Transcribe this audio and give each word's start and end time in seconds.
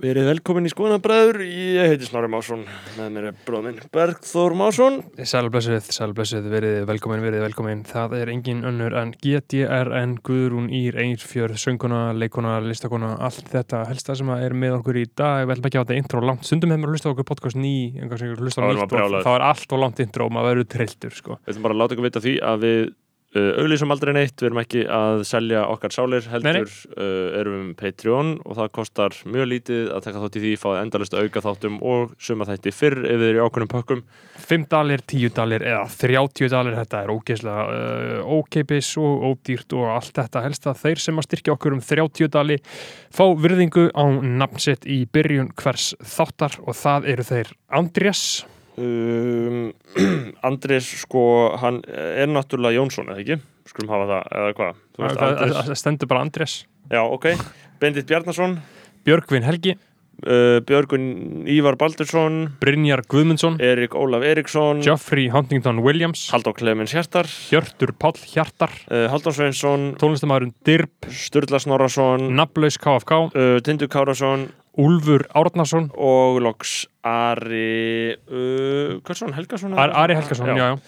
Verið 0.00 0.24
velkomin 0.30 0.64
í 0.64 0.70
skoðanabræður, 0.72 1.42
ég 1.44 1.90
heiti 1.92 2.06
Snorri 2.08 2.28
Másson, 2.32 2.62
með 2.96 3.08
mér 3.12 3.26
er 3.28 3.34
bróðminn 3.44 3.80
Bergþór 3.92 4.54
Másson. 4.56 4.96
Sælblessuð, 5.20 5.90
sælblessuð, 5.92 6.46
verið 6.48 6.76
velkomin, 6.88 7.20
verið 7.20 7.44
velkomin. 7.44 7.82
Það 7.84 8.14
er 8.22 8.32
engin 8.32 8.62
önnur 8.68 8.96
en 8.96 9.12
GTRN, 9.20 10.14
Guðrún 10.24 10.70
Ír, 10.72 10.96
Eirfjörð, 11.02 11.58
sönguna, 11.60 12.00
leikona, 12.16 12.54
listakona, 12.64 13.12
allt 13.20 13.52
þetta 13.52 13.82
helsta 13.90 14.16
sem 14.16 14.32
er 14.38 14.56
með 14.56 14.78
okkur 14.78 15.02
í 15.02 15.04
dag. 15.12 15.44
Við 15.44 15.58
ætlum 15.58 15.68
ekki 15.68 15.80
að 15.80 15.84
hafa 15.84 15.92
þetta 15.92 16.06
intro 16.06 16.24
langt. 16.24 16.48
Stundum 16.48 16.72
hefur 16.72 16.84
maður 16.86 16.96
hlustað 16.96 17.14
okkur 17.16 17.28
podcast 17.34 17.60
ný, 17.60 17.76
hlustað 18.00 18.64
Þá 18.64 18.72
er 18.72 18.80
nýtt 18.80 18.96
og 18.96 19.28
þá 19.28 19.32
er 19.36 19.46
allt 19.52 19.76
og 19.76 19.84
langt 19.84 20.02
intro 20.06 20.30
og 20.30 20.34
maður 20.38 20.54
verður 20.54 20.72
trilltur, 20.72 21.16
sko. 21.20 21.38
Við 21.44 21.52
ætlum 21.52 21.68
bara 21.68 21.76
að 21.76 21.84
láta 21.84 21.98
ykkur 21.98 22.08
vita 22.08 22.24
því 22.24 22.36
að 22.48 22.64
við 22.64 22.82
uh, 23.36 23.50
auglýsum 23.62 23.92
aldrei 23.94 24.14
neitt, 24.16 24.36
við 24.40 24.50
erum 24.50 24.60
ekki 24.62 24.84
að 24.92 25.24
selja 25.28 25.66
okkar 25.72 25.94
sálir, 25.94 26.28
heldur 26.32 26.60
Uh, 26.92 27.32
erum 27.38 27.54
með 27.68 27.76
Patreon 27.78 28.30
og 28.44 28.56
það 28.58 28.68
kostar 28.76 29.14
mjög 29.28 29.46
lítið 29.48 29.90
að 29.94 30.02
taka 30.04 30.20
þátt 30.22 30.36
í 30.36 30.42
því, 30.42 30.52
fáið 30.60 30.80
endalist 30.82 31.14
auka 31.16 31.42
þáttum 31.44 31.78
og 31.88 32.12
suma 32.20 32.46
þætti 32.48 32.72
fyrr 32.74 32.98
ef 33.06 33.20
þið 33.22 33.26
eru 33.28 33.40
í 33.40 33.42
ákveðnum 33.46 33.70
pökkum. 33.72 34.02
5 34.42 34.66
dalir, 34.72 35.04
10 35.08 35.34
dalir 35.36 35.64
eða 35.70 35.86
30 36.02 36.52
dalir, 36.52 36.76
þetta 36.80 37.02
er 37.02 37.12
ógeðslega 37.14 37.64
uh, 37.72 38.36
ókeipis 38.38 38.92
og 39.00 39.26
ódýrt 39.30 39.76
og 39.78 39.88
allt 39.94 40.12
þetta 40.20 40.44
helst 40.46 40.68
að 40.68 40.82
þeir 40.84 41.04
sem 41.06 41.22
að 41.22 41.28
styrkja 41.28 41.56
okkur 41.56 41.76
um 41.78 41.84
30 41.88 42.32
dali 42.36 42.58
fá 43.12 43.24
virðingu 43.38 43.88
á 43.96 44.04
nafnsitt 44.22 44.86
í 44.88 45.02
byrjun 45.12 45.52
hvers 45.58 45.92
þáttar 46.02 46.58
og 46.62 46.76
það 46.78 47.08
eru 47.14 47.28
þeir 47.28 47.54
Andrés 47.72 48.24
Um, 48.80 49.72
Andrés, 50.48 50.88
sko, 51.02 51.22
hann 51.60 51.82
er 51.92 52.30
náttúrulega 52.30 52.78
Jónsson, 52.78 53.12
eða 53.12 53.22
ekki? 53.24 53.38
Skulum 53.68 53.92
hafa 53.92 54.08
það, 54.10 54.28
eða 54.40 54.58
hvað? 54.58 54.82
Þú 54.96 55.04
veist, 55.04 55.20
það 55.20 55.32
Andrés, 55.32 55.56
það 55.70 55.80
stendur 55.82 56.12
bara 56.12 56.26
Andrés. 56.26 56.58
Já, 56.92 57.02
ok. 57.04 57.32
Bendit 57.82 58.08
Bjarnason, 58.08 58.60
Björgvin 59.06 59.46
Helgi, 59.46 59.74
uh, 60.26 60.58
Björgun 60.66 61.04
Ívar 61.50 61.76
Baldursson, 61.80 62.40
Brynjar 62.62 63.04
Guðmundsson. 63.10 63.58
Erik 63.62 63.96
Ólaf 63.98 64.24
Eriksson, 64.26 64.82
Geoffrey 64.84 65.28
Huntington 65.32 65.82
Williams. 65.84 66.28
Halldór 66.32 66.56
Clemens 66.58 66.94
Hjartar, 66.94 67.28
Hjörtur 67.50 67.94
Páll 67.98 68.18
Hjartar. 68.32 68.72
Uh, 68.88 69.06
Halldór 69.12 69.36
Sveinsson, 69.36 69.92
tónlistamæðurinn 70.00 70.54
Dirb 70.66 71.12
Sturla 71.12 71.60
Snorarsson, 71.62 72.30
Nafnlaus 72.38 72.80
KFK 72.82 73.22
uh, 73.28 73.56
Tindur 73.66 73.90
Kárasson 73.92 74.48
Úlfur 74.80 75.26
Árnason 75.36 75.90
og 76.00 76.38
loks 76.40 76.86
Ari 77.04 78.14
uh, 78.14 79.00
Hversson 79.04 79.34
Helgason? 79.36 79.74
Ar 79.76 79.90
Ari 80.04 80.14
Helgason, 80.16 80.46
já. 80.48 80.56
já, 80.56 80.78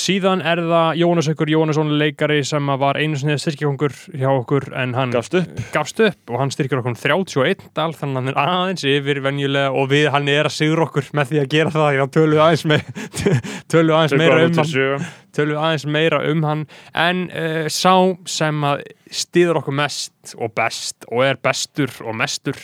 Síðan 0.00 0.40
er 0.44 0.60
það 0.64 0.98
Jónas 1.00 1.28
Haukur 1.30 1.50
Jónasson 1.52 1.90
leikari 2.00 2.40
sem 2.44 2.68
að 2.72 2.78
var 2.82 2.98
einu 3.00 3.16
sinni 3.20 3.36
styrkjakongur 3.40 3.94
hjá 4.16 4.28
okkur 4.32 4.68
en 4.80 4.92
hann 4.96 5.12
Gafst 5.14 5.38
upp. 5.40 5.60
gafst 5.74 6.02
upp 6.04 6.32
og 6.34 6.40
hann 6.40 6.52
styrkjar 6.52 6.80
okkur 6.82 6.92
um 6.94 6.98
31 7.00 7.64
dal 7.76 7.94
þannig 7.96 8.18
að 8.18 8.20
hann 8.20 8.30
er 8.34 8.40
aðeins 8.44 8.84
yfir 8.92 9.20
venjulega 9.24 9.72
og 9.72 9.90
við 9.92 10.08
hann 10.14 10.28
er 10.32 10.48
að 10.50 10.56
sigur 10.58 10.84
okkur 10.86 11.10
með 11.16 11.32
því 11.32 11.40
að 11.42 11.50
gera 11.56 11.74
það 11.74 11.90
já, 11.96 12.04
tölum 12.16 12.36
við 12.36 12.44
aðeins, 12.46 12.64
me 12.70 12.80
tölum 13.72 13.98
aðeins 13.98 14.16
meira 14.20 14.40
um 14.46 14.56
hann 14.60 15.06
tölum 15.36 15.62
aðeins 15.64 15.86
meira 15.96 16.22
um 16.32 16.48
hann 16.48 16.64
en 17.08 17.22
uh, 17.30 17.68
sá 17.72 17.94
sem 18.28 18.64
að 18.72 18.84
stýður 19.10 19.62
okkur 19.62 19.78
mest 19.80 20.34
og 20.36 20.52
best 20.56 21.08
og 21.10 21.24
er 21.28 21.40
bestur 21.44 21.92
og 22.04 22.16
mestur 22.20 22.58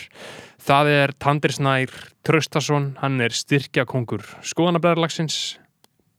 það 0.67 0.91
er 0.93 1.13
Tandir 1.23 1.55
Snær 1.55 1.93
Traustason, 2.27 2.91
hann 3.01 3.21
er 3.23 3.35
styrkjakongur 3.35 4.25
skoðanabræðarlagsins 4.47 5.59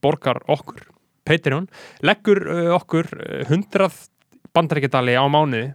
borgar 0.03 0.39
okkur, 0.51 0.85
Patreon 1.27 1.67
leggur 2.05 2.41
uh, 2.47 2.71
okkur 2.77 3.09
uh, 3.17 3.43
100 3.49 3.91
bandaríkjadali 4.55 5.17
á 5.19 5.25
mánuði. 5.29 5.73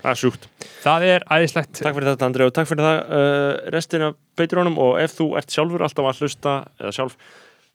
Það 0.00 0.10
er 0.12 0.16
sjúkt. 0.16 0.46
það 0.80 1.06
er 1.10 1.24
æðislegt. 1.28 1.74
Takk 1.82 1.96
fyrir 1.98 2.12
þetta 2.14 2.28
Andri 2.30 2.46
og 2.46 2.54
takk 2.56 2.70
fyrir 2.70 2.86
það 2.86 3.00
uh, 3.18 3.50
restin 3.74 4.06
af 4.06 4.16
Patreonum. 4.38 4.78
Og 4.80 4.96
ef 5.02 5.18
þú 5.18 5.26
ert 5.40 5.52
sjálfur 5.52 5.84
alltaf 5.84 6.08
að 6.08 6.22
hlusta 6.22 6.54
eða 6.80 6.94
sjálf 6.96 7.18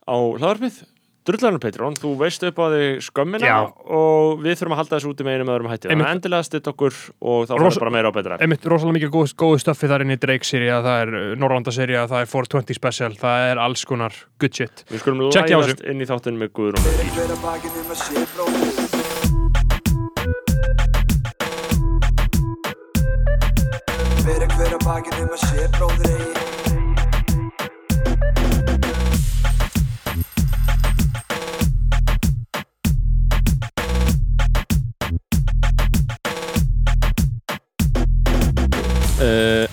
á 0.10 0.16
hlaðarpið 0.16 0.80
drullarinn 1.26 1.60
Patreon, 1.64 1.96
þú 1.98 2.12
veist 2.20 2.44
upp 2.46 2.60
á 2.62 2.66
þig 2.70 3.00
skömmina 3.08 3.48
Já. 3.50 3.56
og 3.66 4.42
við 4.44 4.60
þurfum 4.60 4.76
að 4.76 4.80
halda 4.84 4.96
þessu 5.00 5.10
úti 5.14 5.26
með 5.26 5.38
einum 5.40 5.52
öðrum 5.56 5.70
hætti. 5.72 5.90
Þannig 5.90 6.06
að 6.06 6.14
endilega 6.16 6.46
stitt 6.46 6.70
okkur 6.70 6.94
og 7.22 7.48
þá 7.50 7.54
Rosa- 7.58 7.80
fara 7.80 7.86
bara 7.86 7.96
meira 7.98 8.12
á 8.12 8.14
betra. 8.14 8.38
einmitt 8.42 8.66
rosalega 8.70 8.98
mikið 9.00 9.12
góð, 9.16 9.34
góðu 9.42 9.58
stöffi 9.66 9.90
þar 9.90 10.06
inn 10.06 10.14
í 10.14 10.20
Drake-seríu 10.22 10.78
það 10.86 11.02
er 11.02 11.10
Norrlanda-seríu, 11.42 12.06
það 12.14 12.22
er 12.22 12.30
420 12.30 12.78
special 12.78 13.12
það 13.18 13.50
er 13.52 13.58
alls 13.66 13.86
konar 13.86 14.14
good 14.40 14.54
shit 14.54 14.86
Við 14.92 15.02
skulum 15.02 15.26
læðast 15.34 15.82
inn 15.90 16.02
í 16.02 16.06
þáttinn 16.06 16.38
með 16.38 16.54
Guðrún. 16.54 16.86
Hver 16.86 17.34
að 17.34 17.42
bakið 17.42 17.82
um 17.82 17.90
að 17.90 17.98
sé 18.06 18.26
bróðir 18.36 19.86
Hver 24.26 24.42
að 24.46 24.56
hver 24.58 24.74
að 24.76 24.86
bakið 24.86 25.20
um 25.26 25.34
að 25.36 25.42
sé 25.46 25.68
bróðir 25.76 26.14
eigi 26.16 26.85
Uh, 39.16 39.64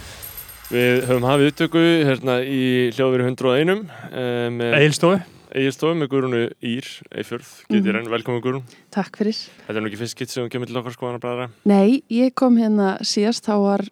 við 0.71 1.01
höfum 1.09 1.25
hafið 1.27 1.49
upptöku 1.51 1.81
hérna 2.07 2.37
í 2.47 2.61
hljóðveru 2.95 3.25
101 3.33 3.73
uh, 3.83 4.47
með 4.55 4.77
Egilstofu, 4.79 5.17
Egilstofu 5.59 5.97
með 5.99 6.11
Guðrúnu 6.13 6.43
Ír 6.63 6.87
Eifjörð, 7.11 7.49
getið 7.67 7.89
Mhm. 7.91 7.99
enn 8.05 8.13
velkomin 8.13 8.45
Guðrún 8.45 8.63
Takk 8.95 9.19
fyrir. 9.19 9.35
Þetta 9.67 9.75
er 9.77 9.83
nú 9.83 9.91
ekki 9.91 9.99
fyrst 10.05 10.15
skitt 10.17 10.31
sem 10.31 10.47
þú 10.47 10.53
kemur 10.55 10.71
til 10.71 10.79
okkar 10.79 10.95
skoðan 10.95 11.19
að 11.19 11.25
bræðra 11.27 11.49
Nei, 11.67 12.03
ég 12.09 12.35
kom 12.39 12.57
hérna 12.63 12.93
síðast, 13.03 13.43
þá 13.51 13.55
var 13.67 13.85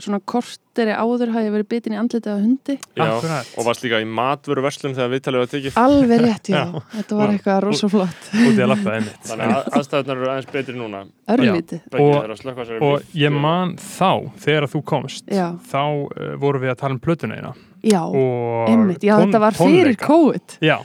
svona 0.00 0.20
korteri 0.24 0.94
áður 0.96 1.32
hafi 1.34 1.50
verið 1.52 1.68
bitin 1.68 1.92
í 1.92 1.98
andlitið 2.00 2.30
af 2.32 2.40
hundi. 2.40 2.76
Akkurat. 2.96 3.50
og 3.58 3.64
varst 3.66 3.82
líka 3.84 4.00
í 4.00 4.06
matvöru 4.08 4.62
verslun 4.64 4.94
þegar 4.96 5.10
viðtalið 5.12 5.42
var 5.42 5.50
tekið 5.52 5.76
Alveg 5.82 6.20
rétt, 6.24 6.48
já. 6.48 6.62
Já. 6.62 6.80
Þetta 6.96 7.16
var 7.18 7.28
eitthvað 7.34 7.60
rosa 7.66 7.88
flott. 7.92 8.22
út 8.32 8.56
í 8.56 8.62
að 8.62 8.70
lappa 8.72 8.94
einmitt 8.96 9.28
Þannig 9.28 9.52
að 9.52 9.68
aðstæðunar 9.80 10.16
eru 10.22 10.30
aðeins 10.32 10.52
betri 10.52 10.74
núna 10.78 11.02
Og- 11.98 12.82
og 12.82 13.02
ég 13.14 13.32
man 13.32 13.76
þá, 13.76 14.30
þegar 14.40 14.66
þú 14.72 14.82
komst 14.84 15.28
Já. 15.28 15.52
þá 15.68 15.78
uh, 15.82 16.36
vorum 16.40 16.62
við 16.64 16.72
að 16.72 16.80
tala 16.82 16.94
um 16.96 17.00
plötuna 17.02 17.36
eina 17.38 17.52
Já, 17.82 18.02
og 18.06 18.68
einmitt. 18.70 19.02
Já, 19.02 19.16
þetta 19.18 19.40
var 19.42 19.52
fyrir. 19.58 19.96
COVID. 19.98 20.58
já, 20.62 20.78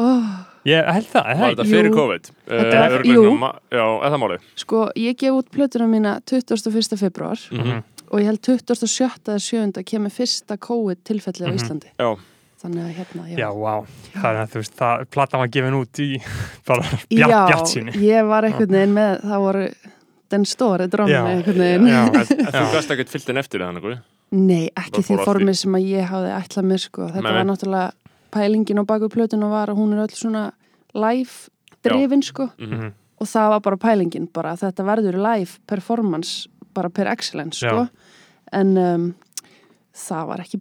Oh, 0.00 0.22
ég 0.64 0.86
held 0.86 1.06
það, 1.10 1.24
er 1.26 1.34
það 1.34 1.40
Var 1.40 1.50
þetta 1.50 1.64
fyrir 1.66 1.88
Jú. 1.90 1.94
COVID? 1.96 2.28
Þetta 2.46 2.60
Eh, 2.60 2.80
var- 2.80 2.90
örugglega 2.90 3.24
jú. 3.26 3.32
Já, 3.74 3.86
eða 4.06 4.18
málið 4.22 4.40
sko, 4.56 4.82
ég 4.96 5.16
gef 5.18 5.32
út 5.34 5.48
plötuna 5.50 5.86
mína 5.90 6.20
21. 6.24 6.96
februar 6.96 7.38
Mhm. 7.50 7.82
Og 8.10 8.20
ég 8.20 8.26
held 8.26 8.40
27. 8.42 9.08
eða 9.30 9.38
7. 9.40 9.84
kemur 9.86 10.10
fyrsta 10.10 10.56
COVID 10.58 11.04
tilfellið 11.04 11.46
á 11.46 11.50
Mhm. 11.50 11.58
Íslandi. 11.60 11.90
Já. 11.98 12.16
Þannig 12.60 12.82
að 12.84 12.94
hérna, 12.98 13.22
já. 13.30 13.36
Já, 13.38 13.48
vá, 13.56 13.86
það 14.20 14.30
er 14.30 14.36
að 14.42 14.50
þú 14.52 14.58
veist, 14.60 14.74
það, 14.76 15.04
platan 15.10 15.40
var 15.40 15.48
gefin 15.48 15.76
út 15.80 15.98
í 16.04 16.08
bara 16.68 16.82
Já, 17.08 17.26
bjart, 17.26 17.48
bjart 17.48 17.66
síni. 17.72 17.92
ég 18.04 18.26
var 18.28 18.42
einhvern 18.44 18.68
veginn 18.76 18.92
með, 18.94 19.20
það 19.24 19.40
voru 19.46 19.62
den 20.30 20.44
stóri 20.44 20.88
Já. 21.08 21.24
einhvern 21.24 21.58
veginn. 21.58 21.86
Já, 21.88 22.02
En, 22.04 22.14
en 22.20 22.52
þú 22.52 22.66
Já. 22.66 22.72
gæst 22.74 22.90
ekkert 22.90 23.08
fyllt 23.08 23.28
inn 23.30 23.36
eftir 23.40 23.60
það 23.64 23.80
Guð? 23.80 23.98
Nei, 24.32 24.70
ekki 24.76 25.00
því 25.02 25.06
fór 25.08 25.18
allt 25.18 25.22
í- 25.22 25.30
formi 25.30 25.54
sem 25.56 25.72
að 25.72 25.88
ég 25.88 26.04
hafði 26.06 26.34
ætlað 26.36 26.64
mér 26.70 26.78
sko. 26.84 27.08
Þetta 27.08 27.22
Nei, 27.22 27.32
var 27.32 27.44
náttúrulega 27.48 27.92
pælingin 28.30 28.78
á 28.78 28.84
baku 28.86 29.08
plötun 29.08 29.42
og 29.42 29.50
var 29.50 29.66
að 29.72 29.78
hún 29.80 29.92
er 29.96 30.04
öll 30.04 30.14
svona 30.14 30.52
live 30.94 31.48
drifin 31.82 32.22
sko. 32.22 32.50
Mhm. 32.60 32.92
Og 33.20 33.26
það 33.26 33.48
var 33.50 33.60
bara 33.60 33.76
pælingin 33.76 34.28
bara 34.32 34.52
að 34.54 34.60
þetta 34.68 34.84
verður 34.84 35.16
live 35.18 35.58
performance 35.66 36.46
bara 36.74 36.88
per 36.90 37.06
excellence 37.08 37.58
sko. 37.58 37.88
En 38.52 38.76
um, 38.78 39.04
það 39.94 40.26
var 40.30 40.40
ekki. 40.44 40.58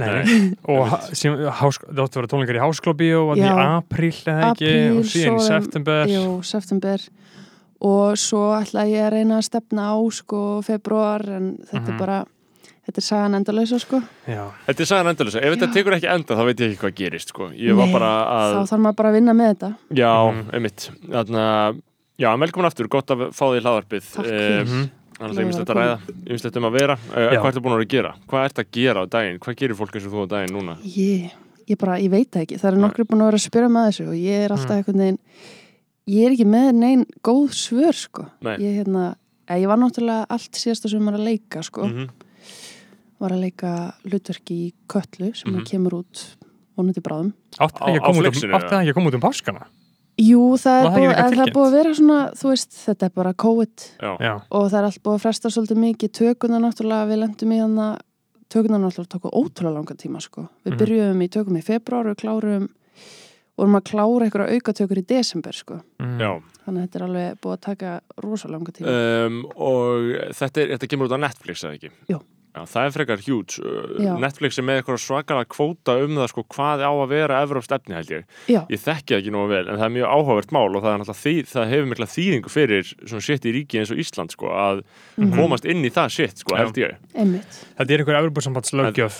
Nei, 0.00 0.10
og 0.72 0.88
það 1.12 1.70
átti 1.70 1.94
að 1.94 2.18
vera 2.20 2.30
tónleikar 2.32 2.58
í 2.58 2.62
Háskólabíó 2.64 3.22
í 3.36 3.40
Já. 3.40 3.54
apríl 3.78 4.10
eða 4.12 4.50
ekki 4.50 4.66
Apríl, 4.72 4.98
og 4.98 5.04
síðan 5.12 5.38
í 5.38 5.46
september 5.46 6.10
Jú, 6.10 6.24
september. 6.44 7.06
Og 7.80 8.18
svo 8.20 8.50
ætla 8.58 8.84
ég 8.90 9.06
að 9.06 9.14
reyna 9.14 9.38
að 9.40 9.46
stefna 9.48 9.86
á 9.88 9.96
sko 10.12 10.60
februar 10.66 11.24
en 11.32 11.46
þetta 11.64 11.80
Mhm. 11.80 11.94
er 11.94 11.98
bara, 11.98 12.18
þetta 12.84 12.98
er 13.00 13.06
sagan 13.06 13.34
endalösa 13.38 13.78
sko. 13.80 14.02
Já, 14.28 14.50
Þetta 14.66 14.80
er 14.80 14.84
sagan 14.90 15.06
endalisa, 15.14 15.40
ef 15.40 15.54
þetta 15.56 15.68
Já. 15.68 15.72
tekur 15.78 15.96
ekki 15.96 16.10
enda 16.12 16.36
þá 16.36 16.44
veit 16.44 16.60
ég 16.60 16.70
ekki 16.74 16.82
hvað 16.84 16.94
gerist 17.00 17.28
sko. 17.32 17.48
Ég 17.56 17.74
var 17.76 17.86
Nei, 17.86 17.92
bara 17.94 18.10
að 18.26 18.54
Þá 18.58 18.68
þarf 18.74 18.80
maður 18.84 18.96
bara 19.00 19.08
að 19.08 19.16
vinna 19.16 19.32
með 19.32 19.48
þetta. 19.54 19.70
Já, 19.96 20.12
Mhm. 20.32 20.50
einmitt 20.52 20.90
Þannig 21.08 21.80
Já, 22.20 22.36
velkomin 22.36 22.66
aftur, 22.68 22.86
gott 22.92 23.06
að 23.08 23.30
fá 23.32 23.44
því 23.48 23.60
hlaðarpið 23.64 24.12
Takk 24.12 24.26
Eh, 24.26 24.30
fyrir. 24.30 24.66
Mhm. 24.66 24.90
Þannig 25.20 25.30
að 25.30 25.36
það 25.36 25.42
er 25.42 25.48
ymslegt 25.50 25.70
að 25.70 25.78
ræða, 25.80 25.96
ymslegt 26.32 26.56
um 26.56 26.66
að 26.70 26.76
vera 26.78 26.94
uh. 26.96 27.14
Hvað 27.36 27.48
ertu 27.50 27.60
búin 27.60 27.74
að 27.74 27.80
vera 27.80 27.86
að 27.86 27.92
gera? 27.94 28.12
Hvað 28.30 28.44
ert 28.48 28.60
að 28.62 28.68
gera 28.76 29.00
á 29.00 29.04
daginn? 29.12 29.38
Hvað 29.44 29.56
gerir 29.60 29.76
fólk 29.76 29.96
eins 29.98 30.06
og 30.08 30.12
þú 30.14 30.22
á 30.24 30.28
daginn 30.32 30.54
núna? 30.56 30.76
Ég, 30.96 31.34
ég 31.68 31.78
bara, 31.80 31.98
ég 32.00 32.10
veit 32.14 32.30
það 32.32 32.44
ekki. 32.46 32.58
Það 32.62 32.76
Nei. 32.78 32.82
nokkru 32.86 33.04
búin 33.10 33.20
að 33.20 33.28
vera 33.30 33.40
að 33.40 33.44
spyrja 33.44 33.70
með 33.74 33.88
þessu 33.90 34.06
og 34.08 34.16
ég 34.16 34.44
er 34.46 34.54
alltaf 34.56 34.70
Mm. 34.70 34.78
einhvern 34.80 35.02
veginn, 35.04 35.18
ég 36.08 36.24
er 36.24 36.32
ekki 36.36 36.46
með 36.48 36.70
neinn 36.80 37.04
góð 37.28 37.52
svör, 37.60 37.92
sko. 38.00 38.24
Nei. 38.48 38.56
Ég, 38.64 38.78
hérna, 38.80 39.04
eh, 39.46 39.58
ég 39.60 39.66
var 39.68 39.76
náttúrulega 39.76 40.24
allt 40.30 40.52
síðasta 40.56 40.88
sem 40.88 41.04
var 41.04 41.14
að 41.20 41.24
leika, 41.28 41.62
sko. 41.62 41.84
Mhm. 41.84 42.08
Var 43.20 43.30
að 43.36 43.40
leika 43.44 43.94
hlutverki 44.08 44.56
í 44.56 44.72
Köllu 44.88 45.36
sem 45.36 45.52
mm 45.52 45.64
kemur 45.68 46.00
út 46.00 46.36
vonandi 46.78 47.02
bráðum. 47.04 47.34
átti 47.60 47.76
Á- 47.76 47.84
það 47.84 47.92
ekki 47.92 48.00
á 48.00 48.00
að 48.00 48.06
koma 48.08 48.18
út 48.18 48.24
flexinu, 48.24 48.48
um- 48.54 48.56
átti 48.56 48.70
það 48.72 48.80
ekki 48.80 48.90
að 48.90 48.94
koma 48.96 49.10
út 49.10 49.14
um 49.14 49.20
páskana? 49.20 49.66
Jú, 50.20 50.40
það 50.60 50.76
er, 50.80 50.88
búið, 50.90 51.08
eitthvað 51.10 51.30
er, 51.30 51.36
það 51.38 51.46
er 51.46 51.52
búið 51.56 51.66
að 51.70 51.76
vera 51.78 51.94
svona, 51.96 52.18
þú 52.36 52.48
veist, 52.50 52.74
þetta 52.84 53.06
er 53.08 53.12
bara 53.16 53.32
COVID 53.44 53.84
Já, 54.02 54.10
Já, 54.20 54.32
og 54.50 54.66
það 54.70 54.78
er 54.80 54.88
allt 54.90 55.02
búið 55.06 55.16
að 55.16 55.22
fresta 55.24 55.52
svolítið 55.54 55.80
mikið 55.86 56.12
tökuna 56.20 56.58
náttúrulega 56.60 57.08
við 57.10 57.20
lendum 57.22 57.54
í 57.56 57.60
hann 57.62 57.78
að 57.86 57.94
tökunar 58.50 58.82
náttúrulega 58.82 59.14
tóku 59.14 59.30
ótrúlega 59.32 59.74
langa 59.78 59.94
tíma 59.94 60.20
sko. 60.20 60.48
Við 60.66 60.72
Mhm. 60.74 60.80
byrjuðum 60.82 61.22
í 61.24 61.28
tökum 61.30 61.56
í 61.56 61.62
februar 61.64 62.06
og 62.10 62.16
klárum 62.18 62.68
vorum 63.60 63.76
að 63.76 63.84
klára 63.90 64.24
einhverja 64.26 64.56
aukatökur 64.56 64.98
í 64.98 65.06
desember 65.06 65.52
sko. 65.52 65.80
Mm. 66.00 66.18
Já, 66.20 66.30
Þannig 66.64 66.80
að 66.80 66.86
þetta 66.88 66.96
er 67.00 67.04
alveg 67.06 67.40
búið 67.40 67.54
að 67.56 67.60
taka 67.60 68.00
rosa 68.22 68.48
langa 68.48 68.72
tíma. 68.72 69.26
um, 69.26 69.44
og 69.56 70.32
þetta, 70.36 70.56
er, 70.62 70.68
þetta 70.78 70.88
kemur 70.88 71.08
út 71.08 71.16
á 71.16 71.20
Netflix, 71.20 71.64
eða 71.64 71.76
ekki? 71.78 71.90
Jú. 72.08 72.20
Já, 72.50 72.64
það 72.66 72.86
er 72.88 72.94
frekar 72.96 73.20
huge. 73.22 73.60
Uh. 73.62 74.16
Netflix 74.18 74.58
er 74.58 74.64
með 74.66 74.80
eitthvað 74.80 74.96
svakalega 75.04 75.48
kvóta 75.54 75.94
um 76.02 76.16
það 76.18 76.30
sko, 76.32 76.44
hvað 76.50 76.82
á 76.82 76.90
að 76.90 77.08
vera 77.12 77.40
Evrópst 77.44 77.74
efni 77.76 77.94
held 77.94 78.10
ég. 78.10 78.24
Já, 78.50 78.60
Ég 78.70 78.80
þekki 78.82 79.14
það 79.14 79.20
ekki 79.20 79.34
nógu 79.36 79.50
vel, 79.52 79.62
en 79.70 79.78
það 79.78 79.86
er 79.86 79.94
mjög 79.94 80.08
áhugavert 80.16 80.54
mál 80.56 80.66
og 80.74 80.82
það, 80.82 81.04
er 81.04 81.18
því, 81.20 81.34
það 81.52 81.70
hefur 81.70 81.90
mikla 81.92 82.08
þýðingu 82.10 82.50
fyrir 82.50 82.90
svona 83.06 83.22
shit 83.28 83.46
í 83.46 83.52
ríki 83.54 83.78
eins 83.80 83.92
og 83.94 84.02
Ísland 84.02 84.34
sko, 84.34 84.50
að 84.50 84.82
Mhm. 85.20 85.34
komast 85.36 85.64
inn 85.68 85.84
í 85.84 85.90
það 85.94 86.08
shit, 86.10 86.38
sko, 86.42 86.56
Já. 86.56 86.58
held 86.64 86.74
ég. 86.82 86.96
einmitt. 87.14 87.60
Þetta 87.78 87.90
er 87.94 87.98
einhver 88.02 88.18
Evropasambands 88.20 88.72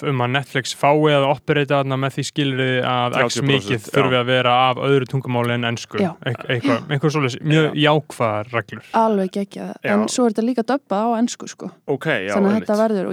um 0.03 0.19
að 0.25 0.31
Netflix 0.31 0.75
fái 0.75 1.11
að 1.15 1.27
operata 1.31 1.81
þarna 1.85 1.97
með 2.01 2.17
því 2.19 2.25
skilriði 2.31 2.83
að 2.85 3.17
x 3.27 3.37
30%, 3.37 3.49
mikið 3.51 3.79
já. 3.79 3.91
þurfi 3.95 4.17
að 4.21 4.27
vera 4.27 4.53
af 4.71 4.77
öðru 4.77 5.07
tungumáli 5.11 5.55
en 5.55 5.65
ennsku 5.71 5.99
eitthvað 6.01 7.11
svolítið 7.15 7.43
mjög 7.47 7.75
jákvæðar 7.79 8.51
reglur 8.55 8.85
Alveg. 8.95 9.31
Já. 9.31 9.75
En 9.85 10.07
svo 10.09 10.27
er 10.27 10.33
þetta 10.35 10.45
líka 10.47 10.63
döbbað 10.67 11.05
á 11.07 11.11
ennsku 11.21 11.49
sko. 11.49 11.71
Ok, 11.87 12.07
já, 12.27 12.35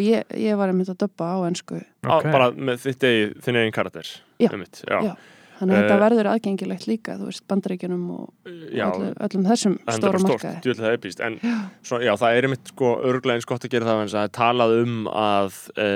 Ég, 0.08 0.36
ég 0.48 0.58
var 0.60 0.72
einmitt 0.74 0.92
að 0.94 1.02
döbba 1.06 1.32
á 1.36 1.38
ennsku. 1.52 1.82
Á, 2.06 2.18
Ok. 2.20 2.30
Bara 2.32 2.52
með 2.56 2.86
þitt 2.88 3.08
eigin, 3.10 3.34
þinn 3.44 3.62
eigin 3.64 3.76
karakter. 3.76 4.14
Já. 4.40 4.52
Einmitt, 4.54 4.84
já. 4.88 5.02
Já. 5.12 5.16
Þannig 5.58 5.74
að 5.74 5.78
Eh, 5.78 5.86
þetta 5.88 5.96
verður 6.04 6.28
aðgengilegt 6.30 6.84
líka, 6.86 7.14
þú 7.18 7.26
veist, 7.32 7.42
bandaríkjunum 7.50 8.02
og 8.14 8.28
já. 8.78 8.84
öllu, 8.94 9.08
öllum 9.26 9.46
þessum 9.50 9.78
stóra 9.90 10.20
markaði. 10.22 10.60
það 10.78 10.86
er 10.86 10.98
epíst 11.00 11.20
en 11.26 11.40
svo, 11.82 11.98
já, 11.98 12.12
það 12.14 12.36
er 12.38 12.46
einmitt 12.46 12.68
sko 12.70 12.92
örglega 13.02 13.40
eins 13.40 13.48
gott 13.50 13.66
að 13.66 13.72
gera 13.74 13.88
það 13.90 14.02
en 14.04 14.12
það 14.14 14.28
er 14.28 14.34
talað 14.38 14.76
um 14.84 15.08
að 15.10 15.58
e, 15.82 15.88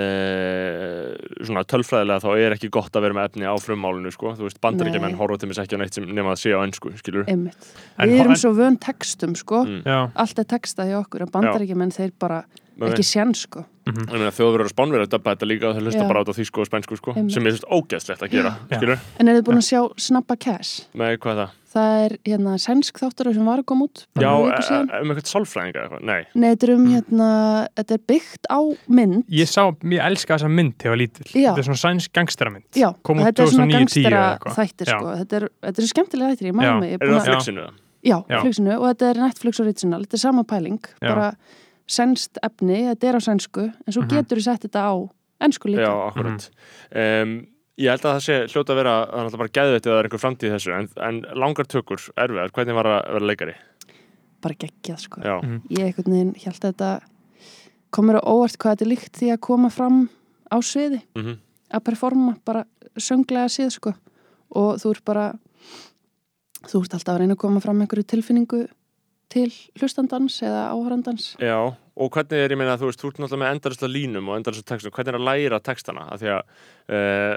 svona 1.45 1.63
tölfræðilega 1.69 2.23
þá 2.23 2.29
er 2.41 2.55
ekki 2.55 2.71
gott 2.73 2.97
að 2.97 3.05
vera 3.05 3.17
með 3.17 3.29
efni 3.29 3.45
á 3.49 3.55
frummálinu 3.61 4.11
sko, 4.15 4.33
þú 4.37 4.47
veist, 4.47 4.59
bandaríkjumenn 4.65 5.17
horfa 5.19 5.39
til 5.43 5.51
mig 5.51 5.61
ekki 5.61 5.77
á 5.77 5.79
neitt 5.81 5.97
sem 5.97 6.07
nema 6.09 6.33
að 6.33 6.41
sé 6.43 6.53
á 6.57 6.59
ennsku, 6.65 6.93
skilur 6.99 7.29
Einmitt. 7.31 7.69
En 7.99 8.09
Við 8.09 8.19
erum 8.23 8.33
en- 8.35 8.41
svo 8.41 8.53
vön 8.57 8.79
textum, 8.81 9.35
sko. 9.37 9.63
Mm. 9.65 10.11
Allt 10.15 10.39
er 10.41 10.47
textað 10.57 10.89
hjá 10.91 10.97
okkur, 11.05 11.21
en 11.27 11.31
bandaríkjumenn 11.37 11.93
þeir 11.93 12.11
bara 12.17 12.41
ekki 12.81 13.05
sén, 13.05 13.33
sko. 13.37 13.65
Ég 13.81 14.11
meina 14.11 14.29
þjóðverður 14.35 14.67
og 14.67 14.73
spánverður 14.75 15.05
að 15.07 15.13
döpa 15.15 15.33
þetta 15.35 15.47
líka 15.49 15.69
og 15.71 15.75
þau 15.77 15.81
hlusta 15.87 16.03
Já. 16.03 16.07
bara 16.07 16.19
á 16.19 16.21
þetta 16.21 16.33
á 16.33 16.39
þýsku 16.41 16.61
og 16.61 16.67
spænsku 16.69 16.97
sko, 16.99 17.13
Einmitt. 17.17 17.33
sem 17.33 17.47
er 17.47 17.55
svona 17.57 17.79
ógeðslegt 17.81 18.21
að 18.21 18.29
gera, 18.35 18.51
Já. 18.69 18.99
En 19.19 19.27
er 19.31 19.39
þið 19.39 19.45
búin 19.47 19.57
að 19.61 19.65
sjá 19.71 19.81
Snappa 19.97 20.35
Cash? 20.37 20.85
með 20.93 21.17
hvað 21.17 21.31
er 21.31 21.41
það? 21.41 21.57
Það 21.71 21.91
er 22.03 22.13
hérna 22.27 22.53
sænsk 22.59 22.97
þáttur 22.99 23.33
sem 23.33 23.45
var 23.47 23.61
að 23.61 23.65
koma 23.71 23.85
út 23.87 24.01
bara 24.13 24.25
Já, 24.27 24.31
fyrir 24.35 24.51
viku 24.51 24.65
síðan. 24.67 24.89
e- 24.91 25.01
um 25.01 25.11
eitthvað 25.13 25.29
sálfræðinga 25.31 25.77
eða 25.79 25.85
eitthvað, 25.87 26.03
nei 26.03 26.21
Nei, 26.35 26.49
þetta 26.51 26.63
er 26.67 26.73
um 26.75 26.85
hérna, 26.91 27.29
þetta 27.79 27.91
er 27.95 28.01
byggt 28.11 28.43
á 28.51 28.59
mynd. 28.91 29.23
ég 29.31 29.47
sá, 29.47 29.61
ég 29.71 30.03
elska 30.05 30.35
þessa 30.35 30.51
mynd 30.51 30.73
þegar 30.77 30.91
ég 30.91 30.91
var 30.91 31.01
lítill, 31.01 31.29
Já. 31.31 31.49
þetta 31.55 31.57
er 31.63 31.67
svona 31.71 31.83
sænsk 31.85 32.11
gangsteramynd 32.13 32.63
Já, 32.75 32.89
Kom 33.01 33.17
og 33.17 33.23
út 33.23 33.27
þetta 33.31 33.41
er 33.41 33.47
svona 33.55 33.71
2009-10 33.71 33.79
gangstera 33.79 34.19
eða 34.19 34.33
eitthvað. 34.35 34.55
þættir, 34.59 34.85
Já. 34.91 34.99
sko. 34.99 35.15
Þetta 35.21 35.33
er, 35.41 35.47
þetta 35.63 35.79
er 35.79 35.87
skemmtilega 35.93 36.29
þættir, 36.35 36.45
ég 36.45 36.51
Já. 36.51 36.59
maður 36.59 36.79
mig. 36.81 36.91
Ég 36.91 37.01
er 37.01 37.07
það 37.07 37.55
það? 37.55 37.71
Já, 38.03 38.17
Já. 38.27 38.39
flixinu, 38.41 38.73
og 38.81 38.85
þetta 38.91 39.09
er 39.09 39.15
Netflix 39.21 39.59
original, 39.61 40.01
þetta 40.03 40.13
er 40.13 40.17
sama 40.27 40.43
pæling, 40.43 40.79
Já. 41.01 41.07
bara 41.15 41.35
sænst 41.87 42.37
efni, 42.43 42.83
þetta 42.89 43.07
er 43.09 43.15
á 43.17 43.21
sænsku, 43.21 43.63
en 43.63 43.93
svo 43.93 44.01
Mhm. 44.03 44.09
getur 44.09 44.37
þú 44.37 44.43
sett 44.43 44.61
þetta 44.67 44.81
á 44.87 44.93
ennsku 45.41 45.67
líka. 45.69 45.81
Já, 45.87 45.93
akkurat 46.09 46.49
um, 46.95 47.47
Ég 47.81 47.89
held 47.89 48.01
að 48.03 48.13
það 48.13 48.25
sé 48.25 48.35
hljóta 48.51 48.73
að 48.73 48.75
vera 48.77 48.93
það 49.07 49.17
er 49.17 49.23
náttúrulega 49.25 49.37
bara 49.41 49.55
gæðið 49.57 49.75
þetta 49.75 49.89
eða 49.89 49.99
er 49.99 50.05
einhver 50.05 50.21
framtíð 50.21 50.49
í 50.49 50.53
þessu 50.53 50.71
en, 50.77 50.89
en 51.01 51.21
langar 51.39 51.65
tökur, 51.65 52.01
erfiðar, 52.17 52.51
hvernig 52.51 52.75
var 52.75 52.85
að 52.85 53.13
vera 53.13 53.25
leikari? 53.25 53.53
Bara 54.41 54.55
geggjað, 54.55 54.99
sko. 54.99 55.21
Já, 55.21 55.39
Mhm. 55.41 55.61
Ég 55.69 55.85
einhvern 55.87 56.11
veginn 56.13 56.35
held 56.35 56.59
að 56.61 56.73
þetta 56.73 57.01
komur 57.91 58.15
á 58.19 58.21
óvart 58.21 58.57
hvað 58.57 58.75
þetta 58.75 58.81
er 58.85 58.91
líkt 58.91 59.13
því 59.17 59.31
að 59.33 59.39
koma 59.41 59.69
fram 59.69 60.09
á 60.51 60.57
sviði, 60.61 61.01
mm 61.15 61.37
að 61.73 61.83
performa 61.87 62.35
bara 62.45 62.65
sönglega 62.99 63.47
síð, 63.49 63.71
sko. 63.71 63.93
Og 64.51 64.75
þú 64.77 64.91
ert 64.91 65.05
bara, 65.05 65.33
þú 66.67 66.81
ert 66.83 66.93
alltaf 66.93 67.15
að 67.15 67.19
reyna 67.23 67.33
að 67.35 67.37
koma 67.39 67.61
fram 67.63 67.79
einhverju 67.81 68.03
tilfinningu 68.11 68.67
til 69.31 69.47
hlustandans 69.79 70.35
eða 70.43 70.63
áhörandans. 70.75 71.29
Já, 71.39 71.55
og 71.71 72.09
hvernig 72.11 72.41
er, 72.43 72.51
ég 72.51 72.59
meina, 72.59 72.75
þú 72.79 72.89
veist, 72.89 72.99
þú 73.01 73.11
ert 73.11 73.21
náttúrulega 73.23 73.41
með 73.45 73.53
endarislega 73.55 73.91
línum 73.95 74.27
og 74.31 74.35
endarislega 74.39 74.69
textum, 74.73 74.93
hvernig 74.95 75.13
er 75.13 75.19
að 75.19 75.27
læra 75.29 75.59
textana? 75.63 76.03
Af 76.11 76.19
því 76.21 76.31
að 76.35 76.41
uh, 76.91 77.35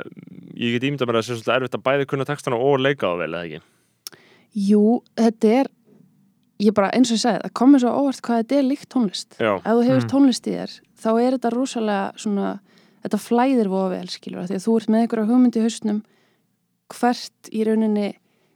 ég 0.59 0.75
get 0.77 0.87
ímyndað 0.91 1.11
mér 1.11 1.19
að 1.19 1.23
það 1.23 1.29
sé 1.29 1.39
svolítið 1.39 1.57
erfitt 1.61 1.79
að 1.79 1.85
bæði 1.89 2.09
kunna 2.11 2.27
textana 2.29 2.59
og 2.59 2.77
leika 2.83 3.13
þá 3.13 3.23
vel, 3.23 3.31
eða 3.31 3.45
ekki? 3.47 3.63
Jú, 4.69 4.83
þetta 5.19 5.53
er 5.61 5.71
ég 6.63 6.75
bara 6.77 6.91
eins 6.95 7.11
og 7.11 7.17
ég 7.19 7.23
segi, 7.25 7.43
það 7.47 7.55
komið 7.59 7.83
svo 7.83 7.91
á 7.95 7.99
óvart 7.99 8.23
hvað 8.27 8.43
þetta 8.43 8.59
er 8.61 8.69
líkt 8.69 8.89
tónlist. 8.95 9.39
Já, 9.43 9.53
Ef 9.59 9.71
þú 9.75 9.87
hefur 9.89 10.05
Mm. 10.05 10.11
tónlist 10.13 10.47
í 10.47 10.55
þér, 10.55 10.75
þá 11.03 11.09
er 11.21 11.31
þetta 11.39 11.51
rosalega 11.55 12.05
svona, 12.23 12.53
þetta 13.03 13.19
flæðir 13.25 13.69
voða 13.73 13.89
vel, 13.97 14.09
skilur, 14.09 14.43
af 14.45 14.49
því 14.51 14.59
að 14.61 14.67
þú 14.67 14.77
ert 14.79 14.89
með 14.95 15.03
einhverja 15.03 15.29
hugmynd 15.31 15.57
í 15.59 15.65
hausnum 15.67 15.99
hvert 16.95 17.51
í 17.51 17.65
rauninni 17.67 18.09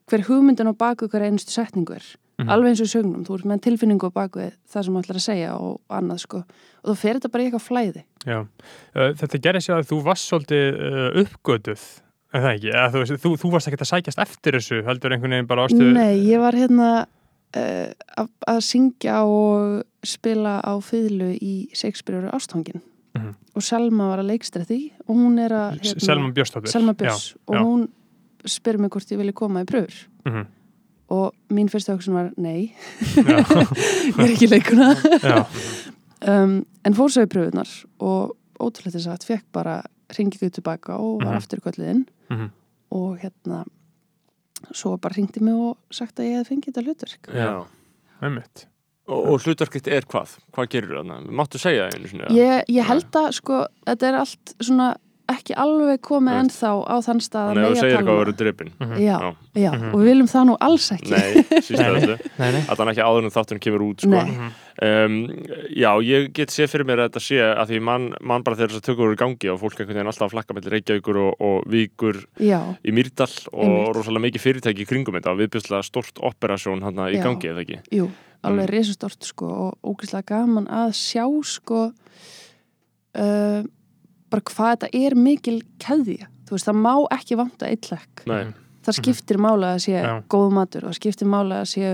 hver 0.08 0.22
hugmyndin 0.28 0.70
á 0.70 0.74
baku 0.78 1.08
hver 1.10 1.26
einustu 1.26 1.52
setningu 1.52 1.98
er 2.38 2.44
Mhm. 2.44 2.50
alveg 2.54 2.68
eins 2.70 2.80
og 2.80 2.86
sögnum, 2.92 3.24
þú 3.26 3.34
ert 3.34 3.44
með 3.50 3.60
tilfinningu 3.66 4.06
á 4.06 4.12
baku 4.14 4.40
það 4.70 4.84
sem 4.84 4.94
þú 4.94 5.00
ætlar 5.02 5.16
að 5.18 5.24
segja 5.28 5.54
og 5.58 5.80
annað 5.90 6.18
sko 6.22 6.38
og 6.38 6.90
þú 6.92 6.96
fer 6.96 7.14
þetta 7.18 7.30
bara 7.32 7.42
í 7.42 7.46
eitthvað 7.50 7.66
flæði 7.68 8.02
Já, 8.26 8.46
þetta 8.94 9.40
gerir 9.42 9.60
sér 9.64 9.78
að 9.80 9.88
þú 9.90 10.02
varst 10.04 10.28
svolítið 10.30 10.78
uppgötuð 11.22 11.82
en 12.34 12.42
það 12.44 12.54
ekki, 12.58 12.70
eða, 12.74 12.88
þú, 12.92 13.16
þú, 13.24 13.30
þú 13.42 13.50
varst 13.54 13.68
ekkert 13.70 13.84
að 13.86 13.90
sækjast 13.92 14.18
eftir 14.22 14.52
þessu, 14.58 14.82
heldur 14.84 15.12
einhvern 15.16 15.30
veginn 15.34 15.46
bara 15.48 15.64
ástu 15.66 15.92
Nei, 15.92 16.18
ég 16.28 16.38
var 16.42 16.52
hérna 16.52 17.06
uh, 17.56 17.92
að, 18.20 18.28
að 18.46 18.58
syngja 18.68 19.22
og 19.24 19.82
spila 20.04 20.60
á 20.62 20.72
fýðlu 20.84 21.30
í 21.40 21.54
Shakespeare 21.74 22.30
ástfangin 22.30 22.82
Mhm. 23.16 23.32
og 23.56 23.62
Selma 23.64 24.10
var 24.12 24.20
að 24.20 24.28
leikstra 24.30 24.62
því 24.68 24.92
og 25.08 25.16
hún 25.16 25.38
er 25.40 25.50
að 25.50 25.80
hérna, 25.80 26.00
Selma 26.04 26.28
Björnstóttir 26.36 26.68
Selma 26.70 26.92
Björns 26.94 27.34
og 27.48 27.54
já. 27.56 27.62
hún 27.64 27.88
spyr 28.46 28.78
mig 28.78 28.90
hvort 28.92 29.10
ég 29.10 29.18
vilja 29.18 29.32
koma 29.34 29.64
í 29.64 29.66
pröfur 29.66 30.06
Mhm. 30.28 30.46
Og 31.08 31.32
mín 31.54 31.70
fyrsta 31.72 31.94
hugsun 31.96 32.14
var 32.14 32.30
nei, 32.36 32.72
ég 33.16 34.18
er 34.24 34.32
ekki 34.34 34.48
leikuna 34.50 34.90
um, 36.28 36.58
en 36.84 36.96
fór 36.98 37.12
svo 37.12 37.24
í 37.24 37.30
pröfunar 37.30 37.70
og 38.04 38.34
ótrúlega 38.58 38.96
þess 38.98 39.10
að 39.12 39.26
fekk 39.28 39.46
bara 39.54 39.78
ringið 40.16 40.52
tilbaka 40.58 40.96
og 40.98 41.22
var 41.22 41.34
Mhm. 41.34 41.40
aftur 41.42 41.60
í 41.60 41.64
kölliðinn 41.66 42.04
Mhm. 42.30 42.50
og 42.92 43.18
hérna 43.22 43.64
svo 44.74 44.96
bara 45.00 45.14
ringdi 45.14 45.40
mig 45.40 45.54
og 45.54 45.76
sagt 45.90 46.18
að 46.18 46.24
ég 46.28 46.36
hefði 46.40 46.48
fengið 46.52 46.72
þetta 46.72 46.84
hlutverk 46.86 47.28
já. 47.34 47.66
einmitt 48.22 48.66
Og, 49.08 49.24
og 49.32 49.40
hlutverkitt 49.40 49.86
er 49.88 50.02
hvað? 50.04 50.34
Hvað 50.52 50.66
gerir 50.68 50.90
þarna? 50.98 51.14
Máttu 51.32 51.56
segja 51.58 51.86
það 51.88 51.94
einu 51.96 52.08
eða? 52.26 52.34
Ég, 52.36 52.64
ég 52.76 52.84
held 52.84 53.10
að 53.16 53.28
sko, 53.38 53.60
þetta 53.86 54.08
er 54.10 54.14
allt 54.20 54.52
svona 54.60 54.88
ekki 55.28 55.54
alveg 55.60 56.00
komið 56.00 56.32
veist. 56.32 56.40
ennþá 56.44 56.70
á 56.88 56.96
þann 57.04 57.20
stað 57.20 57.42
að 57.42 57.48
Þannig 57.48 57.64
að 57.64 57.72
þú 57.74 57.80
segir 57.80 57.96
eitthvað 57.98 58.08
að 58.08 58.18
um 58.18 58.24
vera 58.24 58.32
drippin 58.40 58.70
Mhm. 58.78 58.88
það. 58.88 58.98
Já, 58.98 59.16
Já. 59.18 59.34
já, 59.60 59.70
Mhm. 59.76 59.88
og 59.94 60.00
við 60.00 60.06
viljum 60.08 60.30
það 60.32 60.46
nú 60.48 60.56
alls 60.60 60.86
ekki. 60.92 61.10
Nei, 61.10 61.32
síst 61.66 61.78
Nei, 61.78 61.88
að 61.88 62.06
nei. 62.08 62.16
Nei, 62.38 62.50
nei. 62.52 62.62
Allan 62.68 62.88
ekki 62.92 63.04
áður 63.04 63.24
en 63.24 63.34
þátturinn 63.36 63.60
kemur 63.66 63.84
út 63.88 64.00
sko. 64.00 64.08
Nei. 64.08 64.50
Um, 64.80 65.14
Já, 65.74 65.90
ég 66.06 66.32
get 66.32 66.48
séð 66.54 66.70
fyrir 66.70 66.86
mér 66.86 67.02
að 67.02 67.08
þetta 67.10 67.22
sé 67.26 67.38
að 67.42 67.66
því 67.68 67.80
mann 67.82 68.14
man 68.22 68.42
bara 68.46 68.56
þegar 68.56 68.70
þess 68.72 68.80
að 68.80 68.86
tökur 68.88 69.04
eru 69.08 69.16
í 69.16 69.20
gangi 69.20 69.48
og 69.52 69.58
fólk 69.60 69.74
einhvern 69.80 69.96
veginn 69.98 70.06
alltaf 70.12 70.28
að 70.28 70.34
flakka 70.36 70.54
mellir 70.54 70.72
Reykjavíkur 70.76 71.16
og, 71.18 71.34
og 71.42 71.64
Víkur 71.66 72.24
Já, 72.38 72.60
í 72.86 72.90
Mýrdal 72.94 73.32
og 73.52 73.64
Einmitt. 73.66 73.96
rosalega 73.96 74.24
mikið 74.30 74.44
fyrirtæki 74.46 74.86
í 74.86 74.88
kringum 74.88 75.18
þetta 75.18 75.32
og 75.34 75.38
viðbjörslega 75.42 75.82
stort 75.84 76.14
operasjón 76.22 76.82
hann 76.86 76.94
í 77.10 77.18
gangi 77.20 77.50
eða 77.50 77.64
ekki 77.66 77.80
jú, 77.92 78.08
alveg 78.44 78.68
Mm. 78.68 78.70
risastort 78.70 79.22
sko 79.26 79.46
og 79.50 79.78
ógeðslega 79.98 80.24
gaman 80.30 80.66
að 80.70 80.94
sjá 80.94 81.26
sko 81.44 81.92
uh, 83.18 83.62
bara 84.32 84.44
hvað 84.52 84.72
þetta 84.74 84.90
er 85.06 85.18
mikil 85.18 85.58
keðja. 85.82 86.30
Þú 86.48 86.56
veist, 86.56 86.68
það 86.68 86.80
má 86.84 86.94
ekki 87.18 87.38
vanta 87.38 87.68
eitt 87.68 87.90
lekk. 87.92 88.24
Nei, 88.30 88.54
Það 88.88 88.96
skiptir 89.02 89.36
mála 89.42 89.74
að 89.74 89.82
sé 89.84 89.98
Já. 89.98 90.12
góð 90.32 90.52
matur 90.56 90.86
og 90.88 90.94
skiptir 90.96 91.28
mála 91.28 91.58
að 91.60 91.70
sé 91.74 91.88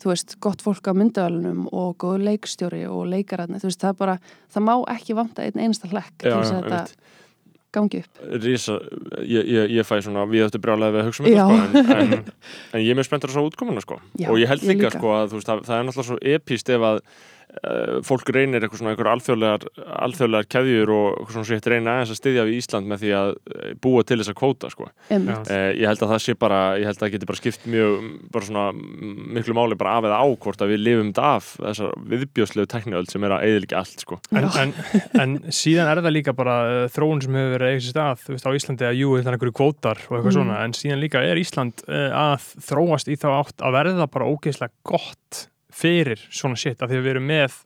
þú 0.00 0.12
veist, 0.12 0.36
gott 0.40 0.62
fólk 0.64 0.86
á 0.86 0.94
myndavælunum 0.94 1.64
og 1.74 1.96
góð 2.00 2.22
leikstjóri 2.28 2.84
og 2.88 3.08
leikaratni 3.10 3.58
þú 3.60 3.68
veist, 3.68 3.80
það 3.82 3.96
bara, 3.98 4.18
það 4.52 4.66
má 4.68 4.74
ekki 4.94 5.16
vanta 5.18 5.44
einn 5.44 5.58
einasta 5.58 5.90
hlekk 5.90 6.14
til 6.22 6.36
þess 6.36 6.54
að 6.54 6.68
þetta 6.68 7.18
gangi 7.74 8.00
upp. 8.02 8.22
Rísa, 8.42 8.76
ég, 9.22 9.46
ég, 9.46 9.74
ég 9.76 9.86
fæ 9.86 10.00
svona 10.02 10.24
við 10.30 10.46
ættu 10.48 10.60
brjálega 10.62 10.96
við 10.96 11.02
að 11.02 11.10
hugsa 11.10 11.22
um 11.22 11.28
þetta 11.28 11.44
sko, 11.50 11.82
en, 11.82 12.14
en, 12.14 12.32
en 12.72 12.82
ég 12.82 12.90
er 12.90 12.98
mjög 12.98 13.10
spenntur 13.10 13.30
að 13.30 13.36
svo 13.36 13.44
útkomuna 13.50 13.84
sko. 13.84 14.00
Já, 14.18 14.30
og 14.32 14.40
ég 14.42 14.50
held 14.50 14.64
líka, 14.64 14.88
líka. 14.88 14.94
Sko, 14.96 15.12
að, 15.18 15.36
veist, 15.36 15.50
það, 15.50 15.62
það 15.68 15.76
er 15.76 15.86
náttúrulega 15.86 16.08
svo 16.08 16.18
epíst 16.34 16.72
ef 16.74 16.86
að 16.90 17.02
fólk 18.06 18.28
reynir 18.34 18.62
eitthvað 18.62 18.78
svona 18.80 18.92
einhver 18.94 19.08
alþjóðlegar, 19.10 19.64
alþjóðlegar 20.06 20.46
keðjur 20.54 20.92
og 20.94 21.06
eitthvað 21.18 21.34
svona 21.36 21.48
sétt 21.50 21.66
reyna 21.72 21.94
aðeins 21.96 22.12
að 22.14 22.18
styðja 22.20 22.44
við 22.46 22.58
Ísland 22.60 22.90
með 22.90 23.00
því 23.02 23.10
að 23.18 23.30
eh, 23.54 23.72
búa 23.82 24.04
til 24.06 24.18
þessa 24.20 24.34
kvóta 24.38 24.70
sko. 24.70 24.86
Uh, 25.10 25.70
ég 25.74 25.86
held 25.90 26.04
að 26.06 26.12
það 26.14 26.22
sé 26.24 26.34
bara 26.38 26.60
ég 26.78 26.86
held 26.88 26.96
að 27.00 27.04
það 27.04 27.12
geti 27.16 27.28
bara 27.30 27.40
skipt 27.40 27.66
mjög 27.74 27.96
bara 28.34 28.46
svona 28.46 28.64
miklu 29.34 29.56
máli 29.58 29.78
bara 29.80 29.96
af 29.98 30.06
eða 30.08 30.20
á 30.22 30.26
hvort 30.44 30.62
að 30.64 30.72
við 30.74 30.82
lifum 30.86 31.10
þetta 31.10 31.26
af 31.40 31.50
þessar 31.58 31.94
viðbjóðslegu 32.14 32.70
tekniöld 32.76 33.10
sem 33.12 33.26
er 33.28 33.34
að 33.36 33.46
eðlika 33.50 33.80
allt 33.82 34.04
sko. 34.06 34.20
En, 34.30 34.48
en, 34.62 34.74
en 35.24 35.36
síðan 35.50 35.90
er 35.90 36.02
það 36.04 36.16
líka 36.16 36.36
bara 36.38 36.56
uh, 36.70 36.86
þróun 36.94 37.24
sem 37.26 37.34
hefur 37.40 37.54
verið 37.58 37.74
eitthvað 37.74 37.90
stað 37.90 38.24
þú 38.26 38.36
veist, 38.36 38.48
á 38.48 38.56
Íslandi 38.60 38.88
að 38.90 38.98
jú, 39.02 39.12
þetta 39.18 39.32
er 39.32 39.38
einhverju 39.38 39.58
kvótar 39.60 40.04
og 40.06 40.16
eitthvað 40.16 40.28
Mm. 40.30 40.36
svona, 40.36 40.58
en 40.62 40.74
síðan 40.76 41.00
líka 41.02 41.20
er 41.26 41.38
Ísland 41.40 41.80
uh, 41.88 42.10
að 42.14 42.44
þróast 42.68 43.08
í 43.10 43.16
þá 43.18 43.28
átt 43.40 43.64
að 43.66 43.74
verða 43.80 44.06
bara 44.12 44.28
ógeðslega 44.30 44.76
gott 44.86 45.46
fyrir 45.80 46.20
svona 46.30 46.58
shit, 46.60 46.78
af 46.82 46.90
því 46.90 47.00
að 47.00 47.04
við 47.06 47.14
erum 47.16 47.26
með 47.30 47.58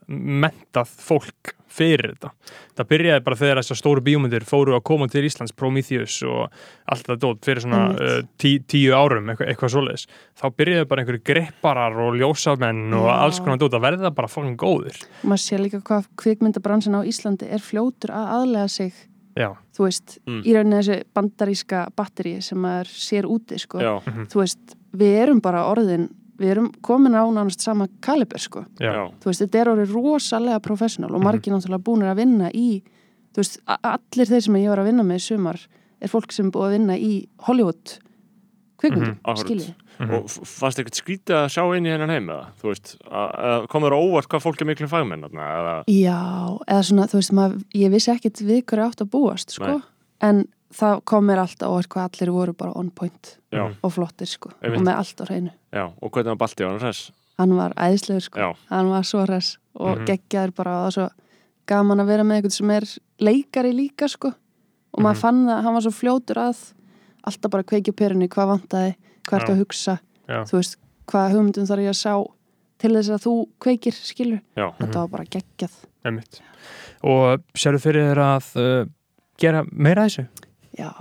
mentað 0.45 0.91
fólk 1.05 1.53
fyrir 1.75 2.13
þetta. 2.13 2.29
Það 2.77 2.87
byrjaði 2.93 3.23
bara 3.25 3.37
þegar 3.41 3.59
þessar 3.59 3.79
stóru 3.81 4.03
bíómyndir 4.05 4.45
fóru 4.47 4.77
að 4.77 4.83
koma 4.87 5.09
til 5.11 5.25
Íslands, 5.27 5.51
Prometheus 5.59 6.21
og 6.23 6.45
allt 6.87 7.01
þetta 7.03 7.17
dót 7.25 7.41
fyrir 7.43 7.65
svona 7.65 7.81
uh, 7.91 8.13
tí, 8.39 8.53
tíu 8.63 8.93
árum, 8.95 9.27
eitthvað, 9.33 9.49
eitthvað 9.51 9.73
svoleiðis. 9.73 10.05
Þá 10.39 10.45
byrjaði 10.61 10.87
bara 10.93 11.03
einhverju 11.03 11.23
grepparar 11.27 11.99
og 12.05 12.15
ljósamenn 12.21 12.95
og 12.95 13.09
Já. 13.09 13.15
alls 13.25 13.41
konar 13.43 13.59
dót 13.59 13.75
að 13.75 13.83
verða 13.89 14.13
bara 14.15 14.31
fokkin 14.31 14.55
góðir. 14.61 15.01
Maður 15.27 15.43
sé 15.49 15.59
líka 15.59 15.83
hvað 15.83 16.07
kvikmyndabransin 16.23 16.95
á 16.95 17.03
Íslandi 17.03 17.51
er 17.51 17.59
fljótur 17.67 18.15
að 18.15 18.31
aðlega 18.39 18.71
sig 18.71 18.93
Já, 19.35 19.49
þú 19.75 19.83
veist, 19.89 20.13
Mm. 20.23 20.41
í 20.47 20.53
rauninni 20.55 20.77
þessi 20.79 21.01
bandaríska 21.11 21.79
batteri 21.91 22.37
sem 22.41 22.55
maður 22.63 22.87
sér 22.87 23.25
úti 23.27 23.57
sko. 23.59 23.81
Já, 23.83 23.97
þú 24.31 24.39
veist, 24.39 24.77
við 24.95 25.17
erum 25.25 25.41
bara 25.43 25.65
orðin 25.67 26.07
við 26.39 26.51
erum 26.55 26.71
komin 26.81 27.15
á 27.15 27.23
nánast 27.31 27.61
sama 27.61 27.87
kaliber 28.01 28.39
sko. 28.39 28.65
þú 28.79 29.25
veist, 29.29 29.41
þetta 29.41 29.59
er 29.61 29.71
orðið 29.73 29.93
rosalega 29.95 30.59
professional 30.61 31.13
og 31.15 31.21
margir 31.23 31.53
náttúrulega 31.53 31.83
búinir 31.83 32.11
að 32.11 32.17
vinna 32.23 32.49
í 32.51 32.81
þú 33.33 33.37
veist, 33.43 33.59
allir 33.67 34.25
þeir 34.27 34.41
sem 34.41 34.55
ég 34.55 34.69
var 34.69 34.79
að 34.79 34.85
vinna 34.91 35.03
með 35.03 35.15
í 35.15 35.25
sumar 35.29 35.59
er 36.01 36.07
fólk 36.11 36.31
sem 36.31 36.47
er 36.47 36.51
búið 36.51 36.67
að 36.67 36.75
vinna 36.79 36.97
í 36.97 37.27
Hollywood 37.47 37.99
kvikmyndum, 38.77 39.15
Mhm, 39.15 39.19
akkurat. 39.23 39.45
skiljið 39.45 39.73
Mhm. 39.99 40.11
og 40.13 40.25
f- 40.27 40.43
fannst 40.59 40.77
eitthvað 40.79 40.99
skrítið 40.99 41.35
að 41.39 41.51
sjá 41.55 41.77
inn 41.77 41.85
í 41.85 41.89
hennan 41.89 42.09
heim 42.09 42.27
eða, 42.27 42.45
þú 42.59 42.67
veist, 42.67 42.97
komur 43.71 43.91
óvart 43.95 44.27
hvað 44.27 44.41
fólk 44.43 44.61
er 44.61 44.65
miklu 44.67 44.87
fagmenn 44.91 45.23
eða, 45.23 45.83
Já, 45.87 46.59
eða 46.67 46.83
svona, 46.83 47.07
þú 47.07 47.15
veist, 47.21 47.31
maður, 47.31 47.63
ég 47.73 47.89
vissi 47.91 48.11
ekkit 48.11 48.41
við 48.43 48.65
hverju 48.65 48.83
átt 48.91 49.01
að 49.01 49.09
búast, 49.09 49.49
sko. 49.51 49.81
En 50.21 50.45
það 50.75 51.01
kom 51.05 51.25
mér 51.29 51.39
alltaf 51.43 51.69
óvart 51.71 51.87
hvað 51.93 52.07
allir 52.09 52.31
voru 52.35 52.53
bara 52.53 52.71
on 52.75 52.89
point 52.91 53.37
já, 53.51 53.63
og 53.83 53.93
flottir, 53.95 54.27
sko 54.27 54.51
Einmitt. 54.61 54.79
og 54.79 54.85
með 54.87 54.97
allt 54.99 55.21
á 55.21 55.25
hreinu 55.29 55.51
já, 55.73 55.85
og 56.01 56.11
hvernig 56.11 56.33
var 56.33 56.41
Balti 56.43 56.63
á 56.63 56.67
hann 56.69 56.79
hress? 56.81 57.11
hann 57.39 57.53
var 57.57 57.73
æðislegur, 57.75 58.21
sko, 58.29 58.39
Já, 58.39 58.49
hann 58.69 58.89
var 58.89 59.03
svo 59.03 59.25
res 59.27 59.57
og 59.75 59.97
Mhm. 59.97 60.05
geggjaður 60.07 60.55
bara 60.55 60.71
og 60.71 60.77
það 60.79 60.83
var 60.83 60.91
svo 60.91 61.09
gaman 61.67 61.99
að 61.99 62.05
vera 62.07 62.23
með 62.23 62.35
einhvern 62.41 62.51
sem 62.51 62.69
er 62.71 62.83
leikari 63.19 63.73
líka, 63.73 64.07
sko 64.09 64.27
og 64.93 64.99
maður 65.03 65.15
Mhm. 65.15 65.21
fann 65.21 65.45
það, 65.45 65.63
hann 65.63 65.73
var 65.73 65.81
svo 65.81 65.91
fljótur 65.91 66.37
að 66.37 66.73
alltaf 67.25 67.51
bara 67.51 67.63
kveikja 67.63 67.93
perunni, 67.95 68.27
hvað 68.29 68.47
vantaði 68.59 68.95
hvað 69.27 69.39
ertu 69.41 69.47
Já. 69.47 69.53
að 69.55 69.59
hugsa, 69.65 69.99
Já. 70.29 70.43
þú 70.45 70.51
veist 70.59 70.75
hvað 71.07 71.31
hugmyndum 71.33 71.65
þarf 71.67 71.83
ég 71.83 71.89
að 71.89 72.01
sjá 72.03 72.25
til 72.77 72.91
þess 72.91 73.09
að 73.09 73.23
þú 73.25 73.47
kveikir, 73.59 73.93
skilur, 73.93 74.41
þetta 74.55 74.93
var 74.95 75.07
bara 75.07 75.23
geggjað 75.25 75.71
einmitt 76.05 76.41
Og 77.03 77.39
sérðu 77.53 77.79
fyrir 77.81 78.13
þér 78.15 78.21
að 78.23 78.45
uh, 78.55 78.85
gera 79.37 79.63
meira 79.71 80.05
þessu? 80.07 80.27
Já, 80.79 80.91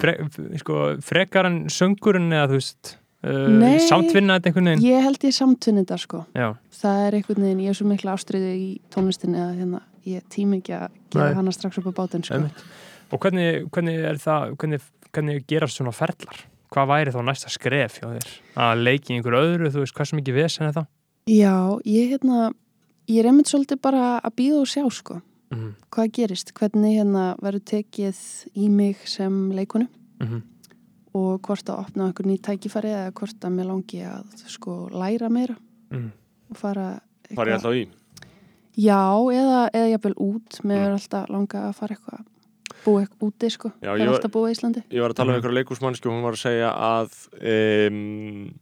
Fre, 0.00 0.16
sko, 0.58 0.78
frekar 1.06 1.46
en 1.46 1.58
söngurinn 1.70 2.32
eða 2.34 2.48
þú 2.50 2.56
veist 2.58 2.94
uh, 3.22 3.50
Nei. 3.60 3.76
samtvinna 3.86 4.38
þetta 4.38 4.50
einhvern 4.50 4.70
veginn? 4.72 4.86
ég 4.88 5.04
held 5.06 5.26
ég 5.28 5.36
samtunni 5.36 5.84
þetta, 5.84 5.98
sko 6.02 6.22
Já, 6.34 6.48
það 6.80 7.02
er 7.04 7.18
einhvern 7.20 7.46
veginn, 7.46 7.60
ég 7.62 7.74
er 7.74 7.78
svo 7.78 7.86
mikla 7.90 8.16
ástriði 8.16 8.56
í 8.58 8.66
tónlistinni 8.94 9.38
að 9.38 9.52
hérna, 9.60 9.84
ég 10.08 10.26
tími 10.34 10.58
ekki 10.62 10.74
að 10.80 10.88
gera 11.14 11.30
hana 11.38 11.54
strax 11.54 11.78
upp 11.78 11.92
á 11.94 11.98
bátinn 12.00 12.26
sko. 12.26 12.42
Og 13.14 13.22
hvernig, 13.22 13.68
hvernig 13.70 14.02
er 14.10 14.18
það, 14.18 14.56
hvernig, 14.58 14.90
hvernig 15.14 15.46
gerast 15.46 15.78
svona 15.78 15.94
ferlar? 15.94 16.42
Hvað 16.74 16.90
væri 16.90 17.14
þá 17.14 17.20
næsta 17.28 17.52
skref 17.54 18.00
hjá 18.00 18.08
þér? 18.08 18.30
Að 18.64 18.80
leiki 18.82 19.12
í 19.12 19.18
einhverju 19.20 19.42
öðru, 19.46 19.70
þú 19.70 19.84
veist, 19.84 19.94
hvað 19.94 20.08
sem 20.10 20.22
ekki 20.24 20.34
vesen 20.34 20.66
er 20.66 20.74
það? 20.74 20.88
Já, 21.30 21.54
ég 21.86 22.10
hérna 22.10 22.48
ég 23.10 23.20
er 23.20 23.28
einmitt 23.30 23.50
svolítið 23.50 23.80
bara 23.84 24.18
að 24.18 24.34
býða 24.40 24.60
og 24.62 24.70
sjá 24.70 24.84
sko, 24.92 25.20
Mm 25.54 25.74
hvað 25.94 26.10
gerist? 26.12 26.50
Hvernig 26.58 26.96
hérna 26.98 27.36
verður 27.42 27.62
tekið 27.70 28.18
í 28.56 28.68
mig 28.68 28.96
sem 29.06 29.50
leikonu? 29.54 29.86
-hmm. 30.20 30.42
og 31.14 31.40
hvort 31.46 31.68
að 31.70 31.78
opna 31.78 32.06
einhver 32.08 32.26
ný 32.26 32.36
tækifæri 32.40 32.90
eða 32.90 33.12
hvort 33.12 33.44
að 33.44 33.52
mér 33.54 33.66
langi 33.70 34.00
að 34.02 34.24
sko 34.50 34.88
læra 34.90 35.28
meira? 35.30 35.54
Mm. 35.90 36.10
og 36.50 36.56
fara 36.56 37.00
var 37.36 37.46
ég 37.46 37.54
alltaf 37.54 37.72
í 37.74 37.88
Já, 38.76 39.14
eða, 39.30 39.70
eða 39.72 39.88
jafnvel 39.92 40.14
út. 40.18 40.60
Mér 40.64 40.78
Mm. 40.78 40.84
er 40.86 40.92
alltaf 40.92 41.28
langa 41.30 41.68
að 41.68 41.74
fara 41.74 41.94
eitthvað 41.94 42.24
búið 42.84 43.00
eitthvað 43.06 43.28
úti 43.28 43.50
sko, 43.50 43.68
Já, 43.82 43.90
það 43.94 44.00
er 44.00 44.08
alltaf 44.08 44.30
búið 44.32 44.48
í 44.50 44.54
Íslandi. 44.54 44.82
Ég 44.90 45.00
var 45.00 45.10
að 45.10 45.14
tala 45.14 45.28
um 45.28 45.34
Mhm. 45.34 45.44
einhverja 45.44 45.58
leikúsmannsku 45.64 46.06
og 46.08 46.12
hún 46.14 46.22
var 46.22 46.32
að 46.32 46.42
segja 46.42 46.70
að 46.74 47.10
um, 47.88 48.54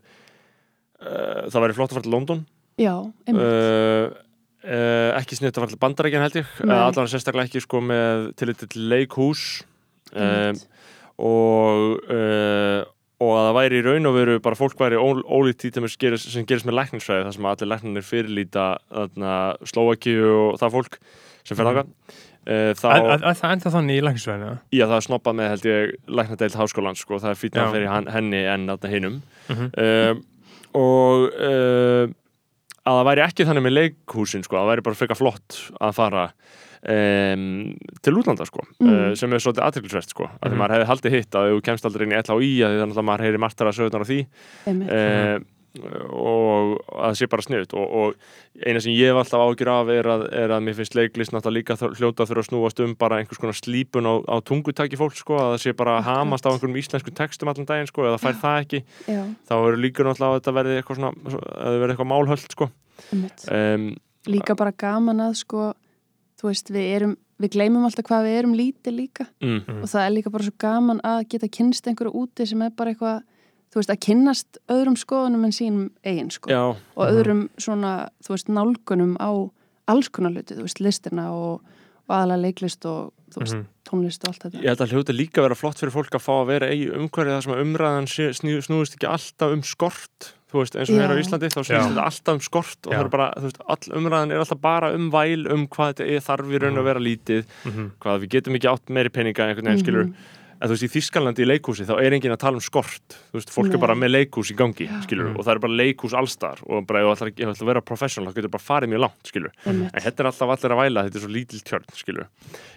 uh, 1.00 1.48
það 1.50 1.62
væri 1.64 1.74
flott 1.74 1.90
að 1.90 1.94
fara 1.96 2.02
til 2.02 2.12
London. 2.12 2.46
Já, 2.78 3.12
einmitt. 3.26 3.42
Uh, 3.42 4.14
uh, 4.64 5.18
ekki 5.20 5.36
sniðt 5.38 5.56
að 5.58 5.62
fara 5.64 5.72
til 5.74 5.82
Bandarækjan 5.82 6.22
held 6.26 6.38
ég 6.40 6.50
uh, 6.64 6.72
allan 6.86 7.10
sérstaklega 7.10 7.48
ekki 7.50 7.62
sko 7.64 7.80
með 7.84 8.32
til 8.36 8.54
til 8.54 8.88
leikhús 8.92 9.44
um, 10.14 10.22
einmitt. 10.22 10.66
og 11.18 12.02
uh, 12.10 12.82
og 13.22 13.30
að 13.38 13.44
það 13.46 13.54
væri 13.60 13.78
í 13.78 13.82
raun 13.86 14.06
og 14.10 14.14
veru 14.16 14.40
bara 14.42 14.58
fólk 14.58 14.80
væri 14.82 14.96
ól, 14.98 15.20
ólíkt 15.22 15.68
dæmis 15.76 15.94
gerist, 16.00 16.26
sem 16.32 16.42
gerist 16.48 16.66
með 16.66 16.74
lækningsfræði 16.80 17.28
þar 17.28 17.36
sem 17.36 17.46
allir 17.46 17.68
læknarnir 17.70 18.02
fyrirlíta 18.08 18.64
Slovakíu 19.70 20.24
og 20.48 20.56
það 20.58 20.74
fólk 20.74 20.96
sem 21.46 21.56
fer 21.56 21.64
Mhm. 21.64 21.70
þangað 21.70 21.86
uh, 22.50 22.72
þá, 22.74 22.88
það 23.38 23.52
ennþá 23.54 23.70
þannig 23.76 24.00
í 24.00 24.02
læknisvæðinu? 24.08 24.56
já 24.74 24.84
það 24.88 24.96
er 24.96 25.06
snoppað 25.06 25.38
með 25.38 25.48
held 25.52 25.68
ég 25.70 25.94
læknadeild 26.18 26.58
háskólans 26.58 26.98
sko, 27.04 27.20
það 27.22 27.30
er 27.30 27.38
fýtna 27.38 27.62
Já. 27.62 27.70
fyrir 27.76 28.10
henni 28.16 28.42
en 28.56 28.66
þarna 28.72 28.90
hinum 28.96 29.22
Mm 29.48 29.56
-hmm. 29.56 29.70
um, 30.10 30.24
og 30.74 31.30
uh, 31.34 32.08
að 32.82 32.98
það 32.98 33.06
væri 33.10 33.22
ekki 33.28 33.46
þannig 33.48 33.64
með 33.68 33.74
leikhúsin 33.78 34.42
sko, 34.46 34.56
að 34.58 34.62
það 34.64 34.70
væri 34.72 34.84
bara 34.88 34.98
frekar 34.98 35.18
flott 35.20 35.58
að 35.78 35.92
fara 35.98 36.24
um, 36.82 37.46
til 38.02 38.14
útlanda 38.18 38.46
sko, 38.48 38.64
Mm. 38.82 38.90
uh, 38.90 39.14
sem 39.18 39.32
er 39.32 39.42
svolítið 39.44 39.66
aðteklisvert 39.68 40.10
sko, 40.14 40.26
að 40.42 40.50
því 40.52 40.58
maður 40.58 40.74
hefði 40.78 40.88
haldið 40.90 41.16
hitt 41.18 41.38
að 41.38 41.50
þú 41.52 41.60
kemst 41.68 41.86
aldrei 41.86 42.06
inn 42.08 42.14
í 42.16 42.20
LHI 42.22 42.52
að 42.66 42.72
því 42.74 42.80
þannig 42.82 42.98
að 43.02 43.06
maður 43.10 43.26
heyri 43.28 43.42
martara 43.44 43.72
sögurnar 43.76 44.02
á 44.02 44.10
því 44.10 44.20
einmitt. 44.66 44.90
uh, 44.90 45.36
og 45.80 46.74
að 46.92 47.06
það 47.08 47.14
sé 47.16 47.28
bara 47.32 47.44
sniðut 47.46 47.74
og, 47.80 47.94
og 47.96 48.64
eina 48.66 48.82
sem 48.84 48.92
ég 48.92 49.08
hef 49.12 49.20
alltaf 49.22 49.44
ágjur 49.46 49.70
af 49.72 49.92
er 49.94 50.08
að, 50.12 50.24
er 50.42 50.52
að 50.52 50.64
mér 50.66 50.76
finnst 50.76 50.96
leiklist 50.98 51.32
náttúrulega 51.32 51.58
líka 51.58 51.76
hljóta 51.96 52.26
þurfa 52.28 52.44
að 52.44 52.48
snúast 52.50 52.82
um 52.84 52.92
bara 53.00 53.20
einhvers 53.22 53.40
konar 53.40 53.56
slípun 53.56 54.08
á, 54.08 54.14
á 54.28 54.36
tungutaki 54.44 54.98
fólk 55.00 55.16
sko, 55.16 55.38
að 55.40 55.54
það 55.54 55.62
sé 55.64 55.74
bara 55.78 55.96
að 55.98 56.06
hamast 56.10 56.44
á 56.44 56.52
einhverjum 56.52 56.76
íslenskum 56.82 57.16
textum 57.16 57.48
allan 57.52 57.68
daginn 57.68 57.88
sko, 57.88 58.04
eða 58.10 58.20
fær 58.20 58.36
það 58.42 58.60
ekki. 58.66 58.82
Já, 59.08 59.22
þá 59.48 59.54
eru 59.56 59.80
líka 59.80 60.04
náttúrulega 60.06 60.30
að 60.34 60.38
þetta 60.42 60.56
verði 60.60 60.76
eitthvað 60.82 61.00
svona 61.00 61.12
að 61.16 61.40
það 61.62 61.80
verði 61.82 61.96
eitthvað 61.96 62.12
málhöld 62.12 62.56
sko. 62.58 62.70
Um, 63.50 63.88
líka 64.28 64.54
bara 64.58 64.72
gaman 64.76 65.24
að 65.24 65.36
sko 65.40 65.72
þú 66.42 66.50
veist, 66.50 66.70
við 66.74 66.88
erum, 66.98 67.16
við 67.42 67.54
gleymum 67.56 67.84
alltaf 67.86 68.06
hvað 68.08 68.26
við 68.28 68.36
erum 68.42 68.54
lítið 68.58 68.96
líka. 68.98 69.26
Mm, 69.42 69.60
Mm. 69.66 69.82
og 69.82 69.88
það 69.90 70.04
er 70.06 70.14
líka 70.16 70.30
bara 70.34 70.44
svo 70.46 70.54
gaman 70.58 71.00
að 71.06 71.20
geta 71.32 71.48
kynst 71.48 71.86
einhverju 71.86 72.12
úti 72.22 72.46
sem 72.46 72.62
er 72.62 72.70
bara 72.76 72.92
eitthvað 72.92 73.22
þú 73.72 73.80
veist, 73.80 73.90
að 73.90 74.00
kynnast 74.06 74.58
öðrum 74.68 74.96
skoðunum 75.00 75.44
en 75.48 75.52
sínum 75.56 75.90
eigin 76.04 76.30
sko 76.30 76.50
já, 76.52 76.62
og 76.96 77.04
öðrum 77.08 77.48
svona, 77.58 78.08
þú 78.22 78.34
veist, 78.36 78.48
nálgunum 78.52 79.16
á 79.16 79.30
alls 79.88 80.08
konar 80.12 80.32
hluti, 80.36 80.54
þú 80.58 80.66
veist, 80.68 80.80
listina 80.80 81.30
og, 81.32 81.62
og 82.08 82.12
aðalega 82.16 82.42
leiklist 82.46 82.84
og 82.86 83.12
þú 83.32 83.40
veist, 83.40 83.54
Mhm. 83.56 83.66
tónlist 83.88 84.22
og 84.24 84.28
allt 84.32 84.42
þetta 84.44 84.60
ég 84.62 84.68
held 84.68 84.78
að 84.84 84.92
hljóta 84.92 85.12
líka 85.16 85.40
að 85.40 85.48
vera 85.48 85.54
flott 85.58 85.78
fyrir 85.80 85.92
fólk 85.92 86.10
að 86.14 86.22
fá 86.22 86.32
að 86.42 86.46
vera 86.46 86.68
í 86.72 86.86
umhverfið 86.92 87.32
þar 87.34 87.42
sem 87.42 87.52
að 87.52 87.62
umræðan 87.64 88.62
snúist 88.62 88.94
ekki 88.96 89.08
alltaf 89.10 89.52
um 89.52 89.62
skort 89.62 90.32
þú 90.52 90.60
veist, 90.60 90.76
eins 90.76 90.90
og 90.92 90.96
hér 91.00 91.12
á 91.12 91.16
Íslandi 91.16 91.48
þá 91.48 91.60
snúist 91.64 91.88
þetta 91.88 92.04
alltaf 92.04 92.34
um 92.34 92.40
skort 92.44 92.86
og 92.86 92.92
Já. 92.92 92.96
það 92.98 93.04
er 93.04 93.08
bara, 93.08 93.26
þú 93.36 93.42
veist, 93.48 93.60
all 93.72 93.96
umræðan 93.98 94.32
er 94.32 94.38
alltaf 94.44 94.60
bara 94.60 94.92
um 94.94 95.10
væl 95.10 95.46
um 95.50 95.66
hvað 95.66 95.94
þetta 95.94 96.06
er, 96.12 96.20
þarf 96.20 96.52
í 96.52 96.60
raun 96.60 96.76
að 96.76 96.82
Mhm. 96.82 96.84
vera 96.84 97.00
lítið 97.00 97.44
Mhm. 97.64 97.90
hvað 98.00 98.20
við 98.20 98.28
getum 98.36 98.54
ekki 98.56 98.68
átt 98.72 98.86
meiri 98.92 99.08
peninga 99.08 99.48
einhvern 99.48 99.64
veginn 99.64 99.84
skilur 99.84 100.04
Mhm. 100.04 100.14
En 100.62 100.68
þú 100.70 100.76
veist, 100.76 100.84
í 100.86 100.90
Þískalandi 100.94 101.42
í 101.42 101.48
leikhúsi 101.50 101.84
þá 101.88 101.94
er 101.98 102.14
enginn 102.14 102.32
að 102.36 102.38
tala 102.44 102.54
um 102.60 102.62
skort. 102.62 103.16
Þú 103.32 103.38
veist, 103.40 103.50
fólk 103.50 103.66
Nei. 103.72 103.74
er 103.74 103.82
bara 103.82 103.96
með 103.98 104.12
leikhús 104.14 104.52
í 104.52 104.56
gangi 104.56 104.86
skilur, 105.02 105.32
Mhm. 105.32 105.38
og 105.38 105.44
það 105.44 105.54
er 105.56 105.58
bara 105.58 105.72
leikhús 105.82 106.14
allstar 106.14 106.58
og 106.70 106.86
bara 106.86 107.00
ef 107.02 107.18
þú 107.18 107.28
ætlar 107.32 107.50
að 107.52 107.66
vera 107.66 107.80
professional 107.82 108.30
þá 108.30 108.36
getur 108.38 108.50
bara 108.54 108.62
farið 108.62 108.88
mjög 108.92 109.00
langt, 109.02 109.22
skilur 109.26 109.50
einmitt. 109.66 109.90
en 109.92 110.00
þetta 110.00 110.20
er 110.20 110.26
alltaf 110.30 110.48
allir 110.54 110.70
að 110.72 110.80
væla, 110.82 111.04
þetta 111.08 111.16
er 111.18 111.24
svo 111.26 111.32
lítil 111.34 111.60
tjörn 111.66 111.84
skilur, 111.92 112.26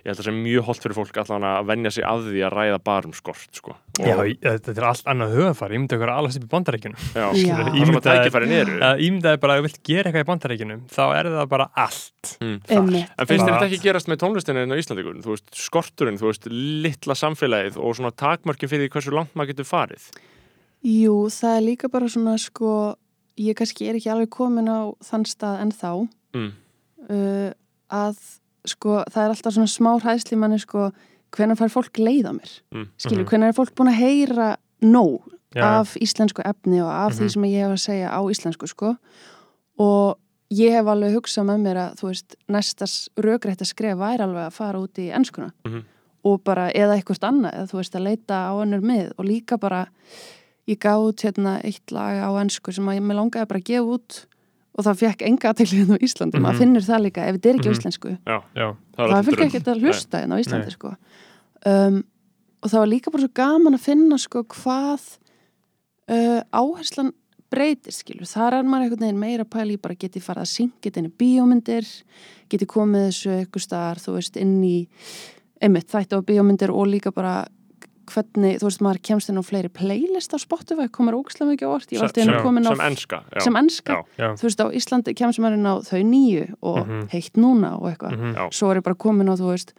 ég 0.01 0.07
held 0.09 0.17
að 0.17 0.23
það 0.23 0.25
sé 0.25 0.33
mjög 0.41 0.63
holdt 0.65 0.81
fyrir 0.81 0.97
fólk 0.97 1.17
allan 1.21 1.45
að 1.45 1.65
venja 1.69 1.91
sig 1.91 2.03
að 2.03 2.19
því 2.25 2.41
að 2.41 2.53
ræða 2.57 2.83
bara 2.83 3.05
um 3.05 3.13
skort 3.13 3.49
sko, 3.53 3.71
og 3.71 4.05
Já, 4.05 4.15
þetta 4.41 4.77
er 4.77 4.83
allt 4.89 5.05
annað 5.05 5.35
höfðfari, 5.37 5.73
ég 5.75 5.79
myndi 5.85 5.95
að 5.95 6.09
alast 6.15 6.37
upp 6.37 6.43
í 6.43 6.51
bandarækjunum 6.55 6.99
já, 7.13 7.25
Já. 17.75 17.75
Er 17.75 17.82
mm. 17.82 17.84
samfélagið 17.84 17.89
og 17.89 17.96
svona 17.96 18.12
takmörkin 18.12 18.70
fyrir 18.70 18.89
hversu 18.89 19.12
langt 19.13 19.36
maður 19.36 19.48
getur 19.53 19.65
farið. 19.70 20.08
Jú, 20.86 21.27
það 21.29 21.58
er 21.58 21.62
líka 21.65 21.89
bara 21.89 22.05
svona 22.08 22.38
sko, 22.39 22.96
ég 23.38 23.55
kannski 23.55 23.88
er 23.89 23.96
ekki 23.96 24.12
alveg 24.12 24.29
komin 24.29 24.67
á 24.70 24.94
þann 25.03 25.25
stað 25.25 25.62
en 25.62 25.72
þá 25.72 26.08
Mm. 26.36 26.51
uh, 27.10 27.51
að 27.89 28.17
sko, 28.65 29.03
það 29.10 29.24
er 29.24 29.29
alltaf 29.29 29.53
svona 29.53 29.67
smá 29.72 29.91
hræðsli 30.01 30.38
manni 30.38 30.60
sko, 30.60 30.91
hvenær 31.32 31.55
fær 31.55 31.70
fólk 31.72 31.94
leið 31.98 32.25
á 32.27 32.34
mér 32.34 32.51
Mm. 32.74 32.88
skilur, 32.98 33.24
Mhm. 33.24 33.29
hvenær 33.29 33.48
er 33.50 33.53
fólk 33.53 33.74
búin 33.75 33.89
að 33.89 34.00
heyra 34.01 34.58
nóg 34.82 35.22
Já, 35.55 35.79
af 35.79 35.96
íslensku 35.96 36.41
efni 36.44 36.82
og 36.82 36.89
af 36.91 37.13
því 37.13 37.22
Mhm. 37.22 37.29
sem 37.29 37.44
ég 37.44 37.62
hef 37.63 37.72
að 37.72 37.86
segja 37.88 38.10
á 38.12 38.20
íslensku 38.29 38.67
sko 38.67 38.98
og 39.79 40.17
ég 40.51 40.72
hef 40.72 40.86
alveg 40.86 41.15
hugsað 41.15 41.46
með 41.46 41.62
mér 41.62 41.75
að 41.77 41.96
þú 42.00 42.08
veist, 42.10 42.36
næstas 42.50 43.10
rökrætt 43.17 43.62
að 43.62 43.72
skref 43.74 43.98
væri 43.98 44.20
alveg 44.20 44.48
að 44.48 44.53
fara 44.53 44.79
út 44.79 44.94
í 44.98 45.12
ennskuna 45.13 45.51
Mhm. 45.65 45.84
Og 46.25 46.39
bara, 46.44 46.70
eða 46.74 46.96
eitthvað 46.98 47.27
annað 47.29 47.53
eða 47.60 47.70
þú 47.72 47.77
veist, 47.79 47.96
að 48.00 48.05
leita 48.10 48.38
á 48.50 48.53
önnur 48.63 48.82
mið 48.82 49.12
og 49.17 49.25
líka 49.29 49.58
bara, 49.62 49.84
ég 50.67 50.79
gaf 50.82 51.03
út 51.05 51.22
hérna 51.27 51.60
eitt 51.63 51.91
lag 51.94 52.17
á 52.25 52.29
ennsku 52.41 52.74
sem 52.74 52.88
að 52.89 52.98
ég 52.98 53.03
með 53.05 53.20
langaði 53.20 53.50
bara 53.51 53.60
að 53.62 53.67
gefa 53.70 53.91
út 54.00 54.22
og 54.75 54.84
það 54.84 54.98
fekk 55.03 55.22
enga 55.29 55.51
aðtekli 55.53 55.77
hérna 55.84 55.96
á 55.96 56.03
Íslandi, 56.03 56.39
maður 56.41 56.55
Mhm. 56.55 56.62
finnur 56.63 56.84
það 56.88 57.03
líka 57.05 57.27
ef 57.29 57.36
þetta 57.36 57.50
er 57.50 57.55
ekki 57.55 57.70
á 57.70 57.72
Mhm. 57.72 57.77
íslensku 57.77 58.10
Já, 58.25 58.38
Já, 58.55 58.67
það 58.98 59.25
fylgja 59.25 59.36
drull. 59.36 59.46
ekki 59.48 59.62
að 59.72 59.82
hlusta 59.86 60.20
hérna 60.20 60.36
á 60.36 60.41
Íslandi 60.44 60.72
sko. 60.72 60.96
um, 61.65 62.03
og 62.63 62.70
það 62.72 62.79
var 62.79 62.88
líka 62.88 63.12
bara 63.12 63.22
svo 63.24 63.34
gaman 63.34 63.74
að 63.77 63.86
finna 63.86 64.17
sko 64.17 64.44
hvað 64.44 65.17
uh, 66.10 66.41
áherslan 66.53 67.13
breytir 67.51 67.94
skilur, 67.94 68.25
þar 68.27 68.53
er 68.60 68.63
maður 68.67 68.84
einhvern 68.89 69.00
veginn 69.05 69.20
meira 69.22 69.46
pæli 69.46 69.77
bara 69.82 69.96
geti 69.96 70.20
farið 70.20 70.41
að 70.44 70.50
syngja 70.51 70.82
þetta 70.89 70.98
inn 70.98 71.12
í 71.12 71.17
bíómyndir 71.22 71.88
geti 72.50 72.65
komið 72.65 73.05
þessu 73.10 73.32
eitthvað 73.46 73.63
staðar, 73.65 74.01
þú 74.01 74.15
veist, 74.17 74.38
inn 74.41 74.63
í 74.63 74.88
einmitt, 75.62 75.88
þætti 75.91 76.17
á 76.17 76.19
bíómyndir 76.25 76.69
og 76.74 76.88
líka 76.88 77.12
bara 77.15 77.45
hvernig, 78.05 78.59
þú 78.62 78.67
veist, 78.67 78.81
maður 78.85 79.00
kemst 79.01 79.29
inn 79.31 79.39
á 79.41 79.43
fleiri 79.43 79.69
playlist 79.74 80.33
á 80.35 80.38
Spotify, 80.38 80.85
komur 80.93 81.15
ógislega 81.17 81.55
mikið 81.55 81.65
á 81.65 81.71
orð 81.74 81.88
ég 81.89 82.00
var 82.00 82.09
alltaf 82.12 82.21
inn 82.24 82.33
að 82.35 82.43
komin 82.45 82.67
á 82.67 82.71
sem 82.75 82.83
enska 82.85 83.19
já. 83.33 83.39
sem 83.41 83.55
enska, 83.55 83.93
Já. 83.95 84.03
já, 84.21 84.27
þú 84.38 84.43
veist, 84.45 84.62
á 84.62 84.65
Íslandi 84.77 85.15
kemst 85.17 85.39
maður 85.41 85.57
inn 85.57 85.65
á 85.65 85.75
þau 85.81 86.01
nýju 86.05 86.43
og 86.62 86.77
Mhm. 86.88 87.07
heitt 87.09 87.33
núna 87.41 87.71
og 87.81 87.89
eitthvað 87.89 88.12
mhm, 88.13 88.35
Já. 88.35 88.50
svo 88.53 88.69
er 88.71 88.77
ég 88.77 88.83
bara 88.83 88.95
komin 88.95 89.25
á, 89.29 89.33
þú 89.33 89.50
veist 89.50 89.74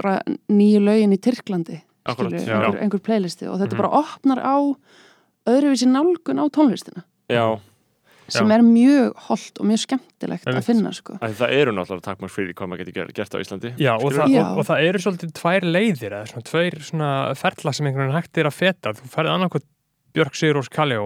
bara 0.00 0.22
nýju 0.48 0.80
lögin 0.80 1.12
í 1.12 1.18
Tyrklandi 1.20 1.82
Akkúrat, 2.08 2.32
skilur, 2.32 2.48
já. 2.48 2.64
einhver, 2.64 2.80
einhver 2.82 3.00
playlisti 3.04 3.44
og 3.46 3.58
þetta 3.60 3.74
Mhm. 3.74 3.82
bara 3.82 3.90
opnar 4.00 4.38
á 4.40 4.56
öðruvísi 5.46 5.86
nálgun 5.86 6.40
á 6.40 6.48
tónlistina 6.48 7.04
Já, 7.28 7.60
sem 8.28 8.48
Já. 8.50 8.54
er 8.58 8.64
mjög 8.66 9.22
holdt 9.28 9.60
og 9.62 9.66
mjög 9.70 9.80
skemmtilegt 9.86 10.48
að 10.52 10.60
finna 10.66 10.92
sko. 10.96 11.16
Það 11.22 11.54
eru 11.56 11.72
náttúrulega 11.76 12.06
takmark 12.10 12.34
fyrir 12.34 12.52
hvað 12.58 12.68
maður 12.72 12.84
getur 12.84 12.98
ger- 13.00 13.14
gert 13.16 13.34
á 13.34 13.38
Íslandi 13.40 13.72
Já, 13.80 13.94
og, 13.96 14.12
það, 14.12 14.34
Já. 14.36 14.44
og, 14.44 14.58
og 14.62 14.68
það 14.68 14.84
eru 14.90 15.02
svolítið 15.06 15.32
tvær 15.40 15.66
leiðir 15.72 16.12
eða 16.18 16.28
svona 16.32 16.48
tveir 16.52 16.78
svona 16.92 17.10
ferla 17.40 17.72
sem 17.74 17.88
einhvern 17.88 18.06
veginn 18.08 18.20
hægt 18.20 18.38
er 18.44 18.50
að 18.52 18.56
feta 18.60 18.94
þú 18.98 19.10
ferði 19.16 19.34
annarkot 19.38 19.66
Björk 20.16 20.34
Sigurós 20.40 20.70
Kaljó 20.72 21.02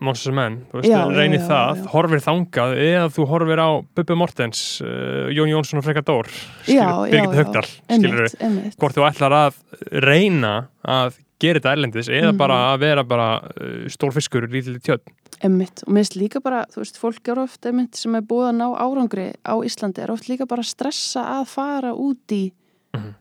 Monsters 0.00 0.32
Men, 0.32 0.60
þú 0.70 0.78
veist, 0.78 0.86
Já, 0.88 1.00
já, 1.02 1.16
reynir 1.18 1.40
já, 1.42 1.46
það, 1.50 1.80
já. 1.82 1.88
horfir 1.90 2.20
þangað 2.22 2.74
eða 2.84 3.08
þú 3.16 3.24
horfir 3.32 3.60
á 3.60 3.68
Bubbi 3.98 4.16
Mortens 4.16 4.60
uh, 4.80 5.26
Jón 5.34 5.50
Jónsson 5.50 5.80
og 5.82 5.84
Frekar 5.84 6.04
Dór 6.06 6.30
Já, 6.70 6.86
já, 6.86 7.10
Birgit 7.10 7.34
já. 7.34 7.40
Haugdal, 7.40 7.66
skilur 7.90 8.28
einmitt. 8.38 8.76
hvort 8.78 8.94
þú 8.96 9.04
ætlar 9.10 9.34
að 9.40 9.58
reyna 10.06 10.52
að 10.86 11.18
gera 11.40 11.58
þetta 11.60 11.72
erlendis 11.76 12.08
eða 12.08 12.30
Mhm. 12.32 12.38
bara 12.38 12.58
að 12.74 12.78
vera 12.80 13.04
bara 13.04 13.28
uh, 13.42 13.88
stór 13.88 14.12
fiskur 14.12 14.46
í 14.46 14.52
lítið 14.60 14.80
tjöld 14.82 15.00
einmitt 15.44 15.82
og 15.86 15.92
mér 15.92 16.04
finnst 16.04 16.16
líka 16.16 16.40
bara, 16.40 16.64
þú 16.72 16.80
veist, 16.84 16.96
fólk 16.98 17.28
er 17.28 17.38
oft 17.42 17.66
einmitt 17.66 17.94
sem 17.98 18.14
er 18.14 18.22
búið 18.22 18.52
að 18.52 18.56
ná 18.62 18.66
árangri 18.80 19.26
á 19.44 19.54
Íslandi 19.66 19.98
er 20.04 20.10
oft 20.14 20.28
líka 20.30 20.46
bara 20.48 20.62
að 20.62 20.70
stressa 20.70 21.24
að 21.40 21.46
fara 21.48 21.92
út 21.92 22.32
í 22.32 22.52
Mhm. 22.94 23.14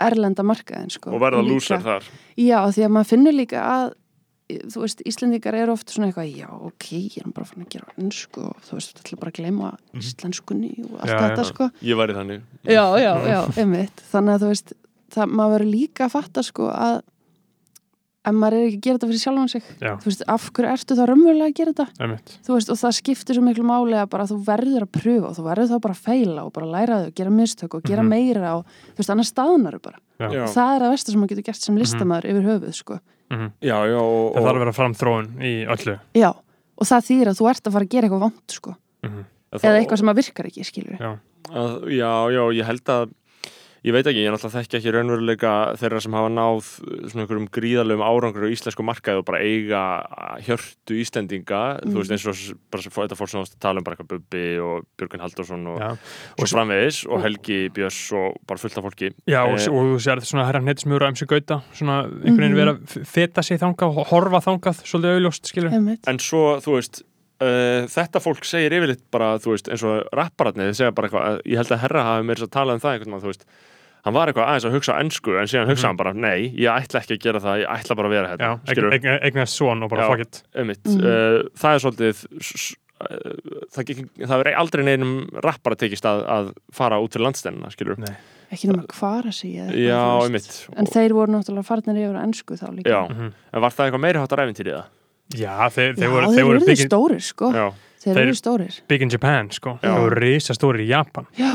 erlenda 0.00 0.42
markaðin 0.42 0.90
sko. 0.90 1.10
og 1.12 1.20
verða 1.20 1.42
lúsar 1.44 1.82
þar 1.82 2.02
Já, 2.36 2.66
því 2.70 2.84
að 2.86 2.92
maður 2.96 3.10
finnur 3.12 3.34
líka 3.34 3.60
að 3.62 3.92
þú 4.48 4.80
veist, 4.80 5.02
Íslendingar 5.04 5.54
eru 5.54 5.72
oft 5.72 5.90
svona 5.92 6.08
eitthvað 6.08 6.34
já, 6.38 6.48
ok, 6.48 6.86
ég 6.88 7.18
er 7.26 7.32
bara 7.36 7.44
fann 7.44 7.64
að 7.66 7.68
gera 7.68 7.92
ennsku 8.00 8.40
og 8.48 8.56
þú 8.64 8.72
veist, 8.78 8.94
þetta 8.96 9.12
er 9.12 9.18
bara 9.20 9.30
að 9.30 9.38
gleyma 9.42 9.72
íslenskunni 9.94 10.70
og 10.88 11.00
allt 11.02 11.10
Já, 11.12 11.18
þetta 11.20 11.42
já. 11.44 11.48
sko 11.52 11.70
Ég 11.82 11.96
væri 12.00 12.14
þannig 12.16 12.40
Já, 12.64 12.84
já, 12.96 13.12
já, 13.28 13.40
einmitt 13.60 14.02
þannig 14.10 14.34
að 14.34 14.40
þú 14.40 14.48
veist, 14.54 14.72
það, 15.12 15.26
maður 15.36 15.52
verður 15.58 15.70
líka 15.74 16.06
að 16.08 16.14
fatta 16.16 16.42
sko 16.42 16.70
að 16.72 17.02
ef 18.28 18.34
maður 18.38 18.56
er 18.58 18.66
ekki 18.68 18.78
að 18.78 18.84
gera 18.86 18.98
þetta 18.98 19.08
fyrir 19.08 19.22
sjálfan 19.24 19.50
sig 19.52 19.62
Já. 19.80 19.92
þú 19.98 20.08
veist, 20.10 20.22
af 20.28 20.44
hverju 20.52 20.70
ertu 20.72 20.96
þá 20.98 21.02
raunverulega 21.08 21.48
að 21.48 21.56
gera 21.58 21.72
þetta 21.72 21.86
einmitt. 22.04 22.34
þú 22.46 22.54
veist, 22.58 22.70
og 22.72 22.78
það 22.82 22.96
skiptir 22.98 23.34
svo 23.38 23.44
miklu 23.48 23.64
máli 23.68 23.96
að 23.98 24.08
bara 24.14 24.26
þú 24.28 24.36
verður 24.44 24.86
að 24.86 24.92
pröfa 24.98 25.26
og 25.30 25.36
þú 25.38 25.44
verður 25.48 25.70
þá 25.72 25.76
bara 25.88 25.94
að 25.96 26.02
feila 26.08 26.44
og 26.44 26.52
bara 26.52 26.66
læra 26.74 26.98
þau 27.02 27.06
og 27.08 27.14
gera 27.14 27.30
mistök 27.30 27.74
og 27.74 27.82
gera 27.88 28.02
Mhm. 28.02 28.08
meira 28.08 28.50
og 28.58 28.64
þú 28.94 28.98
veist, 29.02 29.10
annars 29.10 29.32
staðnaru 29.32 29.80
bara 29.82 29.98
Já. 30.18 30.28
Já, 30.34 30.44
það 30.50 30.70
er 30.76 30.82
að 30.82 30.90
versta 30.94 31.10
sem 31.12 31.20
maður 31.20 31.28
getur 31.34 31.46
gert 31.48 31.62
sem 31.62 31.76
listamæður 31.78 32.26
yfir 32.30 32.44
höfuð, 32.48 32.74
sko 32.74 33.00
Mhm. 33.30 33.48
já, 33.60 33.76
já 33.86 33.98
og, 34.00 34.34
það 34.34 34.42
þarf 34.44 34.56
að 34.56 34.62
vera 34.64 34.72
framþróun 34.78 35.28
í 35.40 35.52
öllu 35.68 35.98
Já, 36.14 36.28
og 36.78 36.84
það 36.86 37.06
þýðir 37.08 37.28
að 37.28 37.38
þú 37.38 37.50
ert 37.50 37.64
að 37.68 37.72
fara 37.72 37.84
að 37.84 37.88
gera 37.90 38.08
eitthvað 38.08 38.20
vant 38.26 38.48
sko. 38.50 38.76
Mhm. 39.04 39.24
eða 39.52 39.78
eitthvað 39.80 39.98
sem 39.98 40.08
að 40.08 40.16
virkar 40.16 40.46
ekki, 40.48 40.64
skilur 40.64 40.98
Já. 40.98 41.18
að, 41.48 41.88
Já, 41.88 42.12
já, 42.32 42.42
ég 42.52 42.64
held 42.64 42.84
að 42.84 43.10
Ég 43.86 43.92
veit 43.94 44.06
ekki, 44.10 44.24
ég 44.24 44.32
náttúrulega 44.34 44.58
þekki 44.58 44.78
ekki 44.80 44.92
raunveruleika 44.94 45.50
þeirra 45.78 46.00
sem 46.02 46.12
hafa 46.18 46.30
náð 46.34 46.64
svona 47.12 47.22
einhverjum 47.24 47.44
gríðarlegum 47.54 48.02
árangur 48.02 48.46
á 48.46 48.50
íslensku 48.50 48.82
markaði 48.82 49.20
og 49.22 49.26
bara 49.28 49.38
eiga 49.38 49.82
hjörtu 50.46 50.96
Íslendinga, 50.98 51.60
Mm. 51.78 51.92
þú 51.92 52.00
veist 52.02 52.10
eins 52.10 52.26
og 52.26 52.58
bara 52.72 52.82
þetta 52.82 53.16
fólk 53.18 53.30
sem 53.30 53.40
ást 53.40 53.54
að 53.54 53.60
tala 53.62 53.78
um 53.78 53.84
bara 53.84 53.94
eitthvað 53.96 54.08
Bubbi 54.08 54.58
og 54.58 54.84
Björgun 54.98 55.20
Halldórsson 55.22 55.66
og, 55.68 55.78
Já. 55.78 55.90
og 56.38 56.48
framvegis 56.50 57.06
og 57.06 57.22
Helgi 57.22 57.68
Björns 57.70 58.00
og 58.18 58.36
bara 58.46 58.58
fullt 58.58 58.78
af 58.78 58.84
fólki 58.84 59.12
Já, 59.28 59.42
og, 59.46 59.58
Eh, 59.58 59.70
og 59.70 59.84
þú 59.86 59.98
sér 60.02 60.18
þetta 60.18 60.30
svona 60.32 60.46
herra 60.46 60.60
hnettismjör 60.60 61.02
og 61.02 61.08
emsi 61.12 61.26
gauta, 61.26 61.62
svona 61.72 62.02
einhvern 62.08 62.36
veginn 62.38 62.56
Mhm. 62.56 62.86
vera 62.88 63.04
feta 63.04 63.42
sig 63.42 63.60
þangað 63.60 63.96
og 63.96 64.06
horfa 64.08 64.40
þangað 64.42 64.82
svolítið 64.82 65.14
auðljóst, 65.18 65.44
skilur. 65.46 65.98
En 66.08 66.18
svo, 66.18 66.58
þú 66.60 66.74
veist, 66.76 67.02
uh, 67.40 67.86
þetta 67.86 68.20
fólk 68.24 68.44
segir 68.44 68.72
yfirleitt 68.78 69.02
bara, 69.14 69.34
þú 69.38 69.54
veist, 69.54 69.68
eins 69.72 69.84
og 69.86 70.06
rapparatnið, 70.16 70.74
segja 70.78 70.92
bara 70.94 71.08
eitthvað, 71.08 71.26
að- 71.32 71.42
ég 71.46 71.56
held 71.62 71.72
að 71.76 71.82
herra 71.84 72.02
hafi 72.04 72.24
meira 72.26 72.46
að 72.46 72.50
tala 72.50 72.72
um 72.74 72.80
það 72.80 72.94
einhvern 72.96 73.12
veginn, 73.14 73.24
þú 73.26 73.32
veist, 73.32 73.44
hann 74.04 74.14
var 74.14 74.28
eitthvað 74.30 74.48
aðeins 74.48 74.66
að 74.68 74.74
hugsa 74.78 74.92
á 74.94 75.00
ensku, 75.02 75.36
en 75.38 75.46
síðan 75.50 75.68
hugsa 75.68 75.84
Mhm. 75.84 75.88
hann 75.88 75.96
bara, 75.96 76.12
nei, 76.14 76.48
ég 76.56 76.70
ætla 76.70 77.00
ekki 77.02 77.14
að 77.18 77.22
gera 77.26 77.40
það, 77.40 77.62
ég 77.62 77.68
ætla 77.76 77.96
bara 77.96 78.08
að 78.08 78.14
vera 78.16 78.28
hérna, 78.32 78.60
skilur, 78.66 78.92
eign- 78.92 79.22
eign- 79.22 79.46
svon 79.46 79.82
og 79.82 79.90
bara 79.90 80.08
fuck 80.08 80.20
it 80.20 80.42
Mhm. 80.86 81.04
uh, 81.04 81.42
það 81.58 81.74
er 81.74 81.80
svolítið, 81.84 82.74
uh, 83.00 83.66
það, 83.74 84.08
það 84.26 84.40
er 84.46 84.54
aldrei 84.58 84.84
neinum 84.84 85.28
rappara 85.44 85.76
tekist 85.76 86.04
að, 86.04 86.24
að 86.26 86.52
fara 86.72 86.98
út 87.02 87.10
fyrir 87.12 87.26
landstennina, 87.28 87.70
skilur. 87.70 87.98
Nei. 87.98 88.16
ekki 88.50 88.64
nema 88.70 88.86
sig 89.30 89.56
eða 89.60 89.68
eitthvað, 89.68 90.32
Já, 90.32 90.78
en 90.78 90.86
þeir 90.86 91.12
voru 91.12 91.32
náttúrulega 91.34 91.66
farnir 91.68 91.98
yfir 92.00 92.16
á 92.16 92.22
ennsku 92.24 92.56
þá 92.56 92.66
líka 92.72 92.88
Já, 92.88 93.08
Mhm. 93.10 93.32
en 93.52 93.60
var 93.60 93.70
það 93.70 93.90
eitthvað 93.92 94.00
meiri? 94.00 94.84
Já, 95.36 95.68
þeir, 95.68 95.92
Já, 95.92 96.00
þeir 96.00 96.10
voru, 96.14 96.32
þeir 96.32 96.46
voru 96.48 96.64
big, 96.64 96.78
stórir 96.88 97.20
sko. 97.20 97.50
Já, 97.52 97.66
þeir 98.00 98.14
Þeir- 98.14 98.22
eru 98.22 98.34
stórir. 98.38 98.76
big 98.88 99.02
in 99.02 99.10
Japan, 99.12 99.50
sko. 99.52 99.74
Já. 99.82 99.88
Þeir 99.90 100.00
voru 100.06 100.20
risa 100.22 100.54
stóri 100.56 100.86
í 100.86 100.88
Japan. 100.88 101.26
Já, 101.36 101.50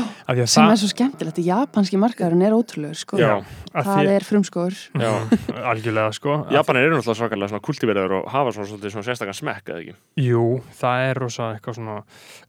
sem 0.46 0.62
það, 0.62 0.70
er 0.70 0.78
svo 0.78 0.90
skemmtilegt. 0.92 1.40
Japanski 1.44 1.98
markaðurinn 1.98 2.44
er 2.46 2.54
ótrúlegur 2.54 2.94
sko. 3.00 3.18
Já, 3.18 3.42
það 3.74 3.90
því, 3.98 4.06
er 4.14 4.26
frumskóður 4.28 4.78
já. 4.94 5.12
algjörlega, 5.72 6.12
sko. 6.14 6.36
Japanir 6.54 6.86
eru 6.86 7.00
náttúrulega 7.00 7.18
svakalega 7.24 7.50
svona 7.50 7.64
kultiverður 7.66 8.16
og 8.20 8.28
hafa 8.30 8.52
svona, 8.54 8.68
svolítið 8.70 8.94
svona 8.94 9.08
sérstakann 9.10 9.40
smekk, 9.40 9.68
eða 9.74 9.82
ekki? 9.82 9.96
Jú, 10.28 10.46
það 10.78 11.06
er 11.10 11.22
rosa 11.24 11.50
eitthvað 11.56 11.80
svona 11.80 11.98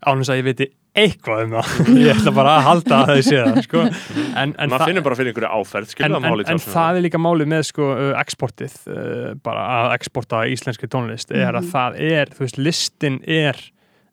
ánum 0.06 0.28
að 0.30 0.42
ég 0.44 0.50
viti 0.52 0.70
eitthvað 0.96 1.44
um 1.46 1.54
það 1.58 1.70
ég 2.06 2.10
ætla 2.16 2.34
bara 2.38 2.54
að 2.58 2.66
halda 2.70 2.98
að 3.02 3.10
það 3.12 3.22
sé 3.28 3.38
það 3.44 3.60
sko. 3.66 3.84
en, 3.86 4.36
en, 4.36 4.54
maður 4.58 4.76
það- 4.76 4.90
finnur 4.92 5.06
bara 5.08 5.18
fyrir 5.20 5.32
einhverju 5.34 5.52
áferð, 5.60 5.94
en, 6.00 6.16
það 6.16 6.28
en, 6.32 6.44
en 6.56 6.64
það 6.66 7.00
er 7.00 7.06
líka 7.06 7.22
málið 7.26 7.50
með 7.56 7.64
sko, 7.70 7.88
exportið 8.24 8.76
uh, 8.88 9.30
bara 9.46 9.66
að 9.82 9.96
exporta 10.00 10.44
íslenski 10.56 10.88
tónlist 10.92 11.32
er 11.36 11.52
að 11.60 11.64
Mhm. 11.66 11.72
það 11.76 12.00
er, 12.12 12.32
þú 12.36 12.46
veist, 12.46 12.58
listin 12.62 13.20
er 13.28 13.60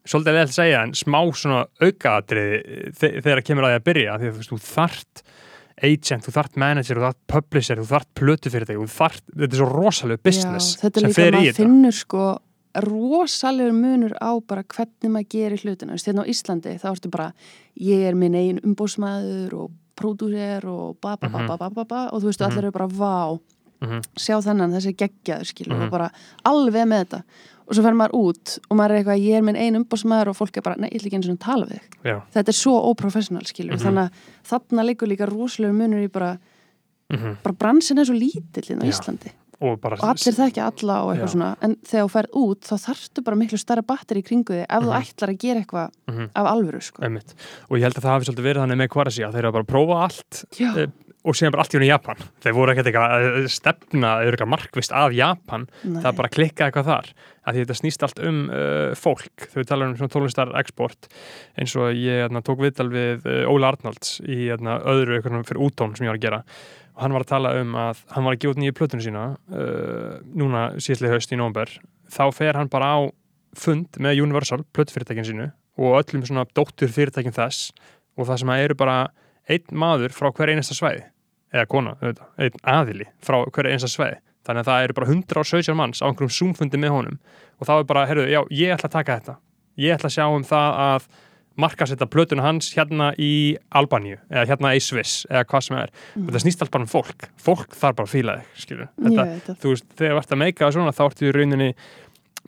svolítið 0.02 0.34
leðilega 0.34 0.50
að 0.50 0.56
segja 0.58 0.82
en 0.82 0.92
smá 0.98 1.20
svona 1.38 1.60
aukaatriði 1.78 2.92
þegar 3.22 3.42
kemur 3.46 3.68
að 3.68 3.72
því 3.72 3.78
að 3.80 3.86
byrja 3.88 4.16
því 4.18 4.26
að 4.28 4.32
þú 4.32 4.40
veist, 4.42 4.52
þú 4.52 4.60
þart 4.72 5.22
agent, 5.82 6.26
þú 6.26 6.32
þart 6.36 6.56
manager, 6.62 6.98
þú 6.98 7.04
þart 7.08 7.20
publisher, 7.32 7.78
þú 7.80 7.86
þart 7.90 8.08
plötufyrirtæki, 8.18 8.78
þú 8.82 8.90
þart 8.96 9.22
þetta 9.32 9.54
er 9.56 9.60
svo 9.62 9.68
rosalega 9.72 10.22
business 10.26 10.72
Já, 10.76 10.80
þetta 10.84 11.00
er 11.00 11.02
sem 11.02 11.12
líka 11.12 11.36
maður 11.38 11.56
finnur 11.58 11.96
sko 11.96 12.26
rosalegur 12.74 13.72
munur 13.72 14.12
á 14.20 14.30
bara 14.46 14.62
hvernig 14.64 15.10
maður 15.12 15.28
gerir 15.28 15.60
hlutina, 15.60 15.92
Þú 15.92 15.96
veist, 15.98 16.06
hérna 16.08 16.24
á 16.24 16.30
Íslandi 16.32 16.78
þá 16.80 16.88
ertu 16.92 17.10
bara, 17.10 17.32
ég 17.76 18.04
er 18.08 18.14
minn 18.14 18.34
eigin 18.34 18.60
umbósmaður 18.64 19.52
og 19.54 19.70
pródúser 19.96 20.64
og 20.64 20.96
ba 21.00 21.16
ba 21.16 21.28
ba 21.28 21.38
Mhm. 21.38 21.46
ba 21.48 21.56
ba 21.58 21.70
ba 21.70 21.84
ba 21.84 22.08
og 22.12 22.22
þú 22.22 22.26
veist, 22.32 22.40
Mhm. 22.40 22.50
allir 22.50 22.58
eru 22.64 22.70
bara 22.72 22.88
vá 22.88 23.40
Mhm. 23.82 24.00
sjá 24.16 24.40
þennan, 24.42 24.72
þessi 24.72 24.94
geggjaður 24.96 25.44
skilur 25.46 25.76
Mhm. 25.76 25.84
og 25.84 25.90
bara 25.90 26.10
alveg 26.44 26.86
með 26.88 27.04
þetta 27.04 27.22
og 27.68 27.74
svo 27.76 27.82
fer 27.82 27.92
maður 27.94 28.12
út 28.14 28.58
og 28.70 28.76
maður 28.78 28.90
er 28.90 29.04
eitthvað, 29.04 29.20
ég 29.20 29.36
er 29.36 29.42
minn 29.42 29.56
einn 29.56 29.84
umbósmaður 29.84 30.28
og 30.28 30.36
fólk 30.36 30.56
er 30.56 30.62
bara, 30.62 30.76
nei, 30.78 30.88
ég 30.90 31.00
ætla 31.00 31.06
ekki 31.10 31.14
eins 31.18 31.28
og 31.30 31.38
tala 31.40 31.66
við 31.66 31.80
þig 32.02 32.22
þetta 32.32 32.48
er 32.48 32.52
svo 32.52 32.94
óprofessional 32.94 33.42
skilur 33.44 33.76
Mhm. 33.76 33.82
þannig 33.84 34.10
að 34.10 34.12
þarna 34.48 34.84
liggur 34.86 35.08
líka 35.08 35.26
rosalegur 35.28 35.74
munur 35.76 36.02
í 36.08 36.10
bara, 36.10 36.38
Mhm. 37.10 37.42
bara 37.42 37.54
bransin 37.54 37.98
er 37.98 38.04
svo 38.04 38.14
lítill 38.18 38.70
inn 38.70 38.80
á 38.80 38.84
Já. 38.84 38.90
Íslandi 38.92 39.30
og 39.62 39.78
bara 39.82 39.98
og 40.00 40.08
allir 40.12 40.36
þekkja 40.38 40.66
alla 40.72 40.96
og 41.06 41.12
eitthvað 41.14 41.28
Já. 41.28 41.34
svona 41.36 41.50
en 41.68 41.76
þegar 41.86 42.06
þú 42.08 42.12
ferð 42.16 42.38
út 42.42 42.68
þá 42.68 42.74
þarftu 42.86 43.24
bara 43.28 43.40
miklu 43.42 43.60
starra 43.62 43.86
batteri 43.86 44.22
í 44.24 44.26
kringu 44.26 44.56
þig 44.56 44.66
ef 44.68 44.82
þú 44.82 44.90
Mhm. 44.92 45.02
ætlar 45.02 45.32
að 45.34 45.38
gera 45.46 45.60
eitthvað 45.62 45.90
Mhm. 46.12 46.28
af 46.34 46.46
alvöru 46.52 46.82
sko. 46.82 47.02
Og 47.02 47.78
ég 47.78 47.82
held 47.82 47.94
að 47.94 48.02
það 48.02 48.14
hafi 48.16 48.26
svolítið 48.28 48.48
verið 48.50 48.62
þannig 48.66 48.80
með 48.82 48.92
Kvarasi 48.92 49.22
að 49.26 49.32
þeir 49.32 49.44
eru 49.44 49.52
bara 49.52 49.64
að 49.64 49.72
prófa 49.72 50.02
allt 50.02 50.44
Já, 50.58 50.76
eh, 50.78 50.86
og 51.24 51.34
síðan 51.38 51.52
bara 51.54 51.62
allt 51.62 51.74
í 51.74 51.78
í 51.78 51.86
Japan 51.86 52.16
þeir 52.42 52.54
voru 52.56 52.72
ekkert 52.72 52.86
eitthvað 52.90 53.12
að 53.14 53.48
stefna 53.48 54.10
eitthvað 54.26 54.48
markvist 54.50 54.90
að 54.92 55.14
Japan 55.14 55.68
nei. 55.84 56.02
það 56.02 56.16
bara 56.18 56.28
klikka 56.28 56.66
eitthvað 56.66 56.88
þar 56.90 57.12
að 57.46 57.54
þetta 57.62 57.76
snýst 57.78 58.02
allt 58.02 58.18
um 58.26 58.50
uh, 58.50 58.94
fólk 58.98 59.48
við 59.54 59.66
tala 59.66 59.86
um 59.86 59.94
tónlistar 60.10 60.50
export 60.58 61.08
eins 61.58 61.74
og 61.78 61.94
ég 61.94 62.26
atna, 62.26 62.42
tók 62.42 62.58
viðtal 62.58 62.90
við 62.90 63.26
uh, 63.26 63.50
Óla 63.50 63.70
Arnalds 63.72 64.20
í 64.26 64.50
atna, 64.52 64.80
öðru 64.82 65.18
eitthvað 65.20 65.46
fyrir 65.46 65.62
útón 65.62 65.96
sem 65.96 66.06
ég 66.06 66.10
var 66.10 66.18
að 66.18 66.26
gera 66.26 66.42
og 66.92 67.02
hann 67.04 67.16
var 67.16 67.24
að 67.24 67.32
tala 67.32 67.54
um 67.60 67.74
að 67.78 68.02
hann 68.12 68.26
var 68.26 68.36
að 68.36 68.42
gefa 68.42 68.54
út 68.54 68.60
nýju 68.60 68.76
plötunum 68.76 69.04
sína 69.04 69.24
uh, 69.52 70.20
núna 70.36 70.68
síðslega 70.76 71.16
haust 71.16 71.32
í 71.32 71.40
nómber 71.40 71.72
þá 72.12 72.24
fer 72.36 72.58
hann 72.58 72.70
bara 72.72 72.92
á 72.96 73.00
fund 73.56 73.98
með 74.00 74.22
Universal, 74.24 74.62
plötufyrirtækin 74.72 75.28
sínu 75.28 75.48
og 75.80 75.98
öllum 76.00 76.24
svona 76.26 76.44
dóttur 76.56 76.92
fyrirtækin 76.92 77.34
þess 77.36 77.72
og 78.16 78.28
það 78.28 78.42
sem 78.42 78.52
að 78.52 78.66
eru 78.66 78.76
bara 78.82 78.98
einn 79.50 79.78
maður 79.82 80.14
frá 80.16 80.30
hver 80.32 80.52
einasta 80.52 80.76
svæði 80.76 81.06
eða 81.52 81.68
kona, 81.68 81.96
einn 82.00 82.60
aðili 82.64 83.08
frá 83.24 83.42
hver 83.44 83.68
einasta 83.68 83.90
svæði. 83.90 84.20
Þannig 84.42 84.64
að 84.64 84.68
það 84.70 84.84
eru 84.84 84.94
bara 84.98 85.08
117 85.12 85.76
manns 85.78 86.00
á 86.02 86.08
einhverjum 86.08 86.34
zoomfundi 86.34 86.80
með 86.80 86.94
honum 86.96 87.18
og 87.60 87.68
þá 87.68 87.74
er 87.76 87.84
bara, 87.90 88.06
herruðu, 88.08 88.30
já, 88.32 88.40
ég 88.58 88.72
ætla 88.74 88.88
að 88.88 88.96
taka 88.96 89.18
þetta. 89.18 89.34
Ég 89.78 89.94
ætla 89.94 90.08
að 90.08 90.16
sjá 90.16 90.24
um 90.32 90.46
það 90.46 90.78
að 90.86 91.06
markasetta 91.60 92.08
plötuna 92.10 92.44
hans 92.46 92.70
hérna 92.76 93.10
í 93.20 93.56
Albaníu 93.74 94.18
eða 94.30 94.46
hérna 94.50 94.74
í 94.76 94.82
Sviss 94.82 95.26
eða 95.30 95.44
hvað 95.50 95.66
sem 95.66 95.78
er. 95.80 95.92
Mm. 96.14 96.26
og 96.26 96.34
það 96.34 96.44
snýst 96.46 96.64
allt 96.64 96.74
bara 96.74 96.86
um 96.86 96.92
fólk. 96.92 97.26
Fólk 97.40 97.76
þarf 97.76 97.98
bara 97.98 98.08
að 98.08 98.14
fíla 98.14 98.38
þig 98.38 98.62
þetta, 99.02 99.58
þú 99.62 99.74
veist, 99.74 99.90
þegar 99.98 100.16
þú 100.16 100.22
ert 100.22 100.36
að 100.36 100.42
meika 100.44 100.64
það 100.64 100.74
svona 100.78 100.96
þá 100.96 101.04
ertu 101.08 101.28
í 101.28 101.34
rauninni 101.36 101.70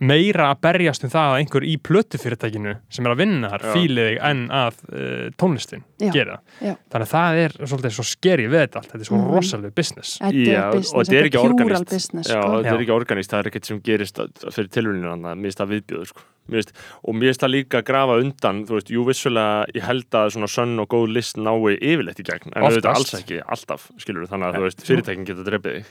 meira 0.01 0.49
að 0.51 0.61
berjast 0.61 1.05
um 1.05 1.11
það 1.11 1.29
að 1.31 1.39
einhver 1.39 1.65
í 1.71 1.75
plötufyrirtækinu 1.79 2.73
sem 2.91 3.07
er 3.07 3.13
að 3.15 3.21
vinna 3.23 3.51
þar 3.53 3.65
fíli 3.75 4.07
þig 4.09 4.19
en 4.31 4.41
að 4.51 4.81
uh, 4.91 5.31
tónlistin 5.39 5.85
Já. 6.03 6.11
gera 6.13 6.39
Já. 6.61 6.75
þannig 6.91 7.07
að 7.07 7.13
það 7.15 7.39
er 7.45 7.55
svolítið 7.63 7.95
svo 7.95 8.05
skeri 8.09 8.49
við 8.51 8.65
þetta 8.65 8.81
allt 8.81 8.91
þetta 8.93 9.01
er 9.05 9.11
svo 9.11 9.19
Mhm. 9.21 9.31
rosalega 9.35 9.75
business 9.75 10.19
Þetta 10.19 10.55
er 10.59 10.71
business, 10.73 10.93
og 10.95 11.05
þetta 11.05 11.21
er 11.21 11.39
organíst 11.45 11.91
business 11.95 12.29
Já, 12.29 12.41
sko. 12.43 12.51
þetta 12.63 12.75
er 12.75 12.81
ekki 12.85 12.95
organíst, 12.99 13.31
það 13.31 13.39
er 13.45 13.51
ekkert 13.51 13.65
sem 13.71 13.81
gerist 13.81 14.19
að- 14.19 14.53
fyrir 14.55 14.71
tilvuninu 14.75 15.11
hann, 15.15 15.43
finnst 15.43 15.59
það 15.63 15.71
viðbjöður 15.75 16.07
sko. 16.11 16.21
Finnst- 16.51 16.73
og 17.05 17.15
mér 17.15 17.31
finnst 17.31 17.41
það 17.41 17.53
líka 17.55 17.79
að 17.81 17.85
grafa 17.89 18.17
undan 18.21 18.65
þú 18.67 18.75
veist, 18.77 18.91
jú 18.93 19.05
vissulega 19.07 19.65
ég 19.75 19.83
held 19.83 20.11
að 20.11 20.33
svona 20.35 20.51
sönn 20.51 20.79
og 20.81 20.89
góð 20.89 21.13
list 21.15 21.37
nái 21.37 21.79
yfirleitt 21.81 22.21
í 22.21 22.25
gegn 22.27 22.51
en 22.57 22.63
auðvitað 22.67 22.95
alls 22.99 23.15
ekki 23.15 23.41
alltaf, 23.49 23.87
skilur 23.97 24.27
þannig 24.29 24.51
að 24.51 24.59
þú 24.59 24.65
veist, 24.67 24.83
fyrirtækin 24.85 25.25
geta 25.25 25.45
drefið 25.47 25.85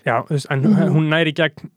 en 0.52 0.62
Mhm. 0.62 0.92
hún 0.94 1.10
næri 1.10 1.32
í 1.32 1.34
gegn 1.34 1.72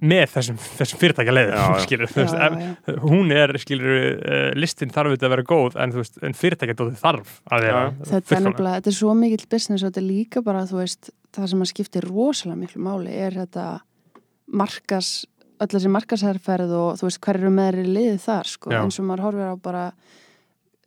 með 0.00 0.30
þessum, 0.32 0.56
þessum 0.78 0.98
fyrirtækja 1.02 1.32
leiðum 1.34 1.54
Já, 1.56 1.64
já. 1.74 1.80
skilur, 1.86 2.08
þú 2.12 2.20
Já, 2.20 2.24
veist, 2.24 2.36
já, 2.36 2.46
ef, 2.46 2.88
já. 2.88 2.94
hún 3.04 3.32
er 3.36 3.52
skilur, 3.60 3.90
uh, 4.16 4.50
listin 4.56 4.92
þarf 4.94 5.10
auðvitað 5.10 5.28
að 5.28 5.34
vera 5.34 5.46
góð 5.50 5.76
en, 5.84 5.94
en 6.30 6.36
fyrirtækja 6.40 6.76
dótið 6.78 7.00
þarf 7.02 7.34
að 7.52 7.66
vera 7.66 7.82
Þetta 8.10 8.36
er 8.38 8.44
nefnilega, 8.46 8.78
þetta 8.80 8.90
er 8.92 8.98
svo 9.00 9.14
mikill 9.20 9.46
business 9.52 9.82
og 9.84 9.90
þetta 9.90 10.00
er 10.00 10.08
líka 10.08 10.42
bara, 10.46 10.62
þú 10.70 10.78
veist, 10.80 11.10
það 11.36 11.50
sem 11.52 11.64
að 11.66 11.70
skiptir 11.74 12.08
rosalega 12.08 12.60
miklu 12.62 12.84
máli 12.86 13.12
er 13.26 13.36
þetta 13.42 13.66
markas, 14.50 15.10
öll 15.60 15.68
þessi 15.74 15.90
markasherferð 15.92 16.72
og 16.74 16.96
þú 17.00 17.06
veist, 17.10 17.20
hver 17.26 17.38
eru 17.42 17.52
með 17.54 17.68
þeirri 17.70 17.94
liðið 17.98 18.22
þar, 18.24 18.48
sko, 18.54 18.72
Já. 18.74 18.80
eins 18.82 18.98
og 19.02 19.06
maður 19.10 19.26
horfir 19.28 19.52
á 19.52 19.56
bara 19.62 19.84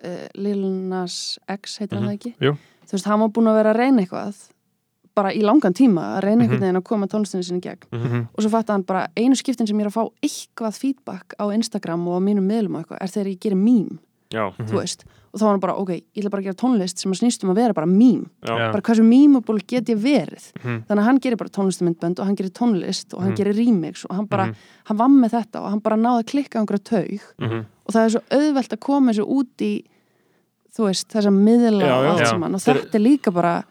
uh, 0.04 0.26
Lil 0.36 0.64
Nas 0.90 1.20
X, 1.48 1.78
heitir 1.84 2.00
hann 2.00 2.10
Mhm. 2.10 2.12
það 2.12 2.18
ekki? 2.20 2.34
Jú. 2.50 2.56
Þú 2.84 2.98
veist, 2.98 3.08
hann 3.08 3.22
var 3.24 3.30
búin 3.38 3.48
að 3.54 3.60
vera 3.62 3.72
að 3.74 3.80
reyna 3.80 4.04
eitthvað 4.04 4.42
bara 5.16 5.32
í 5.34 5.42
langan 5.42 5.74
tíma, 5.74 6.18
að 6.18 6.24
reyna 6.24 6.36
Mhm. 6.36 6.42
einhvern 6.50 6.60
veginn 6.62 6.82
að 6.82 6.84
koma 6.84 7.08
tónlistinu 7.08 7.44
sinni 7.44 7.60
í 7.60 7.62
gegn 7.62 7.88
Mhm. 7.92 8.28
og 8.36 8.44
svo 8.44 8.50
fatt 8.50 8.68
hann 8.70 8.82
bara, 8.84 9.08
einu 9.16 9.36
skiptin 9.36 9.68
sem 9.68 9.78
ég 9.78 9.82
er 9.86 9.90
að 9.90 9.94
fá 9.94 10.10
eitthvað 10.24 10.74
feedback 10.78 11.34
á 11.40 11.54
Instagram 11.54 12.08
og 12.08 12.22
á 12.22 12.26
mínum 12.26 12.48
miðlum 12.48 12.76
og 12.76 12.86
eitthvað, 12.88 12.98
er 13.02 13.08
þegar 13.08 13.28
ég 13.28 13.40
gerir 13.40 13.58
mím 13.58 14.00
Já, 14.32 14.50
Mhm. 14.58 14.66
þú 14.68 14.74
veist, 14.82 15.04
og 15.32 15.40
þá 15.40 15.44
var 15.44 15.52
hann 15.52 15.60
bara, 15.60 15.76
ok, 15.78 15.90
ég 15.90 16.04
ætla 16.24 16.30
bara 16.32 16.42
að 16.42 16.46
gera 16.46 16.56
tónlist 16.56 16.98
sem 16.98 17.12
að 17.12 17.20
snýst 17.22 17.44
um 17.44 17.50
að 17.52 17.56
vera 17.56 17.74
bara 17.74 17.86
mím 17.86 18.30
já, 18.44 18.72
bara 18.72 18.82
hversu 18.82 19.04
mýmable 19.04 19.62
get 19.68 19.86
ég 19.86 19.98
verið 20.00 20.52
Mhm. 20.64 20.86
þannig 20.88 21.00
að 21.00 21.04
hann 21.04 21.20
gerir 21.20 21.38
bara 21.38 21.50
tónlistamindbönd 21.50 22.20
og 22.20 22.26
hann 22.26 22.36
gerir 22.36 22.50
tónlist 22.50 23.14
og 23.14 23.22
hann 23.22 23.34
Mhm. 23.34 23.38
gerir 23.38 23.54
remix 23.56 24.06
og 24.10 24.16
hann 24.16 24.26
bara, 24.26 24.46
Mhm. 24.48 24.56
hann 24.86 24.98
vann 24.98 25.22
með 25.22 25.30
þetta 25.32 25.62
og 25.62 25.70
hann 25.70 25.80
bara 25.80 25.96
náði 25.96 26.24
að 26.24 26.26
klikka 26.26 26.58
á 26.60 26.66
einhverja 26.66 26.84
taug 26.84 27.20
Mhm. 27.40 27.66
og 27.86 27.94
það 27.94 28.06
er 28.06 28.10
svo 28.10 28.22
auðvelt 28.32 28.70
að 28.70 28.80
koma 28.80 29.12
þessu 29.12 29.28
út 29.30 29.58
í 29.60 29.84
þú 30.76 30.86
veist, 30.90 31.06
þessa 31.14 31.30
miðla 31.30 31.86
Já, 31.86 31.94
og 32.00 32.20
já. 32.20 32.26
Já. 32.26 32.34
og 32.34 32.62
þetta 32.62 32.96
er 32.96 33.00
líka 33.00 33.32
bara 33.32 33.64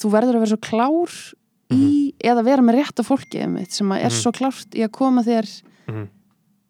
þú 0.00 0.10
verður 0.14 0.38
að 0.38 0.42
vera 0.44 0.52
svo 0.54 0.60
klár 0.64 1.14
í, 1.70 2.14
eða 2.24 2.42
vera 2.44 2.62
með 2.66 2.80
rétt 2.80 2.98
af 3.02 3.06
fólki 3.10 3.42
einmitt, 3.44 3.70
sem 3.72 3.88
að 3.92 4.00
er 4.00 4.10
Mhm. 4.10 4.18
svo 4.22 4.32
klárt 4.32 4.74
í 4.74 4.82
að 4.86 4.90
koma 4.92 5.22
þér 5.22 5.62
Mhm. 5.88 6.08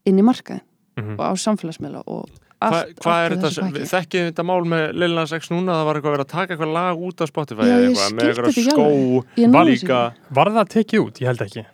inn 0.07 0.19
í 0.19 0.23
markaðin 0.23 0.61
Mhm. 0.99 1.14
og 1.19 1.25
á 1.25 1.33
samfélagsmiðla 1.37 2.03
og 2.07 2.29
Hva, 2.61 2.69
allt, 2.85 2.97
hvað 3.01 3.25
er 3.25 3.33
allt 3.33 3.40
í 3.40 3.73
þetta, 3.73 3.88
þekkið 3.88 4.25
þetta 4.35 4.45
mál 4.45 4.64
með 4.69 4.93
Lil 4.95 5.14
Nas 5.14 5.33
X 5.33 5.49
núna, 5.49 5.73
það 5.81 5.85
var 5.87 5.95
eitthvað 5.97 6.16
verið 6.16 6.27
að 6.27 6.29
taka 6.29 6.55
eitthvað 6.57 6.73
lag 6.75 6.99
út 6.99 7.21
af 7.23 7.29
Spotify 7.29 7.62
Já, 7.64 7.77
eitthvað, 7.88 8.12
með 8.12 8.25
eitthvað 8.29 8.53
skó 8.69 9.64
líka 9.64 10.14
Var 10.31 10.47
það 10.47 10.69
tekið 10.69 11.01
út? 11.07 11.14
Ég 11.21 11.27
held 11.27 11.38
ekki 11.40 11.64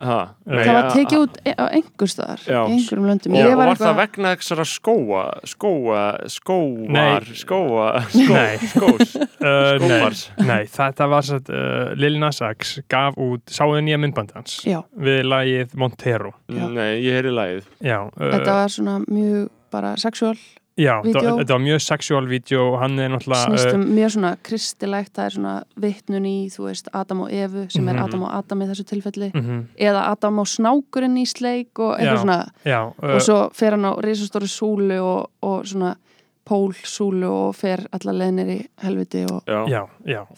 ha, 0.00 0.16
nei, 0.44 0.58
það 0.66 0.74
var 0.76 0.88
tekið 0.92 1.20
út 1.24 1.36
e- 1.46 1.54
á 1.56 1.64
einhver 1.72 2.10
staðar 2.12 2.42
Já. 2.44 2.58
í 2.68 2.74
einhverjum 2.76 3.06
löndum 3.08 3.36
og, 3.36 3.46
og 3.46 3.56
var 3.56 3.70
eitthvað- 3.70 3.86
það 3.86 4.00
vegna 4.02 4.32
þessara 4.36 4.66
skóa 4.68 5.22
skóa, 5.48 6.02
skóar 6.28 6.90
Nei. 6.96 7.36
skóa, 7.40 7.86
skó, 8.12 8.34
Nei. 8.34 8.56
skós 8.74 9.14
uh, 9.46 9.86
nei, 9.86 10.46
nei, 10.50 10.60
þetta 10.76 11.08
var 11.08 11.22
satt, 11.30 11.48
uh, 11.48 11.94
Lil 11.96 12.18
Nas 12.20 12.42
X 12.44 12.76
gaf 12.92 13.16
út, 13.16 13.44
sáðu 13.48 13.80
nýja 13.86 13.98
myndband 14.02 14.34
hans 14.36 14.58
Já, 14.68 14.82
við 15.00 15.22
lagið 15.30 15.74
Montero 15.80 16.34
Já. 16.52 16.66
nei, 16.68 17.00
ég 17.06 17.16
heyri 17.20 17.32
lagið 17.32 17.64
Já, 17.80 18.02
uh, 18.04 18.30
þetta 18.36 18.58
var 18.60 18.68
svona 18.76 18.98
mjög 19.08 19.48
bara 19.72 19.96
sexual, 20.00 20.36
já 20.76 21.00
þetta, 21.02 21.52
var 21.54 21.60
mjög 21.64 21.80
sexual 21.80 22.26
vídeo 22.28 22.72
og 22.72 22.80
hann 22.82 22.98
er 22.98 23.08
náttúrulega 23.14 23.46
snýst 23.48 23.70
uh, 23.70 23.74
um 23.78 23.84
mjög 23.96 24.10
svona 24.16 24.32
kristilegt, 24.42 25.12
það 25.16 25.24
er 25.24 25.34
svona 25.36 25.54
vittnun 25.80 26.26
í, 26.28 26.34
þú 26.52 26.66
veist, 26.68 26.88
Adam 26.92 27.20
og 27.26 27.32
Evu 27.32 27.66
sem 27.70 27.84
Mhm. 27.84 27.88
er 27.96 28.02
Adam 28.04 28.22
og 28.22 28.34
Adam 28.34 28.62
í 28.62 28.66
þessu 28.70 28.84
tilfelli 28.84 29.30
mhm, 29.34 29.62
eða 29.78 30.02
Adam 30.12 30.38
og 30.38 30.46
snákurinn 30.46 31.16
í 31.16 31.26
sleik 31.26 31.78
og 31.78 31.96
eitthvað 31.98 32.16
Já. 32.16 32.22
svona, 32.22 32.48
Já, 32.64 32.80
uh, 33.02 33.14
og 33.14 33.20
svo 33.22 33.38
fer 33.54 33.70
hann 33.70 33.84
á 33.88 33.92
risastóri 34.04 34.48
súlu 34.52 35.00
og, 35.00 35.30
og 35.42 35.64
svona 35.66 35.96
pól 36.44 36.72
súlu 36.84 37.26
og 37.26 37.56
fer 37.56 37.86
alla 37.92 38.12
leðnir 38.12 38.46
í 38.54 38.66
helviti 38.84 39.24
og 39.26 39.42
já, 39.46 39.86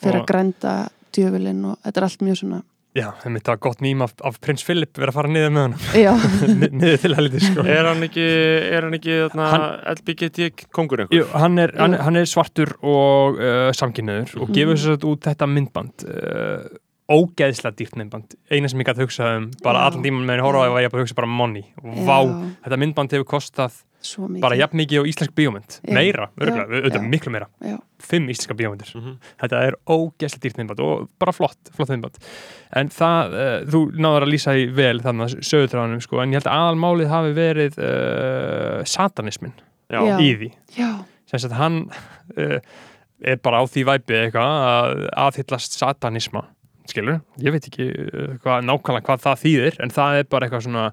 fer 0.00 0.14
og, 0.16 0.22
að 0.22 0.26
grænda 0.26 0.88
djöfulinn 1.12 1.64
og 1.68 1.76
þetta 1.84 1.98
er 2.00 2.04
allt 2.06 2.22
mjög 2.24 2.36
svona 2.40 2.62
Já, 2.98 3.08
það 3.22 3.32
mitt 3.36 3.48
var 3.50 3.60
gott 3.68 3.80
mým 3.84 4.02
af, 4.04 4.12
af 4.26 4.40
prins 4.44 4.64
Philip 4.66 4.98
verið 4.98 5.12
að 5.12 5.16
fara 5.18 5.30
niður 5.34 5.54
með 5.54 5.64
hann 5.64 5.76
niður 6.82 6.98
til 7.04 7.14
helviti 7.18 7.42
sko. 7.46 7.64
Er 7.68 7.88
hann 7.90 8.02
ekki 8.08 8.26
er 8.26 8.86
hann 8.88 8.98
ekki 8.98 9.16
þarna, 9.28 9.46
Hann- 9.54 9.94
LBGT 9.94 10.66
kongur 10.74 11.04
einhver? 11.04 11.20
Jú, 11.20 11.28
hann, 11.38 11.58
er, 11.62 11.72
hann, 11.78 11.94
hann 12.08 12.20
er 12.20 12.28
svartur 12.28 12.74
og 12.82 13.38
uh, 13.38 13.70
samkynniður 13.78 14.36
og 14.42 14.48
Mhm. 14.48 14.54
gefur 14.58 14.82
sér 14.84 15.08
út 15.08 15.26
þetta 15.30 15.48
myndband 15.50 16.04
uh, 16.08 16.68
ógeðslega 17.08 17.72
dýrt 17.78 17.94
myndband. 17.96 18.34
Eina 18.52 18.68
sem 18.68 18.80
ég 18.82 18.88
gæti 18.90 19.00
hugsað 19.06 19.36
um 19.38 19.46
bara 19.64 19.86
allan 19.88 20.02
tíman 20.04 20.26
með 20.28 20.34
henni 20.36 20.44
horfa 20.44 20.60
á 20.60 20.66
Já. 20.68 20.72
var 20.74 20.82
ég 20.84 20.90
bara 20.92 21.00
að 21.00 21.06
hugsa 21.06 21.16
bara 21.16 21.30
money. 21.38 21.62
Og 21.80 22.02
vá, 22.04 22.18
þetta 22.66 22.78
myndband 22.82 23.14
hefur 23.16 23.28
kostað 23.30 23.78
bara 24.42 24.56
jafn 24.58 24.78
mikið 24.78 25.02
á 25.02 25.08
íslensk 25.10 25.34
bíómynd. 25.36 25.76
Já. 25.82 25.94
meira, 25.96 26.28
auðvitað 26.38 27.06
miklu 27.10 27.32
meira. 27.34 27.48
Já, 27.64 27.76
fimm 28.02 28.28
íslenska 28.30 28.56
bíómyndir. 28.58 28.92
Mhm. 28.94 29.16
þetta 29.42 29.62
er 29.66 29.76
ógeðslega 29.86 30.44
dýrt 30.44 30.60
myndband 30.60 30.82
og 30.84 31.08
bara 31.18 31.32
flott, 31.32 31.72
flott 31.74 31.90
myndband. 31.90 32.18
En 32.72 32.88
það, 32.88 33.34
uh, 33.34 33.64
þú 33.66 33.80
náður 33.98 34.26
að 34.26 34.32
lýsa 34.32 34.54
í 34.56 34.66
vel 34.74 35.00
þannig 35.00 35.24
að 35.26 35.48
sögutráðanum 35.50 36.02
sko, 36.04 36.20
en 36.22 36.30
ég 36.30 36.40
held 36.40 36.50
að 36.50 36.58
aðalmálið 36.58 37.08
hafi 37.14 37.32
verið 37.38 37.80
uh, 37.82 38.84
satanismin 38.84 39.56
já, 39.90 40.02
í 40.18 40.30
því. 40.36 40.52
Sem 41.28 41.42
sagt 41.42 41.58
hann 41.58 41.90
uh, 42.36 42.60
er 43.20 43.42
bara 43.42 43.60
á 43.60 43.64
því 43.66 43.84
væpi 43.88 44.14
eitthvað 44.22 44.68
að 44.68 45.02
aðhyllast 45.26 45.74
satanisma 45.78 46.46
skilur, 46.88 47.20
ég 47.42 47.52
veit 47.52 47.66
ekki 47.68 47.88
uh, 47.90 48.38
hvað, 48.44 48.64
nákvæmlega 48.64 49.04
hvað 49.04 49.24
það 49.26 49.42
þýðir 49.42 49.78
en 49.84 49.92
það 49.92 50.20
er 50.20 50.28
bara 50.32 50.46
eitthvað 50.46 50.64
svona, 50.64 50.84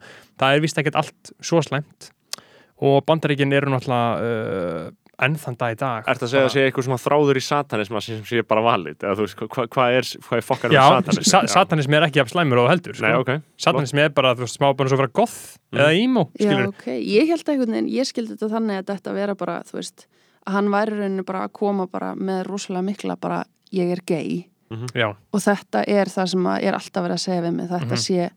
það 0.41 0.55
er 0.57 0.65
vist 0.65 0.81
ekkert 0.81 0.99
allt 0.99 1.31
svo 1.39 1.61
slæmt 1.63 2.09
og 2.81 3.01
bandaríkin 3.07 3.53
eru 3.55 3.71
náttúrulega 3.71 4.85
uh, 4.85 4.91
enn 5.23 5.35
þann 5.39 5.55
dag 5.55 5.71
í 5.71 5.77
dag. 5.79 6.07
Ertu 6.11 6.25
að 6.27 6.31
segja 6.33 6.45
að 6.49 6.51
segja 6.51 6.67
eitthvað 6.67 6.85
svona 6.89 6.99
þráður 6.99 7.37
í 7.39 7.43
satanisma 7.45 8.01
sem 8.03 8.23
sé 8.27 8.41
bara 8.43 8.61
valið, 8.65 8.97
eða 8.99 9.13
þú 9.15 9.23
veist, 9.23 9.37
hvað 9.39 9.69
hva 9.71 9.85
er, 9.95 10.09
hvað 10.25 10.41
er 10.41 10.43
fokkar 10.43 10.73
um 10.73 10.75
satanisma? 10.75 11.23
sa 11.31 11.41
satanismi 11.53 11.95
er 11.95 12.05
ekki 12.09 12.19
af 12.19 12.33
slæmur 12.33 12.59
og 12.65 12.67
heldur 12.73 12.97
sko. 12.97 13.05
Nei, 13.07 13.13
ok, 13.21 13.31
Satanismi 13.63 14.03
er 14.03 14.11
bara, 14.17 14.33
þú 14.35 14.43
veist, 14.43 14.57
smá 14.59 14.73
bara 14.75 14.91
svo 14.91 14.97
að 14.99 15.03
vera 15.05 15.13
goth 15.21 15.37
Mm. 15.75 15.79
eða 15.79 15.95
emo, 16.03 16.21
já, 16.39 16.45
skilur 16.49 16.67
ok. 16.73 16.83
Ég 17.15 17.27
held 17.31 17.49
einhvern 17.51 17.71
veginn, 17.75 17.87
ég 17.95 18.05
skildi 18.07 18.35
þetta 18.35 18.51
þannig 18.53 18.77
að 18.83 18.91
þetta 18.93 19.13
vera 19.15 19.35
bara, 19.35 19.55
þú 19.67 19.73
veist, 19.79 20.05
að 20.47 20.53
hann 20.59 20.69
væri 20.71 20.91
í 20.93 20.99
rauninu 20.99 21.25
bara 21.25 21.41
að 21.47 21.53
koma 21.57 21.87
bara 21.91 22.11
með 22.15 22.43
rosalega 22.47 22.85
mikla 22.91 23.15
bara, 23.19 23.39
ég 23.75 23.91
er 23.95 24.03
gay. 24.07 24.45
Já, 24.95 25.09
og 25.15 25.39
þetta 25.43 25.83
er 25.87 26.05
það 26.11 26.27
sem 26.35 26.43
að 26.51 26.63
er 26.67 26.73
alltaf 26.77 27.03
verið 27.07 27.15
að 27.15 27.23
segja 27.25 27.41
við 27.47 27.53
mig, 27.55 27.67
þetta 27.71 27.95
Mhm. 27.95 28.03
sé 28.03 28.29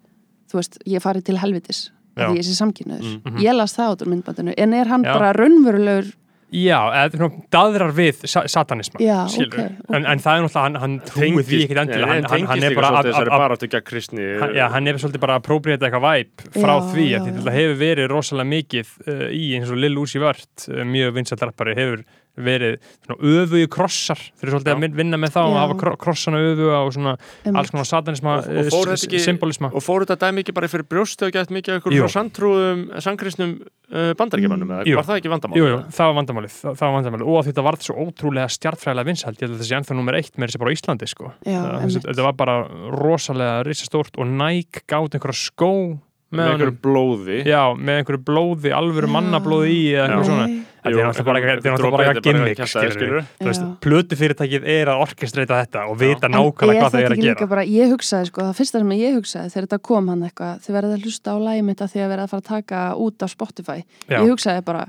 þú 0.51 0.59
veist, 0.63 0.79
ég 0.87 1.03
farið 1.03 1.25
til 1.25 1.37
helvitis 1.43 1.91
Að 2.19 2.33
því 2.35 2.41
ég 2.43 2.47
sé 2.49 2.55
samkynniður, 2.59 3.05
Mm. 3.09 3.21
Mhm. 3.33 3.43
ég 3.47 3.55
las 3.57 3.77
það 3.77 3.93
út 3.97 4.03
úr 4.07 4.13
myndbandinu, 4.15 4.55
en 4.59 4.75
er 4.75 4.87
hann 4.89 5.05
Já. 5.05 5.13
bara 5.15 5.33
raunverulegur 5.39 6.15
Já, 6.49 6.79
eða 6.97 7.29
daðrar 7.53 7.91
við 7.93 8.23
sa 8.25 8.41
satanisma, 8.49 8.97
Já, 9.05 9.27
skilur 9.29 9.53
ok, 9.53 9.73
ok. 9.85 9.95
En, 9.99 10.07
en 10.09 10.19
það 10.19 10.39
er 10.39 10.45
náttúrulega, 10.47 10.63
hann, 10.65 10.77
hann 10.81 10.95
trúið 11.05 11.45
því 11.45 11.59
ekkit 11.67 11.81
endilega 11.83 12.09
hann, 12.09 12.25
hann, 12.25 12.47
hann 12.49 12.63
er 12.65 12.75
bara 12.79 12.93
hann, 12.97 14.55
já, 14.57 14.69
hann 14.73 14.89
er 14.89 14.97
svolítið 14.97 15.21
bara 15.21 15.37
að 15.37 15.45
próbreyta 15.45 15.85
eitthvað 15.91 16.07
væp 16.07 16.47
frá 16.57 16.73
Já, 16.73 16.87
því 16.95 17.07
að 17.19 17.29
þetta 17.29 17.55
hefur 17.59 17.77
verið 17.83 18.09
rosalega 18.15 18.49
mikið 18.55 18.95
uh, 19.05 19.27
í 19.29 19.45
eins 19.59 19.69
og 19.75 19.77
Lil 19.83 20.01
Uzi 20.01 20.23
Vört 20.25 20.65
uh, 20.73 20.81
mjög 20.89 21.13
vinsættarpari 21.19 21.77
hefur 21.77 22.05
verið 22.39 22.77
svona 23.07 23.19
öfugi 23.21 23.69
krossar 23.75 24.19
eru 24.43 24.53
svolítið 24.55 24.71
Já. 24.73 24.77
að 24.77 24.83
vin- 24.85 24.97
vinna 24.99 25.17
með 25.19 25.33
þá 25.35 25.41
að 25.43 25.53
Já. 25.53 25.59
hafa 25.63 25.77
kro 25.83 25.93
krossana 25.97 26.39
öfuga 26.39 26.77
og 26.87 26.93
svona 26.95 27.15
Einmitt. 27.45 27.59
alls 27.59 27.71
konar 27.71 27.89
satanisma, 27.91 28.37
Og- 28.39 28.73
og 28.73 28.87
þetta 28.93 29.21
symbolisma 29.25 29.71
Og 29.75 29.83
fór 29.83 30.07
þetta 30.07 30.17
dæmi 30.29 30.43
ekki 30.45 30.55
bara 30.55 30.69
fyrir 30.69 30.87
brjóstu 30.89 31.27
og 31.27 31.33
gett 31.33 31.51
mikið 31.51 31.75
einhverjum 31.79 32.07
frá 32.09 32.15
sandtrúðum, 32.19 32.83
sangkristnum 33.03 33.53
uh, 33.93 34.13
bandaríkjumannum, 34.15 34.69
eða 34.69 34.87
Jú. 34.87 34.97
var 34.97 35.05
það 35.05 35.21
ekki 35.21 35.31
vandamál? 35.33 35.57
Jú, 35.59 35.65
jú, 35.69 35.79
það 35.89 36.05
var 36.09 36.17
vandamálið, 36.23 36.53
það, 36.63 36.73
það 36.79 36.87
var 36.89 36.95
vandamálið 37.03 37.27
og 37.33 37.45
þetta 37.49 37.65
varð 37.69 37.81
svo 37.89 37.95
ótrúlega 38.05 38.49
stjartfræðilega 38.53 39.09
vinsælt 39.09 39.39
ég 39.39 39.49
held 39.49 39.57
að 39.57 39.63
þessi 39.63 39.77
ennþá 39.79 39.97
nummer 39.97 40.15
eitt 40.15 40.35
með 40.39 40.49
þessi 40.53 40.59
bara 40.59 40.71
á 40.71 40.77
Íslandi 40.77 41.09
sko. 41.09 41.33
Já, 41.47 41.61
Það- 41.89 42.05
þetta 42.09 42.23
var 42.29 42.33
bara 42.33 42.57
rosalega 42.93 43.65
risastórt 43.67 44.19
og 44.19 44.27
Nike 44.27 44.83
gátt 44.87 45.15
einhverja 45.17 45.41
skó 45.51 45.99
Með 46.29 46.43
með, 46.43 46.51
einhverju 46.53 46.75
blóði. 46.85 47.37
Já, 47.49 47.61
með 47.73 48.01
einhverju 48.03 48.25
blóði, 48.29 48.73
alvöru 48.77 49.09
mannablóði 49.09 49.71
í 49.73 49.85
eða 49.95 50.09
eitthvað 50.09 50.27
svona. 50.29 50.49
Þetta 50.79 51.01
er 51.01 51.07
náttúrulega 51.09 51.29
bara, 51.29 51.41
þetta 51.41 51.69
er 51.69 51.73
náttúrulega 51.73 51.95
bara 51.95 52.05
eitthvað 52.09 52.27
gimmick, 52.29 52.61
skilur 52.69 52.93
skilur 52.95 53.25
Þú 53.39 53.49
veist, 53.49 53.63
Já. 53.65 53.71
plötufyrirtækið 53.85 54.67
er 54.75 54.91
að 54.93 55.03
orkestreita 55.05 55.59
þetta 55.63 55.87
og 55.89 55.99
vita 56.01 56.31
nákvæmlega 56.31 56.85
hvað 56.85 56.95
það 56.95 57.07
er 57.07 57.15
að 57.17 57.25
gera. 57.25 57.65
ég 57.65 57.95
hugsaði 57.95 58.31
sko, 58.31 58.45
það 58.45 58.61
fyrsta 58.61 58.83
sem 58.83 58.95
ég 58.99 59.17
hugsaði 59.19 59.53
þegar 59.55 59.67
þetta 59.67 59.81
kom 59.89 60.13
hann 60.13 60.23
eitthvað, 60.29 60.63
þið 60.65 60.77
verðið 60.79 60.95
að 60.99 61.09
hlusta 61.09 61.35
á 61.35 61.37
lægi 61.49 61.65
mitt 61.67 61.83
að 61.83 61.93
því 61.93 62.05
að 62.05 62.15
fara 62.15 62.29
að 62.29 62.49
taka 62.53 62.85
út 63.09 63.25
á 63.25 63.27
Spotify. 63.29 63.79
Já. 64.07 64.19
ég 64.21 64.31
hugsaði 64.33 64.65
bara, 64.69 64.85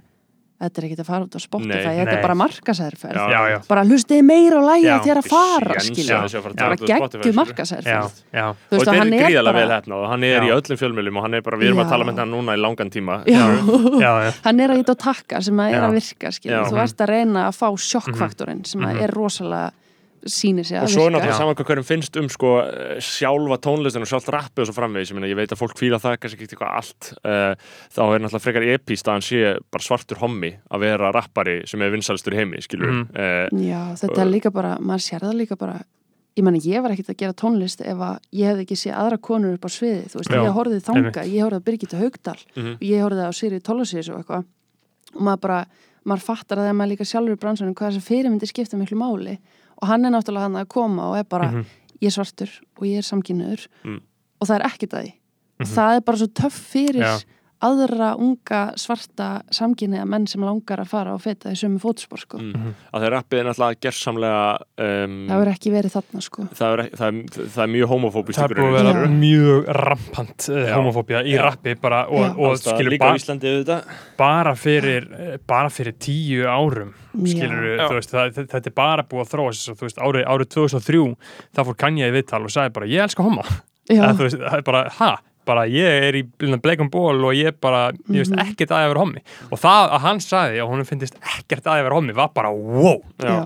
þetta 0.60 0.82
er 0.82 0.86
ekkert 0.90 1.00
að 1.04 1.08
fara 1.10 1.24
út 1.26 1.36
á 1.36 1.40
Spotify, 1.40 1.70
Nei. 1.72 1.98
þetta 2.00 2.06
Nei. 2.10 2.16
er 2.18 2.22
bara 2.26 2.36
markasærferð 2.36 3.16
Já. 3.20 3.26
já, 3.32 3.42
já, 3.54 3.58
bara 3.70 3.84
hlustiði 3.88 4.24
meira 4.28 4.60
Já. 4.84 4.92
að 4.98 5.06
þér 5.08 5.20
að 5.22 5.30
fara 5.32 5.76
Séns 5.80 5.88
skilja, 5.94 6.18
að 6.20 6.26
þessi 6.28 6.38
að 6.40 6.44
fara 6.44 6.54
að 6.54 6.60
bara 6.60 6.76
taka 6.76 6.86
já, 8.36 8.46
þú 8.70 8.76
og 8.76 8.84
þetta 8.84 8.96
er 8.96 9.14
er 9.14 9.24
gríðalega 9.24 9.60
vel 9.60 9.74
hefna 9.76 9.96
og 10.00 10.08
hann 10.12 10.24
er 10.30 10.42
í 10.44 10.52
öllum 10.58 10.80
fjölmjölum 10.84 11.18
og 11.22 11.24
hann 11.28 11.34
er 11.40 11.42
bara, 11.48 11.58
við 11.62 11.72
erum 11.72 11.84
að 11.86 11.90
tala 11.96 12.06
með 12.10 12.20
hann 12.24 12.32
núna 12.36 12.56
í 12.58 12.60
langan 12.60 12.90
tíma. 12.92 13.20
Já. 13.30 13.46
já, 14.04 14.12
já, 14.28 14.32
hann 14.44 14.60
er 14.60 14.70
að 14.76 14.84
ít 14.84 14.90
og 14.96 15.00
takka 15.00 15.42
sem 15.42 15.60
að 15.64 15.74
er 15.78 15.88
að 15.88 15.98
virka 16.00 16.32
þú 16.36 16.82
ert 16.84 17.04
að 17.06 17.14
reyna 17.16 17.48
að 17.48 17.56
fá 17.60 17.68
sjokkfaktorinn 17.90 18.66
sem 18.68 18.82
að 18.84 18.94
Mhm. 19.00 19.04
er 19.04 19.12
rosalega 19.16 19.72
sýnir 20.26 20.66
sig 20.66 20.80
og 20.82 20.90
svo 20.90 21.06
er 21.08 21.12
náttúrulega 21.14 21.38
saman 21.38 21.56
hvað 21.56 21.68
hverjum 21.70 21.86
finnst 21.88 22.18
um 22.20 22.28
sko 22.30 22.50
sjálfa 23.00 23.58
tónlistin 23.64 24.02
og 24.04 24.10
sjálft 24.12 24.32
rappi 24.34 24.62
og 24.64 24.68
svo 24.70 24.76
framvegis, 24.76 25.12
ég 25.12 25.18
meina 25.20 25.30
ég 25.32 25.38
veit 25.40 25.52
að 25.54 25.62
fólk 25.62 25.78
fíla 25.80 26.00
það 26.02 26.18
kannski 26.20 26.44
ekki 26.44 26.56
eitthvað 26.58 26.76
allt. 26.80 27.12
Uh, 27.24 27.54
þá 27.94 28.02
er 28.08 28.20
náttúrulega 28.24 28.44
frekar 28.44 28.68
epíst 28.76 29.08
að 29.08 29.16
hann 29.18 29.26
sé 29.30 29.40
bara 29.72 29.84
svartur 29.86 30.20
hommi 30.24 30.52
að 30.70 30.80
vera 30.86 31.12
rappari 31.16 31.60
sem 31.70 31.82
er 31.82 31.92
vinsælstur 31.96 32.34
í 32.36 32.42
heimi, 32.42 32.62
skilur 32.66 32.90
Mhm. 32.90 33.08
uh, 33.16 33.64
Já, 33.64 33.82
þetta 34.04 34.22
er 34.22 34.32
líka 34.34 34.52
bara, 34.52 34.78
maður 34.80 35.06
sér 35.08 35.20
það 35.28 35.36
líka 35.44 35.58
bara 35.58 35.80
ég 36.38 36.44
meni, 36.46 36.60
ég 36.64 36.82
var 36.82 36.92
ekkert 36.92 37.10
að 37.12 37.18
gera 37.20 37.34
tónlist 37.34 37.82
ef 37.82 37.98
að 38.00 38.20
ég 38.32 38.48
hefði 38.48 38.64
ekki 38.66 38.78
séð 38.80 38.96
aðra 38.96 39.18
konur 39.20 39.54
upp 39.58 39.66
á 39.66 39.70
sviði 39.70 40.06
þú 40.08 40.20
veist, 40.22 40.32
Já, 40.32 40.44
ég 40.46 40.54
horfið 40.56 40.84
þanga, 40.88 41.24
ég 41.28 41.44
horfið 41.44 41.60
að 41.60 41.66
Birgitta 41.66 41.98
Haugdal 42.00 42.38
Mhm. 42.56 42.74
og 42.76 42.82
ég 42.82 43.02
horfið 43.04 43.28
á 43.28 43.32
Siri 43.34 43.60
Tóllasís 43.60 44.10
og 44.14 44.24
eitthvað. 44.24 44.46
Og 45.16 45.22
maður 45.22 45.42
bara, 45.42 45.66
maður 46.06 46.22
fattar 46.24 46.58
að 46.58 46.64
þegar 46.70 46.78
maður 46.80 46.92
líka 46.94 47.06
sjálfur 47.10 47.36
í 47.36 47.40
bransunum 47.42 47.74
hvað 47.76 47.90
þess 47.92 48.00
að 48.00 48.08
fyrirmyndi 48.10 48.48
skipta 48.48 48.78
miklu 48.80 48.96
máli 48.98 49.38
og 49.82 49.88
hann 49.88 50.06
er 50.06 50.12
náttúrulega 50.12 50.48
hann 50.48 50.56
að 50.62 50.68
koma 50.68 51.10
og 51.12 51.18
er 51.20 51.24
bara, 51.24 51.52
Mhm. 51.52 51.66
ég 52.02 52.08
er 52.08 52.12
svartur 52.24 52.50
og 52.78 52.84
ég 52.84 52.98
er 52.98 53.02
samkynniður 53.02 53.68
Mm. 53.86 54.02
og 54.42 54.48
það 54.48 54.56
er 54.60 54.66
ekkert 54.68 54.94
að 54.94 55.04
því 55.06 55.14
og 55.60 55.68
það 55.68 55.96
er 55.96 56.02
bara 56.02 56.18
svo 56.18 56.28
töff 56.28 56.54
fyrir 56.74 57.02
Já. 57.04 57.20
Aðra 57.66 58.14
unga 58.20 58.62
svarta 58.80 59.28
samkynniða 59.54 60.06
menn 60.08 60.28
sem 60.30 60.44
langar 60.46 60.80
að 60.84 60.92
fara 60.94 61.16
og 61.16 61.24
feta 61.24 61.52
í 61.52 61.58
sömu 61.60 61.82
fótspor 61.84 62.22
sko. 62.22 62.40
mm. 62.40 62.70
að 62.96 63.06
þeir 63.06 63.14
rappið 63.16 63.42
er 63.42 63.50
náttúrulega 63.50 63.82
gersamlega 63.86 64.46
um, 64.86 65.18
það 65.28 65.42
verður 65.42 65.52
ekki 65.54 65.74
verið 65.74 65.96
þarna 65.98 66.24
sko. 66.24 66.46
það, 66.60 66.76
er, 66.76 66.84
það, 67.02 67.20
er, 67.20 67.50
það 67.56 67.64
er 67.66 67.74
mjög 67.76 67.92
homofóbist 67.94 68.40
það 68.40 68.56
er 68.56 68.62
búið 68.62 68.80
að 68.80 68.90
vera 68.90 69.12
mjög 69.16 69.70
rampant 69.80 70.48
uh, 70.50 70.62
Já. 70.64 70.74
homofóbía 70.78 71.24
í 71.28 71.36
rappi 71.40 71.76
bara 71.84 72.02
og, 72.08 72.40
og 72.40 72.58
skilur 72.64 72.96
líka 72.96 73.10
á 73.10 73.14
ba 73.14 73.20
Íslandi 73.20 73.54
auðvitað 73.54 73.94
bara 74.20 74.56
fyrir 74.60 75.10
eh, 75.20 75.38
bara 75.50 75.74
fyrir 75.74 76.00
tíu 76.00 76.48
árum 76.48 76.94
skilur 77.26 77.80
veist, 77.96 78.14
það, 78.14 78.36
þetta- 78.40 78.70
er 78.70 78.76
bara 78.78 79.06
búið 79.08 79.26
að 79.26 79.34
þróa 79.34 79.56
þú 79.58 79.80
veist, 79.84 80.00
árið, 80.00 80.28
árið 80.30 80.52
2003 80.56 81.02
þá 81.56 81.64
fór 81.66 81.80
Kanye 81.80 82.10
í 82.10 82.14
viðtal 82.16 82.46
og 82.46 82.54
sagði 82.54 82.76
bara 82.76 82.90
ég 82.90 83.04
elska 83.08 83.26
homma, 83.26 83.46
Já. 83.90 84.04
Eða, 84.04 84.14
þú 84.14 84.28
veist, 84.28 84.40
það 84.44 84.58
er 84.60 84.66
bara 84.68 84.84
ha, 85.00 85.12
bara 85.50 85.66
ég 85.70 86.08
er 86.10 86.18
í 86.22 86.24
bleikum 86.62 86.90
ból 86.94 87.18
og 87.26 87.34
ég 87.38 87.58
bara, 87.62 87.88
ég 88.08 88.22
veist 88.24 88.32
Mhm. 88.36 88.46
ekkert 88.54 88.72
að 88.78 88.86
ég 88.86 88.92
vera 88.94 89.04
hommi 89.06 89.24
og 89.52 89.60
það 89.60 89.94
að 89.98 90.04
hann 90.08 90.20
sagði 90.24 90.64
og 90.64 90.70
hún 90.76 90.86
finnist 90.88 91.18
ekkert 91.20 91.66
að 91.66 91.80
ég 91.82 91.88
vera 91.90 91.98
hommi 92.00 92.14
var 92.16 92.30
bara 92.36 92.52
wow, 92.54 93.02
Já. 93.20 93.30
Já. 93.34 93.40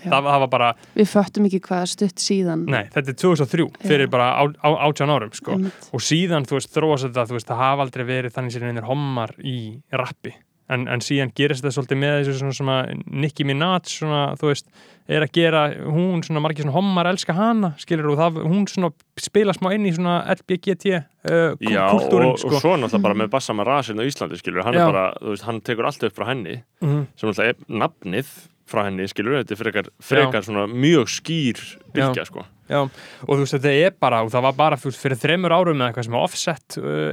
Það, 0.00 0.24
það 0.24 0.38
var 0.40 0.48
bara 0.48 0.68
Við 0.96 1.08
föttum 1.12 1.44
ekki 1.44 1.58
hvað 1.60 1.82
er 1.84 1.88
stutt 1.92 2.22
síðan 2.24 2.62
nei, 2.72 2.86
þetta 2.88 3.12
er 3.12 3.16
2003 3.20 3.66
fyrir 3.84 4.06
Já. 4.06 4.10
bara 4.14 4.28
á, 4.32 4.42
á, 4.64 4.68
átján 4.88 5.12
árum 5.12 5.34
sko. 5.36 5.58
Og 5.92 6.00
síðan, 6.00 6.46
þú 6.48 6.56
veist, 6.56 6.70
þróast 6.72 7.04
þetta 7.04 7.26
þú 7.28 7.36
veist, 7.36 7.46
það 7.50 7.60
hafa 7.60 7.84
aldrei 7.84 8.04
verið 8.08 8.32
þannig 8.32 8.52
sem 8.54 8.62
einir 8.64 8.86
hommar 8.88 9.34
í 9.44 9.58
rappi, 9.92 10.32
en, 10.70 10.86
en 10.88 11.02
síðan 11.04 11.32
gerist 11.36 11.64
þetta 11.64 11.74
svolítið 11.76 11.98
með 12.00 12.14
þessu 12.20 12.34
svona, 12.40 12.56
svona 12.56 12.76
Nicki 13.24 13.46
Minaj, 13.48 13.90
svona, 13.98 14.20
þú 14.40 14.50
veist 14.52 14.68
er 15.10 15.24
að 15.26 15.32
gera, 15.34 15.62
hún 15.90 16.20
svona 16.22 16.42
margir 16.44 16.62
svona 16.62 16.76
hommar 16.76 17.08
elska 17.10 17.34
hana, 17.34 17.72
skilur, 17.82 18.12
og 18.12 18.20
það, 18.20 18.38
hún 18.46 18.66
svona 18.70 18.92
spila 19.18 19.54
smá 19.56 19.72
inn 19.74 19.88
í 19.90 19.94
svona 19.96 20.20
LBGT 20.36 20.92
uh, 20.94 21.56
Já, 21.66 21.82
kultúrin, 21.90 22.30
og, 22.30 22.38
sko 22.38 22.52
og 22.54 22.62
svo 22.62 22.76
náttúrulega 22.78 23.06
bara 23.08 23.18
með 23.24 23.32
Bassama 23.34 23.66
Rasin 23.66 23.98
á 23.98 24.06
Íslandi, 24.06 24.38
skilur, 24.38 24.62
hann 24.68 24.78
Já. 24.78 24.84
er 24.86 24.92
bara, 24.92 25.04
þú 25.18 25.34
veist, 25.34 25.46
hann 25.48 25.60
tekur 25.66 25.90
allt 25.90 26.06
upp 26.06 26.14
frá 26.20 26.28
henni 26.30 26.60
Mhm. 26.80 27.02
sem 27.18 27.28
náttúrulega 27.32 27.56
er 27.56 27.80
nafnið 27.82 28.30
frá 28.70 28.84
henni, 28.86 29.08
skilur, 29.10 29.40
þetta 29.40 29.56
er 29.56 29.60
frekar, 29.60 29.90
frekar 30.04 30.46
svona 30.46 30.66
mjög 30.70 31.10
skýr 31.10 31.62
bylgja, 31.94 32.26
sko. 32.28 32.44
Já, 32.70 32.84
og 32.86 33.30
þú 33.32 33.40
veist, 33.42 33.56
þetta 33.56 33.72
er 33.88 33.96
bara, 33.98 34.20
og 34.22 34.30
það 34.30 34.44
var 34.46 34.58
bara 34.60 34.78
fyrir, 34.78 34.98
fyrir 35.00 35.20
þreymur 35.24 35.54
árum 35.56 35.80
með 35.80 35.88
eitthvað 35.90 36.06
sem 36.06 36.16
var 36.16 36.28
offset 36.28 36.78
uh, 36.78 37.08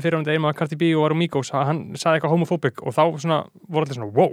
fyrir 0.00 0.16
hann 0.18 0.30
einu 0.30 0.48
að 0.48 0.56
Cardi 0.62 0.78
B 0.80 0.94
og 0.96 1.10
Arumigos 1.10 1.52
hann 1.52 1.84
sagði 2.00 2.20
eitthvað 2.20 2.34
homofóbik 2.36 2.80
og 2.80 2.96
þá 2.96 3.02
svona 3.20 3.42
voru 3.68 3.84
allir 3.84 4.00
svona, 4.00 4.12
wow. 4.16 4.32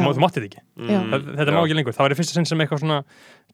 Þú 0.00 0.20
mátti 0.22 0.40
þetta 0.40 0.48
ekki 0.48 0.62
Já. 0.88 1.00
þetta, 1.12 1.36
þetta 1.38 1.52
má 1.52 1.60
ekki 1.62 1.76
lengur, 1.76 1.92
það 1.92 2.04
var 2.06 2.12
í 2.14 2.18
fyrsta 2.18 2.32
sinn 2.38 2.46
sem 2.46 2.58
eitthvað 2.64 2.80
svona 2.82 2.98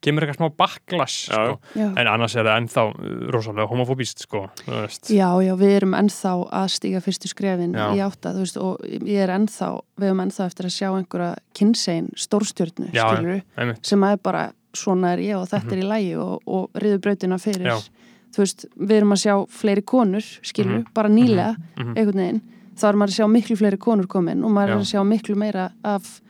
kemur 0.01 0.23
eitthvað 0.23 0.37
smá 0.39 0.49
backlash 0.57 1.17
Já, 1.29 1.39
sko. 1.57 1.87
En 1.99 2.07
annars 2.07 2.35
er 2.39 2.45
það 2.47 2.57
ennþá 2.61 2.83
uh, 2.87 3.31
rosalega 3.35 3.67
homofóbist 3.67 4.19
sko, 4.23 4.45
þú 4.63 4.75
veist 4.85 5.09
Já, 5.11 5.27
já, 5.43 5.53
við 5.59 5.75
erum 5.79 5.93
ennþá 5.99 6.33
að 6.61 6.67
stíga 6.77 7.01
fyrstu 7.03 7.27
skrefin 7.27 7.73
Já. 7.75 7.87
í 7.95 7.99
átta, 8.05 8.31
þú 8.37 8.45
veist, 8.45 8.57
og 8.57 8.77
ég 8.87 9.19
er 9.25 9.29
ennþá, 9.35 9.69
við 9.99 10.07
erum 10.11 10.23
ennþá 10.25 10.45
eftir 10.49 10.65
að 10.69 10.75
sjá 10.77 10.89
einhverja 10.95 11.35
kynsegin 11.59 12.09
stórstjörnu, 12.15 12.91
Já, 12.95 13.05
skilur 13.11 13.41
einmitt. 13.57 13.85
sem 13.85 13.99
að 14.07 14.11
er 14.15 14.23
bara, 14.23 14.45
svona 14.73 15.13
er 15.17 15.19
ég 15.25 15.35
og 15.39 15.47
þetta 15.49 15.73
er 15.75 15.81
í 15.83 15.89
lægi 15.89 16.13
og, 16.21 16.39
og 16.47 16.69
riður 16.79 16.99
brautina 17.01 17.37
fyrir, 17.41 17.65
Mhm. 17.65 17.73
Já. 17.73 18.05
þú 18.29 18.37
veist, 18.45 18.65
við 18.77 18.95
erum 19.01 19.11
að 19.15 19.21
sjá 19.25 19.35
fleiri 19.49 19.81
konur, 19.83 20.21
skilur, 20.45 20.77
Mhm. 20.83 20.93
bara 20.93 21.09
nýlega, 21.09 21.55
Mhm. 21.75 21.93
einhvern 21.97 22.15
veginn, 22.21 22.41
þá 22.79 22.83
er 22.89 22.93
maður 22.95 23.09
að 23.11 23.17
sjá 23.19 23.27
miklu 23.27 23.55
fleiri 23.57 23.77
konur 23.77 24.07
komin 24.07 24.43
og 24.45 24.51
maður 24.51 24.69
er 24.69 24.77
Já. 24.77 24.79
að 24.79 24.91
sjá 24.93 25.01
miklu 25.09 25.35
meira 25.35 25.71
af 25.83 26.21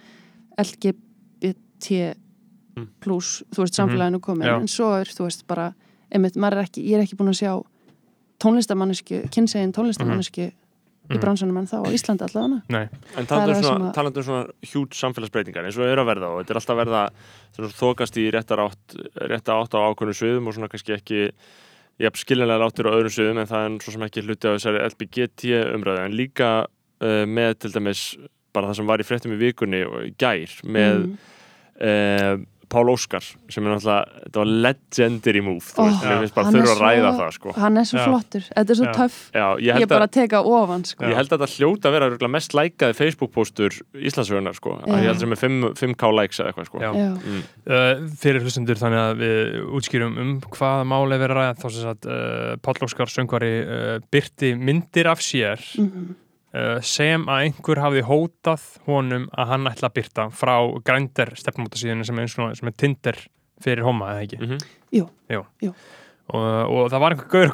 LGBT 0.59 2.15
Mm. 2.79 2.87
plus, 3.03 3.41
þú 3.51 3.63
veist, 3.65 3.75
samfélaginu 3.75 4.19
komin, 4.23 4.47
Já. 4.47 4.55
en 4.61 4.67
svo 4.67 4.93
er, 5.01 5.09
þú 5.11 5.25
veist, 5.25 5.41
bara, 5.47 5.73
einmitt, 6.13 6.37
er 6.53 6.61
ekki, 6.63 6.83
ég 6.85 6.95
er 6.95 7.03
ekki 7.03 7.17
búin 7.17 7.31
að 7.33 7.39
sjá 7.41 7.51
tónlistamannesku, 8.39 9.23
kynsegin 9.33 9.73
tónlistamannesku 9.75 10.45
í 11.09 11.15
Mhm. 11.15 11.19
bransunum 11.19 11.57
en 11.57 11.65
þá 11.67 11.81
á 11.81 11.89
Íslandi 11.89 12.23
allavega 12.23 12.61
Nei, 12.69 12.87
En 13.17 13.25
Það 13.25 13.27
talandi 13.27 13.49
er 13.49 13.55
um 13.55 13.61
það 13.61 13.69
svona, 13.69 13.87
um 13.87 14.23
svona 14.23 14.45
hjút 14.61 14.91
samfélagsbreytingar 14.93 15.65
eins 15.65 15.77
og 15.77 15.85
er 15.89 15.97
að 15.97 16.05
verða 16.05 16.27
og 16.29 16.45
þetta 16.45 16.51
er 16.51 16.59
alltaf 16.59 16.77
að 16.77 16.81
verða 16.85 17.09
þokast 17.73 18.15
í 18.21 18.31
réttar 18.31 18.59
átt, 18.59 18.95
rétta 19.17 19.57
átt 19.57 19.73
á 19.73 19.79
ákveðnum 19.89 20.19
sviðum 20.19 20.47
og 20.47 20.53
svona 20.53 20.69
kannski 20.69 20.93
ekki 20.95 21.31
jafn 21.99 22.15
skiljanlega 22.15 22.63
áttur 22.69 22.87
á 22.87 22.95
öðrum 22.95 23.11
sviðum 23.11 23.39
en 23.41 23.47
það 23.47 23.65
er 23.65 23.79
svo 23.83 23.91
sem 23.91 24.01
ekki 24.07 24.23
hluti 24.23 24.47
á 24.47 24.55
þessari 24.55 24.85
LBGT 24.87 25.41
umræðu 25.75 26.05
en 26.05 26.15
líka 26.15 26.65
uh, 27.01 27.25
með 27.25 27.59
til 27.59 27.71
dæmis 27.71 28.15
bara 28.59 28.69
það 28.73 28.79
sem 28.83 28.93
var 28.93 29.01
í 29.01 29.09
fréttum 29.09 29.35
í 29.35 29.41
vikunni 29.47 29.83
gær 30.21 30.55
með 30.67 31.03
mm. 31.07 31.19
uh, 31.81 32.47
Pál 32.69 32.85
Óskar 32.85 33.25
sem 33.49 33.65
er 33.65 33.71
náttúrulega, 33.73 34.19
þetta 34.27 34.39
var 34.43 34.49
legendary 34.61 35.41
move 35.41 35.63
þú 35.65 35.81
Ó, 35.81 35.85
veist, 35.87 36.03
mér 36.05 36.19
finnst 36.21 36.35
bara 36.35 36.51
er 36.51 36.53
þurfa 36.53 36.73
að 36.75 36.81
ræða 36.83 37.13
það 37.17 37.31
sko. 37.33 37.53
hann 37.57 37.81
er 37.81 37.87
svo 37.89 37.97
Já. 37.97 38.03
flottur, 38.05 38.43
þetta 38.51 38.75
er 38.75 38.77
svo 38.77 38.85
Já. 38.85 38.91
töff 38.99 39.15
Já, 39.33 39.45
ég 39.47 39.63
ég, 39.65 39.79
held 39.79 39.89
bara 39.89 40.05
að 40.05 40.13
teka 40.19 40.41
ofan 40.45 40.85
sko. 40.85 41.07
Ég 41.09 41.17
held 41.17 41.33
að 41.33 41.41
þetta 41.41 41.55
hljóta 41.55 41.89
að 41.89 41.97
vera 41.97 42.29
mest 42.35 42.55
lækaði 42.59 42.97
Facebook-póstur 42.99 43.79
Íslandsögunar 44.11 44.59
sko. 44.59 44.75
Ég 44.85 45.07
held 45.09 45.23
sem 45.25 45.33
er 45.33 45.41
5, 45.41 45.57
5k 45.81 46.13
likes 46.19 46.43
eða 46.43 46.53
eitthvað 46.53 46.69
sko. 46.69 46.83
Já. 46.85 46.91
Já. 46.93 47.09
Mm. 47.17 47.41
uh, 47.73 48.05
fyrir 48.21 48.45
hlustendur 48.45 48.81
þannig 48.85 49.01
að 49.07 49.25
við 49.25 49.59
útskýrum 49.81 50.21
um 50.27 50.37
hvaða 50.53 50.85
máli 50.93 51.21
verið 51.25 51.33
að 51.33 51.41
ræða 51.41 51.59
þá 51.65 51.67
sem 51.71 51.89
sagt 51.89 52.09
uh, 52.13 52.55
Páll 52.69 52.85
Óskar 52.85 53.17
söngvari 53.17 53.53
uh, 53.65 53.93
byrti 54.13 54.53
myndir 54.61 55.09
af 55.09 55.25
sér 55.25 55.57
Mhm. 55.81 56.09
uh, 56.13 56.25
sem 56.81 57.25
að 57.29 57.43
einhver 57.45 57.77
hafði 57.83 58.01
hótað 58.07 58.63
honum 58.87 59.27
að 59.37 59.47
hann 59.53 59.67
ætla 59.69 59.89
að 59.89 59.93
byrta 59.99 60.23
frá 60.33 60.55
grændir 60.83 61.35
stefnumótasíðinu 61.37 62.05
sem 62.05 62.17
eins 62.23 62.37
og- 62.39 62.55
sem 62.57 62.67
er 62.67 62.71
Tinder 62.77 63.17
fyrir 63.61 63.83
homma 63.85 64.13
eða 64.15 64.23
ekki? 64.25 64.39
Mm 64.41 64.57
og, 66.29 66.41
og 66.69 66.89
það 66.91 66.99
var 66.99 67.11
einhver 67.15 67.29
gaur 67.29 67.53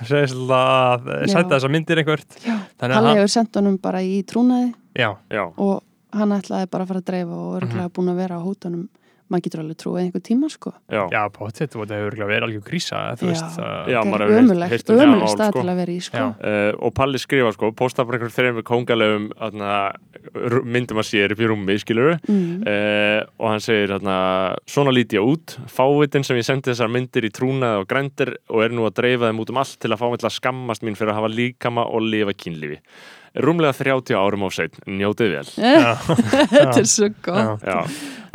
að 0.54 1.06
Já. 1.06 1.26
setja 1.32 1.48
þessa 1.56 1.70
myndir 1.70 1.98
einhvert. 2.02 2.36
Já. 2.46 2.56
þannig 2.78 2.94
að 2.94 2.98
Palli 2.98 3.08
hann, 3.08 3.16
hefur 3.18 3.32
sendt 3.34 3.54
honum 3.60 3.78
bara 3.82 3.98
í 4.02 4.22
trúnaði. 4.24 4.74
Já, 4.96 5.10
Já, 5.30 5.44
og 5.58 5.82
hann 6.12 6.30
ætlaði 6.32 6.70
bara 6.70 6.84
að 6.84 6.88
fara 6.88 7.00
að 7.00 7.08
dreifa 7.10 7.30
og 7.34 7.52
Mhm. 7.52 7.62
örgulega 7.62 7.92
búin 7.92 8.10
að 8.12 8.16
vera 8.16 8.38
á 8.38 8.46
hótanum 8.46 8.88
maður 9.32 9.44
getur 9.46 9.62
alveg 9.62 9.78
trúið 9.80 10.00
einhver 10.04 10.22
tíma 10.22 10.50
sko. 10.52 10.72
Já, 10.92 11.02
já, 11.10 11.22
potið 11.34 11.62
þetta 11.64 11.98
hefur 11.98 12.16
verið 12.20 12.46
algjör 12.46 12.64
krísa 12.66 13.00
þú 13.18 13.26
Já. 13.26 13.30
veist, 13.32 13.58
uh, 13.58 13.90
Já, 13.90 13.98
maður 14.06 14.24
hefur 14.24 14.36
heyrt- 14.36 14.44
ömulegt, 14.44 14.74
heyrt 14.74 14.90
um 14.90 14.96
það 14.96 15.06
ömulegt 15.06 15.26
mál, 15.26 15.34
stað 15.34 15.50
sko. 15.50 15.60
til 15.60 15.72
að 15.72 15.80
vera 15.80 15.92
í 15.92 15.98
sko. 16.06 16.26
Uh, 16.36 16.70
og 16.86 16.94
Palli 16.94 17.22
skrifa 17.22 17.52
sko, 17.56 17.72
posta 17.76 18.06
bara 18.06 18.20
einhverjum 18.20 18.36
þreim 18.36 18.62
kongalegum 18.66 19.26
myndum 20.66 21.02
að 21.02 21.08
sér 21.10 21.34
upp 21.34 21.42
í 21.42 21.50
rúmi 21.50 21.78
skilur 21.82 22.16
mm. 22.22 22.62
uh, 22.66 23.20
og 23.40 23.50
hann 23.52 23.62
segir 23.64 23.94
atna, 23.96 24.16
svona 24.70 24.94
líti 24.94 25.18
ég 25.18 25.26
út. 25.26 25.58
Fávitin 25.70 26.26
sem 26.26 26.38
ég 26.38 26.46
sendi 26.46 26.70
þessar 26.70 26.90
myndir 26.92 27.26
í 27.26 27.34
trúnaði 27.34 27.82
og 27.82 27.90
grændir 27.90 28.34
og 28.50 28.64
er 28.64 28.74
nú 28.74 28.86
að 28.88 28.98
dreifa 29.02 29.30
þeim 29.30 29.42
út 29.42 29.54
um 29.54 29.62
allt 29.62 29.78
til 29.82 29.92
að 29.92 30.02
fá 30.02 30.08
mig 30.10 30.22
til 30.22 30.30
að 30.30 30.38
skammast 30.38 30.86
mín 30.86 30.98
fyrir 30.98 31.14
að 31.14 31.20
hafa 31.20 31.34
líkama 31.34 31.86
og 31.90 32.06
lifa 32.06 32.34
kynlífi. 32.36 32.80
Rúmlega 33.36 33.74
30 33.76 34.16
árum 34.16 34.46
á 34.46 34.50
sveinn, 34.54 34.76
njótið 34.96 35.34
vel. 35.34 35.48
Þetta 36.54 36.78
er 36.80 36.86
svo 36.88 37.10
gott. 37.20 37.66
Já, 37.66 37.82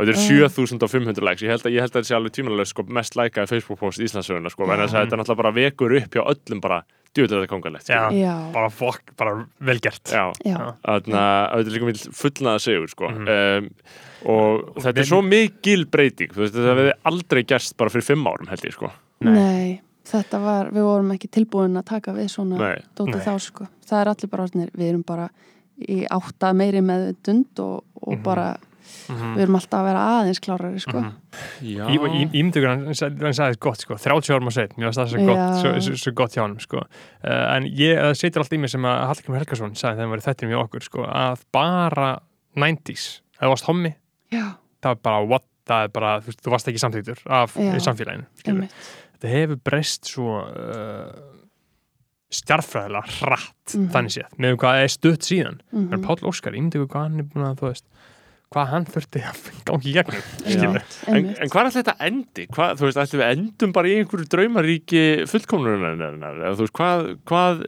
og 0.02 0.08
þetta 0.10 0.18
er 0.18 0.24
7500 0.26 1.22
likes 1.28 1.44
ég 1.46 1.52
held 1.54 1.68
að, 1.68 1.76
ég 1.76 1.84
held 1.86 1.92
að 1.94 2.00
þetta 2.00 2.10
sé 2.10 2.16
alveg 2.18 2.34
tímalega 2.34 2.66
sko, 2.72 2.86
mest 2.90 3.16
likeaði 3.20 3.52
Facebook-post 3.54 4.02
í 4.02 4.08
Íslandsöguna 4.10 4.50
sko, 4.50 4.66
en 4.66 4.82
þetta 4.90 5.20
náttúrulega 5.20 5.42
bara 5.44 5.52
vekur 5.54 5.94
upp 6.00 6.18
hjá 6.18 6.24
öllum 6.26 6.62
bara 6.64 6.80
djúður 7.12 7.42
þetta 7.42 7.52
kongalegt. 7.52 7.90
Já, 7.92 8.32
bara 8.56 8.70
fokk, 8.72 9.12
bara 9.20 9.34
velgert 9.68 10.10
Já, 10.16 10.32
já, 10.48 10.58
þannig 10.86 11.18
að 11.20 11.54
þetta 11.60 11.68
er 11.68 11.76
líka 11.76 11.90
mjög 11.90 12.16
fullnaða 12.16 12.64
segur 12.64 12.90
sko. 12.94 13.10
Mhm. 13.12 13.28
um, 13.28 13.70
og 14.32 14.82
þetta 14.86 15.02
er 15.02 15.08
svo 15.10 15.22
mikil 15.26 15.86
breyting 15.92 16.32
þú 16.34 16.44
veist, 16.44 16.56
þetta 16.56 16.76
hefði 16.78 16.92
aldrei 17.12 17.44
gerst 17.50 17.78
bara 17.78 17.90
fyrir 17.94 18.06
fimm 18.06 18.28
árum 18.32 18.48
held 18.52 18.66
ég 18.68 18.74
sko. 18.78 18.92
nei. 19.28 19.82
þetta 20.12 20.40
var, 20.42 20.72
við 20.74 20.84
vorum 20.84 21.12
ekki 21.14 21.28
tilbúin 21.32 21.78
að 21.80 21.86
taka 21.86 22.12
við 22.16 22.28
svona 22.34 22.58
Nei. 22.60 22.82
dótið 22.98 23.16
Nei. 23.20 23.26
þá 23.26 23.34
sko 23.40 23.68
það 23.88 24.00
er 24.02 24.10
allir 24.12 24.30
bara 24.32 24.44
orðnir, 24.48 24.72
við 24.76 24.90
erum 24.90 25.04
bara 25.08 25.28
í 25.88 26.00
átta 26.12 26.50
meiri 26.58 26.82
meðvitund 26.84 27.60
og, 27.64 27.84
og 28.02 28.14
Mhm. 28.18 28.24
bara 28.24 28.48
Mhm. 29.10 29.36
við 29.36 29.42
erum 29.46 29.56
alltaf 29.60 29.80
að 29.80 29.86
vera 29.90 30.02
aðeins 30.16 30.40
klárari 30.44 30.80
sko. 30.82 30.98
Mhm. 31.02 31.14
Já, 31.62 31.86
Ímyndugur 32.34 32.68
hann, 32.68 32.86
sagði- 32.98 33.22
hann 33.22 33.34
sagði 33.38 33.60
gott 33.60 33.78
sko, 33.86 33.96
30 33.96 34.34
árum 34.36 34.48
að 34.52 34.56
setja, 34.58 34.78
mér 34.78 34.90
varst 34.92 35.00
það 35.00 35.12
svo 35.12 35.26
gott, 35.28 35.62
svo, 35.62 35.72
svo, 35.82 35.94
svo 36.04 36.12
gott 36.14 36.32
hjá 36.36 36.42
hann 36.46 36.60
sko. 36.60 36.78
uh, 36.78 37.56
en 37.56 37.64
ég, 37.64 37.98
það 37.98 38.16
setur 38.18 38.42
allt 38.44 38.54
í 38.54 38.60
mig 38.60 38.70
sem 38.70 38.82
að 38.82 39.06
Hallgrimur 39.08 39.40
Helgason 39.40 39.76
sagði 39.76 39.96
þegar 39.96 40.06
hann 40.06 40.10
var 40.10 40.24
í 40.24 40.28
þettinum 40.30 40.52
hjá 40.56 40.64
okkur 40.68 40.84
sko, 40.84 41.06
að 41.06 41.44
bara 41.52 42.20
90s, 42.56 43.22
ef 43.36 43.46
þú 43.46 43.50
varst 43.56 43.66
hommi 43.70 43.96
Já, 44.32 44.56
það 44.82 44.92
er 44.92 44.96
bara 45.04 45.26
what, 45.26 45.44
það 45.68 45.84
er 45.84 45.88
bara, 45.90 46.20
þú, 46.22 46.36
þú 46.42 46.52
varst 46.52 46.68
ekki 46.68 46.80
samþýttur 46.82 47.20
af 47.30 47.54
Já. 47.56 47.80
samfélaginu 47.80 48.26
þetta 49.22 49.30
hefur 49.30 49.56
breyst 49.64 50.06
svo 50.10 50.40
uh, 50.42 51.12
stjarfræðilega 52.32 53.12
hratt 53.20 53.74
Mhm. 53.76 53.90
þannig 53.92 54.14
séð, 54.16 54.30
með 54.40 54.56
hvað 54.62 54.84
er 54.84 54.88
stutt 54.88 55.22
síðan 55.28 55.60
Mhm. 55.74 55.94
en 55.94 56.02
Páll 56.04 56.24
Óskar, 56.24 56.54
ímyndugur 56.56 56.88
hvað 56.88 57.02
hann 57.10 57.20
er 57.20 57.24
búin 57.24 57.44
að 57.46 57.58
þú 57.60 57.68
veist, 57.70 57.84
hvað 58.52 58.68
hann 58.74 58.86
þurfti 58.92 59.22
að 59.24 59.38
gangi 59.70 59.88
í 59.88 59.96
gegnum. 59.96 60.78
En, 61.08 61.30
en 61.32 61.52
hvað 61.52 61.62
er 61.62 61.70
alltaf 61.70 61.78
þetta 61.78 61.96
endi? 62.10 62.48
Hvað, 62.52 62.74
þú 62.82 62.88
veist, 62.90 63.00
ætlum 63.06 63.22
við 63.24 63.30
endum 63.38 63.74
bara 63.78 63.88
í 63.88 63.96
einhverju 64.02 64.28
draumaríki 64.34 65.04
fullkomnunarinnar? 65.32 66.42
Eða 66.42 66.54
þú 66.60 66.66
veist, 66.68 66.76
hvað, 66.76 67.08
hvað, 67.32 67.62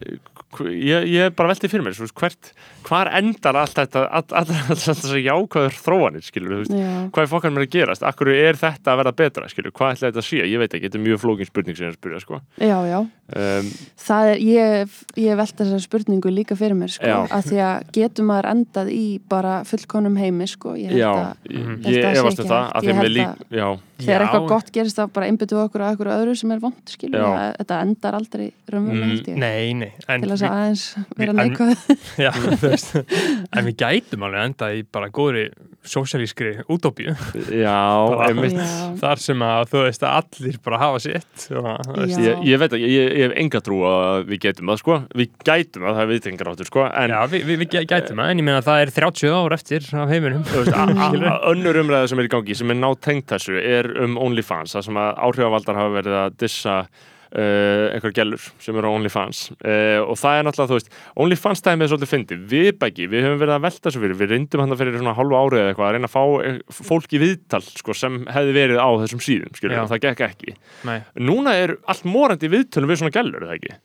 hv- 0.58 0.74
ég, 0.76 1.08
ég 1.14 1.30
er 1.30 1.34
bara 1.40 1.54
veltið 1.54 1.72
fyrir 1.72 1.86
mér, 1.88 1.96
veist, 2.04 2.18
hvert, 2.20 2.52
hvar 2.90 3.10
endar 3.16 3.62
allt 3.64 3.80
þetta, 3.80 4.04
all, 4.12 4.28
all, 4.36 4.44
all, 4.44 4.60
all, 4.76 4.82
þessar 4.84 5.22
jákvæður 5.24 5.80
þróanir, 5.88 6.28
skilur, 6.28 6.60
veist, 6.66 6.76
hvað 7.16 7.24
er 7.24 7.32
fokkar 7.32 7.56
mér 7.56 7.66
að 7.70 7.74
gerast? 7.78 8.04
Akkur 8.12 8.34
er 8.36 8.60
þetta 8.60 8.92
að 8.94 9.02
verða 9.06 9.16
betra, 9.24 9.48
skilur, 9.56 9.72
hvað 9.80 9.96
ætla 9.96 10.12
þetta 10.12 10.24
að 10.26 10.28
sé? 10.34 10.44
Ég 10.52 10.62
veit 10.66 10.76
ekki, 10.76 10.90
þetta 10.92 11.00
er 11.00 11.06
mjög 11.08 11.24
flókin 11.24 11.50
spurning 11.50 11.80
sem 11.80 11.88
ég 11.88 11.94
er 11.94 11.96
að 11.96 12.02
spyrja, 12.02 12.24
sko. 12.28 12.44
já, 12.60 12.78
já 12.92 13.02
Um, 13.34 13.70
Það 14.04 14.28
er, 14.30 14.40
ég, 14.46 14.96
ég 15.24 15.38
velt 15.40 15.54
þessar 15.58 15.80
spurningu 15.82 16.30
líka 16.30 16.58
fyrir 16.60 16.76
mér 16.78 16.92
sko, 16.92 17.22
að 17.34 17.46
því 17.48 17.62
að 17.66 17.86
getur 17.96 18.28
maður 18.28 18.48
endað 18.52 18.90
í 18.94 19.06
bara 19.32 19.54
fullkonum 19.66 20.18
heimi 20.20 20.46
sko, 20.52 20.73
ég 20.80 20.92
held 20.94 21.00
já, 21.02 21.10
að 21.14 21.54
ég, 21.54 21.64
Held 21.64 21.88
ég 21.94 22.06
að 22.06 22.14
sé 22.14 22.22
efast 22.24 22.44
um 22.44 22.50
það, 22.52 22.64
að 22.74 22.84
Ég 22.84 22.90
þeim 22.90 22.98
er 22.98 23.04
held 23.04 23.16
lík, 23.18 23.28
að- 23.28 23.58
já, 23.60 23.68
þegar 24.04 24.14
Já. 24.14 24.26
eitthvað 24.28 24.48
gott 24.54 24.72
gerist 24.76 24.98
þá 25.00 25.04
bara 25.14 25.28
einbyttu 25.32 25.60
okkur 25.64 25.84
að 25.86 25.92
eitthvað 25.94 26.18
öðru 26.24 26.36
sem 26.40 26.52
er 26.52 26.60
vond 26.64 26.94
skilur, 26.96 27.20
Já. 27.20 27.28
að, 27.34 27.56
þetta 27.62 27.82
endar 27.88 28.20
aldrei 28.20 28.52
Mm, 28.74 28.90
ég, 29.22 29.36
Nei, 29.38 29.74
nei. 29.78 29.92
En 30.10 30.24
til 30.24 30.32
þess 30.32 30.42
að 30.48 30.54
aðeins 30.58 30.84
vera 31.20 31.34
neikvæð. 31.38 31.82
Já, 32.26 32.32
þú 32.34 32.58
veist, 32.72 32.96
en 33.54 33.68
við 33.68 33.76
gætum 33.84 34.24
alveg 34.26 34.46
enda 34.50 34.70
í 34.74 34.80
bara 34.90 35.10
góðri 35.14 35.44
sósialískri 35.86 36.64
útópíu. 36.74 37.14
Já, 37.54 37.76
einmitt. 38.26 38.56
Já, 38.58 38.96
þar 38.98 39.22
sem 39.22 39.44
að 39.46 39.68
þú 39.70 39.84
veist 39.86 40.06
að 40.08 40.16
allir 40.24 40.58
bara 40.66 40.80
hafa 40.82 41.02
sitt 41.04 41.46
Já. 41.52 41.76
Ég, 42.08 42.42
ég 42.50 42.62
veit 42.64 42.74
ekki, 42.74 42.90
ég, 42.90 43.12
ég 43.20 43.28
hef 43.28 43.36
enga 43.44 43.62
trú 43.62 43.82
að 43.86 44.26
við 44.32 44.42
getum 44.48 44.72
það, 44.74 44.80
sko, 44.82 44.98
við 45.22 45.30
gætum 45.46 45.86
það, 45.86 45.94
það 46.00 46.04
er 46.08 46.12
viðtengar 46.14 46.52
áttur, 46.54 46.70
sko, 46.72 46.88
en 46.90 47.14
Já, 47.14 47.20
við, 47.36 47.46
við, 47.52 47.62
við 47.62 47.72
gæ- 47.78 47.86
gætum 47.94 48.24
það, 48.24 48.32
en 48.34 48.42
ég 48.42 48.48
meina 48.50 48.64
að 48.64 48.70
það 48.72 48.82
er 48.88 48.94
30 48.98 49.38
ár 49.38 49.58
eftir 49.60 49.90
af 50.02 50.10
heiminum 50.16 50.48
Önnur 51.54 51.82
umræða 51.84 52.12
sem 52.12 52.22
er 52.22 52.30
í 52.30 52.34
gangi 52.34 52.58
sem 52.58 52.74
er 52.74 52.80
nátengt 52.80 53.32
þessu 53.32 53.58
er 53.60 53.90
um 54.04 54.20
OnlyFans 54.22 54.78
það 54.78 54.88
sem 54.90 55.02
að 55.04 55.18
áhrifavaldar 55.28 55.82
hafa 55.82 55.98
verið 55.98 56.20
að 56.22 56.38
dissa 56.44 56.78
uh, 57.34 57.94
einhver 57.94 58.14
gælur 58.16 58.48
sem 58.62 58.78
eru 58.78 58.92
á 58.92 58.96
OnlyFans 58.96 59.44
uh, 59.54 60.02
og 60.06 60.18
það 60.20 60.40
er 60.40 60.48
náttúrulega, 60.48 60.72
þú 60.72 60.80
veist 60.80 60.98
OnlyFans 61.26 61.64
dæmið 61.66 61.86
er 61.86 61.92
svolítið 61.94 62.12
fyndið, 62.14 62.44
við 62.52 62.70
bæki 62.82 63.08
við 63.12 63.28
höfum 63.28 63.42
verið 63.42 63.56
að 63.58 63.66
velta 63.68 63.88
þessu 63.88 64.04
fyrir, 64.04 64.20
við 64.20 64.34
reyndum 64.34 64.64
hann 64.64 64.78
fyrir 64.80 65.00
svona 65.00 65.16
hálfu 65.18 65.40
árið 65.40 65.64
eða 65.64 65.74
eitthvað 65.74 65.88
að 65.88 65.96
reyna 65.98 66.12
að 66.12 66.16
fá 66.16 66.24
eh, 66.50 66.60
fólk 66.92 67.16
í 67.16 67.24
viðtal 67.24 67.64
sko, 67.66 67.98
sem 67.98 68.20
hefði 68.34 68.58
verið 68.60 68.84
á 68.84 68.90
þessum 69.04 69.24
síðum 69.24 69.58
skilur, 69.58 69.78
Já. 69.78 69.86
og 69.86 69.94
það 69.94 70.04
gekk 70.08 70.28
ekki 70.30 70.56
Nei. 70.90 71.00
núna 71.32 71.58
er 71.64 71.78
allt 71.90 72.06
morandi 72.08 72.52
viðtölum 72.54 72.94
við 72.94 73.04
svona 73.04 73.16
gælur, 73.16 73.42
er 73.42 73.52
það 73.52 73.60
ekki? 73.60 73.82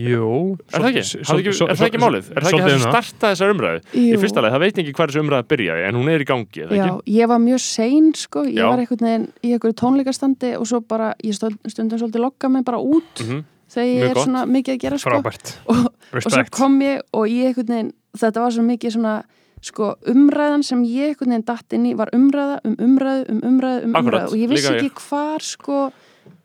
Jú 0.00 0.56
Er 0.72 0.80
það 0.80 0.88
ekki? 0.90 1.02
Er 1.20 1.76
það 1.76 1.86
ekki 1.88 2.00
málið? 2.00 2.28
Er 2.32 2.44
það 2.44 2.50
ekki 2.54 2.62
það 2.64 2.74
sem 2.74 2.84
starta 2.86 3.30
þessar 3.34 3.52
umræðu? 3.54 3.80
Í 4.00 4.04
fyrsta 4.22 4.44
leið, 4.44 4.54
það 4.54 4.62
veit 4.64 4.80
ekki 4.82 4.94
hvað 4.96 5.10
þessu 5.12 5.22
umræða 5.24 5.46
byrjaði 5.52 5.84
en 5.88 5.98
hún 6.00 6.10
er 6.14 6.24
í 6.24 6.28
gangi, 6.30 6.62
er 6.64 6.68
það 6.70 6.78
Já, 6.80 6.84
ekki? 6.86 7.14
ég 7.18 7.30
var 7.34 7.40
mjög 7.44 7.60
sein 7.64 8.10
sko, 8.20 8.44
ég 8.48 8.60
Já. 8.60 8.66
var 8.70 8.82
einhvern 8.84 9.06
veginn 9.08 9.26
í 9.44 9.52
einhverju 9.56 9.76
tónleikastandi 9.82 10.52
og 10.60 10.68
svo 10.70 10.80
bara, 10.80 11.10
ég 11.26 11.34
stundum 11.36 11.98
svolítið 12.00 12.24
lokka 12.26 12.48
mig 12.54 12.64
bara 12.64 12.78
út 12.80 13.24
Mhm. 13.24 13.42
þegar 13.70 13.86
ég 13.90 14.00
Mjög 14.00 14.10
er 14.10 14.14
gott. 14.14 14.24
svona 14.26 14.46
mikið 14.46 14.74
að 14.74 14.80
gera 14.86 14.98
sko 14.98 15.10
Frábært, 15.10 15.52
og, 15.66 15.76
og 16.14 16.22
svo 16.22 16.44
kom 16.50 16.80
ég 16.80 17.00
og 17.12 17.26
ég 17.28 17.50
einhvern 17.50 17.68
veginn, 17.74 17.92
þetta 18.16 18.40
var 18.40 18.50
svo 18.56 18.62
mikið 18.66 18.96
svona 18.96 19.14
sko 19.60 19.94
umræðan 20.08 20.62
sem 20.64 20.82
ég 20.88 21.12
einhvern 21.14 21.28
veginn 21.34 21.44
datt 21.44 21.72
inn 21.76 21.84
í 21.84 21.94
var 21.94 22.08
umræða 22.16 22.60
um 22.64 22.76
umræðu 22.80 23.28
um 23.28 23.40
umræðu 23.50 23.84
um 23.84 23.94
Akkurat, 23.94 24.22
umræðu 24.24 24.32
og 24.32 24.38
ég 24.40 24.48
vissi 24.48 24.72
ekki 24.72 24.90
hvar 25.10 25.40
sko 25.44 25.92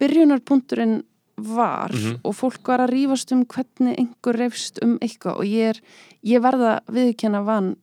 byrjunarpunkturinn 0.01 1.03
var 1.37 1.91
Mhm. 1.91 2.19
og 2.23 2.35
fólk 2.35 2.67
var 2.67 2.79
að 2.85 2.93
rífast 2.95 3.31
um 3.35 3.45
hvernig 3.45 3.97
einhver 3.99 4.37
reyfst 4.39 4.79
um 4.83 4.97
eitthvað 5.03 5.39
og 5.41 5.45
ég 5.45 5.69
er, 5.75 5.79
ég 6.23 6.41
verða 6.41 6.79
viðkenna 6.87 7.43
van 7.45 7.75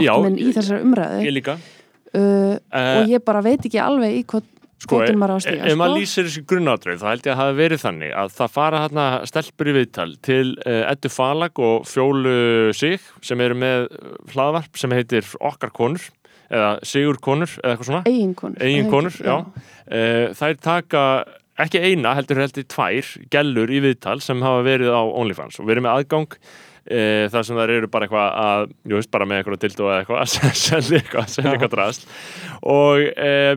Já, 0.00 0.12
máttu 0.14 0.22
minn 0.28 0.38
í 0.38 0.52
þessari 0.54 0.82
umræðu 0.84 1.22
Ég 1.24 1.32
líka 1.34 1.54
uh, 1.56 2.20
uh, 2.20 3.00
og 3.00 3.08
ég 3.10 3.24
bara 3.24 3.40
veit 3.42 3.64
ekki 3.64 3.80
alveg 3.82 4.18
í 4.20 4.24
hvað 4.24 4.42
Sko, 4.80 4.96
að 5.02 5.10
ef 5.12 5.16
maður 5.20 5.40
sko. 5.44 5.96
lýsir 5.98 6.24
þessu 6.24 6.42
grunnátröð 6.48 7.02
þá 7.02 7.08
held 7.10 7.26
ég 7.26 7.32
að 7.32 7.36
það 7.36 7.40
hafi 7.44 7.56
verið 7.58 7.80
þannig 7.82 8.12
að 8.16 8.30
það 8.38 8.52
fara 8.54 8.78
hérna 8.80 9.02
stelpur 9.28 9.68
í 9.68 9.74
viðtal 9.76 10.14
til 10.24 10.46
uh, 10.64 10.78
Eddu 10.92 11.10
Falag 11.12 11.58
og 11.60 11.84
Fjólu 11.90 12.72
Sig 12.72 13.00
sem 13.20 13.40
eru 13.44 13.58
með 13.60 13.88
hlaðvarp 14.32 14.80
sem 14.80 14.94
heitir 14.96 15.28
Okkar 15.40 15.70
konur 15.76 16.00
eða 16.50 16.70
Sigur 16.88 17.20
konur 17.20 17.52
eða 17.60 17.74
eitthvað 17.74 17.90
svona 17.90 18.02
eiginkonur 18.08 18.64
Eiginkonur, 18.64 19.18
já. 19.20 19.36
uh, 19.44 20.32
þær 20.40 20.56
taka 20.64 21.04
ekki 21.64 21.84
eina, 21.84 22.16
heldur 22.18 22.42
heldur 22.42 22.66
tvær 22.70 23.14
gellur 23.32 23.70
í 23.70 23.80
viðtal 23.84 24.18
sem 24.24 24.42
hafa 24.44 24.66
verið 24.66 24.92
á 24.94 25.02
OnlyFans. 25.02 25.60
Og 25.62 25.70
verið 25.70 25.86
með 25.86 25.96
aðgang 25.98 26.36
uh, 26.36 27.24
þar 27.32 27.48
sem 27.48 27.62
þær 27.62 27.74
eru 27.78 27.90
bara 27.92 28.08
eitthvað 28.08 28.36
að, 28.44 28.76
jú 28.90 29.00
veist, 29.00 29.14
bara 29.14 29.28
með 29.28 29.42
eitthvað 29.42 29.64
dildo 29.64 29.88
eða 29.90 30.04
eitthvað 30.04 30.22
að 30.24 30.62
selja 30.66 31.00
eitthvað, 31.00 31.34
selja 31.34 31.56
eitthvað 31.56 31.74
drast 31.76 32.08
og 32.60 33.10
uh, 33.14 33.56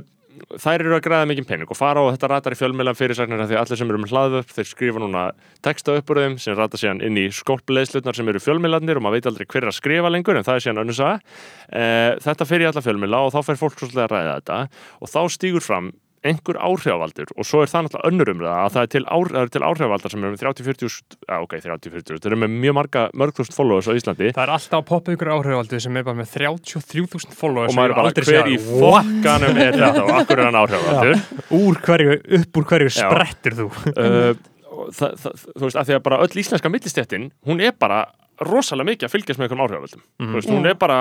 þær 0.59 0.83
eru 0.83 0.95
að 0.97 1.03
græða 1.05 1.27
mikið 1.29 1.47
pening 1.47 1.71
og 1.71 1.77
fara 1.77 2.01
á 2.03 2.09
þetta 2.13 2.29
ratar 2.31 2.55
í 2.55 2.57
fjölmjölan 2.59 2.97
fyrirsagnir 2.97 3.43
því 3.45 3.55
að 3.55 3.61
allir 3.61 3.79
sem 3.79 3.91
eru 3.91 4.01
með 4.01 4.13
hlaðu 4.13 4.39
upp 4.41 4.53
þeir 4.53 4.69
skrifa 4.69 5.01
núna 5.01 5.23
texta 5.65 5.95
upp 5.97 6.13
úr 6.13 6.21
þeim 6.23 6.37
sem 6.41 6.57
rata 6.57 6.79
síðan 6.79 7.01
inn 7.05 7.19
í 7.21 7.25
skolpleðslutnar 7.33 8.17
sem 8.17 8.31
eru 8.31 8.41
fjölmjölanir 8.43 8.99
og 8.99 9.05
maður 9.05 9.19
veit 9.19 9.29
aldrei 9.31 9.47
hver 9.47 9.63
er 9.63 9.71
að 9.71 9.77
skrifa 9.77 10.13
lengur 10.13 10.39
en 10.39 10.47
það 10.47 10.59
er 10.59 10.65
síðan 10.65 10.83
önnur 10.83 10.97
saga. 10.97 11.35
E, 11.69 11.83
þetta 12.25 12.49
fer 12.49 12.65
í 12.65 12.69
alla 12.69 12.85
fjölmjöla 12.85 13.21
og 13.27 13.35
þá 13.35 13.39
fer 13.49 13.61
fólk 13.61 13.77
svolítið 13.79 14.05
að 14.05 14.15
ræða 14.15 14.37
þetta 14.39 14.59
og 14.99 15.13
þá 15.13 15.21
stígur 15.37 15.65
fram 15.65 15.91
einhver 16.23 16.57
áhrifavaldur 16.63 17.31
og 17.35 17.45
svo 17.47 17.61
er 17.63 17.71
það 17.71 17.85
náttúrulega 17.87 18.09
önnur 18.11 18.31
umræða 18.33 18.59
að 18.63 18.71
það 18.75 18.85
er 18.85 18.91
til, 18.93 19.03
ár, 19.11 19.31
það 19.33 19.41
er 19.43 19.51
til 19.55 19.63
áhrifavaldar 19.67 20.13
sem 20.13 20.23
eru 20.23 20.31
með 20.33 20.43
30-40 20.43 21.17
já 21.27 21.35
ok, 21.43 21.55
30-40, 21.65 22.21
þeir 22.23 22.29
eru 22.31 22.39
með 22.43 22.53
mjög 22.63 22.75
marga 22.79 23.03
mörgþúst 23.19 23.55
followers 23.57 23.89
á 23.89 23.93
Íslandi. 23.97 24.31
Það 24.37 24.43
er 24.47 24.53
alltaf 24.55 24.79
að 24.79 24.87
poppa 24.93 25.15
ykkur 25.17 25.31
áhrifaldi 25.35 25.81
sem 25.83 25.97
er 25.99 26.07
bara 26.07 26.19
með 26.21 26.31
33.000 26.37 27.37
followers 27.37 27.73
og 27.73 27.77
maður 27.79 27.93
er 27.93 27.99
bara, 27.99 28.25
hver 28.29 28.49
í 28.53 28.57
fokkanum 28.63 29.61
er 29.67 29.77
þetta 29.77 30.03
og 30.07 30.15
akkur 30.21 30.39
er 30.39 30.49
hann 30.49 30.59
áhrifavaldur? 30.63 31.23
Úr 31.59 31.79
hverju, 31.85 32.17
upp 32.39 32.59
úr 32.63 32.67
hverju 32.71 32.95
sprettir 32.97 33.57
þú? 33.59 33.69
Uh, 33.93 34.33
og 34.73 34.89
það, 34.97 35.15
það, 35.21 35.45
þú 35.53 35.63
veist, 35.67 35.77
að 35.83 35.87
því 35.91 35.95
að 35.99 36.03
bara 36.07 36.21
öll 36.25 36.39
íslenska 36.43 36.71
millistéttin, 36.73 37.27
hún 37.47 37.61
er 37.61 37.75
bara 37.77 38.03
rosalega 38.43 38.89
mikið 38.89 39.05
að 39.07 39.11
fylgjast 39.13 39.39
með 39.39 39.45
einhverjum 39.45 39.65
áhrifavöldum 39.67 40.01
Mhm. 40.19 40.31
þú 40.33 40.39
veist, 40.39 40.49
hún 40.49 40.65
er 40.71 40.77
bara, 40.81 40.97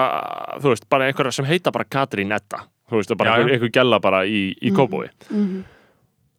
þú 0.61 0.69
veist, 0.75 0.85
bara 0.93 1.07
einhverja 1.09 1.33
sem 1.39 1.47
heita 1.49 1.73
bara 1.73 1.87
Katrín 1.89 2.35
Edda, 2.37 2.61
þú 2.93 3.01
veist, 3.03 3.17
bara 3.19 3.37
Já, 3.39 3.43
já. 3.49 3.53
einhver, 3.57 3.73
gella 3.73 3.99
bara 4.01 4.23
í, 4.27 4.43
í 4.61 4.71
Mhm. 4.71 4.77
kópói 4.77 5.09
Mhm. 5.31 5.65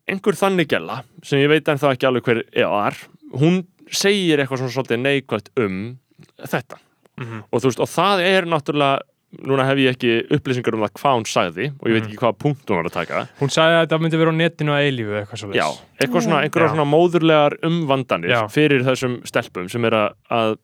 einhver 0.07 0.35
þannig 0.39 0.67
gella, 0.69 1.03
sem 1.23 1.39
ég 1.39 1.49
veit 1.49 1.65
ennþá 1.65 1.93
ekki 1.95 2.07
alveg 2.07 2.23
hver 2.23 2.43
er, 2.53 2.97
hún 3.33 3.65
segir 3.91 4.39
eitthvað 4.39 4.59
svona 4.63 4.75
svolítið 4.75 5.01
neikvægt 5.03 5.49
um 5.57 5.97
þetta, 6.39 6.77
Mhm. 7.17 7.43
og 7.51 7.61
þú 7.61 7.65
veist, 7.69 7.79
og 7.79 7.87
það 7.87 8.21
er 8.23 8.45
náttúrulega 8.45 8.99
núna 9.33 9.65
hef 9.65 9.77
ég 9.77 9.89
ekki 9.95 10.27
upplýsingar 10.29 10.75
um 10.75 10.81
það 10.81 10.91
hvað 10.93 11.15
hún 11.17 11.25
sagði 11.25 11.71
og 11.81 11.87
ég 11.89 11.93
veit 11.93 12.03
Mhm. 12.03 12.11
ekki 12.11 12.17
hvaða 12.21 12.37
punkt 12.37 12.65
hún 12.67 12.75
var 12.75 12.85
að 12.85 12.91
taka 12.93 13.29
Hún 13.39 13.49
sagði 13.49 13.73
að 13.81 13.87
þetta 13.87 13.99
myndi 14.01 14.17
vera 14.19 14.31
á 14.31 14.35
netinu 14.37 14.71
að 14.71 14.83
eilífu 14.85 15.25
eitthvað 15.25 15.39
svo 15.39 15.53
Já, 15.53 15.77
eitthvað 15.99 16.21
svona, 16.21 16.41
Já. 16.41 16.43
einhverja 16.49 16.69
svona 16.69 16.91
móðurlegar 16.93 17.53
umvandanir 17.63 18.29
Já. 18.29 18.47
fyrir 18.47 18.83
þessum 18.83 19.23
stelpum 19.25 19.69
sem 19.71 19.83
er 19.85 19.91
að, 19.91 20.13
að 20.29 20.57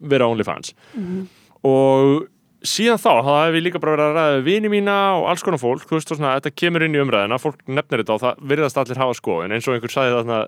vera 0.00 0.24
OnlyFans 0.26 0.74
Mhm. 0.96 1.28
og 1.64 2.26
síðan 2.68 3.00
þá, 3.00 3.10
þá 3.26 3.32
hef 3.34 3.56
ég 3.58 3.64
líka 3.66 3.80
bara 3.82 3.94
verið 3.94 4.06
að 4.06 4.18
ræða 4.18 4.36
við 4.36 4.44
vini 4.50 4.72
mína 4.72 4.96
og 5.20 5.28
alls 5.30 5.46
konar 5.46 5.62
fólk, 5.62 5.86
þú 5.86 5.98
veist, 5.98 6.12
og 6.12 6.20
svona, 6.20 6.34
þetta 6.40 6.54
kemur 6.62 6.86
inn 6.86 6.96
í 6.96 7.02
umræðina, 7.02 7.40
fólk 7.42 7.62
nefnir 7.70 8.02
þetta 8.02 8.16
og 8.16 8.22
það 8.24 8.44
virðast 8.52 8.82
allir 8.82 9.02
hafa 9.02 9.16
skoðun, 9.18 9.56
eins 9.56 9.68
og 9.68 9.76
einhver 9.76 9.94
sagði 9.94 10.18
þarna, 10.18 10.42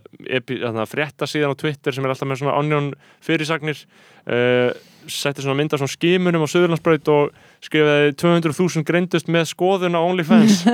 þarna 0.51 0.87
frétta 0.91 1.31
síðan 1.31 1.57
á 1.57 1.61
Twitter 1.63 1.97
sem 1.97 2.07
er 2.07 2.15
alltaf 2.15 2.31
með 2.31 2.43
svona 2.43 2.59
onion 2.61 2.93
fyrirsagnir 3.25 3.83
uh, 4.29 4.71
setti 5.09 5.43
svona 5.43 5.57
mynda 5.57 5.79
svona 5.81 5.93
skimunum 5.93 6.45
á 6.45 6.49
Suðurlandsbraut 6.53 7.09
og 7.13 7.37
skrifaði 7.65 8.13
200.000 8.21 8.85
greindust 8.89 9.31
með 9.33 9.49
skoðun 9.55 9.97
á 9.97 10.01
OnlyFans. 10.05 10.63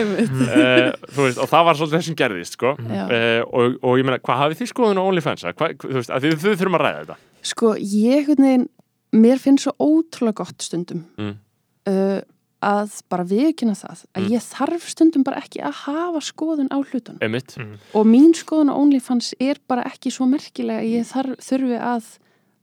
Uh, 0.00 0.92
þú 1.12 1.24
veist, 1.26 1.38
og 1.42 1.48
það 1.50 1.64
var 1.66 1.76
svolítið 1.76 1.96
þessum 1.98 2.16
gerðist 2.16 2.56
sko. 2.56 2.70
Uh, 2.80 3.42
og, 3.44 3.74
og 3.84 3.98
ég 3.98 4.06
meina, 4.06 4.20
hvað 4.22 4.40
hafið 4.40 4.60
þið 4.60 4.70
skoðun 4.70 5.00
á 5.00 5.04
OnlyFans? 5.04 5.44
Hva, 5.58 5.68
þú 5.82 5.96
veist, 5.98 6.12
að 6.14 6.26
þið, 6.26 6.36
þið 6.44 6.56
þurfum 6.60 6.78
að 6.78 6.84
ræða 6.84 7.00
þetta. 7.00 7.16
Sko, 7.50 7.72
ég 7.76 8.14
einhvern 8.20 8.46
veginn, 8.46 8.66
mér 9.12 9.38
finnst 9.38 9.64
svo 9.66 9.72
ótrúlega 9.78 10.34
gott 10.44 10.62
stundum 10.62 11.04
Mm. 11.18 11.34
uh, 11.88 12.20
að 12.62 12.90
bara 13.08 13.24
viðkynna 13.24 13.72
það 13.74 14.04
að 14.14 14.20
Mm. 14.22 14.28
ég 14.30 14.42
þarf 14.44 14.82
stundum 14.90 15.22
bara 15.24 15.40
ekki 15.40 15.62
að 15.64 15.72
hafa 15.86 16.20
skoðun 16.20 16.68
á 16.68 16.76
hlutunum 16.84 17.18
Mm. 17.56 17.78
og 17.94 18.06
mín 18.06 18.34
skoðun 18.34 18.70
á 18.70 18.74
OnlyFans 18.76 19.34
er 19.40 19.56
bara 19.68 19.82
ekki 19.84 20.10
svo 20.12 20.26
merkilega 20.28 20.80
að 20.82 20.90
ég 20.92 21.06
þarf, 21.08 21.36
þurfi 21.40 21.80
að 21.80 22.04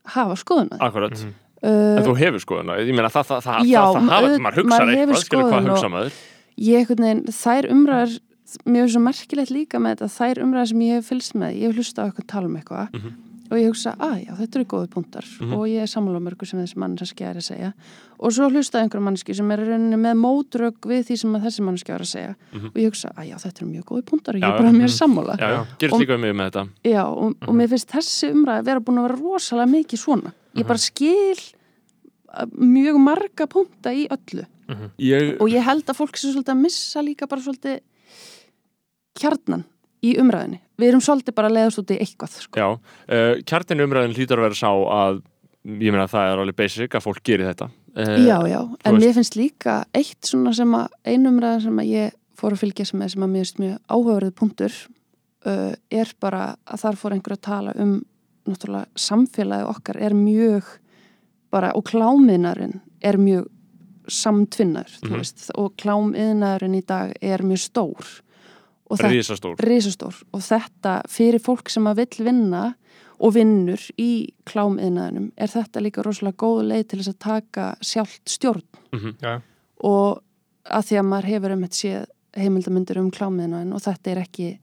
hafa 0.05 0.35
skoðun 0.35 0.69
að 0.69 0.79
akkurat 0.79 1.11
Mhm. 1.23 1.33
En 1.63 1.97
uh, 1.97 2.05
þú 2.05 2.13
hefur 2.17 2.39
skoðun, 2.39 2.69
ég 2.85 2.93
meina 2.93 3.09
það, 3.09 3.25
það, 3.25 3.41
það, 3.41 3.65
Já, 3.65 3.81
það, 3.81 3.93
það 3.97 4.09
hafa, 4.13 4.37
maður 4.37 4.55
hugsar 4.61 4.79
maður 4.85 4.95
hefur 4.95 5.13
eitthvað, 5.15 5.25
skilur 5.25 5.43
hvað 5.49 5.67
hugsa 5.67 5.85
og- 5.85 5.91
maður. 5.91 6.13
ég 6.57 6.87
þær 7.33 7.65
umræður 7.73 8.19
mér 8.65 8.83
er 8.83 8.87
svo 8.93 9.01
merkilegt 9.01 9.49
líka 9.51 9.77
með 9.81 9.95
þetta 9.97 10.07
þær 10.17 10.37
umræður 10.43 10.67
sem 10.69 10.79
ég 10.79 10.93
hef 10.93 11.09
fylgst 11.09 11.33
með, 11.35 11.51
ég 11.57 11.65
hef 11.67 11.75
hlusta 11.75 11.97
á 11.97 12.05
eitthvað 12.07 12.27
tala 12.27 12.45
um 12.45 12.55
eitthvað 12.57 12.91
Mhm. 12.93 13.11
Og 13.49 13.57
ég 13.57 13.67
hugsa, 13.69 13.95
að 13.99 14.25
já, 14.25 14.31
þetta 14.37 14.55
eru 14.59 14.65
góði 14.65 14.87
punktar 14.93 15.25
Mhm. 15.39 15.53
og 15.53 15.67
ég 15.67 15.81
er 15.81 15.87
sammála 15.87 16.19
mörgu 16.19 16.45
sem 16.47 16.59
þessi 16.59 16.75
mannski 16.77 17.23
er 17.23 17.35
að 17.35 17.45
segja 17.47 17.73
og 18.19 18.31
svo 18.33 18.49
hlusta 18.49 18.79
einhver 18.81 18.99
mannski 19.01 19.35
sem 19.35 19.51
er 19.51 19.59
með 19.97 20.15
mótrögg 20.17 20.79
við 20.81 21.03
því 21.07 21.17
sem 21.17 21.33
að 21.37 21.43
þessi 21.47 21.61
mannski 21.67 21.93
er 21.93 21.99
að 22.01 22.11
segja 22.11 22.35
Mhm. 22.53 22.65
og 22.67 22.73
ég 22.75 22.85
hugsa, 22.91 23.11
að 23.17 23.29
já, 23.29 23.35
þetta 23.37 23.61
eru 23.61 23.69
mjög 23.71 23.83
góði 23.85 24.03
punktar 24.05 24.35
og 24.35 24.41
ég 24.41 24.47
er 24.47 24.57
bara 24.57 24.71
já. 24.71 24.77
mjög 24.77 24.91
sammála 24.97 25.37
Já, 25.37 25.49
já, 25.49 25.65
gerist 25.79 25.93
Og- 25.93 26.01
líka 26.01 26.15
um 26.15 26.21
mig 26.21 26.33
með 26.35 26.51
þetta. 26.51 26.69
Já, 26.83 27.03
og, 27.05 27.35
og 27.47 27.53
mér 27.55 27.67
finnst 27.69 27.87
þessi 27.91 28.31
umræði 28.33 28.65
vera 28.65 28.79
búin 28.79 28.97
að 28.99 29.07
vera 29.07 29.19
rosalega 29.21 29.71
mikið 29.71 29.99
svona. 29.99 30.33
Ég 30.55 30.65
bara 30.67 30.77
skil 30.79 31.37
uh, 32.37 32.45
mjög 32.57 32.99
marga 32.99 33.47
punta 33.47 33.89
í 33.93 34.07
öllu. 34.09 34.45
Ég, 34.99 35.37
Og 35.39 35.47
ég 35.49 35.63
held 35.63 35.85
að 35.85 35.95
fólk 35.95 36.17
sé 36.17 36.27
svolítið 36.33 36.51
að 36.51 36.61
missa 36.61 36.99
líka 37.01 37.27
bara 37.29 37.41
svolítið 37.41 37.79
kjarnan 39.17 39.63
í 40.05 40.13
umræðinni. 40.21 40.59
Við 40.77 40.91
erum 40.91 41.01
svolítið 41.01 41.35
bara 41.37 41.49
að 41.49 41.55
leiðast 41.57 41.81
út 41.81 41.91
í 41.95 41.97
eitthvað, 42.03 42.35
sko. 42.43 42.59
já, 42.59 42.67
uh, 43.09 43.41
kjartin 43.49 43.81
umræðin 43.85 44.13
hlýtur 44.17 44.37
að 44.41 44.47
vera 44.47 44.59
sá 44.59 44.69
að, 44.71 45.21
ég 45.67 45.91
meina 45.95 46.07
það 46.11 46.31
er 46.33 46.41
alveg 46.43 46.55
basic 46.61 46.95
að 46.97 47.05
fólk 47.07 47.23
gerir 47.25 47.49
þetta. 47.51 47.69
Uh, 47.97 48.13
Já, 48.27 48.37
já, 48.45 48.59
en 48.85 48.93
veist- 48.93 49.01
mér 49.07 49.13
finnst 49.17 49.35
líka 49.39 49.79
eitt 49.97 50.21
svona 50.29 50.53
sem 50.53 50.69
að, 50.77 50.91
einu 51.05 51.31
umræða 51.33 51.63
sem 51.63 51.79
að 51.81 51.87
ég 51.89 52.11
fór 52.37 52.53
að 52.53 52.61
fylgjast 52.61 52.93
með 52.93 53.09
sem 53.15 53.23
að 53.25 53.31
mér 53.33 53.41
finnst 53.47 53.59
mjög 53.63 53.79
áhugaverið 53.89 54.35
punktur 54.37 54.73
uh, 55.49 55.73
er 55.89 56.11
bara 56.21 56.43
að 56.69 56.83
þar 56.83 56.99
fór 57.01 57.15
einhver 57.15 57.33
að 57.33 57.41
tala 57.47 57.73
um 57.81 57.95
náttúrulega 58.47 58.85
samfélagi 59.01 59.65
okkar 59.67 59.97
er 59.97 60.13
mjög 60.13 60.69
bara, 61.51 61.71
og 61.73 61.83
klámiðnarinn 61.89 62.77
er 63.01 63.17
mjög 63.17 63.47
samtvinnar, 64.07 64.87
þú 65.01 65.17
veist, 65.17 65.47
og 65.57 65.73
klámiðnarinn 65.81 66.77
í 66.77 66.83
dag 66.87 67.11
er 67.21 67.41
mjög 67.43 67.59
stór 67.65 68.13
og 68.89 68.97
þetta 68.97 69.11
Rísastór. 69.13 69.55
risastór 69.59 70.19
og 70.33 70.41
þetta 70.41 71.01
fyrir 71.11 71.39
fólk 71.43 71.69
sem 71.69 71.83
að 71.89 71.95
vill 72.03 72.25
vinna 72.25 72.63
og 73.19 73.33
vinnur 73.33 73.81
í 73.97 74.29
klámiðnaðinum 74.45 75.31
er 75.37 75.47
þetta 75.47 75.81
líka 75.81 76.03
rosalega 76.05 76.37
góð 76.37 76.61
leið 76.69 76.87
til 76.87 76.99
þess 77.01 77.13
að 77.15 77.19
taka 77.19 77.65
sjálft 77.81 78.29
stjórn 78.29 78.63
Mhm. 78.93 79.15
Já. 79.21 79.41
og 79.83 80.21
að 80.65 80.83
því 80.87 80.99
að 80.99 81.07
maður 81.09 81.29
hefur 81.31 81.51
um 81.51 81.61
þetta 81.63 81.81
séð 81.81 82.05
heimildamundir 82.37 82.97
um 83.01 83.11
klámiðnaðin 83.11 83.73
og 83.73 83.81
þetta 83.81 84.11
er 84.11 84.17
ekki 84.23 84.59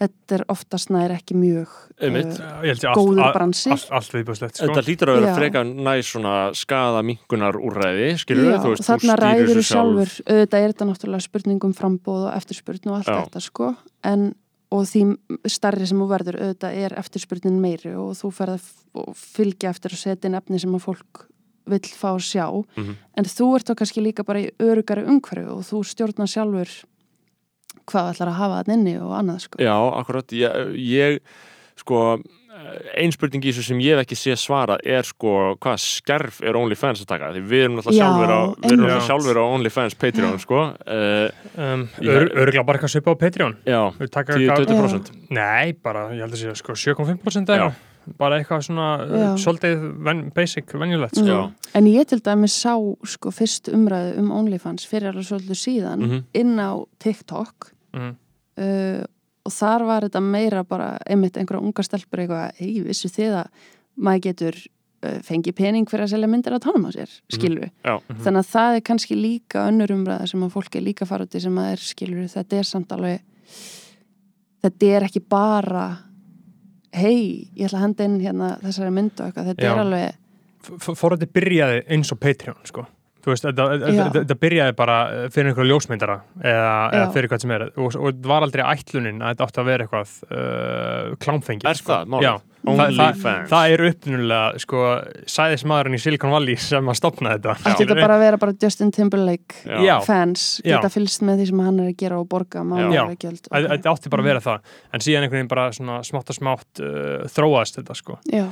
þetta 0.00 0.34
er 0.36 0.42
oftast 0.52 0.90
nær 0.92 1.12
ekki 1.14 1.34
mjög 1.38 1.68
uh, 2.04 2.96
góður 2.96 3.32
bransi 3.34 3.70
allt, 3.72 3.86
allt 3.96 4.14
viðbúðslegt 4.16 4.58
sko. 4.58 4.66
Þetta 4.68 4.84
hlýtur 4.86 5.12
að 5.12 5.18
vera 5.20 5.30
Já. 5.30 5.36
frekar 5.40 5.68
næst 5.70 6.12
svona 6.14 6.34
skada 6.58 7.02
minkunar 7.06 7.56
úrræði, 7.58 8.08
skilur 8.20 8.50
Já, 8.52 8.58
þú 8.64 8.72
veist, 8.74 8.88
þarna 8.88 9.16
ræður 9.20 9.52
þú 9.60 9.64
sjálfur 9.70 10.16
auðvitað 10.26 10.58
er 10.66 10.74
þetta 10.74 10.88
náttúrulega 10.90 11.26
spurningum 11.28 11.76
frambóð 11.76 12.26
og 12.28 12.34
eftirspurn 12.36 12.90
og 12.92 12.98
allt 13.00 13.12
Já. 13.12 13.20
þetta 13.26 13.44
sko 13.46 13.70
en, 14.12 14.26
og 14.76 14.82
því 14.90 15.04
starri 15.48 15.86
sem 15.88 16.02
þú 16.02 16.08
verður 16.10 16.40
auðvitað 16.42 16.80
er 16.86 16.96
eftirspurnin 17.00 17.60
meiri 17.62 17.94
og 17.96 18.12
þú 18.18 18.32
ferð 18.34 18.58
að 19.00 19.14
fylgja 19.36 19.70
eftir 19.72 19.94
að 19.96 20.02
setja 20.02 20.28
inn 20.30 20.38
efni 20.40 20.60
sem 20.60 20.74
að 20.76 20.84
fólk 20.90 21.26
vill 21.66 21.82
fá 21.98 22.12
að 22.14 22.20
sjá 22.22 22.44
Mhm. 22.76 22.92
en 23.18 23.24
þú 23.26 23.46
ert 23.56 23.66
þá 23.66 23.74
kannski 23.80 24.02
líka 24.04 24.22
bara 24.24 24.38
í 24.44 24.50
örugari 24.62 25.02
umhverju 25.08 25.48
og 25.56 25.64
þú 25.66 25.80
stjórnar 25.82 26.28
sjálfur 26.30 26.70
hvað 27.86 28.10
ætlar 28.14 28.28
að 28.32 28.40
hafa 28.40 28.62
þann 28.64 28.74
inni 28.80 28.96
og 29.00 29.12
annað 29.20 29.40
sko 29.46 29.62
Já, 29.62 29.74
akkurat, 30.00 30.32
ég, 30.32 30.74
ég 30.76 31.20
sko, 31.76 32.00
ein 32.96 33.12
spurning 33.12 33.44
í 33.44 33.50
þessu 33.52 33.62
sem 33.66 33.80
ég 33.84 33.98
hef 33.98 34.06
ekki 34.06 34.16
sé 34.16 34.36
svara 34.40 34.78
er 34.82 35.04
sko, 35.04 35.32
hvað 35.60 35.76
skerf 35.82 36.38
er 36.40 36.56
OnlyFans 36.56 37.02
að 37.04 37.10
taka? 37.10 37.28
Því 37.34 37.42
við 37.50 37.64
erum 37.66 37.80
Já, 37.84 37.90
sjálfur 37.98 38.32
á, 38.32 38.40
sjálfur 39.04 39.40
á 39.40 39.44
OnlyFans 39.44 39.94
Patreon, 40.00 40.38
sko. 40.40 40.62
Uh, 40.88 41.28
um, 41.60 41.84
Ég- 42.00 42.14
ör, 42.16 42.30
Örgla 42.46 42.64
bara 42.64 42.78
eitthvað 42.80 42.94
svipa 42.96 43.12
á 43.12 43.16
Patreon 43.20 43.56
já, 43.68 43.82
Við 44.00 44.10
taka 44.16 44.38
10-20%. 44.40 45.12
Nei, 45.36 45.74
bara, 45.84 46.08
ég 46.16 46.24
held 46.24 46.32
að 46.32 46.40
sé 46.46 46.56
sko 46.56 46.72
7,5% 46.72 47.52
Já. 47.52 47.60
eða 47.68 47.74
bara 48.16 48.36
eitthvað 48.40 48.60
svona 48.70 48.88
uh, 49.02 49.14
Já. 49.20 49.30
svolítið 49.44 49.80
ven, 50.06 50.24
basic, 50.34 50.72
venjulegt 50.78 51.16
sko. 51.18 51.26
Já. 51.28 51.40
Mm. 51.50 51.70
En 51.76 51.86
ég 51.92 52.06
til 52.08 52.20
dæmis 52.24 52.54
sá 52.56 52.72
sko 53.04 53.32
fyrst 53.34 53.68
umræðu 53.68 54.16
um 54.22 54.30
OnlyFans 54.32 54.86
fyrir 54.88 55.10
alveg 55.12 55.26
svolítið 55.28 55.58
síðan 55.60 56.04
Mhm. 56.06 56.24
inn 56.40 56.56
á 56.56 56.72
TikTok 57.02 57.72
mm. 57.96 58.14
uh, 58.62 59.02
og 59.46 59.54
þar 59.54 59.86
var 59.88 60.06
þetta 60.08 60.22
meira 60.24 60.64
bara 60.66 60.94
einmitt 61.06 61.36
einhverja 61.38 61.64
unga 61.64 61.84
stelpur 61.86 62.22
eitthvað 62.22 62.62
hei, 62.62 62.72
vissu 62.86 63.10
þið 63.12 63.38
að 63.42 63.68
maður 63.96 64.24
getur 64.28 64.58
uh, 64.60 65.18
fengið 65.26 65.58
pening 65.60 65.90
fyrir 65.90 66.06
að 66.06 66.14
selja 66.14 66.30
myndir 66.30 66.56
á 66.56 66.60
tánum 66.62 66.88
á 66.88 66.90
sér, 66.96 67.12
skilur 67.32 67.68
já, 67.70 67.94
þannig 68.10 68.42
að 68.42 68.52
það 68.52 68.78
er 68.78 68.86
kannski 68.90 69.18
líka 69.18 69.66
önnur 69.70 69.94
umræða 69.96 70.30
sem 70.32 70.46
að 70.46 70.56
fólk 70.56 70.78
er 70.78 70.86
líka 70.86 71.08
fara 71.08 71.28
út 71.28 71.36
í 71.36 71.42
sem 71.46 71.62
að 71.62 71.72
er 71.74 71.86
skilur 71.92 72.28
þetta 72.32 72.60
er 72.60 72.68
samt 72.68 72.96
alveg 72.96 73.22
þetta 74.66 74.92
er 74.98 75.08
ekki 75.08 75.22
bara 75.22 75.88
hei, 76.96 77.48
ég 77.56 77.66
ætla 77.68 77.80
að 77.80 77.84
henda 77.86 78.06
inn 78.08 78.20
hérna 78.22 78.52
þessari 78.62 78.94
myndu 78.94 79.22
og 79.22 79.30
eitthvað, 79.30 79.50
þetta 79.52 79.66
Já. 79.66 79.72
er 79.72 79.82
alveg 79.84 80.22
Fórhætti 80.66 81.28
byrjaði 81.30 81.82
eins 81.94 82.08
og 82.10 82.18
Patreon 82.18 82.58
sko. 82.66 82.82
Þú 83.26 83.32
veist, 83.32 83.46
þetta, 83.48 83.64
Já. 83.90 84.34
byrjaði 84.38 84.74
bara 84.78 84.96
fyrir 85.34 85.48
einhverju 85.50 85.72
ljósmyndara 85.72 86.14
eða, 86.38 86.74
eða 86.94 87.00
Já. 87.00 87.06
fyrir 87.16 87.30
hvað 87.32 87.40
sem 87.42 87.54
er 87.56 87.64
og, 87.72 87.86
og 87.98 88.04
þetta 88.12 88.30
var 88.30 88.44
aldrei 88.46 88.62
ætlunin 88.70 89.18
að 89.18 89.32
þetta 89.32 89.46
átti 89.48 89.62
að 89.62 89.66
vera 89.72 89.86
eitthvað 89.88 90.12
uh, 90.30 91.16
klámfengið 91.24 91.66
Er 91.72 91.80
það 91.88 92.12
málið? 92.14 92.26
Já, 92.28 92.34
það, 92.66 93.00
það, 93.00 93.40
það 93.50 93.72
er 93.74 93.82
uppnulega 93.88 94.62
sko, 94.62 94.84
sæðismadurinn 95.34 95.98
í 95.98 96.00
Silicon 96.04 96.34
Valley 96.36 96.56
sem 96.68 96.92
að 96.94 96.98
stopna 97.00 97.34
þetta 97.34 97.56
Ætti 97.58 97.74
þetta 97.82 97.98
bara 98.04 98.20
að 98.20 98.24
vera 98.28 98.40
bara 98.46 98.56
Justin 98.62 98.94
Timberlake 98.94 99.58
Já. 99.66 99.82
Já. 99.88 99.94
fans 100.06 100.46
Já. 100.62 100.76
geta 100.76 100.92
fylgst 100.94 101.26
með 101.26 101.42
því 101.42 101.50
sem 101.50 101.64
hann 101.66 101.82
er 101.82 101.90
að 101.90 101.98
gera 102.04 102.22
og 102.22 102.30
borga 102.30 102.62
Já. 102.62 102.68
mánulega 102.70 103.18
gjöld 103.26 103.50
Æ- 103.50 103.68
Þetta 103.74 103.92
átti 103.96 104.14
bara 104.14 104.22
að 104.26 104.30
vera 104.30 104.46
það 104.46 104.72
en 104.94 105.06
síðan 105.10 105.26
einhvern 105.26 105.40
veginn 105.42 105.50
bara 105.56 105.66
svona 105.74 105.98
smátt 106.06 106.30
og 106.30 106.38
smátt 106.38 106.82
uh, 106.86 107.26
þróaðist 107.34 107.82
þetta 107.82 107.98
sko 107.98 108.20
Já, 108.30 108.46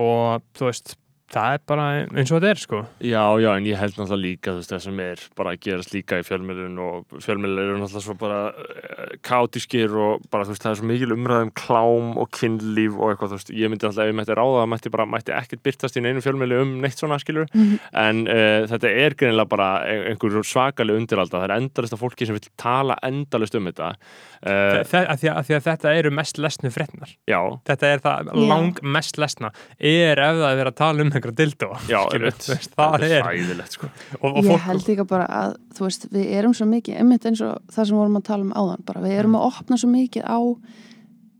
og 0.00 0.44
þú 0.56 0.70
veist, 0.72 0.96
það 1.32 1.54
er 1.56 1.60
bara 1.66 1.84
eins 2.04 2.30
og 2.30 2.38
þetta 2.42 2.50
er 2.52 2.60
sko. 2.60 2.78
Já, 3.02 3.22
já, 3.42 3.48
en 3.56 3.64
ég 3.66 3.78
held 3.80 3.94
náttúrulega 3.96 4.22
líka 4.22 4.52
veist, 4.54 4.70
það 4.70 4.82
sem 4.84 4.98
er 5.00 5.22
bara 5.38 5.54
að 5.54 5.60
gerast 5.64 5.94
líka 5.94 6.18
í 6.20 6.26
fjölmiðlun 6.28 6.76
og 6.84 7.16
fjölmiðlun 7.24 7.62
eru 7.64 7.78
náttúrulega 7.80 8.04
svo 8.04 8.14
bara 8.20 8.40
uh, 8.52 9.14
kátískir 9.24 9.94
og 9.98 10.22
bara 10.30 10.44
þú 10.46 10.52
veist, 10.54 10.62
það 10.66 10.74
er 10.74 10.78
svo 10.80 10.88
mikil 10.90 11.14
umræðum 11.16 11.50
klám 11.58 12.12
og 12.20 12.28
kynlíf 12.36 12.98
og 13.00 13.14
eitthvað, 13.14 13.32
þú 13.32 13.38
veist, 13.40 13.52
ég 13.56 13.72
myndi 13.72 13.88
náttúrulega 13.88 14.04
ef 14.06 14.12
ég 14.12 14.18
mætti 14.20 14.36
ráða 14.38 14.60
það 14.60 14.70
mætti 14.74 14.92
bara, 14.94 15.06
mætti 15.16 15.34
ekkert 15.38 15.64
byrtast 15.66 15.98
í 15.98 16.04
neinu 16.04 16.22
fjölmiðlu 16.24 16.60
um 16.62 16.74
neitt 16.84 17.00
svona 17.00 17.18
skilur, 17.22 17.48
Mhm. 17.54 17.78
en 18.04 18.22
uh, 18.28 18.66
þetta 18.70 18.92
er 19.04 19.14
greinilega 19.18 19.48
bara 19.48 19.68
ein- 19.88 20.06
einhver 20.12 20.38
svakaleg 20.44 21.00
undiralda, 21.00 21.40
það 21.40 21.48
er 21.48 21.56
endalist 21.56 21.96
af 21.96 22.00
fólki 22.04 22.26
sem 22.28 22.36
vil 22.38 22.46
tala 22.60 22.96
endalist 23.02 23.54
um 23.58 23.66
þetta 23.72 23.90
uh, 23.94 24.84
Þe- 24.84 25.06
að 25.08 25.18
því 25.24 25.28
að, 25.32 25.36
að 25.40 25.48
því 25.48 25.56
að 25.58 25.66
þetta 25.70 25.96
eru 25.98 26.10
mest 26.14 26.38
lesnu 26.38 26.70
fréttnar 26.74 27.16
Já, 27.30 27.40
þetta 27.66 27.90
er 27.94 28.04
það 28.04 28.30
Já. 28.34 28.46
lang 28.48 28.78
mest 28.82 29.18
lesna. 29.18 29.50
Er 29.80 30.18
ef 30.20 30.36
það 30.42 30.60
er 30.60 30.68
að 30.70 30.76
tala 30.78 31.02
um 31.04 31.10
einhverja 31.18 31.36
dildó 31.40 31.68
já, 31.88 31.98
Skilur, 32.04 32.14
einmitt. 32.28 32.44
þú 32.44 32.52
veist, 32.54 32.74
það 32.78 33.04
er 33.08 33.24
hræðilegt 33.28 33.76
sko 33.78 33.88
og, 34.20 34.28
og 34.30 34.38
ég 34.42 34.50
fólk, 34.50 34.64
held 34.68 34.88
líka 34.90 35.04
bara 35.10 35.26
að 35.40 35.56
þú 35.78 35.86
veist, 35.88 36.06
við 36.14 36.30
erum 36.38 36.54
svo 36.54 36.66
mikið, 36.70 36.98
einmitt 37.02 37.26
eins 37.30 37.42
og 37.46 37.60
það 37.74 37.88
sem 37.90 37.96
vorum 38.00 38.18
að 38.20 38.26
tala 38.30 38.46
um 38.48 38.52
áðan, 38.54 38.84
bara 38.88 39.04
við 39.04 39.16
erum 39.20 39.36
að 39.40 39.46
opna 39.50 39.78
svo 39.80 39.90
mikið 39.92 40.24
á 40.28 40.38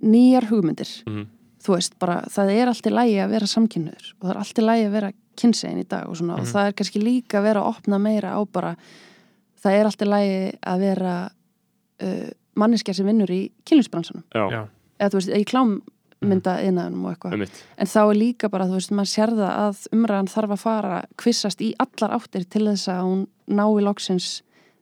nýjar 0.05 0.49
hugmyndir 0.51 0.91
Mhm. 1.07 1.27
þú 1.65 1.75
veist, 1.79 1.95
bara 1.99 2.21
það 2.29 2.51
er 2.53 2.69
allt 2.69 2.87
í 2.87 2.91
lægi 2.93 3.19
að 3.25 3.31
vera 3.31 3.47
samkynniður 3.47 4.09
og 4.21 4.27
það 4.29 4.31
er 4.35 4.41
allt 4.43 4.59
í 4.59 4.65
lægi 4.69 4.87
að 4.89 4.93
vera 4.99 5.13
kynsegin 5.41 5.81
í 5.81 5.89
dag 5.89 6.09
og 6.09 6.17
svona, 6.17 6.35
og 6.39 6.47
það 6.47 6.67
er 6.69 6.73
kannski 6.79 7.01
líka 7.03 7.39
að 7.41 7.43
vera 7.49 7.61
að 7.65 7.71
opna 7.73 7.99
meira 7.99 8.35
á 8.37 8.41
bara 8.53 8.75
það 9.65 9.73
er 9.79 9.85
allt 9.89 10.03
í 10.05 10.09
lægi 10.11 10.59
að 10.63 10.79
vera 10.85 11.15
uh, 12.05 12.29
manneskja 12.55 12.95
sem 12.95 13.07
vinnur 13.09 13.31
í 13.33 13.41
Já. 14.53 14.67
eða 15.01 15.11
þú 15.11 15.19
veist, 15.19 15.33
í 15.35 15.45
klámmynda 16.25 16.57
innæðunum 16.65 17.05
og 17.05 17.13
eitthvað. 17.15 17.61
En 17.79 17.87
þá 17.93 18.01
er 18.05 18.17
líka 18.19 18.51
bara, 18.51 18.67
þú 18.71 18.79
veist, 18.81 18.91
maður 18.97 19.13
sér 19.13 19.35
það 19.37 19.53
að 19.67 19.85
umræðan 19.99 20.33
þarf 20.35 20.57
að 20.57 20.65
fara 20.65 21.05
kvissast 21.21 21.61
í 21.65 21.71
allar 21.79 22.17
áttir 22.19 22.49
til 22.49 22.67
þess 22.71 22.89
að 22.89 23.05
hún 23.05 23.23
nái 23.49 23.85
loksins, 23.85 24.29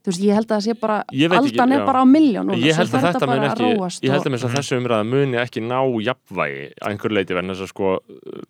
þú 0.03 0.11
veist, 0.11 0.23
ég 0.23 0.35
held 0.35 0.49
að 0.49 0.57
það 0.57 0.65
sé 0.67 0.75
bara, 0.81 0.97
aldan 1.39 1.73
er 1.77 1.85
bara 1.87 2.03
á 2.03 2.07
miljón 2.07 2.53
Ég 2.59 2.75
held 2.79 2.95
að 2.95 3.05
þetta 3.07 3.27
mun 3.27 3.33
bara 3.33 3.51
ekki, 3.53 3.69
ég 4.03 4.11
held 4.11 4.27
og- 4.27 4.33
að, 4.33 4.47
að 4.49 4.57
þessu 4.57 4.79
umræða 4.81 5.07
muni 5.07 5.39
ekki 5.39 5.63
ná 5.63 5.79
jafnvægi 6.03 6.65
að 6.83 6.89
einhver 6.91 7.15
leiti 7.15 7.35
verðin 7.37 7.55
þess 7.55 7.67
að 7.67 7.73
sko 7.75 7.93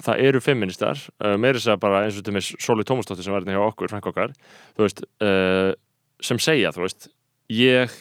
það 0.02 0.22
eru 0.28 0.40
feministar, 0.40 1.02
uh, 1.20 1.36
meiri 1.36 1.60
þess 1.60 1.74
að 1.74 1.82
bara 1.84 2.04
eins 2.06 2.18
og 2.18 2.24
til 2.24 2.32
með 2.36 2.48
Sóli 2.56 2.84
Tómasdóttir 2.88 3.24
sem 3.24 3.32
var 3.32 3.44
hérna 3.44 3.58
hjá 3.58 3.66
okkur, 3.68 3.92
okkar, 4.00 4.32
þú 4.76 4.86
veist 4.86 5.04
uh, 5.20 5.72
sem 6.22 6.38
segja, 6.40 6.72
þú 6.72 6.86
veist 6.86 7.08
ég 7.52 7.92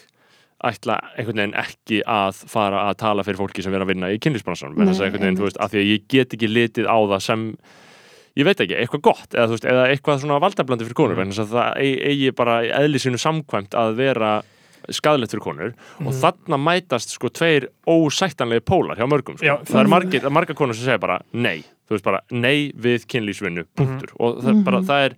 ætla 0.63 0.99
einhvern 1.17 1.37
veginn 1.41 1.55
ekki 1.61 2.01
að 2.05 2.41
fara 2.51 2.83
að 2.89 2.97
tala 3.01 3.23
fyrir 3.23 3.39
fólki 3.41 3.63
sem 3.65 3.73
er 3.73 3.81
að 3.85 3.87
vinna 3.93 4.09
í 4.13 4.19
kynlísbransanum, 4.21 4.77
en 4.81 4.87
þess 4.91 5.01
að 5.01 5.07
einhvern 5.09 5.25
veginn, 5.25 5.37
þú 5.41 5.47
veist, 5.47 5.57
af 5.61 5.71
því 5.73 5.79
að 5.81 5.89
ég 5.91 6.07
get 6.07 6.33
ekki 6.37 6.47
litið 6.51 6.85
á 6.89 6.97
það 7.11 7.21
sem 7.25 7.45
ég 8.39 8.45
veit 8.47 8.61
ekki, 8.63 8.77
eitthvað 8.79 9.01
gott 9.09 9.33
eða, 9.35 9.47
veist, 9.51 9.65
eða 9.67 9.87
eitthvað 9.91 10.21
svona 10.23 10.39
valdablandi 10.39 10.85
fyrir 10.87 10.99
konur 11.01 11.17
Mm. 11.19 11.33
mm. 11.33 11.49
það 11.51 11.75
eigi, 12.07 12.31
bara 12.35 12.61
í 12.63 12.69
eðli 12.71 12.99
sínu 13.03 13.19
samkvæmt 13.19 13.73
að 13.75 13.95
vera 13.97 14.31
skadalegt 14.89 15.31
fyrir 15.35 15.43
konur 15.45 15.73
og 16.01 16.13
þarna 16.17 16.57
mætast 16.57 17.11
sko 17.13 17.29
tveir 17.29 17.67
ósættanlegi 17.87 18.63
pólar 18.65 18.97
hjá 18.97 19.05
mörgum 19.09 19.37
sko. 19.37 19.45
Já, 19.45 19.57
það 19.67 19.81
er 19.83 19.89
margir, 19.93 20.29
margar 20.33 20.55
konur 20.57 20.73
sem 20.73 20.87
segja 20.87 20.99
bara 21.03 21.19
nei, 21.33 21.61
þú 21.85 21.97
veist 21.97 22.07
bara 22.07 22.21
nei 22.31 22.71
við 22.73 23.05
kynlýsvinnu, 23.11 23.65
punktur 23.77 24.09
og 24.19 24.39
það, 24.41 24.53
Mhm. 24.55 24.63
bara, 24.63 24.79
það 24.81 25.05
er 25.05 25.15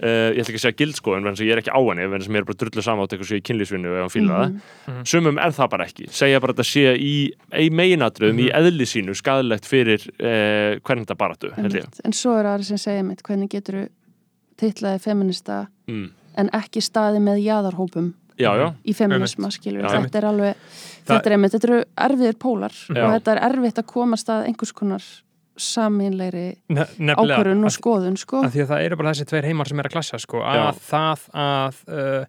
uh, 0.00 0.30
ég 0.34 0.40
ætla 0.42 0.52
ekki 0.52 0.60
að 0.60 0.64
segja 0.66 0.78
gildskoðun 0.82 1.28
en 1.30 1.38
ég 1.40 1.52
er 1.54 1.62
ekki 1.62 1.74
á 1.74 1.80
henni, 1.80 2.06
en 2.08 2.24
sem 2.26 2.36
er 2.36 2.46
bara 2.48 2.60
drullu 2.60 2.84
saman 2.84 3.04
átt 3.04 3.16
eitthvað 3.16 3.30
sé 3.32 3.40
í 3.40 3.44
kynlýsvinnu 3.48 3.92
ef 3.94 4.00
hann 4.04 4.14
fíla 4.14 4.38
Mhm. 4.44 4.60
það 4.86 5.10
sumum 5.14 5.38
er 5.38 5.52
það 5.54 5.70
bara 5.70 5.84
ekki, 5.88 6.08
segja 6.10 6.40
bara 6.40 6.52
að 6.52 6.56
þetta 6.56 6.70
sé 6.70 6.94
í, 6.98 7.14
í 7.64 7.68
meginadröðum, 7.70 8.40
í 8.40 8.48
eðli 8.50 8.86
sínu 8.88 9.14
skadilegt 9.14 9.66
fyrir 9.66 10.02
uh, 10.18 10.80
hvernig 10.82 11.06
þetta 11.06 11.18
baratu 11.18 11.52
ég. 11.54 11.86
En 12.04 12.12
svo 12.12 12.38
er 12.38 12.50
aðri 12.50 12.64
sem 12.64 12.78
segja 12.78 13.04
mitt 13.04 13.22
hvernig 13.22 13.50
getur 13.50 13.74
þú 13.84 13.86
titlaði 14.60 15.00
feminista 15.02 15.64
mm. 15.90 16.04
en 16.40 16.50
ekki 16.54 16.82
staði 16.84 17.22
með 17.24 17.42
jaðarhópum 17.44 18.12
já, 18.38 18.50
já, 18.58 18.68
í 18.86 18.94
feminisma, 18.96 19.50
skilur 19.54 19.86
Já, 19.86 19.92
þetta 19.98 20.20
er 20.20 20.28
alveg, 20.30 20.64
þetta 21.08 21.30
er 21.30 21.36
einmitt 21.36 21.54
þetta 21.56 21.70
eru 21.70 21.80
erfiðir 22.06 22.38
pólar 22.42 22.78
og 22.94 23.14
þetta 23.16 23.34
er 23.34 23.42
erfitt 23.50 23.80
að 23.82 23.88
komast 23.94 24.30
að 24.32 24.48
einhvers 24.50 24.74
konar 24.76 25.06
nefnilega 26.68 27.20
ákvörun 27.20 27.62
og 27.64 27.70
að- 27.70 27.76
skoðun, 27.78 28.16
sko 28.18 28.42
að 28.44 28.50
því 28.56 28.64
að 28.64 28.72
það 28.74 28.84
eru 28.88 28.96
bara 29.00 29.12
þessi 29.14 29.28
tveir 29.30 29.44
heimar 29.50 29.68
sem 29.70 29.78
er 29.80 29.88
að 29.90 29.94
klassa 29.98 30.18
sko, 30.18 30.42
Já. 30.42 30.66
að 30.70 30.82
það 30.88 31.24
að 31.44 31.80
uh, 31.88 32.26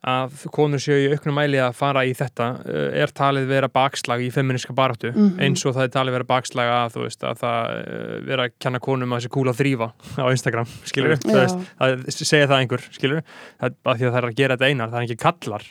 að 0.00 0.44
konur 0.56 0.80
séu 0.80 0.96
í 0.96 1.08
auknum 1.12 1.34
mæli 1.36 1.58
að 1.60 1.74
fara 1.76 2.06
í 2.08 2.14
þetta 2.16 2.44
uh, 2.64 2.86
er 3.02 3.10
talið 3.12 3.50
vera 3.50 3.68
bakslag 3.68 4.22
í 4.24 4.30
feministka 4.32 4.72
baráttu 4.72 5.10
Mhm. 5.12 5.34
eins 5.44 5.66
og 5.68 5.74
það 5.76 5.82
er 5.84 5.92
talið 5.98 6.12
vera 6.16 6.24
bakslag 6.30 6.70
að 6.72 6.94
þú 6.94 7.02
veist 7.04 7.26
að 7.28 7.42
það 7.42 7.74
uh, 7.74 8.14
vera 8.30 8.46
að 8.48 8.54
kenna 8.64 8.80
konum 8.80 9.12
að 9.12 9.20
þessi 9.20 9.32
kúla 9.36 9.52
þrýfa 9.52 9.90
á 10.16 10.26
Instagram 10.32 10.66
skilur 10.88 11.18
Já. 11.18 11.20
það, 11.26 11.44
veist, 12.06 12.22
að 12.22 12.30
segja 12.32 12.48
það 12.48 12.60
einhver 12.62 12.86
skilur 12.96 13.20
það, 13.60 13.76
að 13.84 14.00
því 14.00 14.08
að 14.08 14.12
það 14.14 14.20
er 14.22 14.28
að 14.30 14.36
gera 14.40 14.56
þetta 14.56 14.70
einar 14.72 14.88
það 14.94 15.00
er 15.02 15.08
ekki 15.10 15.20
kallar 15.26 15.68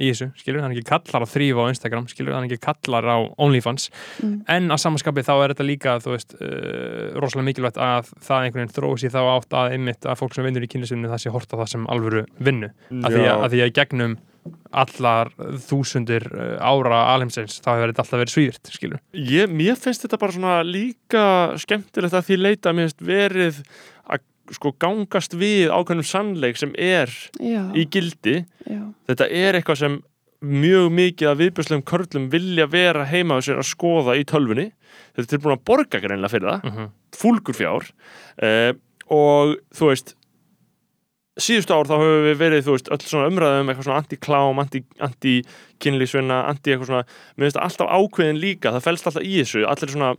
í 0.00 0.08
þessu, 0.08 0.30
skilur, 0.40 0.62
er 0.64 0.72
ekki 0.72 0.86
kallar 0.88 1.26
að 1.26 1.32
þrýfa 1.34 1.66
á 1.68 1.70
Instagram, 1.74 2.06
skilur, 2.08 2.32
er 2.38 2.46
ekki 2.48 2.60
kallar 2.64 3.04
á 3.12 3.18
OnlyFans, 3.36 3.90
Mm. 4.22 4.38
en 4.48 4.68
að 4.72 4.80
samanskapi 4.80 5.22
þá 5.26 5.32
er 5.44 5.52
þetta 5.54 5.66
líka, 5.68 5.96
þú 6.00 6.14
veist, 6.16 6.34
uh, 6.40 7.12
rosalega 7.20 7.48
mikilvægt 7.50 7.76
að 7.82 8.10
það 8.24 8.42
einhvern 8.46 8.62
veginn 8.62 8.76
þrói 8.78 8.98
sér 9.02 9.12
þá 9.14 9.22
átt 9.36 9.52
að 9.60 9.72
einmitt 9.76 10.08
að 10.08 10.18
fólk 10.22 10.34
sem 10.34 10.44
vinnur 10.48 10.64
í 10.64 10.70
kynlisvinnu 10.72 11.12
það 11.12 11.22
sé 11.26 11.30
horta 11.34 11.56
það 11.60 11.72
sem 11.74 11.86
alvöru 11.92 12.24
vinnu. 12.40 12.72
Að 13.02 13.16
því 13.18 13.24
að, 13.28 13.42
að 13.44 13.50
því 13.56 13.62
að 13.62 13.72
í 13.72 13.76
gegnum 13.80 14.18
allar 14.72 15.28
þúsundir 15.68 16.24
uh, 16.32 16.56
ára 16.58 17.02
alheimsins 17.12 17.60
þá 17.62 17.68
hefur 17.76 17.92
þetta 17.92 18.02
alltaf 18.02 18.22
verið 18.22 18.32
svíðirt, 18.34 18.70
skilur. 18.74 19.00
Ég, 19.14 19.52
mér 19.52 19.76
finnst 19.78 20.02
þetta 20.06 20.18
bara 20.18 20.34
svona 20.34 20.56
líka 20.66 21.24
skemmtilegt 21.62 22.16
að 22.16 22.26
því 22.30 22.38
leita 22.40 22.72
mér 22.74 22.88
finnst 22.88 23.04
verið 23.06 23.60
sko 24.52 24.74
gangast 24.80 25.36
við 25.38 25.72
ákveðnum 25.72 26.06
sannleik 26.06 26.60
sem 26.60 26.72
er 26.76 27.12
já, 27.40 27.64
í 27.74 27.86
gildi. 27.92 28.42
Já, 28.68 28.82
þetta 29.10 29.28
er 29.28 29.58
eitthvað 29.58 29.82
sem 29.82 29.98
mjög 30.42 30.88
mikið 30.92 31.30
af 31.30 31.38
viðbjörslegum 31.38 31.84
körlum 31.86 32.30
vilja 32.32 32.66
vera 32.70 33.04
heima 33.06 33.38
á 33.38 33.40
sér 33.46 33.60
að 33.62 33.70
skoða 33.70 34.16
í 34.18 34.24
tölvunni. 34.26 34.72
Þetta 35.14 35.22
er 35.24 35.30
tilbúin 35.30 35.54
að 35.54 35.66
borga 35.70 36.00
greinlega 36.02 36.32
fyrir 36.32 36.50
það. 36.50 36.64
Mm 36.64 36.74
-hmm. 36.76 36.90
fúlgur 37.14 37.56
fjár. 37.56 37.86
Uh, 38.42 38.72
og 39.12 39.56
þú 39.76 39.92
veist 39.92 40.16
síðustu 41.40 41.72
ár 41.72 41.88
þá 41.88 41.94
höfum 41.96 42.26
við 42.26 42.38
verið 42.40 42.64
þú 42.66 42.74
veist, 42.76 42.88
öll 42.92 43.04
svona 43.08 43.28
umræðum 43.30 43.70
eitthvað 43.70 43.86
svona 43.86 44.00
anti-klám, 44.02 44.60
anti-kynlísvinna 45.06 46.40
anti 46.50 46.74
eitthvað 46.74 46.90
svona, 46.90 47.04
mér 47.36 47.48
finnst 47.48 47.60
alltaf 47.62 47.88
ákveðin 47.88 48.40
líka 48.42 48.72
það 48.74 48.86
fælst 48.88 49.08
alltaf 49.08 49.24
í 49.24 49.38
þessu, 49.38 49.64
allir 49.68 49.94
svona 49.94 50.10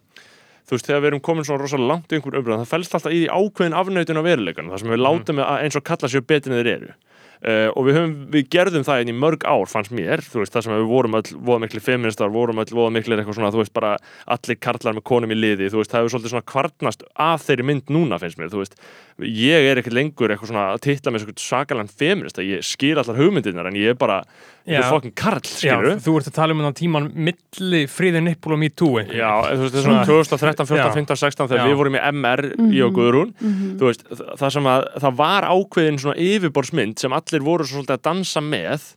þú 0.64 0.78
veist, 0.78 0.90
þegar 0.90 1.04
við 1.04 1.12
erum 1.12 1.24
komin 1.24 1.48
svona 1.48 1.64
rosalega 1.64 1.92
langt 1.92 2.12
í 2.14 2.20
einhver 2.20 2.40
umræðum, 2.40 2.64
það 2.64 2.74
fælst 2.74 2.98
alltaf 2.98 3.16
í 3.16 3.24
því 3.24 3.32
ákveðin 3.34 3.80
afnöytun 3.80 4.22
á 4.22 4.28
veruleikan, 4.28 4.70
það 4.74 4.84
sem 4.84 4.94
við 4.94 5.04
látum 5.04 5.40
mm. 5.40 5.58
eins 5.64 5.80
og 5.80 5.88
kalla 5.88 6.12
sér 6.12 6.26
betur 6.28 6.54
en 6.54 6.62
þeir 6.62 6.72
eru 6.74 6.94
Uh, 7.44 7.68
og 7.76 7.90
við, 7.90 7.98
höfum, 7.98 8.12
við 8.32 8.46
gerðum 8.56 8.86
það 8.88 9.02
inn 9.04 9.10
í 9.12 9.14
mörg 9.20 9.42
ár 9.44 9.68
fannst 9.68 9.92
mér, 9.92 10.22
þú 10.24 10.40
veist, 10.40 10.54
það 10.54 10.64
sem 10.64 10.74
við 10.78 10.86
vorum 10.88 11.18
öll 11.20 11.34
voða 11.44 11.64
miklu 11.66 11.82
feministar, 11.84 12.30
vorum 12.32 12.62
öll 12.64 12.72
voða 12.72 12.94
miklu 12.96 13.18
eitthvað 13.18 13.36
svona, 13.36 13.50
þú 13.52 13.60
veist, 13.60 13.74
bara 13.76 13.90
allir 14.32 14.60
karlar 14.64 14.96
með 14.96 15.04
konum 15.10 15.34
í 15.34 15.36
liði 15.36 15.68
þú 15.74 15.82
veist, 15.82 15.92
það 15.92 16.06
hefur 16.06 16.14
svolítið 16.14 16.34
svona 16.38 16.48
kvartnast 16.54 17.04
af 17.20 17.44
þeirri 17.44 17.66
mynd 17.68 17.92
núna, 17.92 18.22
finnst 18.22 18.40
mér, 18.40 18.54
þú 18.54 18.62
veist 18.62 18.80
ég 19.28 19.68
er 19.68 19.82
ekkert 19.82 19.98
lengur 19.98 20.32
eitthvað 20.32 20.54
svona 20.54 20.70
að 20.70 20.86
titla 20.88 21.12
með 21.12 21.26
svona 21.26 21.44
sakalan 21.50 21.92
feminist, 21.92 22.40
að 22.40 22.48
ég 22.48 22.64
skil 22.64 22.96
allar 22.96 23.20
hugmyndirnar 23.20 23.68
en 23.68 23.82
ég 23.82 23.92
er 23.92 24.00
bara, 24.00 24.22
ég 24.70 24.80
er 24.80 24.88
fokkin 24.88 25.14
karl 25.18 25.42
Já, 25.44 25.76
skilur 25.76 26.00
þú 26.04 26.16
ert 26.20 26.30
að 26.32 26.36
tala 26.38 26.56
um 26.56 26.64
þann 26.64 26.78
tíman 26.80 27.10
milli 27.14 27.82
friði 27.92 28.22
nippul 28.24 28.56
og 28.56 28.62
me 28.62 28.70
too 28.72 29.04
Já, 29.04 29.32
þú 29.50 29.60
veist, 29.64 29.76
það 29.76 29.80
er 29.82 29.88
svona 29.88 30.06
2013, 30.08 30.70
14, 30.72 30.80
Já. 30.80 30.98
15, 30.98 31.22
16 31.24 31.52
þegar 31.52 31.64
Já. 31.64 31.68
við 31.68 31.80
vorum 31.82 31.98
í 32.00 32.04
MR 32.14 32.44
í 32.70 32.84
og 32.86 32.98
Guðrún. 32.98 33.34
Mhm, 33.44 33.70
þú 33.82 33.90
veist, 33.90 34.06
það 34.40 34.56
sem 34.58 34.70
að 34.74 34.88
það 35.04 35.20
var 35.20 35.50
ákveðin 35.52 36.02
svona 36.04 36.28
yfirborðsmynd 36.30 37.04
sem 37.04 37.18
allir 37.20 37.46
voru 37.46 37.68
svo 37.68 37.82
svolítið 37.84 37.98
að 37.98 38.06
dansa 38.08 38.44
með 38.44 38.90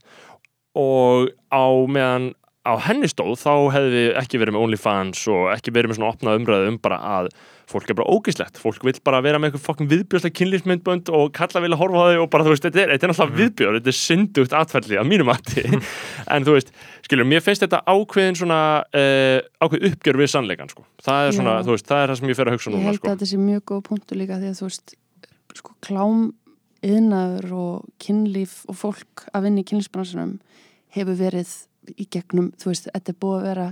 og 0.76 1.30
á 1.50 1.64
meðan 1.88 2.34
á 2.66 2.74
henni 2.88 3.08
stóð 3.10 3.36
þá 3.40 3.52
hefði 3.76 3.92
við 3.94 4.08
ekki 4.20 4.40
verið 4.42 4.56
með 4.56 4.64
OnlyFans 4.66 5.26
og 5.32 5.52
ekki 5.54 5.74
verið 5.74 5.92
með 5.92 6.00
svona 6.00 6.14
opnað 6.14 6.40
umræðu 6.40 6.72
um 6.72 6.80
bara 6.82 6.98
að 7.18 7.30
fólk 7.66 7.88
er 7.90 7.96
bara 7.98 8.12
ógislegt, 8.14 8.58
fólk 8.62 8.84
vil 8.86 8.94
bara 9.06 9.18
vera 9.24 9.40
með 9.42 9.50
eitthvað 9.50 9.64
fokkin 9.64 9.88
viðbjörnslega 9.90 10.38
kynlýfsmyndbönd 10.38 11.10
og 11.18 11.32
kalla 11.34 11.62
vilja 11.64 11.78
horfa 11.80 11.98
á 11.98 12.06
þau 12.06 12.20
og 12.22 12.30
bara 12.30 12.46
þú 12.46 12.52
veist, 12.52 12.66
þetta 12.66 12.82
er, 12.82 12.92
þetta 12.94 13.06
er 13.06 13.10
náttúrulega 13.12 13.40
viðbjörn, 13.40 13.78
þetta 13.80 13.90
er 13.90 13.98
syndugt 13.98 14.54
atferðli 14.54 14.96
að 15.00 15.08
mínum 15.10 15.26
mati, 15.26 15.64
en 16.36 16.46
þú 16.46 16.54
veist 16.54 16.70
skilur, 17.08 17.26
mér 17.26 17.42
finnst 17.42 17.64
þetta 17.66 17.82
ákveðin 17.90 18.38
svona 18.38 18.60
uh, 18.86 19.38
ákveð 19.66 19.88
uppgjör 19.90 20.16
við 20.22 20.30
sannleikan 20.30 20.70
sko. 20.70 20.86
það 21.02 21.20
er 21.24 21.32
svona, 21.40 21.56
Já. 21.58 21.66
þú 21.66 21.74
veist, 21.74 21.88
það 21.90 22.02
er 22.04 22.08
það 22.12 22.18
sem 22.20 22.30
ég 22.30 22.38
fer 22.38 22.46
að 22.46 22.54
hugsa 22.54 22.70
ég 22.70 22.74
núna 22.76 22.86
held 22.86 23.00
sko. 23.00 23.06
að 23.10 23.14
þetta 23.16 23.30
sé 23.32 23.38
mjög 23.42 23.62
góð 23.72 23.82
punktu 23.90 24.12
líka 24.20 24.38
því 24.38 24.48
að 24.52 24.58
þú 24.60 24.70
veist 24.70 24.88
sko 25.56 25.70
klám 25.82 26.20
yðnaður 26.86 27.46
og 27.56 27.76
kynlíf 27.98 28.60
og 28.70 28.78
fólk 28.78 29.26
að 29.34 29.48
vinna 29.48 29.66
í 31.94 32.08
gegnum, 32.10 32.52
þú 32.60 32.72
veist, 32.72 32.88
þetta 32.92 33.12
er 33.12 33.20
búið 33.22 33.36
að 33.36 33.46
vera 33.50 33.66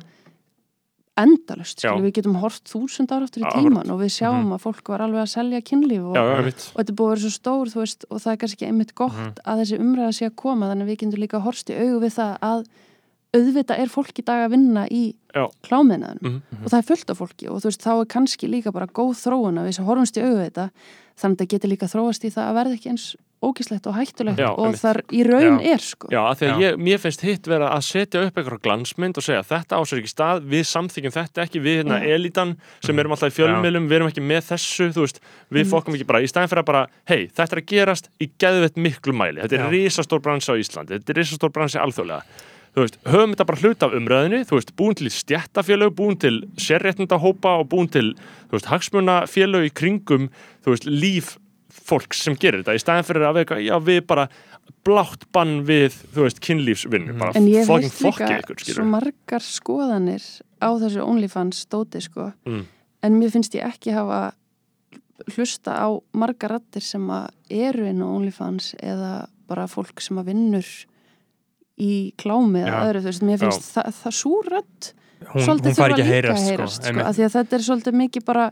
endalust, 1.15 1.85
við 1.85 2.13
getum 2.17 2.39
hort 2.43 2.67
þúsund 2.67 3.13
ára 3.15 3.29
aftur 3.29 3.45
í 3.45 3.51
tíman 3.55 3.91
og 3.95 4.01
við 4.01 4.11
sjáum 4.17 4.51
að 4.57 4.65
fólk 4.65 4.89
var 4.91 5.05
alveg 5.05 5.23
að 5.23 5.31
selja 5.31 5.61
kynlíf 5.63 6.09
og, 6.11 6.17
já, 6.19 6.25
og 6.25 6.81
þetta 6.81 6.91
er 6.91 6.97
búið 6.99 7.07
að 7.07 7.13
vera 7.13 7.23
svo 7.23 7.31
stór, 7.37 7.71
þú 7.71 7.83
veist, 7.85 8.07
og 8.11 8.23
það 8.25 8.33
er 8.33 8.41
kannski 8.43 8.67
einmitt 8.67 8.95
gott 8.99 9.39
að 9.45 9.63
þessi 9.63 9.79
umræða 9.85 10.17
sé 10.19 10.27
að 10.27 10.35
koma 10.43 10.71
þannig 10.73 10.89
að 10.89 10.91
við 10.91 10.99
getum 11.05 11.23
líka 11.23 11.43
horst 11.45 11.71
í 11.71 11.79
augu 11.79 12.01
við 12.03 12.17
það 12.17 12.35
að 12.51 12.65
auðvitað 13.35 13.83
er 13.85 13.93
fólk 13.93 14.19
í 14.21 14.25
dag 14.25 14.45
að 14.47 14.55
vinna 14.55 14.87
í 14.91 15.03
Já. 15.35 15.45
klámiðnaðum 15.67 16.23
Mhm, 16.23 16.41
og 16.65 16.71
það 16.71 16.79
er 16.81 16.89
fullt 16.93 17.11
af 17.11 17.19
fólki 17.19 17.51
og 17.51 17.61
þú 17.61 17.71
veist, 17.71 17.83
þá 17.85 17.93
er 18.01 18.11
kannski 18.15 18.49
líka 18.51 18.73
bara 18.73 18.87
góð 18.87 19.15
þróun 19.25 19.59
að 19.61 19.67
við 19.71 19.75
sem 19.81 19.85
horfumst 19.91 20.17
í 20.19 20.23
augu 20.25 20.39
við 20.39 20.49
þetta 20.51 20.69
þannig 21.15 21.35
að 21.35 21.39
þetta 21.39 21.53
getur 21.55 21.71
líka 21.75 21.91
þróast 21.91 22.25
í 22.25 22.31
það 22.35 22.49
að 22.51 22.59
verða 22.61 22.75
ekki 22.79 22.91
eins 22.95 23.07
ógislegt 23.45 23.85
og 23.91 23.97
hættulegt 23.99 24.39
Já, 24.41 24.47
og 24.57 24.73
þar 24.81 24.99
í 25.13 25.21
raun 25.27 25.59
Já. 25.61 25.75
er 25.75 25.83
sko 25.85 26.09
Já, 26.09 26.21
af 26.31 26.39
því 26.41 26.47
að 26.49 26.61
ég, 26.65 26.77
mér 26.81 26.99
finnst 27.03 27.21
hitt 27.27 27.45
vera 27.51 27.67
að 27.77 27.83
setja 27.85 28.23
upp 28.25 28.39
eitthvað 28.41 28.63
glansmynd 28.65 29.19
og 29.21 29.27
segja 29.27 29.43
þetta 29.45 29.77
ásver 29.83 30.01
ekki 30.01 30.13
stað, 30.15 30.47
við 30.49 30.65
samþykjum 30.71 31.13
þetta 31.13 31.43
ekki 31.45 31.61
við 31.61 31.77
hérna 31.83 31.99
Já. 32.01 32.09
elitan 32.17 32.55
sem 32.81 32.99
erum 33.03 33.13
alltaf 33.13 33.35
í 33.35 33.37
fjölmiðlum, 33.37 33.91
við 33.91 33.99
erum 33.99 34.09
ekki 34.09 34.25
með 34.25 34.49
þessu 34.49 34.89
þú 34.97 35.05
veist, 35.05 35.21
við 35.53 35.61
Einmitt. 35.61 35.73
fokkum 35.75 35.95
ekki 35.99 36.07
bara 36.09 36.23
í 36.25 36.31
staðin 36.33 36.49
fyrir 36.55 36.65
að 36.65 36.71
bara, 36.73 36.83
hei, 37.13 37.21
þetta 37.37 37.53
er 37.53 37.61
að 37.61 37.69
gerast 37.75 38.09
í 38.17 38.31
geðvett 38.41 38.81
miklu 38.81 39.13
mæli, 39.13 39.45
þetta 39.45 39.61
er 39.61 39.71
risastór 39.77 40.25
bransi 40.25 40.49
á 40.49 40.57
Íslandi, 40.57 40.97
þetta 40.97 41.13
er 41.13 41.21
risastór 41.21 41.53
bransi 41.53 41.79
alþjóðlega 41.85 42.23
þú 42.75 42.85
veist, 42.85 42.99
höfum 43.07 43.35
þetta 43.35 43.47
bara 43.51 43.63
hluta 43.63 43.89
af 43.89 43.97
umræðinni 43.99 44.43
þú 44.49 44.59
veist, 44.59 44.75
búin 44.79 44.99
til 44.99 45.13
stjættafélög, 45.15 45.95
búin 45.95 46.19
til 46.21 46.43
sérréttindahópa 46.61 47.57
og 47.63 47.71
búin 47.73 47.91
til 47.93 48.13
þú 48.51 48.59
veist, 48.59 48.71
hagsmunafélög 48.73 49.71
í 49.71 49.73
kringum 49.75 50.29
þú 50.65 50.75
veist, 50.75 50.89
líf 50.89 51.35
fólks 51.85 52.23
sem 52.25 52.37
gerir 52.39 52.63
þetta. 52.63 52.77
Í 52.77 52.83
staðin 52.83 53.07
fyrir 53.09 53.27
að 53.29 53.39
veika, 53.41 53.59
já 53.63 53.75
við 53.83 54.05
bara 54.09 54.29
blátt 54.87 55.27
bann 55.35 55.59
við, 55.67 55.97
þú 56.15 56.27
veist, 56.27 56.41
kynlífsvinnu. 56.45 57.17
Bara 57.21 57.35
en 57.39 57.49
ég 57.51 57.65
hef 57.65 57.71
fucking 57.71 57.91
heilt 57.91 57.99
fokki 57.99 58.29
líka 58.29 58.39
ykkur, 58.45 58.61
svo 58.61 58.71
skilur 58.71 58.89
margar 58.93 59.45
skoðanir 59.45 60.29
á 60.63 60.69
þessu 60.81 61.05
OnlyFans 61.05 61.65
stóti 61.67 62.03
sko. 62.05 62.31
Mm. 62.49 62.65
en 63.05 63.19
mér 63.21 63.35
finnst 63.35 63.57
ég 63.59 63.67
ekki 63.69 63.93
hafa 63.93 64.33
hlusta 65.35 65.77
á 65.77 65.89
margar 66.17 66.57
rattir 66.57 66.85
sem 66.85 67.05
að 67.13 67.29
eru 67.53 67.87
inn 67.91 68.03
á 68.03 68.09
OnlyFans 68.09 68.73
eða 68.81 69.13
bara 69.49 69.67
fólk 69.69 70.01
sem 70.01 70.19
að 70.21 70.33
vinnur 70.33 70.71
í 71.81 71.95
klámi 72.21 72.63
eða 72.63 72.85
öðru, 72.89 73.03
þú 73.03 73.11
veist, 73.11 73.27
mér 73.27 73.43
finnst 73.43 73.67
það, 73.75 73.97
það 74.03 74.17
hún, 75.33 75.45
svolítið 75.47 75.77
þurfa 75.77 75.87
að 75.87 75.95
líka 75.95 76.09
heyrast, 76.09 76.35
að 76.35 76.45
sko, 76.45 76.53
heyrast 76.53 76.79
sko, 76.79 76.89
einmitt. 76.91 77.07
að 77.09 77.19
því 77.19 77.27
að 77.27 77.37
þetta 77.39 77.57
er 77.57 77.67
svolítið 77.69 77.99
mikið 78.01 78.27
bara 78.29 78.47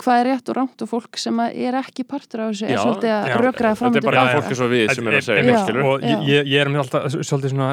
hvað 0.00 0.20
er 0.20 0.26
rétt 0.30 0.48
og 0.50 0.56
rámt 0.56 0.82
og 0.84 0.88
fólk 0.90 1.18
sem 1.20 1.40
er 1.44 1.76
ekki 1.80 2.04
partur 2.08 2.40
af 2.40 2.50
þessu 2.54 2.64
er 2.66 2.72
Já, 2.74 2.80
svolítið 2.84 3.12
að 3.14 3.40
rökraða 3.44 3.76
fram 3.80 3.92
þetta 3.94 4.00
er 4.00 4.06
bara 4.08 4.16
Já, 4.16 4.20
það 4.20 4.30
já. 4.30 4.40
fólk 4.40 4.50
eins 4.50 4.60
og 4.64 4.70
við 4.70 4.94
sem 4.96 5.08
er 5.10 5.16
að 5.18 5.24
segja 5.28 5.42
Já. 5.50 5.84
og 5.90 6.00
Já. 6.00 6.16
ég, 6.30 6.48
ég 6.50 6.60
er 6.64 6.68
mér 6.72 6.80
alltaf 6.84 7.02
svolítið 7.20 7.52
svona 7.54 7.68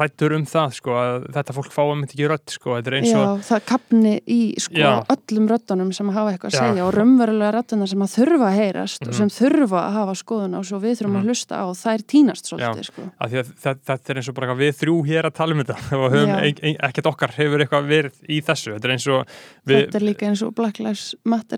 rættur 0.00 0.34
um 0.38 0.44
það 0.48 0.74
sko, 0.78 0.90
að 0.98 1.26
þetta 1.38 1.56
fólk 1.58 1.70
fá 1.72 1.82
um 1.88 2.02
þetta 2.02 2.14
ekki 2.18 2.28
rödd 2.32 2.54
sko, 2.56 2.74
þetta 2.78 2.88
er 2.92 2.96
eins 2.98 3.12
Já, 3.12 3.18
og 3.22 3.42
það 3.48 3.60
kapni 3.72 4.14
í 4.26 4.40
sko 4.58 4.74
Já. 4.82 4.90
öllum 5.14 5.46
röddunum 5.52 5.92
sem 5.94 6.08
hafa 6.18 6.32
eitthvað 6.34 6.50
að 6.50 6.58
Já. 6.58 6.62
segja 6.66 6.86
og 6.88 6.92
raunverulega 6.98 7.52
röddunar 7.58 7.88
sem 7.92 8.02
að 8.06 8.14
þurfa 8.18 8.48
að 8.50 8.58
heyrast 8.58 9.00
Mhm. 9.02 9.08
og 9.08 9.14
sem 9.14 9.28
þurfa 9.38 9.78
að 9.86 9.92
hafa 9.98 10.14
skoðun 10.18 10.56
á 10.58 10.60
svo 10.66 10.78
við 10.82 10.94
þurfum 10.98 11.14
Mhm. 11.14 11.22
að 11.22 11.26
hlusta 11.28 11.54
á 11.58 11.64
og 11.68 11.76
þær 11.78 12.00
tínast 12.12 12.44
svolítið 12.50 12.84
sko. 12.88 13.02
að 13.20 13.28
því 13.30 13.38
að 13.38 13.48
það- 13.62 13.80
þetta 13.88 14.10
er 14.10 14.16
eins 14.18 14.28
og 14.28 14.34
bara 14.34 14.54
við 14.58 14.72
þrjú 14.82 14.96
hér 15.06 15.24
að 15.28 15.34
tala 15.38 15.52
um 15.54 15.60
þetta 15.62 15.76
og 16.02 16.12
höfum 16.12 16.34
ekkert 16.88 17.06
okkar 17.12 17.30
hefur 17.38 17.58
eitthvað 17.62 17.86
verið 17.88 18.12
í 18.28 18.42
þessu 18.42 18.74
þetta 18.74 18.84
er 18.84 18.92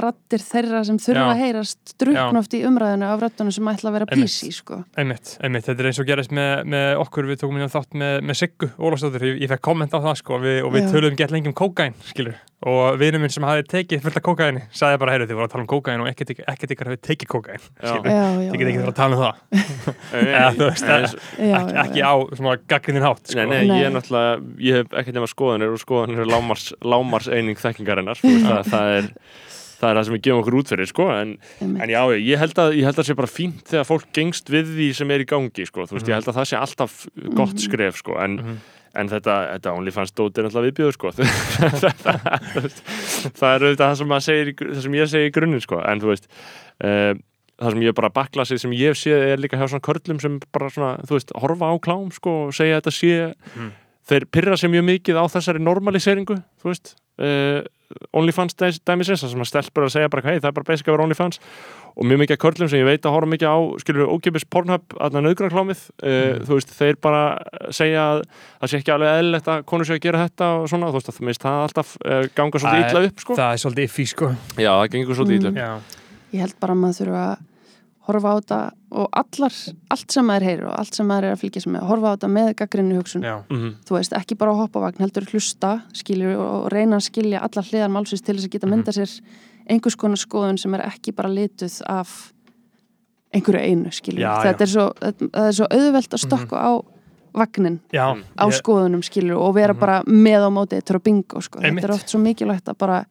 rattir 0.00 0.42
þeirra 0.44 0.82
sem 0.88 0.98
þurfa 1.02 1.24
Já. 1.26 1.32
að 1.32 1.42
heyrast 1.42 1.94
drukn 2.00 2.18
Já. 2.18 2.24
oft 2.40 2.54
í 2.56 2.62
umræðinu 2.68 3.08
af 3.10 3.24
röttunum 3.24 3.52
sem 3.52 3.68
ætla 3.72 3.90
að 3.90 3.96
vera 3.98 4.06
Einmitt. 4.12 4.36
PC 4.38 4.52
sko. 4.60 4.78
Einmitt, 4.96 5.34
einmitt, 5.42 5.66
þetta 5.68 5.84
er 5.84 5.90
eins 5.90 6.00
og 6.02 6.08
gerist 6.08 6.32
með, 6.36 6.52
með 6.76 7.02
okkur, 7.02 7.28
við 7.32 7.42
tókum 7.42 7.58
hérna 7.60 7.72
þátt 7.74 7.98
með, 8.02 8.14
með 8.30 8.40
Siggu 8.42 8.70
Ólafsdóttir, 8.78 9.26
ég, 9.32 9.42
ég 9.44 9.52
fekk 9.52 9.64
komment 9.68 9.92
á 9.92 9.98
það 10.00 10.16
sko 10.22 10.40
við, 10.42 10.62
og 10.66 10.72
við 10.76 10.88
töluðum 10.94 11.20
gett 11.20 11.34
lengi 11.36 11.52
um 11.52 11.56
kókain 11.58 11.96
skilur, 12.08 12.38
og 12.62 12.98
vinur 13.00 13.18
minn 13.22 13.32
sem 13.34 13.42
hafi 13.46 13.64
tekið 13.66 14.04
fullt 14.04 14.18
af 14.20 14.24
kókaini, 14.26 14.60
sagði 14.70 15.00
bara, 15.02 15.14
heyrðu, 15.16 15.26
þið 15.32 15.38
voru 15.40 15.48
að 15.48 15.54
tala 15.56 15.64
um 15.64 15.70
kókain 15.72 16.02
og 16.04 16.10
ekkert 16.12 16.70
ykkur 16.76 16.90
hafi 16.92 17.00
tekið 17.08 17.30
kókain 17.32 17.64
þið 17.82 18.58
get 18.60 18.68
ekki 18.70 18.84
að 18.86 18.94
tala 19.00 19.16
um 19.16 19.22
það 19.24 19.34
Nei, 20.12 20.28
Eða, 20.30 20.50
þú 20.56 20.68
veist, 20.68 21.16
ekki, 21.82 22.04
á 22.06 22.14
svona 22.38 22.54
gaggrinnin 22.70 23.02
hátt 23.06 23.24
sko. 23.32 23.38
Nei, 23.40 23.48
nei, 23.50 23.70
Nei. 23.72 23.78
ég 23.80 23.88
er 23.88 23.94
náttúrulega, 23.96 24.36
ég 24.62 24.78
hef 24.82 24.94
ekkert 25.00 25.16
nema 25.18 25.28
skoðanir 25.30 25.72
og 25.74 25.80
skoðanir 25.82 26.22
er 26.22 26.30
lámars, 26.30 26.68
lámars 26.86 27.28
eining 27.32 27.58
þekkingarinnar, 27.58 28.20
það 28.22 28.92
er 29.00 29.10
það 29.82 29.90
er 29.90 29.98
það 29.98 30.04
sem 30.08 30.14
við 30.16 30.22
gefum 30.28 30.42
okkur 30.44 30.56
út 30.62 30.70
fyrir, 30.72 30.88
sko 30.92 31.06
en, 31.12 31.32
en 31.66 31.90
já, 31.90 32.00
ég 32.22 32.38
held 32.38 32.60
að, 32.62 32.76
ég 32.78 32.86
held 32.86 33.00
að 33.02 33.08
sé 33.10 33.16
bara 33.18 33.30
fínt 33.32 33.64
þegar 33.72 33.88
fólk 33.90 34.06
gengst 34.14 34.52
við 34.54 34.70
því 34.76 34.86
sem 35.00 35.10
er 35.16 35.24
í 35.24 35.26
gangi, 35.32 35.66
sko, 35.66 35.88
þú 35.90 35.98
veist, 35.98 36.08
ég 36.12 36.14
held 36.20 36.30
að 36.30 36.38
það 36.38 36.48
sé 36.52 36.60
alltaf 36.62 36.94
gott 37.34 37.58
skref, 37.66 37.98
sko, 38.04 38.14
en 38.22 38.38
Mhm. 38.42 38.56
en 38.94 39.08
þetta, 39.08 39.34
þetta 39.56 39.70
OnlyFans 39.72 40.10
dót 40.12 40.36
er 40.38 40.44
náttúrulega 40.44 40.68
viðbjöður, 40.68 40.96
sko 40.98 41.12
það 43.40 43.54
er 43.56 43.64
auðvitað 43.66 43.84
það 43.86 43.98
sem, 44.00 44.14
segir, 44.26 44.50
það 44.62 44.80
sem 44.86 44.96
ég 44.98 45.10
segi 45.12 45.30
í 45.30 45.34
grunninn, 45.34 45.62
sko, 45.64 45.78
en 45.88 46.02
þú 46.02 46.10
veist 46.12 46.26
uh, 46.84 47.12
það 47.62 47.74
sem 47.76 47.84
ég 47.86 47.96
bara 47.98 48.10
bakla 48.12 48.44
sig 48.48 48.60
sem 48.62 48.74
ég 48.76 48.92
hef 48.92 49.00
séð 49.00 49.24
er 49.32 49.40
líka 49.42 49.58
hjá 49.60 49.66
svona 49.70 49.84
körlum 49.86 50.20
sem 50.22 50.38
bara 50.54 50.70
svona, 50.72 50.92
þú 51.08 51.16
veist, 51.18 51.32
horfa 51.44 51.70
á 51.72 51.74
klám 51.84 52.08
sko 52.16 52.34
og 52.48 52.56
segja 52.56 52.78
að 52.78 52.82
þetta 52.82 52.94
sé 52.98 53.12
Mhm. 53.56 53.70
þeir 54.12 54.24
pyrra 54.34 54.56
sig 54.58 54.70
mjög 54.72 54.84
mikið 54.88 55.14
á 55.20 55.24
þessari 55.30 55.60
normaliseringu 55.62 56.36
þú 56.62 56.72
veist 56.72 56.94
uh, 57.22 57.62
OnlyFans 58.16 58.54
dæ- 58.58 58.80
dæmisins, 58.88 59.22
það 59.24 59.32
sem 59.34 59.44
að 59.44 59.48
stelpur 59.50 59.86
að 59.86 59.94
segja 59.94 60.10
bara 60.12 60.24
hei, 60.28 60.36
það 60.40 60.50
er 60.50 60.56
bara 60.58 60.68
basic 60.72 60.88
að 60.88 60.94
vera 60.96 61.06
OnlyFans. 61.06 61.38
Og 61.92 62.06
mjög 62.08 62.20
mikið 62.22 62.36
af 62.38 62.40
körlum 62.40 62.68
sem 62.72 62.80
ég 62.80 62.86
veit 62.88 63.04
að 63.04 63.12
horfa 63.12 63.28
mikið 63.28 63.50
á 63.52 63.58
skilur 63.82 64.12
ókipis 64.14 64.46
Pornhub, 64.48 64.94
aðna 64.96 65.20
nöðgrarklámið 65.26 65.82
uh, 66.00 66.38
þú 66.48 66.56
veist, 66.56 66.70
þeir 66.78 66.96
bara 67.04 67.22
segja 67.68 68.04
að 68.14 68.22
það 68.62 68.70
sé 68.72 68.78
ekki 68.80 68.94
alveg 68.94 69.18
eðlilegt 69.18 69.50
að 69.52 69.64
konur 69.68 69.88
sé 69.90 69.98
að 69.98 70.04
gera 70.06 70.22
þetta 70.24 70.48
og 70.56 70.68
svona, 70.72 70.88
þú 70.88 70.96
veist, 71.02 71.10
það 71.12 71.26
minnst 71.28 71.44
það 71.44 71.58
alltaf 71.66 71.90
uh, 72.00 72.22
ganga 72.38 72.62
svolítið 72.64 72.88
illa 72.96 73.10
upp, 73.10 73.20
sko. 73.26 73.36
það 73.42 73.52
er 73.58 73.62
svolítið 73.66 73.88
iffi 73.90 74.06
sko. 74.14 74.30
Já, 74.56 74.70
það 74.72 74.88
gengur 74.96 75.20
svolítið 75.20 75.36
illa 75.42 75.52
upp. 75.52 75.60
Já, 75.60 76.00
ég 76.32 76.46
held 76.46 76.56
bara 76.64 76.72
að 76.78 76.80
maður 76.86 76.98
þurfa 77.02 77.26
að 77.28 77.44
horfa 78.08 78.32
á 78.32 78.34
þetta 78.40 78.60
og 78.92 79.08
allar, 79.16 79.52
allt 79.90 80.10
sem 80.12 80.26
maður 80.28 80.44
heyrir 80.48 80.66
og 80.68 80.74
allt 80.78 80.94
sem 80.98 81.06
maður 81.08 81.24
er 81.30 81.32
að 81.36 81.40
fylgja 81.42 81.62
sem 81.64 81.72
með, 81.72 81.86
horfa 81.88 82.10
á 82.10 82.14
þetta 82.16 82.28
með 82.32 82.50
gaggrinni 82.60 82.96
hugsun, 82.98 83.22
já, 83.24 83.36
Mhm. 83.48 83.70
þú 83.88 83.96
veist, 83.96 84.12
ekki 84.18 84.36
bara 84.38 84.52
að 84.52 84.60
hoppa 84.62 84.78
á 84.78 84.84
vagn, 84.86 85.00
heldur 85.00 85.24
hlusta, 85.32 85.70
skilur 85.94 86.36
og 86.38 86.68
reyna 86.72 86.96
að 86.96 87.08
skilja 87.10 87.40
allar 87.40 87.64
hliðar 87.64 87.90
málsins 87.90 88.22
til 88.24 88.36
þess 88.36 88.46
að 88.46 88.50
geta 88.52 88.66
Mhm. 88.66 88.74
mynda 88.76 88.92
sér 88.92 89.20
einhvers 89.70 89.96
konar 89.96 90.16
skoðun 90.16 90.58
sem 90.58 90.74
er 90.74 90.80
ekki 90.82 91.14
bara 91.14 91.28
lituð 91.28 91.80
af 91.88 92.32
einhverju 93.34 93.60
einu, 93.64 93.90
skilur 93.92 94.20
Já, 94.20 94.42
þetta 94.44 94.58
já. 94.58 94.62
er 94.62 94.66
svo, 94.66 94.92
það 95.32 95.46
er 95.48 95.52
svo 95.52 95.66
auðvelt 95.70 96.12
að 96.12 96.20
stokka 96.26 96.56
á 96.60 96.72
vagnin 97.34 97.80
já 97.92 98.12
á 98.12 98.44
ég- 98.46 98.60
skoðunum, 98.60 99.02
skilur 99.02 99.38
og 99.40 99.54
vera 99.54 99.72
Mhm. 99.72 99.80
bara 99.80 100.02
með 100.04 100.40
á 100.44 100.50
móti 100.52 100.76
þetta 100.76 100.90
er 100.90 100.98
á 101.00 101.02
bingo, 101.02 101.40
sko, 101.40 101.60
Einmitt. 101.60 101.82
þetta 101.84 101.88
er 101.88 101.94
oft 101.94 102.08
svo 102.08 102.20
mikilvægt 102.20 102.64
að 102.68 102.76
bara 102.78 103.06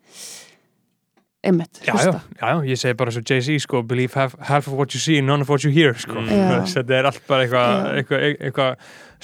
einmitt, 1.44 1.80
Já, 1.82 1.88
já, 1.88 1.94
hlusta 1.94 2.22
já, 2.42 2.48
já, 2.48 2.62
ég 2.70 2.78
segi 2.78 2.94
bara 3.00 3.12
svo 3.12 3.22
Jay-Z 3.26 3.60
sko, 3.66 3.82
believe 3.84 4.14
half, 4.14 4.36
half 4.39 4.68
of 4.68 4.74
what 4.78 4.94
you 4.94 5.00
see, 5.02 5.22
none 5.22 5.42
of 5.42 5.50
what 5.50 5.64
you 5.64 5.72
hear 5.74 5.94
sko. 5.98 6.14
Mm. 6.22 6.68
Þetta 6.70 6.94
er 7.00 7.06
allt 7.10 7.22
bara 7.28 7.46
eitthvað 7.48 7.72
Já. 7.72 7.98
eitthvað, 7.98 8.26
eitthvað 8.39 8.76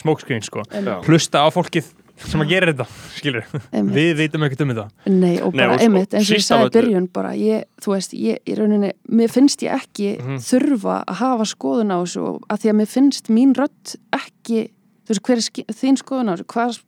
smokescreen 0.01 0.41
sko. 0.45 0.63
Já. 0.73 1.01
hlusta 1.05 1.45
á 1.45 1.47
fólkið 1.53 1.93
sem 2.17 2.41
að 2.41 2.49
gera 2.49 2.71
þetta 2.73 2.85
skilur, 3.13 3.43
einmitt. 3.71 3.93
við 3.93 4.15
veitum 4.17 4.41
ekkert 4.47 4.61
um 4.65 4.71
þetta 4.73 4.85
Nei, 5.13 5.35
og 5.37 5.53
Nei, 5.53 5.59
bara 5.61 5.73
og- 5.75 5.81
einmitt, 5.85 6.13
og 6.13 6.17
eins 6.17 6.31
og 6.31 6.37
ég 6.39 6.45
sagði 6.47 6.71
byrjun 6.73 7.07
bara, 7.13 7.33
ég, 7.37 7.65
þú 7.85 7.93
veist, 7.93 8.13
ég 8.17 8.39
í 8.49 8.55
rauninni 8.57 8.89
mér 9.13 9.29
finnst 9.29 9.61
ég 9.61 9.75
ekki 9.77 10.17
Mhm. 10.17 10.39
þurfa 10.41 11.03
að 11.05 11.15
hafa 11.21 11.45
skoðun 11.45 11.93
á 11.93 11.97
þessu 12.01 12.39
að 12.49 12.57
því 12.63 12.69
að 12.73 12.77
mér 12.81 12.89
finnst 12.95 13.29
mín 13.29 13.53
rödd 13.53 13.95
ekki 14.17 14.69
þú 15.05 15.13
veist, 15.13 15.21
hver 15.21 15.37
er 15.37 15.73
þín 15.77 15.97
skoðun 16.01 16.29
á 16.29 16.33
þessu 16.33 16.45
hvað, 16.49 16.79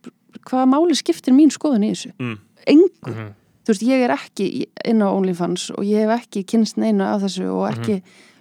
hvað 0.49 0.65
máli 0.73 0.97
skiptir 0.97 1.33
mín 1.37 1.53
skoðun 1.53 1.85
í 1.85 1.91
þessu 1.93 2.11
Mm. 2.17 2.37
engu, 2.65 2.89
Mhm. 3.05 3.33
Þú 3.63 3.73
veist, 3.73 3.85
ég 3.87 4.05
er 4.05 4.13
ekki 4.15 4.47
inn 4.87 5.03
á 5.03 5.09
OnlyFans 5.09 5.69
og 5.75 5.85
ég 5.87 6.05
hef 6.05 6.23
ekki 6.23 6.45
kynst 6.49 6.79
neina 6.81 7.13
af 7.15 7.23
þessu 7.25 7.49
og 7.53 7.67
ekki 7.69 7.99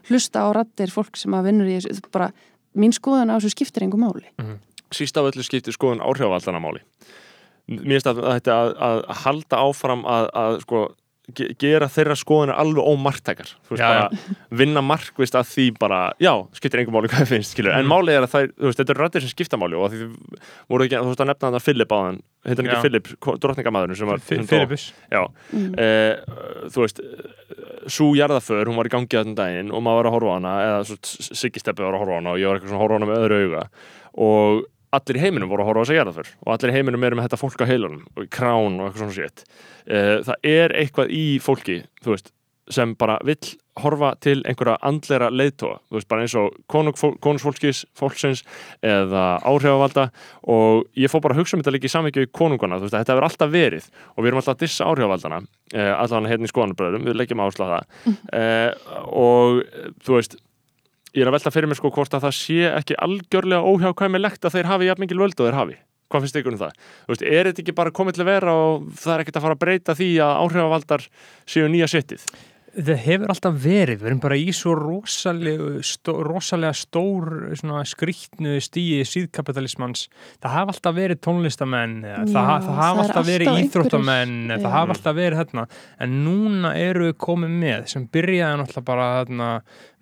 hlusta 0.08 0.44
á 0.44 0.48
raddir 0.56 0.92
fólk 0.92 1.18
sem 1.20 1.34
að 1.36 1.50
vinnur 1.50 1.68
í 1.68 1.76
þessu, 1.78 2.08
bara 2.14 2.30
mín 2.78 2.94
skoðun 2.96 3.32
á 3.32 3.36
þessu 3.36 3.52
skiptir 3.56 3.86
engu 3.86 4.00
máli. 4.00 4.24
Síst 4.94 5.18
af 5.20 5.28
öllu 5.28 5.44
skiptir 5.44 5.76
skoðun 5.76 6.04
áhrifavaldana 6.04 6.62
máli. 6.62 6.80
Mér 7.68 7.98
finnst 7.98 8.08
að 8.08 8.22
þetta 8.24 8.54
að, 8.56 8.70
að 8.80 9.02
halda 9.24 9.60
áfram 9.60 10.06
að, 10.08 10.30
að 10.40 10.60
sko, 10.64 10.84
gera 11.36 11.88
þeirra 11.92 12.14
skoðunar 12.16 12.56
alveg 12.56 12.86
ómartækar 12.88 13.50
þú 13.68 13.74
veist 13.74 13.82
Já, 13.82 13.88
bara 13.88 14.36
vinna 14.62 14.80
markvist 14.84 15.34
að 15.36 15.50
því 15.50 15.66
bara, 15.78 15.98
já, 16.22 16.32
skiptir 16.56 16.80
engum 16.82 16.96
máli 16.96 17.10
hvað 17.12 17.26
þið 17.26 17.32
finnst 17.34 17.52
skilur, 17.56 17.74
en 17.76 17.84
Mm. 17.84 17.92
málið 17.92 18.16
er 18.16 18.24
að 18.26 18.32
það, 18.32 18.46
þú 18.56 18.68
veist, 18.70 18.78
þetta 18.80 18.94
eru 18.94 19.02
rættir 19.04 19.24
sem 19.26 19.32
skipta 19.34 19.60
máli 19.60 19.76
og 19.76 19.84
að 19.88 19.96
því 19.96 20.08
voru 20.72 20.86
ekki, 20.86 20.96
þú 21.02 21.10
veist 21.12 21.20
að 21.24 21.28
nefna 21.32 21.50
þetta 21.52 21.64
Philip 21.66 21.92
áðan, 21.98 22.20
heitir 22.48 22.62
hann 22.62 22.70
Já. 22.70 22.72
ekki 22.72 22.86
Philip 22.86 23.10
drottningamæðurinn 23.44 24.00
sem 24.00 24.08
var? 24.08 24.24
Fyrirbus 24.28 24.86
já, 25.12 25.22
mm. 25.52 25.68
eh, 25.78 26.14
þú 26.72 26.84
veist 26.86 27.02
svo 27.88 28.08
jarðaför, 28.16 28.68
hún 28.68 28.76
var 28.80 28.88
í 28.88 28.94
gangi 28.96 29.12
þarna 29.18 29.36
daginn 29.38 29.70
og 29.72 29.84
maður 29.84 30.00
var 30.02 30.08
að 30.10 30.16
horfa 30.16 30.32
á 30.32 30.36
hana 30.38 30.56
eða 30.64 30.80
svo 30.88 30.98
Siggi-steppi 31.38 31.84
var 31.84 31.94
að 31.96 32.02
horfa 32.02 32.16
á 32.16 32.18
hana 32.20 32.32
og 32.34 32.40
ég 32.40 32.48
var 32.50 32.58
eitthvað 32.58 32.72
svona 32.72 32.80
að 32.80 32.84
horfa 32.84 32.96
á 32.96 32.98
hana 32.98 33.08
með 33.12 33.22
öðru 33.28 33.38
auga 33.44 33.62
og 34.18 34.66
allir 34.96 35.18
í 35.18 35.22
heiminum 35.22 35.50
voru 35.50 35.64
að 35.64 35.70
horfa 35.70 35.80
á 35.80 35.84
þessa 35.84 35.98
jarðaför 35.98 36.32
og 36.46 36.54
allir 36.54 36.72
í 36.72 36.76
heiminum 36.78 37.06
eru 37.08 37.18
með 37.18 37.28
þetta 37.28 37.42
fólk 37.42 37.62
á 37.64 37.70
heilunum 37.70 38.02
og 38.14 38.24
í 38.24 38.32
krán 38.32 38.80
og 38.80 38.88
eitthvað 38.88 39.04
svona 39.04 39.16
sétt 39.18 39.44
það 40.28 40.50
er 40.56 40.76
eitthvað 40.76 41.14
í 41.16 41.24
fólki 41.40 41.80
veist, 42.04 42.32
sem 42.72 42.94
bara 42.98 43.16
vill 43.24 43.56
horfa 43.78 44.12
til 44.22 44.40
einhverja 44.48 44.76
andlera 44.86 45.28
leiðtóa 45.32 45.78
veist, 45.94 46.08
bara 46.10 46.24
eins 46.24 46.34
og 46.38 46.56
konungsfólkis 46.70 47.84
fólksins 47.98 48.42
eða 48.84 49.38
áhrifavalda 49.46 50.08
og 50.50 50.88
ég 50.98 51.12
fór 51.12 51.22
bara 51.24 51.36
að 51.36 51.42
hugsa 51.42 51.56
um 51.56 51.62
þetta 51.62 51.74
líka 51.76 51.88
í 51.88 51.94
samvikið 51.94 52.26
í 52.26 52.32
konungana, 52.40 52.80
veist, 52.82 52.94
að 52.94 53.04
þetta 53.04 53.16
hefur 53.16 53.28
alltaf 53.28 53.54
verið 53.54 53.88
og 54.14 54.20
við 54.20 54.30
erum 54.30 54.42
alltaf 54.42 54.56
að 54.56 54.64
dissa 54.64 54.90
áhrifavaldana 54.90 55.40
eh, 55.74 55.92
allan 55.94 56.28
hérna 56.30 56.48
í 56.48 56.52
skoðanbröðum, 56.52 57.08
við 57.08 57.18
leggjum 57.20 57.44
áherslu 57.44 57.68
á 57.68 57.72
það. 57.74 58.18
Eh, 58.38 58.92
og 59.08 59.62
eh, 59.62 59.90
þú 60.04 60.18
veist 60.18 60.38
ég 61.16 61.22
er 61.24 61.30
að 61.30 61.38
velta 61.38 61.54
fyrir 61.54 61.70
mér 61.70 61.80
sko 61.80 61.92
hvort 61.94 62.16
að 62.16 62.26
það 62.28 62.36
sé 62.38 62.58
ekki 62.72 62.98
algjörlega 63.04 63.74
óhjákvæmilegt 63.74 64.44
að 64.44 64.58
þeir 64.58 64.72
hafi 64.72 64.90
jafn 64.90 65.04
mikil 65.06 65.22
völd 65.22 65.38
og 65.38 65.48
þeir 65.48 65.60
hafi 65.62 65.78
hvað 66.08 66.24
finnst 66.24 66.38
ykkur 66.40 66.54
um 66.54 66.60
það? 66.62 66.76
Þú 67.04 67.12
veist, 67.12 67.24
er 67.28 67.48
þetta 67.50 67.64
ekki 67.64 67.78
bara 67.80 67.96
komið 67.96 68.18
til 68.18 68.24
að 68.24 68.30
vera 68.32 68.54
og 68.56 68.86
það 68.96 69.14
er 69.14 69.24
ekkert 69.24 69.40
að 69.40 69.44
fara 69.46 69.56
að 69.58 69.64
breyta 69.64 69.96
því 69.98 70.12
að 70.24 70.38
áhrifavaldar 70.44 71.10
séu 71.44 71.66
nýja 71.68 71.90
sittið? 71.92 72.24
Það 72.78 72.98
hefur 73.02 73.32
alltaf 73.32 73.54
verið, 73.58 73.96
við 73.98 74.08
erum 74.10 74.20
bara 74.22 74.36
í 74.38 74.52
svo 74.54 74.74
rosalega, 74.76 75.80
stó, 75.88 76.12
rosalega 76.22 76.76
stór 76.76 77.26
svona, 77.58 77.80
skrýtnu 77.88 78.58
stíi 78.62 79.00
síðkapitalismans. 79.08 80.04
Það 80.38 80.54
hafa 80.54 80.74
alltaf 80.74 80.94
verið 80.94 81.20
tónlistamenn, 81.24 81.96
Já, 82.06 82.18
það, 82.28 82.36
það 82.36 82.78
hafa 82.82 83.04
alltaf 83.06 83.26
verið 83.26 83.60
íþróttamenn, 83.64 84.36
Já. 84.52 84.56
það 84.62 84.76
hafa 84.76 84.94
alltaf 84.94 85.18
verið 85.18 85.42
hérna. 85.42 85.66
En 86.06 86.16
núna 86.26 86.74
eru 86.78 87.08
við 87.08 87.16
komið 87.24 87.56
með 87.64 87.88
sem 87.94 88.06
byrjaði 88.14 88.60
náttúrulega 88.60 88.90
bara 88.92 89.08
hérna, 89.16 89.50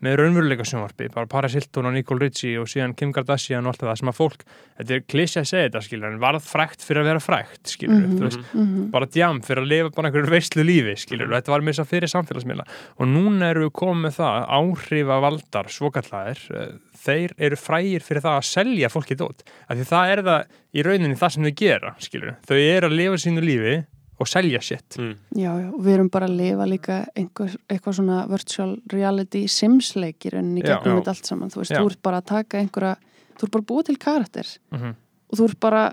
með 0.04 0.16
raunveruleika 0.20 0.64
sjónvarpi, 0.68 1.06
bara 1.14 1.26
Paris 1.26 1.54
Hilton 1.56 1.86
og 1.88 1.94
Nicole 1.96 2.20
Richie 2.26 2.58
og 2.60 2.66
síðan 2.68 2.92
Kim 2.96 3.12
Kardashian 3.16 3.64
og 3.64 3.72
allt 3.72 3.80
það 3.86 3.96
sem 4.02 4.10
að 4.12 4.16
fólk, 4.18 4.42
þetta 4.76 4.94
er 4.98 5.04
klísi 5.08 5.40
að 5.40 5.46
segja 5.48 5.68
þetta 5.70 5.82
skilur, 5.86 6.10
en 6.12 6.18
varð 6.20 6.44
frækt 6.44 6.84
fyrir 6.84 7.00
að 7.00 7.08
vera 7.10 7.22
frækt 7.24 7.72
skilur, 7.72 8.02
Mhm. 8.04 8.18
þú 8.18 8.26
veist, 8.26 8.44
Mhm. 8.54 8.90
bara 8.90 9.06
djam 9.06 9.40
fyrir 9.40 9.62
að 9.64 9.68
lifa 9.72 9.90
bara 9.96 10.08
einhverju 10.10 10.30
veistlu 10.30 10.62
lífi 10.68 10.96
skilur, 11.00 11.28
þetta 11.32 11.48
var 11.48 11.60
með 11.60 11.72
þess 11.72 11.84
að 11.84 11.92
fyrir 11.94 12.12
samfélagsmiðla 12.12 12.66
og 13.00 13.06
núna 13.08 13.50
eru 13.50 13.70
við 13.70 13.72
komið 13.72 14.16
það 14.20 14.48
áhrifa 14.48 15.20
valdar, 15.20 15.64
svokallæðir 15.72 16.78
þeir 17.06 17.30
eru 17.38 17.56
frægir 17.56 18.02
fyrir 18.02 18.20
það 18.20 18.36
að 18.40 18.44
selja 18.44 18.88
fólki 18.92 19.16
dót, 19.16 19.42
af 19.70 19.78
því 19.78 19.84
það 19.86 20.12
er 20.12 20.22
það 20.22 20.44
í 20.74 20.82
rauninni 20.84 21.16
það 21.16 21.32
sem 21.32 21.42
þau 21.44 21.54
gera, 21.56 21.94
skilur 22.00 22.36
þau 22.46 22.56
eru 22.56 22.88
að 22.90 22.96
lifa 22.96 23.16
sínu 23.16 23.40
lífi 23.40 23.86
og 24.20 24.26
selja 24.28 24.60
shit 24.62 24.96
Mm. 24.98 25.14
Já, 25.36 25.52
já, 25.60 25.70
við 25.78 25.92
erum 25.94 26.08
bara 26.10 26.26
að 26.26 26.36
lifa 26.36 26.66
líka 26.66 27.06
einhver, 27.16 27.56
eitthvað 27.68 27.94
svona 27.98 28.26
virtual 28.28 28.76
reality 28.92 29.46
simsleikir 29.48 30.34
en 30.38 30.56
í 30.56 30.62
gegnum 30.62 31.00
þetta 31.02 31.08
allt 31.08 31.26
saman, 31.26 31.50
þú 31.50 31.56
veist, 31.60 31.70
Já. 31.72 31.80
þú 31.82 31.90
ert 31.90 32.02
bara 32.02 32.20
að 32.20 32.24
taka 32.26 32.58
einhverja, 32.58 32.96
þú 33.36 33.42
ert 33.44 33.50
bara 33.52 33.62
að 33.62 33.66
búa 33.66 33.82
til 33.84 33.96
karakter 33.98 34.46
mm 34.72 34.78
-hmm. 34.78 34.94
og 35.32 35.38
þú 35.38 35.44
ert 35.50 35.60
bara 35.60 35.92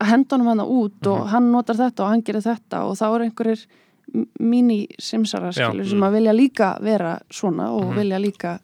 að 0.00 0.06
henda 0.06 0.36
honum 0.36 0.46
hana 0.48 0.64
út 0.64 1.00
Mhm. 1.00 1.08
og 1.12 1.28
hann 1.28 1.52
notar 1.52 1.76
þetta 1.76 2.00
og 2.02 2.08
hann 2.10 2.22
gerir 2.22 2.42
þetta 2.42 2.82
og 2.84 2.96
þá 2.96 3.14
eru 3.14 3.24
einhverjir 3.24 3.66
mini-simsara 4.40 5.50
Já. 5.52 5.68
skilur 5.70 5.88
sem 5.88 6.00
að 6.00 6.12
vilja 6.18 6.32
líka 6.32 6.78
vera 6.82 7.18
svona 7.30 7.70
og 7.70 7.84
Mhm. 7.86 7.96
vilja 7.98 8.18
líka 8.18 8.58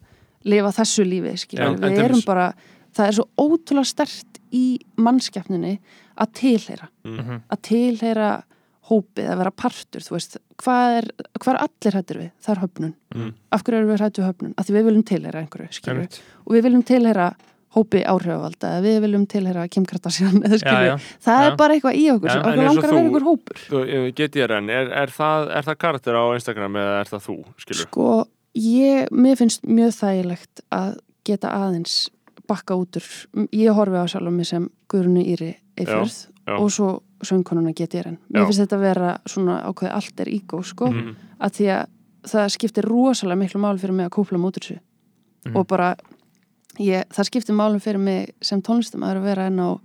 lifa 0.45 0.71
þessu 0.71 1.03
lífi 1.05 1.37
skilur, 1.37 1.65
Já, 1.65 1.75
við 1.77 1.97
erum 1.99 2.15
dæmis- 2.17 2.25
bara 2.25 2.53
það 2.93 3.07
er 3.07 3.11
svo 3.11 3.25
ótrúlega 3.37 3.85
stert 3.85 4.39
í 4.51 4.77
mannskjafninni 4.97 5.79
að 6.17 6.27
tilheyra 6.33 6.87
Mhm. 7.05 7.41
að 7.49 7.61
tilheyra 7.61 8.43
hópið, 8.91 9.29
að 9.31 9.37
vera 9.41 9.51
partur, 9.63 10.03
þú 10.05 10.15
veist 10.17 10.35
hvað 10.61 10.97
er, 10.99 11.07
hvað 11.39 11.53
er 11.55 11.61
allir 11.65 11.97
hættir 11.99 12.19
við? 12.25 12.31
Það 12.43 12.53
er 12.57 12.61
höfnun 12.65 12.93
Mm. 13.11 13.31
af 13.51 13.63
hverju 13.65 13.77
erum 13.81 13.89
við 13.91 14.01
hættu 14.05 14.23
höfnun? 14.23 14.51
Af 14.57 14.67
því 14.67 14.75
við 14.77 14.85
viljum 14.87 15.03
tilheyra 15.09 15.39
einhverju, 15.41 15.71
skilur 15.75 16.19
og 16.45 16.53
við 16.55 16.61
viljum 16.67 16.83
tilheyra 16.87 17.25
hópi 17.71 18.01
áhrifavalda 18.03 18.69
eða 18.77 18.83
við 18.85 18.97
viljum 19.05 19.25
tilhera 19.31 19.65
Kim 19.71 19.85
Kardashian 19.87 20.41
eða 20.47 20.57
skilju, 20.59 20.87
já. 20.91 20.95
það 21.23 21.41
Já. 21.41 21.47
er 21.51 21.57
bara 21.59 21.75
eitthvað 21.75 21.99
í 21.99 22.05
okkur 22.13 22.27
Já, 22.29 22.33
sem 22.33 22.41
okkur 22.41 22.51
og 22.51 22.67
langar 22.67 22.83
að 22.83 22.91
vera 22.91 23.03
einhver 23.03 23.25
hópur 23.27 23.61
Þú, 23.67 23.83
GTRN, 24.19 24.69
er, 24.75 24.91
er, 25.03 25.13
það, 25.15 25.49
er 25.59 25.67
það 25.69 25.77
karakter 25.83 26.19
á 26.19 26.23
Instagram 26.35 26.79
eða 26.83 26.97
er 27.01 27.11
það 27.11 27.23
þú, 27.27 27.35
skilur? 27.63 27.83
Sko, 27.87 28.07
ég, 28.59 29.11
mér 29.11 29.39
finnst 29.39 29.63
mjög 29.67 29.93
þægilegt 29.99 30.63
að 30.75 30.97
geta 31.27 31.53
aðeins 31.61 31.95
bakka 32.51 32.75
út 32.79 32.99
úr, 32.99 33.07
ég 33.55 33.71
horfi 33.77 33.99
á 33.99 34.05
sjálfum 34.11 34.35
mig 34.41 34.47
sem 34.51 34.67
Guðrunu 34.91 35.23
Íri 35.23 35.53
Eifjörð 35.79 36.17
já. 36.47 36.55
og 36.59 36.67
svo 36.75 36.89
söngkonuna 37.27 37.73
GTRN 37.73 38.17
mér 38.29 38.41
Já. 38.41 38.45
finnst 38.47 38.61
þetta 38.65 38.79
vera 38.79 39.17
svona 39.25 39.61
ákveði 39.63 39.91
allt 39.95 40.19
er 40.19 40.25
ígó 40.27 40.63
sko, 40.65 40.87
Mhm. 40.91 41.15
að 41.41 41.51
því 41.57 41.65
að 41.75 41.85
það 42.23 42.49
skiptir 42.57 42.83
rosalega 42.85 43.39
miklu 43.39 43.59
mál 43.61 43.77
fyrir 43.79 43.93
mig 43.93 44.05
að 44.09 44.15
kúpla 44.17 44.37
mútur 44.39 44.61
þessu 44.61 44.79
Mhm. 45.45 45.55
og 45.57 45.67
bara 45.67 45.95
ég, 46.79 47.03
það 47.09 47.25
skiptir 47.29 47.55
málum 47.55 47.79
fyrir 47.81 47.99
mig 47.99 48.33
sem 48.41 48.61
tónlistamæður 48.61 49.17
að 49.17 49.23
vera 49.23 49.45
enn 49.47 49.59
á 49.59 49.79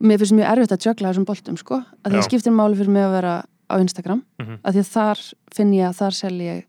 mér 0.00 0.18
finnst 0.18 0.32
mjög 0.32 0.50
erfitt 0.52 0.72
að 0.72 0.84
jögla 0.86 1.12
þessum 1.12 1.24
boltum 1.26 1.56
sko, 1.56 1.84
að 2.04 2.12
því 2.12 2.18
að 2.18 2.28
skiptir 2.30 2.52
máli 2.52 2.76
fyrir 2.76 2.88
mig 2.92 3.02
að 3.02 3.12
vera 3.12 3.44
á 3.70 3.74
Instagram, 3.80 4.22
Mhm. 4.38 4.58
að 4.64 4.72
því 4.74 4.78
að 4.78 4.92
þar 4.94 5.34
finn 5.54 5.72
ég 5.72 5.88
að 5.88 5.96
þar 5.96 6.12
sel 6.14 6.38
ég 6.38 6.64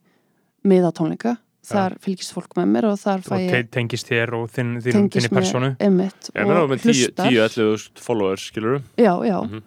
miða 0.66 0.92
tónleika, 0.92 1.38
þar 1.64 1.98
fylgist 2.00 2.34
fólk 2.34 2.56
með 2.56 2.66
mér 2.72 2.84
og 2.86 2.98
þar 2.98 3.20
fæ 3.22 3.32
og 3.36 3.40
ég 3.40 3.50
te 3.52 3.64
tengist 3.80 4.08
þér 4.08 4.34
og 4.34 4.50
þinn, 4.50 4.82
þinn, 4.82 4.94
tengist 5.10 5.28
þinni 5.30 5.36
personu 5.38 5.76
með 5.76 5.86
emitt 5.86 6.30
Ég 6.34 6.48
meina 6.48 6.62
og 6.64 6.70
með 6.70 6.82
hlustar 6.88 7.30
10-11 7.30 7.90
followers, 8.00 8.52
skilur 8.52 8.82
já, 8.98 9.14
já 9.28 9.42
Mhm. 9.44 9.62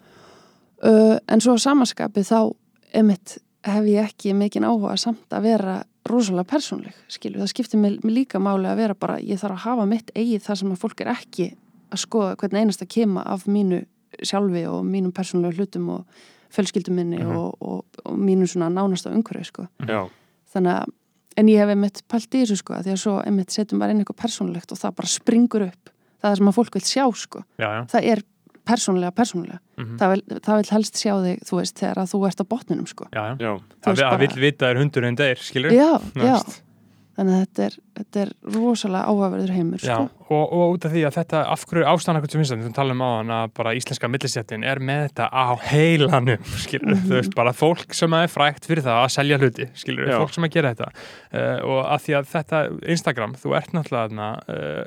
Uh, 0.85 1.17
en 1.27 1.41
svo 1.43 1.55
á 1.55 1.59
samanskapi 1.61 2.23
þá 2.27 2.51
emitt 2.93 3.37
hef 3.65 3.85
ég 3.85 4.07
ekki 4.09 4.33
mikinn 4.33 4.65
áhuga 4.65 4.97
samt 4.97 5.29
að 5.33 5.43
vera 5.45 5.77
rosalega 6.09 6.47
persónleg 6.49 6.95
skilur, 7.07 7.43
það 7.43 7.51
skiptir 7.53 7.79
mig, 7.79 7.99
mig 8.03 8.15
líka 8.15 8.39
máli 8.41 8.65
að 8.71 8.79
vera 8.81 8.95
bara, 8.97 9.19
ég 9.21 9.37
þarf 9.39 9.59
að 9.59 9.65
hafa 9.67 9.85
mitt 9.85 10.09
eigið 10.17 10.41
þar 10.47 10.57
sem 10.61 10.71
að 10.73 10.79
fólk 10.81 11.01
er 11.05 11.11
ekki 11.13 11.49
að 11.91 12.01
skoða 12.01 12.35
hvernig 12.41 12.63
einasta 12.65 12.87
kema 12.89 13.21
af 13.29 13.45
mínu 13.45 13.83
sjálfi 14.25 14.63
og 14.67 14.81
mínum 14.87 15.13
persónlega 15.15 15.55
hlutum 15.59 15.89
og 15.93 16.23
fjölskyldum 16.51 16.97
minni 16.97 17.19
Mhm. 17.21 17.35
og, 17.37 17.53
og, 17.61 17.85
og 18.03 18.17
mínu 18.17 18.47
svona 18.49 18.67
nánasta 18.73 19.11
umhverju 19.13 19.45
sko. 19.45 19.67
Já, 19.87 20.09
þannig 20.53 20.73
að 20.81 20.89
en 21.37 21.47
ég 21.47 21.57
hef 21.61 21.69
einmitt 21.69 22.01
pælt 22.11 22.33
í 22.35 22.41
þessu 22.41 22.57
sko, 22.59 22.73
því 22.83 22.91
að 22.91 22.99
svo 22.99 23.13
einmitt 23.23 23.53
setjum 23.55 23.79
bara 23.79 23.93
inn 23.93 24.01
eitthvað 24.03 24.19
persónlegt 24.25 24.71
og 24.73 24.77
það 24.81 24.95
bara 24.97 25.07
springur 25.07 25.63
upp 25.69 25.89
það 26.21 26.31
er 26.31 26.35
sem 26.41 26.49
að 26.51 26.57
fólk 26.57 26.73
vil 26.75 26.81
sjá 26.83 27.05
sko 27.15 27.43
já, 27.55 27.69
já. 27.71 27.85
það 27.93 28.07
er 28.11 28.23
persónlega, 28.65 29.11
persónlega 29.11 29.59
Mhm. 29.77 29.97
það, 29.97 30.09
vil, 30.15 30.39
það 30.45 30.55
vil 30.61 30.71
helst 30.71 30.95
sjá 31.01 31.13
þig, 31.25 31.39
þú 31.49 31.57
veist, 31.61 31.75
þegar 31.79 31.97
að 32.03 32.11
þú 32.13 32.25
ert 32.27 32.41
á 32.41 32.45
botninum 32.55 32.87
sko 32.87 33.05
já, 33.11 33.21
já. 33.21 33.35
já, 33.39 33.53
Þú 33.57 33.85
Það 33.85 33.95
það 33.95 34.09
bara- 34.09 34.17
vill 34.27 34.41
vita 34.41 34.69
er 34.69 34.75
hundur 34.77 35.03
en 35.07 35.15
þeir, 35.17 35.37
skilur 35.41 35.71
já, 35.71 35.89
já, 36.15 36.21
Næst. 36.21 36.61
þannig 37.17 37.33
að 37.35 37.41
þetta 37.45 37.63
er, 37.65 37.73
þetta 37.99 38.21
er 38.21 38.29
rosalega 38.55 39.05
áhugaverður 39.09 39.49
heimur 39.51 39.79
Já, 39.83 39.95
sko. 39.95 40.09
og, 40.29 40.53
og 40.53 40.75
út 40.77 40.85
af 40.85 40.91
því 40.93 41.01
að 41.09 41.15
þetta 41.17 41.41
af 41.51 41.65
hverju 41.65 41.85
ástæðan 41.91 42.15
eitthvað 42.21 42.31
sem 42.31 42.39
finnst 42.41 42.51
þetta, 42.53 42.67
við 42.69 42.73
talum 42.77 43.01
á 43.01 43.09
hann 43.17 43.27
að 43.35 43.53
bara 43.53 43.73
íslenska 43.75 44.07
millistéttin 44.13 44.63
er 44.63 44.79
með 44.79 45.01
þetta 45.09 45.25
á 45.33 45.45
heilanum, 45.59 46.37
skilur 46.65 46.95
Mhm. 46.95 47.03
þú 47.09 47.13
veist, 47.19 47.35
bara 47.35 47.51
fólk 47.51 47.93
sem 47.93 48.13
er 48.13 48.27
frægt 48.27 48.65
fyrir 48.65 48.83
það 48.85 49.03
að 49.03 49.11
selja 49.17 49.37
hluti, 49.41 49.67
skilur 49.75 50.07
Já. 50.07 50.17
fólk 50.21 50.33
sem 50.33 50.43
að 50.43 50.51
gera 50.55 50.73
þetta 50.75 50.87
uh, 51.33 51.59
og 51.67 51.85
að 51.85 51.99
því 52.05 52.13
að 52.21 52.25
þetta 52.31 52.89
Instagram, 52.89 53.33
þú 53.33 53.55
ert 53.57 53.71
náttúrulega 53.73 54.07
þarna, 54.09 54.29
uh, 54.47 54.85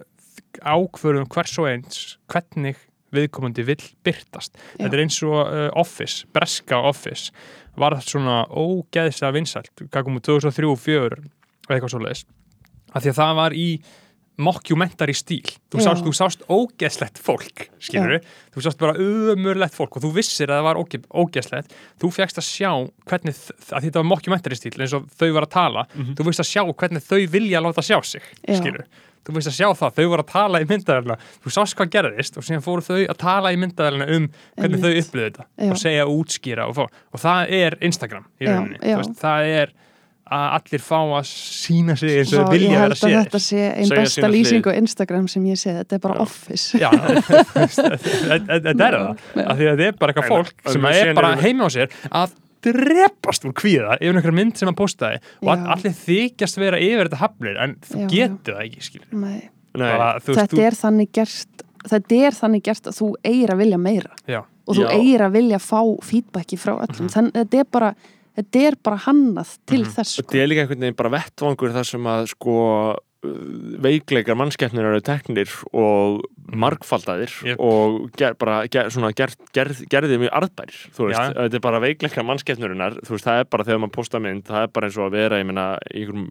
ákvörðum 0.62 1.29
hvers 1.29 1.59
og 1.59 1.66
eins, 1.68 2.16
hvernig 2.31 2.77
viðkomandi 3.16 3.66
vill 3.66 3.80
byrtast. 4.06 4.54
Já. 4.54 4.84
Þetta 4.84 4.94
er 4.96 5.04
eins 5.04 5.18
og 5.26 5.40
uh, 5.40 5.66
Office, 5.80 6.28
breska 6.34 6.80
Office 6.90 7.34
var 7.80 7.96
svona 8.04 8.44
ógeðslega 8.50 9.34
vinsælt, 9.34 9.72
hvað 9.80 10.06
komum 10.06 10.22
2003-2004 10.22 11.20
eitthvað 11.64 11.90
svo 11.90 12.00
leiðis, 12.04 12.24
því 12.94 13.10
að 13.10 13.18
það 13.18 13.36
var 13.40 13.56
í 13.58 13.68
mockumentary 14.40 15.14
stíl. 15.14 15.46
Þú 15.70 15.82
sást, 15.84 16.02
þú 16.02 16.12
sást 16.16 16.44
ógeðslegt 16.50 17.20
fólk 17.22 17.68
skilur 17.78 18.16
þú 18.54 18.64
sást 18.64 18.80
bara 18.80 18.96
umurlegt 18.98 19.76
fólk 19.76 19.98
og 19.98 20.02
þú 20.02 20.10
vissir 20.16 20.50
að 20.50 20.58
það 20.58 20.66
var 20.66 20.80
óge, 20.80 21.00
ógeðslegt. 21.14 21.74
Þú 22.02 22.10
fegst 22.16 22.40
að 22.42 22.48
sjá 22.48 22.70
hvernig 23.06 23.38
að 23.70 23.86
þetta 23.86 24.00
var 24.00 24.08
mockumentary 24.10 24.58
stíl 24.58 24.74
eins 24.80 24.96
og 24.96 25.06
þau 25.14 25.28
var 25.36 25.46
að 25.46 25.54
tala 25.54 25.86
þú 25.94 26.26
veist 26.26 26.42
að 26.42 26.50
sjá 26.50 26.62
hvernig 26.66 27.06
þau 27.06 27.20
vilja 27.36 27.62
láta 27.62 27.86
sjá 27.86 27.98
sig 28.02 28.26
skilur 28.58 28.86
þú 29.25 29.37
veist 29.39 29.51
að 29.51 29.57
sjá 29.59 29.68
það, 29.81 29.95
þau 29.99 30.09
voru 30.14 30.25
að 30.25 30.33
tala 30.35 30.61
í 30.61 30.68
myndaðarna 30.70 31.18
þú 31.45 31.55
sást 31.57 31.79
hvað 31.79 31.93
gerðist 31.95 32.37
og 32.41 32.45
síðan 32.49 32.64
fóru 32.66 32.85
þau 32.85 33.01
að 33.05 33.16
tala 33.25 33.55
í 33.55 33.61
myndaðarna 33.62 34.11
um 34.18 34.29
hvernig 34.59 34.83
þau 34.85 34.91
Einmitt. 34.91 35.09
upplöðu 35.09 35.31
þetta 35.31 35.47
Já. 35.49 35.70
og 35.70 35.81
segja 35.85 36.05
og 36.09 36.18
útskýra 36.20 36.68
og, 36.68 36.77
fá, 36.77 36.85
og 37.14 37.25
það 37.25 37.57
er 37.62 37.79
Instagram 37.89 38.29
í 38.41 38.45
Já, 38.49 38.53
rauninni, 38.55 38.79
já. 38.83 38.95
Þú 38.95 39.01
veist, 39.05 39.18
það 39.22 39.55
er 39.62 39.75
að 40.35 40.45
allir 40.57 40.81
fá 40.81 40.97
að 41.18 41.27
sína 41.29 41.95
sig 42.01 42.14
eins 42.18 42.31
og 42.33 42.39
Vá, 42.39 42.45
þau 42.49 42.53
vilja 42.55 42.68
ég 42.68 42.72
vera 42.72 42.85
held 42.85 42.95
að 42.95 43.01
séð 43.03 43.16
þetta 43.18 43.41
sé 43.45 43.64
einn 43.75 43.91
besta 43.93 44.31
lýsing 44.33 44.64
á 44.64 44.72
Instagram 44.81 45.27
sem 45.29 45.49
ég 45.51 45.59
sé, 45.61 45.75
þetta 45.83 45.99
er 45.99 46.01
bara 46.01 46.14
Já. 46.16 46.22
office 46.25 46.81
Já, 46.81 46.91
þetta 48.49 48.89
er 48.89 48.97
það 48.97 49.20
því 49.35 49.45
að 49.45 49.61
þetta 49.61 49.87
er 49.91 49.99
bara 50.01 50.14
eitthvað 50.14 50.31
fólk 50.33 50.72
sem 50.72 50.89
er 50.95 51.12
bara 51.18 51.35
heima 51.43 51.68
á 51.68 51.70
sér 51.77 51.93
að 52.09 52.33
drepast 52.64 53.44
úr 53.44 53.54
kvíða 53.56 53.98
yfir 54.00 54.14
einhverja 54.14 54.38
mynd 54.38 54.56
sem 54.58 54.70
hann 54.70 54.78
postaði 54.78 55.20
og 55.42 55.50
Já. 55.50 55.66
allir 55.74 55.96
þykjast 56.00 56.60
vera 56.62 56.80
yfir 56.80 57.08
þetta 57.08 57.20
haflir 57.20 57.60
en 57.60 57.76
þú 57.84 58.00
Já, 58.00 58.08
getur 58.14 58.56
það 58.56 58.64
ekki 58.64 58.88
skilur 58.88 59.20
Nei. 59.24 59.42
Nei, 59.74 59.90
bara, 59.90 60.10
þú 60.22 60.32
veist, 60.32 60.40
þetta 60.40 60.66
er 60.68 60.78
þannig 60.78 61.12
gert 61.18 61.64
þetta 61.84 62.18
er 62.26 62.36
þannig 62.40 62.66
gert 62.70 62.90
að 62.90 62.98
þú 63.00 63.08
eigir 63.26 63.54
að 63.54 63.62
vilja 63.64 63.78
meira 63.78 64.12
Já. 64.30 64.40
og 64.42 64.78
þú 64.78 64.84
Já. 64.84 64.90
eigir 64.96 65.24
að 65.26 65.38
vilja 65.38 65.62
fá 65.62 65.80
feedbacki 66.10 66.60
frá 66.60 66.76
öllum 66.76 67.10
þannig 67.12 67.40
þetta 67.40 67.64
er 67.64 67.72
bara 67.78 67.94
þetta 68.34 68.62
er 68.68 68.78
bara 68.82 69.00
hannað 69.06 69.56
til 69.68 69.82
þess 69.84 70.14
og 70.18 70.24
sko. 70.24 70.28
þetta 70.30 70.42
er 70.42 70.50
líka 70.50 70.64
einhvern 70.64 70.86
veginn 70.86 70.98
bara 70.98 71.12
vettvangur 71.18 71.74
þar 71.74 71.90
sem 71.90 72.08
að 72.14 72.30
sko 72.32 72.54
veikleikar 73.85 74.37
mannskeppnir 74.39 74.87
eru 74.89 75.01
teknir 75.05 75.51
og 75.72 76.25
margfaldaðir 76.55 77.33
Yep. 77.45 77.61
og 77.64 78.11
ger, 78.18 78.37
bara 78.41 78.61
ger, 78.70 78.91
svona, 78.95 79.12
ger, 79.16 79.33
ger, 79.57 79.72
gerðið 79.91 80.22
mjög 80.25 80.35
arðbærir 80.41 80.81
þú 80.95 81.09
veist, 81.09 81.18
Já. 81.20 81.33
þetta 81.41 81.59
er 81.61 81.64
bara 81.66 81.83
veikleikar 81.85 82.27
veist, 83.16 83.27
það 83.29 83.41
er 83.43 83.51
bara 83.51 83.64
þegar 83.68 83.83
maður 83.85 83.97
posta 83.99 84.20
mynd 84.22 84.45
það 84.49 84.62
er 84.68 84.72
bara 84.77 84.87
eins 84.91 84.99
og 85.01 85.07
að 85.09 85.16
vera, 85.18 85.39
ég 85.43 85.47
meina, 85.51 85.66
í 85.91 86.03
einhverjum 86.05 86.27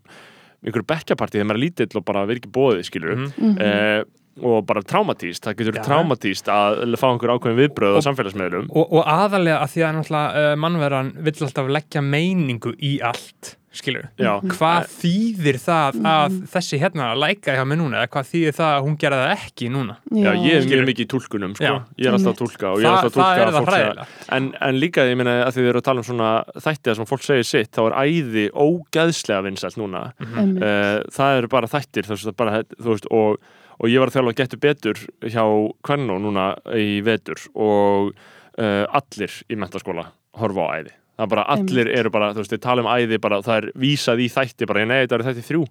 einhverjum 0.64 0.92
bekkjapartí 0.94 1.40
þegar 1.40 1.48
maður 1.50 1.60
er 1.60 1.64
lítill 1.66 1.98
og 2.00 2.06
bara 2.08 2.26
verið 2.30 2.44
ekki 2.44 2.54
bóðið, 2.56 2.84
skilur 2.88 3.16
Mhm. 3.18 3.32
Mhm. 3.38 3.62
eh, 3.62 4.04
og 4.42 4.66
bara 4.66 4.82
traumatíst, 4.82 5.44
það 5.46 5.58
getur 5.60 5.76
Já. 5.78 5.84
traumatíst 5.86 6.48
að 6.50 6.96
fá 6.98 7.06
einhver 7.12 7.34
ákveðin 7.36 7.60
viðbröð 7.70 7.98
á 7.98 8.06
samfélagsmiðlum 8.08 8.70
og, 8.74 8.88
og 8.98 9.04
aðalega 9.06 9.60
að 9.62 9.70
því 9.76 9.84
að 9.84 9.90
uh, 10.34 10.56
mannveran 10.58 11.12
vill 11.22 11.36
alltaf 11.46 11.68
leggja 11.70 12.02
meiningu 12.02 12.74
í 12.82 12.96
allt 13.06 13.58
skilur 13.74 14.06
Já, 14.22 14.34
hvað 14.54 14.88
þýðir 15.02 15.58
það 15.64 15.98
að 16.06 16.28
Mhm. 16.34 16.42
þessi 16.54 16.80
hérna 16.82 17.08
læka 17.18 17.56
hjá 17.58 17.64
mig 17.68 17.78
núna 17.80 18.02
eða 18.04 18.12
hvað 18.14 18.28
þýðir 18.32 18.56
það 18.60 18.72
að 18.78 18.84
hún 18.88 18.98
gera 19.02 19.20
það 19.24 19.34
ekki 19.38 19.70
núna 19.74 19.96
Já, 20.14 20.32
ég 20.38 20.54
er 20.60 20.68
mjög 20.70 20.86
mikið 20.90 21.04
í 21.04 21.10
túlkunum, 21.14 21.56
sko. 21.58 21.64
Já. 21.64 21.74
Ég 21.98 22.08
er 22.08 22.14
alltaf 22.18 22.34
að 22.34 22.40
túlka 22.44 22.72
og 22.74 22.78
ég 22.80 22.86
er 22.86 22.94
alltaf 22.94 23.18
að 23.24 23.84
er 23.84 24.02
að 24.02 24.08
En, 24.38 24.52
en 24.62 24.80
líka, 24.80 25.02
ég 25.10 25.18
meina, 25.18 25.34
að 25.48 25.54
því 25.58 25.62
við 25.64 25.70
erum 25.74 25.82
að 25.82 25.88
tala 25.90 26.04
um 26.04 26.08
svona 26.08 26.30
þætti 26.58 26.92
að 26.94 26.96
sem 27.02 27.10
fólk 27.10 27.24
segir 27.26 27.44
sitt, 27.50 27.72
þá 27.74 27.82
er 27.90 27.98
æði 28.04 28.46
ógeðslega 28.54 29.44
vinsælt 29.48 29.78
núna. 29.82 30.04
Einmitt. 30.22 30.64
Uh, 30.64 31.04
það 31.14 31.38
eru 31.42 31.48
bara 31.54 31.68
þættir, 31.68 32.08
þú 32.08 32.16
veist, 32.18 32.36
bara, 32.38 32.64
þú 32.78 32.90
veist, 32.94 33.08
og, 33.12 33.38
og 33.80 33.90
ég 33.90 34.00
var 34.04 34.12
að 34.12 34.18
þjálfa 34.20 34.36
getur 34.40 34.62
betur 34.64 35.02
hjá 35.34 35.44
Kvennó 35.84 36.20
núna 36.22 36.48
í 36.78 37.02
vetur 37.06 37.42
og 37.56 38.14
uh, 38.60 38.86
allir 38.94 39.34
í 39.50 39.56
mentaskóla 39.60 40.08
horfa 40.40 40.68
á 40.70 40.70
æði. 40.82 40.94
Það 41.14 41.26
er 41.28 41.32
bara, 41.36 41.44
allir 41.54 41.90
eru 41.94 42.10
bara, 42.10 42.32
þú 42.34 42.42
veist, 42.42 42.54
þeir 42.56 42.64
tala 42.64 42.82
um 42.82 42.90
æði 42.90 43.20
bara, 43.22 43.42
það 43.46 43.60
er 43.60 43.68
vísað 43.84 44.24
í 44.24 44.30
þætti 44.34 44.66
bara, 44.70 44.86
nei, 44.90 44.98
þetta 45.04 45.20
eru 45.20 45.28
þætti 45.30 45.46
þrjú. 45.50 45.66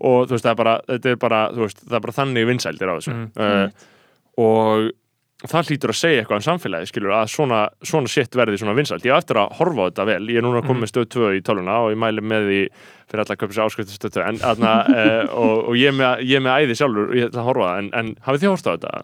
Og 0.00 0.22
þú 0.24 0.36
veist, 0.36 0.46
það 0.46 0.54
er 0.54 0.60
bara, 0.62 0.76
þetta 0.88 1.10
er 1.12 1.20
bara, 1.20 1.40
þú 1.52 1.66
veist, 1.66 1.82
það 1.84 1.98
er 1.98 2.06
bara 2.06 2.16
þannig 2.20 2.48
vinsældir 2.48 2.88
á 2.88 2.94
þessu. 2.96 3.12
Mhm. 3.12 3.28
Uh, 3.36 3.88
og 4.40 4.90
það 5.48 5.70
hlýtur 5.70 5.92
að 5.92 5.96
segja 5.96 6.20
eitthvað 6.20 6.40
um 6.40 6.44
samfélagi 6.44 6.88
skilur 6.90 7.14
að 7.16 7.30
svona, 7.32 7.60
svona 7.86 8.10
shit 8.12 8.36
verði 8.36 8.58
svona 8.60 8.74
vinsælt 8.76 9.06
ég 9.08 9.14
á 9.16 9.20
eftir 9.20 9.38
að 9.40 9.54
horfa 9.56 9.86
á 9.86 9.88
þetta 9.88 10.04
vel, 10.10 10.24
ég 10.28 10.40
er 10.40 10.44
núna 10.44 10.60
komið 10.64 10.82
með 10.84 10.90
stöð 10.92 11.06
2 11.14 11.30
í 11.38 11.40
töluna 11.46 11.76
og 11.84 11.92
ég 11.94 12.00
mæli 12.00 12.24
með 12.24 12.48
því 12.50 12.58
fyrir 13.10 13.22
alla 13.24 13.48
sér 13.56 13.64
áskriftu 13.64 13.96
stöð 13.96 14.14
2 14.18 14.24
en, 14.26 14.40
aðna, 14.50 14.74
uh, 14.84 15.22
og, 15.40 15.54
og 15.70 15.78
ég, 15.80 15.88
er 15.92 15.96
með, 15.96 16.24
ég 16.28 16.40
er 16.40 16.44
með 16.44 16.60
æði 16.66 16.76
sjálfur 16.82 17.08
og 17.08 17.16
ég 17.16 17.30
ætla 17.30 17.40
að 17.44 17.48
horfa 17.48 17.70
en, 17.80 17.90
en 18.02 18.12
hafið 18.26 18.44
þið 18.44 18.52
horft 18.52 18.68
á 18.68 18.72
þetta? 18.74 19.02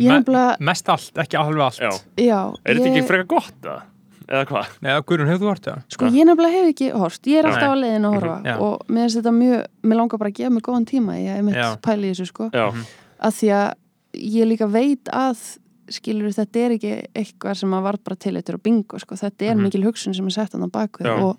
Me, 0.00 0.06
nefnilega- 0.08 0.56
mest 0.70 0.92
allt, 0.96 1.12
ekki 1.26 1.40
alveg 1.40 1.66
allt 1.66 1.84
Já, 1.84 1.92
já, 2.24 2.40
er 2.64 2.80
þetta 2.80 2.88
ég, 2.88 2.96
ekki 2.96 3.08
frekar 3.10 3.30
gott 3.34 3.60
það? 3.68 3.82
Eða 4.30 4.44
hvað? 4.46 4.66
eða 4.86 5.02
Guðrún, 5.02 5.26
hefur 5.28 5.40
þú 5.42 5.48
hort 5.50 5.64
það? 5.66 5.78
sko 5.90 6.06
ég 6.06 6.26
nefnilega 6.28 6.52
hef 6.60 6.68
ekki 6.74 6.90
hort 6.94 7.22
ég 7.26 7.38
er 7.40 7.48
alltaf 7.50 7.72
á 7.74 7.76
leiðin 7.82 8.04
að 8.06 8.14
horfa 8.14 8.36
Mhm, 8.40 8.46
já. 8.46 8.54
og 8.60 8.84
mér 8.88 9.02
finnst 9.08 9.16
þetta 9.18 9.32
mjög, 9.34 9.64
mér 9.82 9.96
langar 9.98 10.18
bara 10.18 10.30
að 10.30 10.36
gefa 10.38 10.50
mig 10.50 10.62
góðan 10.62 10.86
tíma 10.86 11.16
ég 11.18 11.34
hef 11.36 11.44
mitt 11.44 11.82
pæli 11.82 12.06
í 12.06 12.14
þessu 12.14 12.26
sko 12.30 12.50
Já, 12.52 12.70
Mhm. 12.70 12.84
að 13.20 13.32
því 13.40 13.48
að 13.50 13.74
ég 14.14 14.46
líka 14.46 14.68
veit 14.70 15.04
að 15.04 15.58
skilur 15.90 16.30
þetta 16.30 16.56
er 16.56 16.70
ekki 16.78 16.92
eitthvað 17.14 17.56
sem 17.56 17.70
að 17.74 17.82
varð 17.82 18.04
bara 18.04 18.16
til 18.16 18.34
eittur 18.36 18.54
og 18.54 18.62
bingo 18.62 18.98
sko. 18.98 19.14
þetta 19.16 19.42
er 19.50 19.54
Mhm. 19.56 19.62
mikil 19.66 19.82
hugsun 19.84 20.14
sem 20.14 20.26
er 20.26 20.30
sett 20.30 20.54
á 20.54 20.58
bakvið 20.70 21.06
Já. 21.06 21.22
og, 21.22 21.36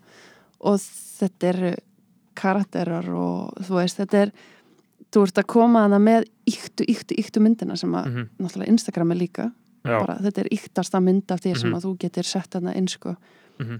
og 0.59 0.75
þetta 0.77 1.47
eru 1.55 1.75
karakterar 2.35 3.07
og 3.09 3.53
þú 3.61 3.75
veist 3.79 3.97
þetta 3.99 4.13
er 4.27 4.31
þú 5.11 5.23
ert 5.27 5.35
að 5.43 5.47
koma 5.47 5.81
hana 5.83 5.99
með 5.99 6.25
yktu, 6.47 6.85
yktu, 6.87 7.15
yktu 7.19 7.39
myndina 7.43 7.77
sem 7.77 7.91
að 7.91 8.05
Mhm. 8.05 8.29
náttúrulega 8.39 8.67
Instagram 8.67 9.11
er 9.11 9.15
líka 9.15 9.51
bara, 9.83 10.17
þetta 10.21 10.37
er 10.45 10.47
yktasta 10.51 10.99
mynd 11.01 11.31
af 11.31 11.39
því 11.41 11.57
sem 11.57 11.69
Mhm. 11.69 11.77
að 11.79 11.83
þú 11.85 11.97
getur 11.97 12.23
sett 12.25 12.53
hana 12.53 12.73
inn 12.73 12.87
sko. 12.87 13.15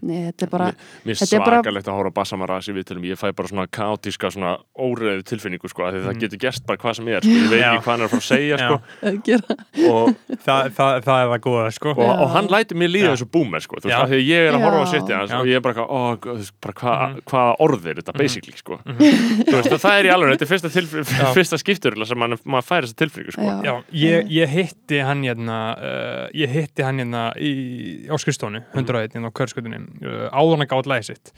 Nei, 0.02 0.20
þetta 0.32 0.44
er 0.48 0.50
bara, 0.52 0.68
Mér 1.06 1.12
er 1.16 1.20
Þetta 1.22 1.36
er 1.36 1.44
bara- 1.46 1.62
svakalegt 1.62 1.88
að 1.92 1.98
hóra 2.00 2.12
Bassamaras 2.14 2.68
í 2.70 2.74
viðtölum. 2.76 3.06
Ég 3.12 3.18
fæ 3.20 3.32
bara 3.36 3.48
svona 3.52 3.68
kaotíska 3.68 4.32
svona 4.32 4.58
óreðu 4.78 5.24
tilfinningu 5.24 5.70
sko, 5.72 5.88
því 5.92 6.04
það 6.06 6.20
getur 6.22 6.40
gerst 6.46 6.66
bara 6.66 6.78
hvað 6.78 6.96
sem 6.96 7.08
er 7.08 7.22
sko. 7.22 7.30
ég 7.32 7.50
veit 7.50 7.62
ekki 7.62 7.84
hvað 7.84 7.92
hann 7.92 8.02
er 8.02 8.06
að 8.06 8.14
fara 8.16 8.22
að 8.22 8.30
segja 8.32 8.58
sko. 8.62 8.76
og, 9.92 10.16
það, 10.46 10.70
það, 10.78 10.98
það 11.06 11.22
er 11.22 11.32
það 11.32 11.40
góða 11.46 11.66
sko. 11.76 11.90
Og, 11.96 12.12
og 12.26 12.30
hann 12.36 12.48
læti 12.52 12.78
mér 12.78 12.92
líða 12.94 13.14
þessu 13.16 13.28
búmer 13.32 13.64
sko, 13.64 13.80
þú 13.82 13.90
veist, 13.90 13.98
af 14.02 14.10
því 14.12 14.18
að 14.20 14.26
ég 14.32 14.48
er 14.50 14.58
að 14.58 14.66
horfa 14.66 14.82
á 14.82 14.88
sitt 14.92 15.12
og 15.42 15.46
ég 15.52 15.56
er 15.56 15.64
bara, 15.66 15.86
ó, 15.86 16.02
bara 16.62 16.74
hvað 16.82 17.02
Mhm. 17.02 17.22
hva 17.32 17.44
orð 17.60 17.86
er 17.92 17.96
þetta 18.02 18.14
basically 18.18 18.56
sko. 18.58 18.80
veist, 18.86 19.72
það 19.82 19.96
er 20.00 20.06
í 20.10 20.12
alveg 20.14 20.36
þetta 20.36 20.46
er 20.46 20.52
fyrsta, 20.52 20.70
tilf- 20.70 21.14
fyrsta 21.38 21.58
skiptur 21.62 21.98
sem 22.06 22.18
man, 22.20 22.36
maður 22.46 22.68
fær 22.68 22.86
þessa 22.88 22.98
tilfinningu 23.02 23.32
sko. 23.36 23.42
Já. 23.42 23.62
Já, 23.62 23.74
ég, 23.94 24.30
ég 24.32 24.50
hitti 24.56 25.00
hann 25.06 25.22
hérna 25.26 25.58
uh, 25.78 26.28
ég 26.36 26.50
hitti 26.52 26.84
hann 26.86 27.00
hérna 27.02 27.24
í, 27.38 27.52
á 28.12 28.16
skrifstónu, 28.22 28.64
101 29.72 29.80
á 29.80 29.92
körskutunni 30.02 30.08
uh, 30.08 30.30
áður 30.36 30.58
hann 30.58 30.68
gátt 30.72 30.90
læði 30.92 31.06
sitt. 31.12 31.34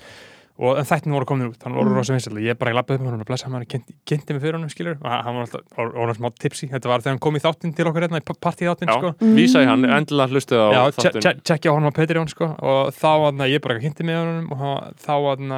Og 0.53 0.77
en 0.77 0.85
þættin 0.85 1.09
voru 1.15 1.25
komin 1.25 1.47
út, 1.49 1.63
hann 1.65 1.73
voru 1.73 1.89
Mm. 1.89 1.95
rosa 1.97 2.13
vinsall 2.13 2.37
ég 2.37 2.57
bara 2.61 2.75
lappaði 2.77 2.99
upp 2.99 3.05
með 3.07 3.11
hann 3.15 3.21
og 3.23 3.25
blessa 3.25 3.49
hann 3.49 3.65
kynnti, 3.65 3.95
kynnti 4.05 4.33
mig 4.35 4.41
fyrir 4.43 4.53
honum 4.53 4.69
skilur, 4.69 4.99
og 5.01 5.09
hann 5.09 5.33
var 5.33 5.47
alltaf 5.47 5.61
og 5.81 5.95
hann 5.97 6.11
var 6.11 6.13
smá 6.19 6.29
tipsi, 6.37 6.67
þetta 6.69 6.91
var 6.91 7.01
þegar 7.01 7.15
hann 7.15 7.19
kom 7.25 7.35
í 7.35 7.41
þáttinn 7.41 7.73
til 7.75 7.87
okkur 7.89 8.05
hérna, 8.05 8.21
í 8.21 8.27
partíþáttinn 8.37 8.91
Já, 8.93 8.99
sko. 8.99 9.11
vísa 9.33 9.63
í 9.65 9.65
hann, 9.65 9.81
endilega 9.89 10.29
hlustið 10.29 10.61
á 10.61 10.67
Já, 10.69 10.81
þáttinn. 10.93 11.25
tje- 11.25 11.41
tjekkja 11.41 11.73
á 11.73 11.75
hann 11.79 11.89
á 11.89 11.97
Patreon 11.97 12.29
sko. 12.29 12.45
Og 12.61 12.93
þá 12.93 13.09
hann 13.25 13.41
ég 13.49 13.61
bara 13.65 13.79
kynnti 13.81 14.05
mig 14.05 14.13
honum 14.15 14.51
og 14.53 14.57
hann- 14.61 14.93
þá 14.93 15.13
hann 15.25 15.49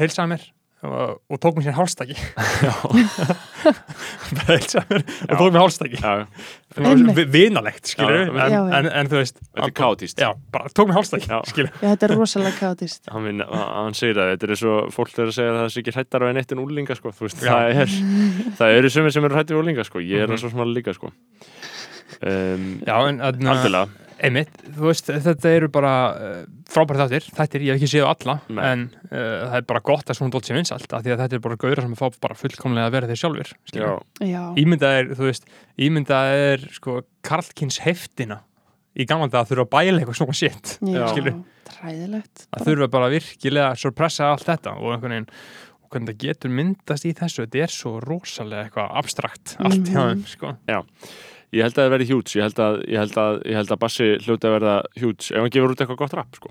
heilsaði 0.00 0.32
mér 0.32 0.48
og, 0.84 1.16
tók 1.40 1.56
mér 1.56 1.64
sér 1.66 1.76
hálstaki 1.78 2.16
bara 4.36 4.56
heilsaði 4.56 4.98
mér 4.98 5.32
og 5.32 5.40
Já. 6.02 6.12
tók 6.76 6.84
mér 6.84 6.92
Einmitt. 6.92 7.30
vinalegt 7.32 7.84
skilur 7.92 8.12
Já, 8.12 8.18
en, 8.28 8.36
já, 8.36 8.60
já. 8.60 8.76
En, 8.80 8.86
en 9.00 9.06
þú 9.10 9.16
veist 9.22 9.36
þetta 9.40 9.64
er 9.64 9.72
bara 10.52 10.66
tók 10.76 10.86
mér 10.90 10.98
skilur 11.50 11.70
Já, 11.80 11.88
þetta 11.94 12.04
er 12.10 12.14
rosalega 12.20 12.54
kaotist 12.60 13.02
hann, 13.14 13.42
hann 13.48 13.96
segir 13.98 14.16
að 14.22 14.28
þetta 14.34 14.46
er 14.52 14.60
svo 14.62 14.74
fólk 14.94 15.10
er 15.16 15.30
að 15.32 15.36
segja 15.38 15.50
að 15.54 15.58
það 15.62 15.70
sé 15.76 15.80
ekki 15.84 15.96
hrættar 15.96 16.20
á 16.22 16.26
einn 16.30 16.40
eitt 16.42 16.52
en 16.56 16.62
úlinga 16.66 16.94
sko. 16.98 17.08
Það, 17.16 17.62
er, 17.82 17.88
það 18.60 18.68
eru 18.80 18.88
sumir 18.92 19.12
sem 19.16 19.24
eru 19.28 19.36
hrættir 19.40 19.56
úlinga 19.60 19.84
sko. 19.88 19.98
ég 20.04 20.18
er 20.22 20.26
Mhm. 20.28 20.32
það 20.36 20.40
svo 20.44 20.50
smálega 20.52 20.76
líka 20.80 20.92
sko. 20.96 21.08
um, 22.22 22.62
já, 22.86 22.96
en 23.08 23.16
algjörlega 23.24 23.86
einmitt, 24.24 24.52
þú 24.76 24.86
veist, 24.88 25.10
þetta 25.26 25.50
eru 25.52 25.68
bara 25.72 25.92
uh, 26.16 26.36
frábæri 26.72 27.00
þáttir, 27.02 27.26
þættir, 27.36 27.64
ég 27.66 27.74
hef 27.74 27.80
ekki 27.82 27.90
séð 27.92 28.06
á 28.06 28.10
alla 28.14 28.34
Nei. 28.48 28.62
en 28.70 28.84
uh, 29.10 29.16
það 29.50 29.56
er 29.60 29.66
bara 29.68 29.82
gott 29.90 30.08
að 30.12 30.18
svona 30.20 30.32
dótt 30.36 30.48
sé 30.48 30.56
vinsalt 30.56 30.92
af 30.96 31.04
því 31.04 31.12
að 31.14 31.22
þetta 31.24 31.36
er 31.38 31.44
bara 31.44 31.58
gauðra 31.64 31.84
sem 31.86 31.96
fá 32.00 32.06
bara 32.24 32.38
fullkomlega 32.40 32.86
að 32.88 32.96
vera 32.96 33.10
þeir 33.10 33.20
sjálfur 33.22 33.50
já, 33.52 33.58
skilur. 33.72 34.00
Já, 34.24 34.42
ímyndað 34.64 34.96
er, 35.02 35.10
þú 35.18 35.28
veist, 35.28 35.46
ímyndað 35.88 36.32
er 36.46 36.66
sko 36.78 36.96
Karlkins 37.26 37.78
heftina 37.84 38.40
í 38.96 39.04
gamla 39.04 39.28
dag 39.28 39.42
að 39.44 39.52
þurfa 39.52 39.66
að 39.68 39.72
bæla 39.76 40.00
eitthvað 40.00 40.18
svona 40.22 40.36
shit 40.40 40.74
já, 40.80 41.04
skilur. 41.12 41.38
træðilegt 41.68 42.46
að 42.56 42.66
þurfa 42.70 42.90
bara 42.96 43.12
virkilega 43.12 43.70
að 43.74 43.80
surpressa 43.84 44.30
allt 44.32 44.48
þetta 44.48 44.76
og 44.80 44.94
einhvern 44.94 45.12
veginn 45.18 45.30
og 45.86 45.90
hvernig 45.92 46.08
það 46.16 46.22
getur 46.24 46.50
myndast 46.56 47.04
í 47.06 47.12
þessu 47.14 47.44
þetta 47.44 47.60
er 47.66 47.74
svo 47.76 47.92
rosalega 48.02 48.64
eitthvað 48.70 48.96
abstrakt 49.02 49.56
allt 49.60 49.84
hjá 49.92 50.00
Mhm. 50.00 50.08
þeim, 50.08 50.24
sko 50.32 50.54
ég 51.54 51.62
held 51.62 51.76
að 51.78 51.82
það 51.84 51.92
verði 51.94 52.08
hjúts 52.10 52.36
ég 52.36 52.42
held 52.46 52.58
að, 52.66 52.78
ég 52.90 52.98
held 53.02 53.18
að, 53.22 53.36
ég 53.46 53.56
held 53.60 53.70
að 53.76 53.78
Bassi 53.84 54.08
hljóti 54.24 54.48
að 54.48 54.54
verða 54.56 54.76
hjúts 54.98 55.30
ef 55.30 55.38
hann 55.42 55.50
gefur 55.54 55.74
út 55.74 55.80
eitthvað 55.84 56.00
gott 56.02 56.16
rap 56.18 56.34
sko. 56.40 56.50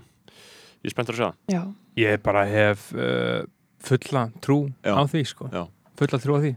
ég 0.85 0.89
er 0.89 0.93
spenntur 0.95 1.15
að 1.15 1.19
segja 1.19 1.31
það. 1.31 1.55
Já, 1.55 1.61
ég 2.05 2.21
bara 2.23 2.45
hef 2.45 2.91
uh, 2.95 3.41
fulla 3.85 4.27
trú 4.41 4.59
Já. 4.85 4.93
á 4.95 5.03
því, 5.09 5.23
sko. 5.25 5.49
Já. 5.51 5.63
fulla 5.99 6.19
trú 6.21 6.37
á 6.37 6.39
því, 6.45 6.53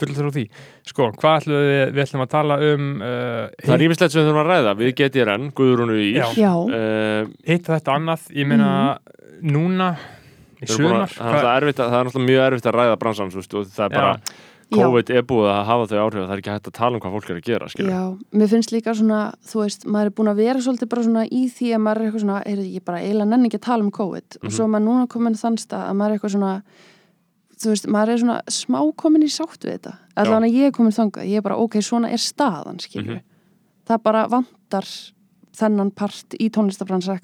fulla 0.00 0.14
trú 0.18 0.30
á 0.30 0.34
því. 0.34 0.44
Sko, 0.90 1.08
hvað 1.20 1.36
ætlum 1.40 1.60
við, 1.68 1.82
við 1.94 2.02
ætlum 2.04 2.24
að 2.24 2.32
tala 2.34 2.56
um 2.70 2.88
uh, 2.98 3.44
það 3.62 3.74
er 3.76 3.84
ímislegt 3.86 4.14
sem 4.14 4.20
við 4.22 4.28
þurfum 4.30 4.42
að 4.42 4.50
ræða. 4.52 4.74
Við 4.80 4.92
getið 5.00 5.26
renn, 5.30 5.46
Guðrúnu 5.58 5.98
í 6.02 6.08
Uh, 6.66 7.30
hitt 7.46 7.68
þetta 7.70 7.94
annað, 7.98 8.26
ég 8.34 8.48
meina 8.50 8.70
núna 9.44 9.92
í 10.64 10.66
að- 11.04 11.14
það 11.14 11.28
er 11.28 11.44
náttúrulega 11.44 11.54
erfitt 11.60 11.80
að- 11.84 11.90
það 11.92 11.98
er 12.00 12.08
náttúrulega 12.08 12.28
mjög 12.30 12.44
erfitt 12.48 12.68
að 12.70 12.76
ræða 12.80 12.98
bransan 13.04 13.30
þú 13.34 13.40
veist, 13.42 13.54
og 13.54 13.66
það 13.74 13.84
er 13.84 13.94
Já. 13.98 14.02
Bara, 14.70 14.80
já, 14.80 14.86
COVID 14.88 15.10
er 15.10 15.22
búið 15.22 15.48
að 15.50 15.64
hafa 15.68 15.86
þau 15.90 15.98
áhrif 16.04 16.20
að 16.20 16.26
það 16.28 16.34
er 16.34 16.40
ekki 16.42 16.52
hægt 16.54 16.68
að 16.70 16.76
tala 16.78 16.94
um 16.96 17.00
hvað 17.04 17.14
fólk 17.14 17.30
er 17.30 17.36
að 17.40 17.44
gera 17.48 17.68
skilur. 17.68 17.90
já 17.90 18.02
Mér 18.38 18.48
finnst 18.48 18.72
líka 18.72 18.94
svona, 18.94 19.20
þú 19.44 19.60
veist, 19.64 19.84
maður 19.86 20.06
er 20.06 20.14
búin 20.18 20.30
að 20.32 20.36
vera 20.44 20.58
svolítið 20.64 20.88
bara 20.88 21.02
svona 21.02 21.24
í 21.28 21.42
því 21.50 21.68
að 21.74 21.82
maður 21.84 22.00
er 22.00 22.06
eitthvað 22.10 22.24
svona 22.24 22.42
er 22.46 22.58
ég 22.64 22.84
bara 22.84 22.98
eiginlega 23.04 23.28
nenni 23.28 23.48
ekki 23.48 23.58
að 23.60 23.66
tala 23.68 23.82
um 23.84 23.90
COVID. 23.90 24.28
Og 24.42 24.44
Mhm. 24.48 24.54
svo 24.56 24.66
maður 24.68 24.84
núna 24.88 25.06
komin 25.08 25.34
þann 25.34 25.56
stað 25.58 25.84
að 25.90 25.94
maður 25.96 26.10
er 26.10 26.18
eitthvað 26.18 26.34
svona 26.36 26.62
þú 27.54 27.68
veist, 27.70 27.86
maður 27.86 28.08
er 28.08 28.18
svona 28.18 28.40
smá 28.50 28.80
komin 28.96 29.22
í 29.22 29.30
sátt 29.30 29.60
við 29.64 29.78
þetta. 29.78 29.92
Allavega 30.16 30.52
ég 30.52 30.66
er 30.66 30.72
komin 30.72 30.92
þangað, 30.92 31.24
ég 31.28 31.36
er 31.36 31.42
bara 31.42 31.56
ok, 31.56 31.74
svona 31.80 32.10
er 32.12 32.18
staðan, 32.18 32.78
skilur 32.80 33.14
Mhm. 33.14 33.22
það 33.86 34.02
bara 34.02 34.26
vantar 34.28 34.84
þennan 35.54 35.94
part 35.94 36.34
í 36.40 36.50
tónlistabransa 36.50 37.14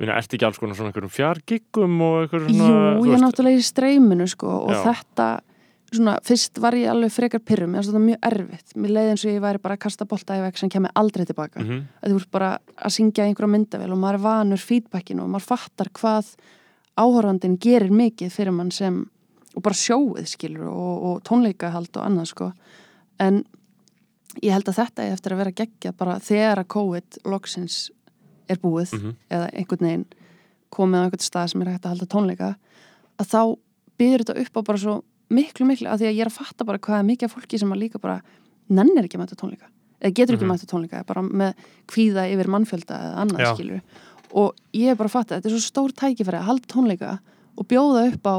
Vinna, 0.00 0.16
ertu 0.18 0.38
ekki 0.38 0.46
alls 0.48 0.58
konar 0.60 0.76
svona 0.78 0.90
einhverjum 0.90 1.12
fjargiggum 1.12 1.96
og 2.00 2.18
einhverjum 2.22 2.52
Jú, 2.52 2.66
svona, 2.66 2.92
þú 2.96 3.08
ég 3.08 3.16
er 3.16 3.24
náttúrulega 3.26 3.60
í 3.60 3.66
streyminu 3.66 4.28
sko 4.32 4.52
og 4.62 4.72
Já. 4.72 4.80
þetta 4.88 5.26
svona, 5.92 6.14
fyrst 6.24 6.60
var 6.64 6.76
ég 6.78 6.90
alveg 6.92 7.12
frekar 7.12 7.42
pyrrum 7.44 7.74
mér 7.74 7.82
finnst 7.82 7.92
þetta 7.92 8.04
mjög 8.06 8.26
erfitt, 8.30 8.74
mér 8.80 8.94
leiði 8.96 9.12
eins 9.12 9.24
og 9.26 9.34
ég 9.34 9.44
væri 9.44 9.62
bara 9.62 9.76
að 9.76 9.84
kasta 9.84 10.08
bolta 10.08 10.38
í 10.38 10.42
veg 10.46 10.58
sem 10.58 10.72
kemur 10.72 10.94
aldrei 10.96 11.26
tilbaka. 11.28 11.60
Mhm. 11.60 11.82
að 12.02 12.10
þú 12.14 12.20
ert 12.22 12.30
bara 12.32 12.50
að 12.76 12.94
syngja 12.96 13.26
einhverja 13.28 13.52
myndavel 13.52 13.92
og 13.92 13.98
maður 13.98 14.14
er 14.14 14.24
vanur 14.26 14.62
feedbackinu 14.64 15.22
og 15.22 15.28
maður 15.28 15.48
fattar 15.52 15.92
hvað 15.92 16.34
áhorfandin 16.96 17.58
gerir 17.58 17.90
mikið 17.90 18.32
fyrir 18.32 18.52
mann 18.52 18.70
sem 18.70 19.02
og 19.54 19.62
bara 19.62 19.76
sjóið 19.76 20.28
skilur 20.32 20.68
og, 20.68 21.02
og 21.04 21.22
tónleikahald 21.28 21.92
og 21.96 22.06
annað 22.06 22.30
sko. 22.32 22.52
En 23.20 23.44
ég 24.40 24.54
held 24.54 24.68
að 24.70 24.78
þetta 24.80 25.04
er 25.04 25.16
eftir 25.16 25.34
að 25.34 25.42
vera 25.42 25.56
geggjað 25.60 25.98
bara 25.98 26.18
þegar 26.24 26.62
að 26.62 26.70
COVID 26.72 27.18
loksins 27.28 27.90
er 28.52 28.60
búið 28.62 28.92
Mhm. 28.98 29.14
eða 29.30 29.48
einhvern 29.52 29.86
veginn 29.86 30.06
komið 30.72 30.98
á 30.98 31.04
einhvern 31.06 31.26
stað 31.28 31.48
sem 31.52 31.62
er 31.62 31.68
hægt 31.72 31.84
að 31.86 31.92
halda 31.94 32.06
tónleika 32.14 32.54
að 33.18 33.26
þá 33.32 33.40
býður 33.98 34.22
þetta 34.24 34.40
upp 34.40 34.56
á 34.56 34.60
bara 34.64 34.78
svo 34.78 35.02
miklu 35.30 35.66
miklu 35.66 35.88
að 35.88 35.98
því 36.00 36.06
að 36.08 36.16
ég 36.16 36.20
er 36.24 36.30
að 36.30 36.38
fatta 36.40 36.64
bara 36.64 36.78
hvað 36.78 36.98
er 37.00 37.08
mikið 37.10 37.32
fólki 37.34 37.58
sem 37.58 37.72
að 37.72 37.78
líka 37.82 38.00
bara 38.00 38.22
nennir 38.70 39.04
ekki 39.04 39.16
að 39.18 39.22
mæta 39.24 39.36
tónleika 39.36 39.66
eða 40.02 40.14
getur 40.14 40.34
ekki 40.36 40.44
Mhm. 40.44 40.48
mm 40.48 40.56
mæta 40.56 40.66
á 40.66 40.72
tónleika 40.72 41.06
bara 41.06 41.22
með 41.22 41.54
kvíða 41.88 42.24
yfir 42.32 42.48
mannfjölda 42.48 42.94
eða 43.00 43.16
annað 43.22 43.38
Já. 43.40 43.54
skilur 43.54 43.80
og 44.34 44.54
ég 44.72 44.88
er 44.90 44.94
bara 44.96 45.08
að 45.08 45.12
fatta, 45.12 45.36
þetta 45.40 45.46
er 45.46 45.56
svo 45.58 45.70
stór 45.70 45.92
tækifæri 45.92 46.38
að 46.40 46.48
halda 46.48 46.66
tónleika 46.66 47.18
og 47.58 47.68
bjóða 47.68 48.12
upp 48.14 48.22
á 48.26 48.36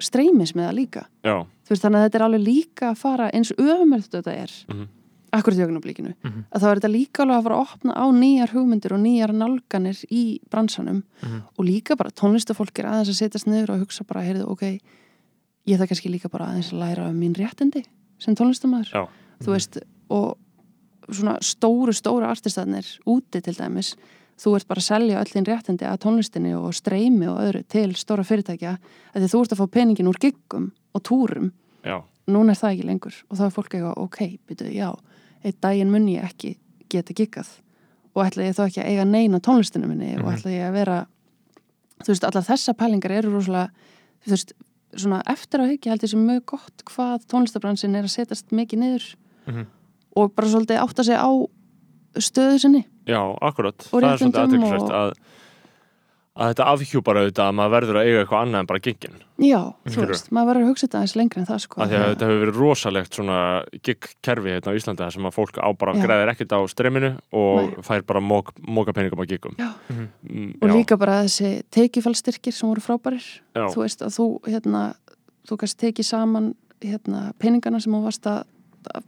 streymis 0.00 0.52
með 0.56 0.68
það 0.68 0.74
líka 0.80 1.06
veist 1.68 1.82
þannig 1.84 2.00
að 2.00 2.04
þetta 2.10 2.14
er 2.14 2.24
alveg 2.26 2.44
líka 2.44 2.90
að 2.92 2.96
fara 2.98 3.30
eins 3.32 3.52
öfumöld 3.52 4.08
þetta 4.10 4.32
er 4.32 4.50
Mhm. 4.68 4.88
Akkurat 5.34 5.58
í 5.58 5.64
augnablikinu. 5.66 6.14
Mhm. 6.22 6.44
að 6.54 6.62
þá 6.62 6.66
er 6.70 6.80
þetta 6.80 6.92
líka 6.94 7.22
alveg 7.24 7.36
að 7.38 7.46
fara 7.46 7.56
að 7.56 7.64
opna 7.64 7.92
á 7.98 8.04
nýjar 8.14 8.52
hugmyndir 8.54 8.92
og 8.94 9.00
nýjar 9.02 9.32
nálganir 9.34 10.04
í 10.10 10.24
bransanum. 10.50 11.02
Mhm. 11.22 11.40
og 11.58 11.64
líka 11.64 11.96
bara 11.96 12.10
tónlistafólk 12.10 12.78
er 12.78 12.86
aðeins 12.90 13.10
að 13.10 13.20
setjast 13.22 13.46
niður 13.46 13.74
og 13.74 13.80
hugsa 13.86 14.06
bara, 14.06 14.22
heyrðu, 14.22 14.48
ok 14.48 14.80
ég 15.66 15.78
það 15.80 15.90
kannski 15.90 16.12
líka 16.12 16.30
bara 16.32 16.50
aðeins 16.52 16.72
að 16.72 16.82
læra 16.82 17.08
um 17.08 17.20
mín 17.20 17.36
réttindi 17.36 17.84
sem 18.18 18.34
tónlistamæður 18.36 18.90
Já. 18.92 19.08
þú 19.40 19.54
veist, 19.54 19.78
og 20.10 20.36
svona 21.10 21.38
stóru, 21.44 21.92
stóru 21.92 22.28
artistanir 22.28 22.86
úti 23.06 23.42
til 23.44 23.54
dæmis, 23.56 23.94
þú 24.40 24.56
ert 24.56 24.68
bara 24.68 24.80
að 24.80 24.88
selja 24.88 25.20
öll 25.20 25.32
þín 25.32 25.48
réttindi 25.48 25.88
að 25.88 26.00
tónlistinni 26.04 26.54
og 26.56 26.72
streymi 26.76 27.28
og 27.30 27.40
öðru 27.44 27.64
til 27.68 27.90
stóra 27.98 28.24
fyrirtækja 28.26 28.76
að 29.14 29.24
því 29.24 29.30
þú 29.32 29.42
ert 29.42 29.54
að 29.56 29.60
fá 29.60 29.66
peningin 29.78 30.10
úr 30.10 30.20
giggum 30.20 30.70
og 30.94 31.02
túrum. 31.02 31.52
Já, 31.84 32.00
núna 32.28 32.54
er 32.54 32.60
það 32.60 32.72
ekki 32.72 32.88
lengur 32.88 33.18
og 33.28 33.36
þá 33.38 33.44
er 33.44 33.54
fólk 33.58 33.74
eitthvað, 33.74 33.98
ok, 34.04 34.20
byrju, 34.48 34.72
já 34.72 34.90
einn 35.44 35.58
daginn 35.60 35.90
mun 35.92 36.08
ég 36.08 36.24
ekki 36.24 36.56
geta 36.92 37.14
giggað 37.16 37.48
og 38.14 38.24
ætla 38.26 38.46
ég 38.48 38.54
þá 38.56 38.62
ekki 38.68 38.82
að 38.82 38.90
eiga 38.92 39.04
neina 39.08 39.40
tónlistinu 39.40 39.88
minni 39.90 40.14
og 40.16 40.24
Mhm. 40.24 40.34
ætla 40.36 40.50
ég 40.50 40.68
að 40.68 40.72
vera 40.72 41.06
þú 42.04 42.08
veist, 42.12 42.24
allar 42.24 42.44
þessa 42.44 42.74
pælingar 42.74 43.10
eru 43.12 43.32
rosalega 43.32 43.70
þú 44.26 44.30
veist, 44.34 44.52
svona 44.96 45.22
eftir 45.26 45.60
á 45.60 45.66
huggi 45.66 45.88
held 45.90 46.02
ég 46.02 46.10
sem 46.10 46.26
mjög 46.26 46.44
gott 46.46 46.84
hvað 46.86 47.26
tónlistabransin 47.26 47.96
er 47.96 48.04
að 48.04 48.14
setjast 48.14 48.50
mikið 48.52 48.78
niður 48.78 49.14
Mhm. 49.46 49.66
og 50.16 50.34
bara 50.34 50.48
svolítið 50.48 50.78
átta 50.80 51.04
sig 51.04 51.16
á 51.18 51.30
stöðu 52.14 52.58
sinni 52.60 52.84
já, 53.06 53.18
akkurat 53.42 53.76
Það 53.90 54.02
er 54.12 54.18
svolítið 54.18 54.80
og- 54.80 54.90
að, 54.90 55.12
að 56.34 56.48
þetta 56.50 56.64
afhjúpar 56.72 57.18
auðvitað 57.20 57.46
að 57.46 57.54
maður 57.54 57.72
verður 57.74 57.96
að 58.00 58.06
eiga 58.08 58.22
eitthvað 58.24 58.40
annað 58.44 58.62
en 58.64 58.68
bara 58.70 58.80
giggin 58.82 59.12
já, 59.38 59.58
þú 59.84 59.92
Skilurðu? 59.94 60.10
veist, 60.14 60.30
maður 60.34 60.48
verður 60.50 60.64
að 60.64 60.70
hugsa 60.72 60.86
þetta 60.86 60.98
aðeins 60.98 61.14
lengri 61.20 61.40
en 61.42 61.46
það 61.46 61.60
sko. 61.62 61.78
Af 61.78 61.90
því 61.92 61.98
að 61.98 62.06
þetta 62.08 62.26
hefur 62.28 62.40
verið 62.42 62.58
rosalegt 62.58 63.18
svona 63.18 63.36
gig-kerfi 63.86 64.50
hérna 64.54 64.74
á 64.74 64.76
Íslandi 64.78 65.04
þar 65.04 65.14
sem 65.14 65.28
að 65.30 65.36
fólk 65.36 65.60
á 65.62 65.68
bara 65.78 65.94
Já. 65.94 66.02
græðir 66.08 66.32
ekkert 66.34 66.54
á 66.54 66.60
streyminu 66.74 67.10
og 67.38 67.60
Nei. 67.60 67.84
fær 67.86 68.02
bara 68.10 68.22
mók, 68.24 68.50
móka 68.66 68.94
peningum 68.96 69.22
á 69.22 69.26
giggum. 69.30 69.54
Já. 69.62 69.70
Mm, 69.94 70.50
og 70.58 70.66
já, 70.68 70.74
líka 70.74 70.98
bara 70.98 71.20
þessi 71.22 71.52
tekifallstyrkir 71.70 72.54
sem 72.58 72.68
voru 72.68 72.82
frábærir. 72.82 73.22
Já, 73.54 73.68
þú 73.70 73.84
veist 73.86 74.02
að 74.02 74.14
þú 74.18 74.26
hérna, 74.50 74.82
þú 75.46 75.60
kannski 75.62 75.82
tekið 75.86 76.10
saman 76.10 76.50
hérna, 76.82 77.28
peningana 77.38 77.78
sem 77.82 77.94
þú 77.94 78.02
varst 78.08 78.26
að, 78.26 78.42
að 78.90 79.06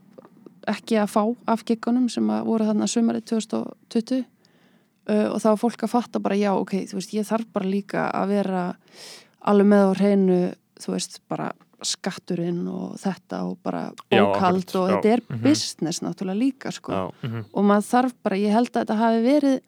ekki 0.76 0.98
að 1.02 1.10
fá 1.10 1.22
af 1.50 1.66
giggunum 1.66 2.06
sem 2.10 2.30
að 2.30 2.46
voru 2.46 2.70
þarna 2.70 2.86
sumarið 2.90 3.26
2020 3.34 4.24
uh, 5.09 5.28
og 5.34 5.38
þá 5.42 5.48
var 5.52 5.57
fólk 5.62 5.82
að 5.86 5.90
fatta 5.92 6.18
bara 6.20 6.34
já, 6.36 6.52
ok, 6.57 6.72
þú 6.90 6.94
veist, 7.00 7.14
ég 7.14 7.26
þarf 7.28 7.46
bara 7.52 7.66
líka 7.70 8.11
að 8.12 8.28
vera 8.28 8.76
alveg 9.46 9.66
með 9.66 9.84
á 9.86 9.92
hreinu 10.00 10.40
þú 10.80 10.92
veist, 10.96 11.20
bara 11.28 11.52
skatturinn 11.86 12.62
og 12.72 12.96
þetta 12.98 13.42
og 13.46 13.59
bara 13.62 13.90
bókald 14.11 14.70
og 14.80 14.88
já. 14.90 14.94
þetta 14.96 15.12
er 15.12 15.20
Mhm. 15.28 15.42
business 15.42 16.00
náttúrulega 16.00 16.38
líka 16.38 16.72
sko 16.72 16.92
Já, 16.92 17.12
Mhm. 17.28 17.44
og 17.54 17.64
maður 17.64 17.86
þarf 17.92 18.12
bara, 18.22 18.36
ég 18.36 18.50
held 18.52 18.70
að 18.72 18.84
þetta 18.86 18.96
hafi 18.96 19.22
verið 19.22 19.61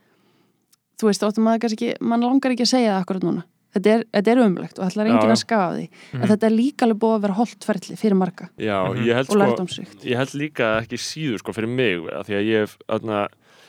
þú 0.99 1.07
veist, 1.07 1.23
óttum 1.23 1.45
maður 1.45 1.61
kannski 1.61 1.77
ekki 1.93 2.01
mann 2.01 2.21
langar 2.23 2.51
ekki 2.53 2.65
að 2.65 2.73
segja 2.75 2.91
það 2.97 3.05
akkurat 3.05 3.23
núna 3.23 3.45
þetta 3.77 3.87
er, 3.93 4.05
þetta 4.15 4.31
er 4.33 4.39
umlegt 4.49 4.79
og 4.79 4.85
ætlar 4.91 5.07
enginn 5.07 5.31
að 5.31 5.45
skafa 5.45 5.77
því 5.77 5.89
Mhm. 6.15 6.23
en 6.23 6.29
þetta 6.29 6.47
er 6.47 6.51
líka 6.57 6.83
alveg 6.87 6.99
búið 6.99 7.17
að 7.19 7.21
vera 7.23 7.35
holdt 7.35 7.65
ferli 7.65 7.97
fyrir 7.97 8.17
marga 8.17 8.49
já 8.59 8.79
Mhm. 8.89 9.05
ég 9.05 9.15
held 9.15 9.29
og 9.29 9.37
sko 9.37 9.39
lærdomsvíkt 9.39 10.01
ég 10.05 10.17
held 10.17 10.35
líka 10.35 10.81
ekki 10.83 10.97
síður 10.99 11.39
sko 11.39 11.53
fyrir 11.53 11.69
mig 11.69 11.99
að 12.11 12.25
því 12.27 12.35
að 12.35 12.47
ég 12.49 12.61
hef, 12.61 12.79
þarna, 12.89 13.29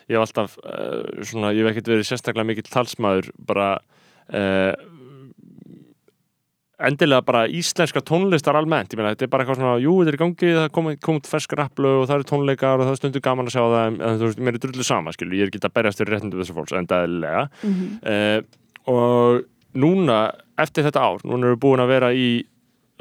ég 0.09 0.15
hef 0.17 0.25
alltaf 0.25 0.57
uh, 0.65 1.23
svona, 1.23 1.51
ég 1.53 1.63
hef 1.63 1.71
ekkert 1.75 1.91
verið 1.93 2.07
sérstaklega 2.09 2.47
mikill 2.49 2.69
talsmaður 2.73 3.29
bara 3.49 3.67
uh, 4.33 4.73
endilega 6.79 7.21
bara 7.27 7.41
íslenska 7.51 7.99
tónlistar 8.07 8.55
almennt, 8.55 8.93
ég 8.93 8.99
meina 9.01 9.11
þetta 9.11 9.25
er 9.27 9.31
bara 9.33 9.43
eitthvað 9.43 9.59
svona 9.59 9.79
jú, 9.83 9.93
þetta 9.99 10.13
er 10.13 10.15
í 10.15 10.21
gangi, 10.21 10.51
það 10.55 10.67
kom, 10.77 10.85
kom 11.03 11.17
út 11.19 11.27
fersk 11.27 11.55
rapplu 11.59 11.89
og 11.99 12.05
það 12.07 12.15
eru 12.21 12.27
tónleikar 12.29 12.79
og 12.79 12.85
það 12.87 12.93
er 12.93 12.99
stundu 13.01 13.21
gaman 13.25 13.49
að 13.49 13.55
sjá 13.57 13.63
það 13.65 13.81
en 13.89 13.97
en 14.07 14.19
þú 14.21 14.29
veist, 14.29 14.39
mér 14.47 14.55
er 14.59 14.63
drullu 14.63 14.85
sama, 14.87 15.13
skilju, 15.15 15.35
ég 15.35 15.43
er 15.47 15.51
ekki 15.51 15.59
að 15.67 15.73
berjast 15.75 15.99
fyrir 15.99 16.15
réttindum 16.15 16.39
þessu 16.43 16.55
fólks, 16.55 16.75
en 16.79 16.87
það 16.87 17.03
er 17.03 17.11
lega 17.25 17.43
mm 17.49 17.73
-hmm. 17.73 17.89
uh, 18.13 18.39
og 18.95 19.43
núna 19.75 20.19
eftir 20.57 20.87
þetta 20.87 21.03
ár, 21.03 21.19
núna 21.25 21.49
erum 21.49 21.57
við 21.57 21.63
búin 21.67 21.83
að 21.83 21.91
vera 21.91 22.13
í 22.15 22.29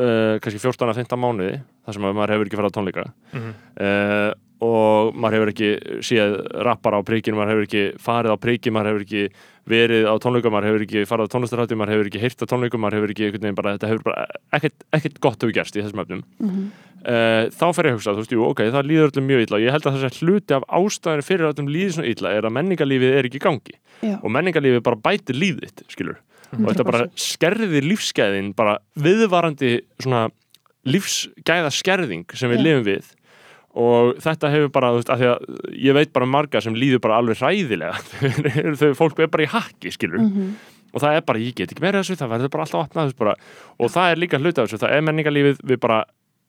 uh, 0.03 0.35
kannski 0.43 0.59
14-15 0.59 1.23
mánuði 1.23 1.61
þar 1.87 1.95
sem 1.95 2.05
að 2.05 2.19
maður 2.19 2.35
hefur 2.35 2.47
ekki 2.51 2.59
farið 2.59 2.71
á 2.75 2.77
tónleika 2.79 3.07
Mhm. 3.33 3.55
uh, 3.79 4.33
og 4.65 5.15
maður 5.15 5.37
hefur 5.39 5.51
ekki 5.53 5.69
séð 6.03 6.33
rappara 6.67 6.99
á 6.99 7.03
príkinu, 7.07 7.37
maður 7.39 7.53
hefur 7.55 7.67
ekki 7.69 7.83
farið 8.03 8.35
á 8.35 8.37
príkinu, 8.43 8.75
maður 8.75 8.91
hefur 8.93 9.05
ekki 9.07 9.23
verið 9.69 10.09
á 10.11 10.15
tónleikum, 10.19 10.51
maður 10.55 10.69
hefur 10.73 10.85
ekki 10.87 11.03
farið 11.07 11.29
á 11.29 11.33
tónlistarhátti 11.35 11.77
maður 11.79 11.95
hefur 11.95 12.11
ekki 12.11 12.23
heyrt 12.25 12.43
á 12.43 12.47
tónleikum, 12.51 12.81
maður 12.83 12.97
hefur 12.99 13.13
ekki 13.15 13.25
einhvern 13.29 13.45
veginn 13.47 13.59
bara, 13.61 13.75
þetta 13.77 13.91
hefur 13.93 14.05
bara 14.09 14.27
ekkert, 14.59 14.79
ekkert 14.99 15.19
gott 15.23 15.43
hefur 15.45 15.55
gerst 15.55 15.77
í 15.79 15.83
þessum 15.85 16.03
efnum 16.03 16.23
Mhm. 16.41 16.65
uh, 17.05 17.45
þá 17.55 17.67
fer 17.77 17.85
ég 17.87 17.93
að 17.93 17.99
hugsa, 18.01 18.15
þú 18.17 18.23
veist, 18.25 18.33
jú, 18.35 18.43
ok, 18.49 18.63
það 18.75 18.89
líður 18.91 19.11
öllum 19.13 19.29
mjög 19.29 19.43
illa 19.47 19.57
og 19.61 19.63
ég 19.63 19.71
held 19.77 19.87
að 19.87 19.99
þessi 20.03 20.25
hluti 20.27 20.57
af 20.57 20.65
ástæðinu 20.81 21.27
fyrir 21.29 21.45
að 21.47 21.53
öllum 21.55 21.71
líður 21.77 21.93
svona 21.99 22.09
illa 22.15 22.33
er 22.35 22.49
að 22.49 22.57
menningarlífið 22.59 23.15
er 23.21 23.29
ekki 23.29 23.39
í 23.39 23.45
gangi 23.47 23.77
Já. 24.03 24.17
og 24.23 24.31
menningarlífið 24.35 24.83
bara 24.83 24.97
bætir 24.97 25.39
lífið 25.39 25.69
þitt, 25.69 25.85
skilur 25.93 26.19
og 26.49 26.65
þetta 26.73 26.85
bara 26.89 27.05
100%. 27.07 27.23
skerðir 27.37 27.85
lífsgæðin 27.93 28.55
bara 28.57 28.79
viðvarandi 28.97 29.75
svona 30.01 30.31
lífsgæða 30.89 31.71
skerðing 31.75 32.25
sem 32.39 32.51
við 32.53 32.63
lifum 32.65 32.85
við 32.87 33.09
og 33.79 34.17
þetta 34.25 34.51
hefur 34.51 34.73
bara, 34.75 34.91
þú 34.95 34.99
veist, 35.01 35.13
að 35.15 35.21
því 35.23 35.29
að 35.31 35.79
ég 35.89 35.95
veit 35.99 36.13
bara 36.17 36.27
marga 36.27 36.61
sem 36.65 36.75
líður 36.75 37.03
bara 37.05 37.19
alveg 37.23 37.39
hræðilega 37.39 37.95
þau 38.81 38.91
fólk 38.99 39.23
er 39.23 39.31
bara 39.31 39.47
í 39.47 39.51
hakki, 39.55 39.93
skilur 39.95 40.19
Mhm. 40.25 40.53
og 40.95 41.03
það 41.05 41.17
er 41.19 41.25
bara, 41.29 41.39
ég 41.39 41.55
get 41.55 41.71
ekki 41.75 41.85
meira 41.85 42.01
þessu, 42.03 42.17
það 42.19 42.33
verður 42.35 42.51
bara 42.55 42.65
alltaf 42.65 42.85
opnað 42.89 43.11
þessu 43.11 43.19
bara, 43.23 43.35
og 43.79 43.91
það 43.95 44.13
er 44.15 44.23
líka 44.25 44.41
hluti 44.41 44.59
af 44.63 44.69
þessu 44.71 44.81
það 44.83 44.95
er 44.97 45.05
menningarlífið, 45.09 45.61
við 45.69 45.81
bara 45.85 45.99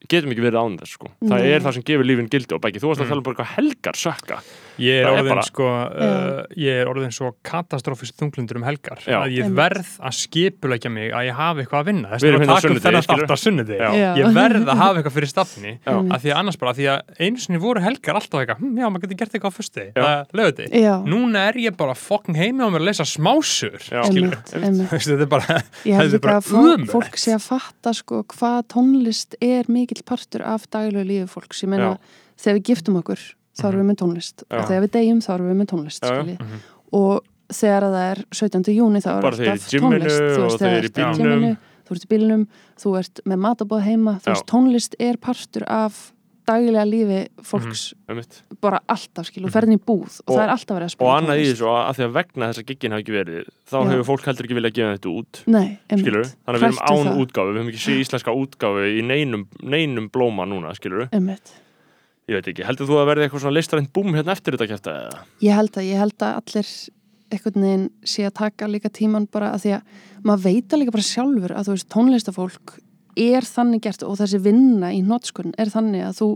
getum 0.09 0.31
ekki 0.31 0.45
verið 0.47 0.61
án 0.63 0.77
þess, 0.79 0.93
sko, 0.95 1.09
það 1.27 1.41
Nei. 1.43 1.49
er 1.51 1.59
það 1.65 1.73
sem 1.77 1.83
gefur 1.89 2.07
lífin 2.07 2.29
gildi 2.31 2.55
og 2.55 2.61
bæki, 2.63 2.79
þú 2.79 2.87
varst 2.93 3.01
að 3.01 3.05
Mm. 3.05 3.09
tala 3.11 3.19
um 3.19 3.27
bara 3.27 3.39
hvað 3.41 3.53
helgar 3.59 3.99
sökka, 3.99 4.37
Ég 4.79 4.99
er 4.99 5.05
Það 5.05 5.13
er 5.13 5.21
orðin 5.21 5.33
bara- 5.35 5.47
sko 5.49 5.67
uh, 5.69 6.43
ég 6.57 6.81
er 6.81 6.91
orðin 6.91 7.15
svo 7.15 7.31
katastrófist 7.45 8.17
þunglundur 8.19 8.59
um 8.61 8.67
helgar 8.67 9.03
Já. 9.05 9.19
að 9.21 9.35
ég 9.37 9.53
verð 9.59 9.91
að 9.99 10.17
skipulegja 10.19 10.91
mig 10.93 11.13
að 11.13 11.29
ég 11.29 11.39
hafi 11.39 11.63
eitthvað 11.65 11.79
að 11.83 11.89
vinna. 11.91 12.09
Þess 12.13 12.23
Við 12.23 12.29
að 12.29 12.39
hérna 12.39 12.47
taka 12.49 12.55
upp 12.55 12.63
sunnudegi, 12.65 12.85
þennan 12.87 13.29
þátt 13.29 13.43
sunnudegi. 13.43 13.79
Já. 13.79 13.89
Já. 13.99 14.11
ég 14.19 14.33
verð 14.39 14.65
að 14.69 14.83
hafa 14.83 14.99
eitthvað 14.99 15.17
fyrir 15.19 15.33
stafni 15.33 15.73
að 15.85 16.19
því 16.23 16.33
að 16.33 16.39
annars 16.39 16.59
bara, 16.59 16.75
því 16.79 16.89
að 16.93 16.99
einu 17.19 17.43
sinni 17.43 17.59
voru 17.59 17.83
helgar 17.83 18.19
alltaf 18.19 18.39
eitthvað, 18.43 18.59
hm, 18.63 18.75
já, 18.79 18.87
maður 18.89 19.05
getur 19.05 19.19
gert 19.19 19.37
eitthvað 19.39 19.57
á 19.59 20.25
lögudegi, 20.33 20.81
Já, 20.83 20.95
núna 21.05 21.47
er 21.49 21.59
ég 21.59 21.75
bara 21.77 21.95
fokking 21.97 22.37
heimi 22.37 22.63
á 22.63 22.67
mér 22.69 22.81
að 22.83 22.87
lesa 22.89 23.05
smásur 23.07 23.77
þetta 23.79 25.23
er 25.23 25.29
bara, 25.29 25.59
Ég 25.89 25.97
held 25.97 26.15
er 26.17 26.23
bara 26.23 26.39
að 26.39 26.85
fólk 26.91 27.17
sé 27.19 27.35
að 27.35 27.43
fatta 27.45 27.93
sko 27.97 28.23
hvað 28.33 28.61
tónlist 28.73 29.35
er 29.43 29.69
mikill 29.71 30.03
partur 30.07 30.43
af 30.45 30.67
daglegu 30.71 31.05
lífi 31.07 31.29
fólks. 31.31 31.63
Ég 31.65 31.71
meina, 31.73 31.93
þegar 32.39 32.59
við 32.59 32.65
giftum 32.71 32.99
okkur, 33.01 33.23
þá 33.59 33.65
erum 33.69 33.81
við 33.83 33.89
með 33.91 33.99
tónlist. 34.03 34.43
Og 34.49 34.67
þegar 34.69 34.85
við 34.85 34.91
deyjum, 34.97 35.19
þá 35.25 35.29
erum 35.35 35.49
við 35.51 35.57
með 35.63 35.69
tónlist, 35.73 36.03
Já, 36.03 36.09
já. 36.09 36.21
skiljið. 36.23 36.39
Mhm. 36.39 36.61
Og 36.99 37.23
þegar 37.49 37.87
það 37.89 38.05
er 38.11 38.23
17. 38.31 38.75
júni, 38.75 39.01
þá 39.03 39.09
er 39.09 39.29
alltaf 39.31 39.65
tónlist. 39.73 40.19
Þú 40.19 40.37
og 40.37 40.45
veist, 40.49 40.61
þegar 40.61 40.79
í 40.79 40.85
ert 40.89 40.97
í 40.97 41.09
gymminu, 41.19 41.57
þú 41.89 41.97
ert 41.97 42.05
í 42.05 42.11
bílnum, 42.13 42.47
þú 42.79 42.95
ert 42.99 43.19
með 43.25 43.43
matabóð 43.47 43.83
heima. 43.89 44.19
Þú 44.23 44.33
veist, 44.33 44.45
tónlist 44.47 44.95
er 44.99 45.17
partur 45.17 45.63
af 45.67 46.11
daglega 46.49 46.81
lífi 46.89 47.17
fólks 47.45 47.93
einmitt 48.09 48.39
bara 48.59 48.79
alltaf, 48.89 49.27
skilju, 49.29 49.45
og 49.45 49.53
ferðin 49.53 49.75
í 49.77 49.81
búð 49.85 50.15
og, 50.25 50.31
Og- 50.33 50.37
það 50.39 50.43
er 50.47 50.49
alltaf 50.55 50.73
verið 50.79 50.87
að 50.87 50.89
og 50.89 50.93
spila 50.95 51.17
annað 51.19 51.41
í 51.43 51.43
þessu, 51.45 51.67
að 51.69 51.93
því 51.99 52.03
að 52.07 52.13
vegna 52.17 52.47
þess 52.49 52.57
að 52.63 52.65
giggin 52.71 52.91
hafi 52.95 53.03
ekki 53.03 53.13
verið, 53.13 53.45
þá 53.69 53.75
Já. 53.77 53.89
hefur 53.91 54.07
fólk 54.09 54.25
heldur 54.25 54.47
ekki 54.47 54.57
viljað 54.57 54.73
gefa 54.79 54.95
þetta 54.97 55.11
út 55.19 55.41
Nei, 55.45 55.67
skilur 55.93 56.25
þannig 56.25 56.49
að 56.49 56.59
við 56.59 56.65
erum 56.65 56.79
er 56.79 56.89
án 56.89 57.05
það? 57.05 57.21
útgáfu, 57.21 57.49
við 57.53 57.59
höfum 57.61 57.69
ekki 57.69 57.83
séð 57.85 58.01
íslenska 58.01 58.31
útgáfu 58.33 58.81
í 58.89 59.01
neinum, 59.05 59.45
neinum 59.61 60.09
blóma 60.09 60.47
núna, 60.49 60.73
skilur 60.73 61.05
Einmitt. 61.13 61.53
Ég 62.29 62.37
veit 62.37 62.51
ekki, 62.51 62.65
heldur 62.67 62.89
þú 62.89 62.99
að 63.01 63.09
verði 63.09 63.25
eitthvað 63.25 63.43
svona 63.45 63.57
listarænt 63.57 63.91
búm 63.95 64.13
hérna 64.17 64.35
eftir 64.35 64.55
þetta 64.55 64.69
kæfta 64.69 64.95
eða? 65.05 65.23
Ég 65.45 65.57
held 65.57 65.79
að, 65.79 65.87
ég 65.89 66.03
held 66.03 66.25
að 66.25 66.37
allir 66.41 66.69
einhvern 67.29 67.65
veginn 67.65 67.89
sé 68.09 68.25
að 68.25 68.37
taka 68.39 68.69
líka 68.69 68.91
tíman 68.93 69.27
bara 69.29 69.51
að 69.55 69.65
því 69.65 69.73
að 69.77 70.05
maður 70.25 70.45
veit 70.45 70.73
að 70.73 70.81
líka 70.81 70.95
bara 70.95 71.09
sjálfur 71.09 71.55
að 71.55 71.67
þú 71.67 71.75
veist 71.75 71.89
tónlistafólk 71.93 72.77
er 73.19 73.49
þannig 73.49 73.83
gert 73.85 74.05
og 74.07 74.15
þessi 74.21 74.39
vinna 74.45 74.93
í 74.95 75.03
nótskunn 75.05 75.53
er 75.59 75.69
þannig 75.73 76.05
að 76.07 76.15
þú 76.21 76.29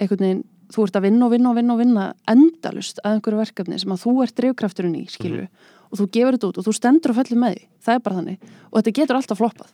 einhvern 0.00 0.24
veginn, 0.26 0.42
þú 0.74 0.84
ert 0.88 0.98
að 0.98 1.06
vinna 1.06 1.26
og 1.28 1.32
vinna 1.32 1.52
og 1.52 1.56
vinna 1.60 1.74
og 1.76 1.80
vinna 1.80 2.04
endalust 2.30 3.00
að 3.04 3.16
einhverju 3.16 3.40
verkefni 3.40 3.78
sem 3.80 3.94
að 3.94 4.04
þú 4.04 4.14
ert 4.24 4.36
drifkrafturinn 4.40 4.98
í, 4.98 5.04
skilju 5.12 5.46
og 5.94 6.00
þú 6.00 6.10
gefur 6.10 6.36
þetta 6.36 6.50
út 6.50 6.58
og 6.58 6.66
þú 6.66 6.74
stendur 6.74 7.12
og 7.12 7.18
fellir 7.20 7.38
með 7.38 7.54
því. 7.54 7.66
Það 7.86 7.94
er 7.94 8.04
bara 8.04 8.18
þannig. 8.18 8.46
Og 8.66 8.76
þetta 8.80 8.94
getur 8.98 9.18
alltaf 9.20 9.38
floppað. 9.38 9.68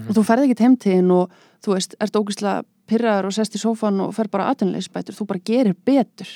Og 0.00 0.10
þú 0.16 0.24
ferð 0.26 0.46
ekki 0.46 0.64
heimtíðin 0.66 1.12
og 1.14 1.36
þú 1.62 1.74
veist, 1.76 1.94
ert 2.02 2.18
ógæslega 2.18 2.64
pyrraður 2.90 3.30
og 3.30 3.36
sest 3.36 3.56
í 3.56 3.62
sófan 3.62 4.02
og 4.04 4.14
fer 4.16 4.30
bara 4.32 4.50
aðtunleisbætur, 4.52 5.16
þú 5.16 5.26
bara 5.30 5.44
gerir 5.46 5.76
betur 5.86 6.30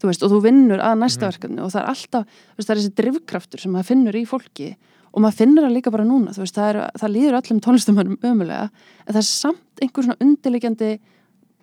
þú 0.00 0.08
veist, 0.08 0.24
og 0.24 0.32
þú 0.32 0.40
vinnur 0.46 0.82
að 0.82 1.00
næsta 1.02 1.28
verkefni 1.28 1.60
og 1.60 1.72
það 1.74 1.82
er 1.82 1.90
alltaf, 1.92 2.38
veist, 2.56 2.66
það 2.66 2.74
er 2.74 2.80
þessi 2.80 2.94
drifkraftur 3.00 3.62
sem 3.62 3.74
maður 3.74 3.90
finnur 3.90 4.16
í 4.16 4.24
fólki 4.28 4.68
og 5.10 5.24
maður 5.24 5.38
finnur 5.42 5.66
það 5.66 5.74
líka 5.76 5.92
bara 5.92 6.06
núna, 6.06 6.34
þú 6.34 6.44
veist, 6.44 6.56
það, 6.56 6.68
er, 6.70 6.78
það 7.02 7.14
líður 7.16 7.38
öllum 7.40 7.62
tónlistamönnum 7.66 8.28
ömulega, 8.30 8.68
en 9.04 9.10
það 9.10 9.20
er 9.20 9.28
samt 9.28 9.82
einhver 9.82 10.06
svona 10.06 10.24
undirlegjandi 10.24 10.92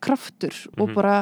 kraftur 0.04 0.60
og 0.78 0.94
bara, 0.94 1.22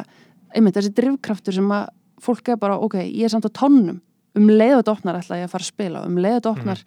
einmitt, 0.51 0.75
þessi 0.75 0.95
drifkraftur 0.97 1.55
sem 1.55 1.71
að 1.71 1.87
fólk 2.25 2.51
er 2.51 2.59
bara, 2.59 2.79
ok, 2.81 2.97
ég 3.05 3.27
er 3.27 3.31
samt 3.31 3.47
á 3.47 3.51
tónnum 3.53 4.01
um 4.35 4.49
leiðu 4.51 4.81
þetta 4.81 4.95
opnar 4.95 5.19
ætla 5.21 5.39
ég 5.39 5.47
að 5.47 5.53
fara 5.53 5.63
að 5.63 5.71
spila 5.71 6.01
um 6.07 6.17
leiðu 6.19 6.39
þetta 6.39 6.51
opnar 6.51 6.81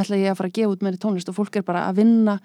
ætla 0.00 0.18
ég 0.18 0.32
að 0.32 0.40
fara 0.40 0.50
að 0.50 0.56
gefa 0.58 0.72
út 0.72 0.84
meiri 0.84 1.00
tónlist 1.02 1.30
og 1.30 1.36
fólk 1.36 1.58
er 1.60 1.66
bara 1.66 1.84
að 1.86 2.00
vinna 2.02 2.38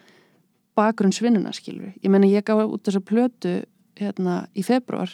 bakgrunnsvinnuna, 0.77 1.53
skilur 1.55 1.93
ég 2.01 2.11
meni, 2.11 2.31
ég 2.33 2.45
gaf 2.45 2.63
út 2.65 2.83
þessa 2.85 3.03
plötu 3.03 3.53
hérna 3.99 4.43
í 4.57 4.65
februar 4.65 5.11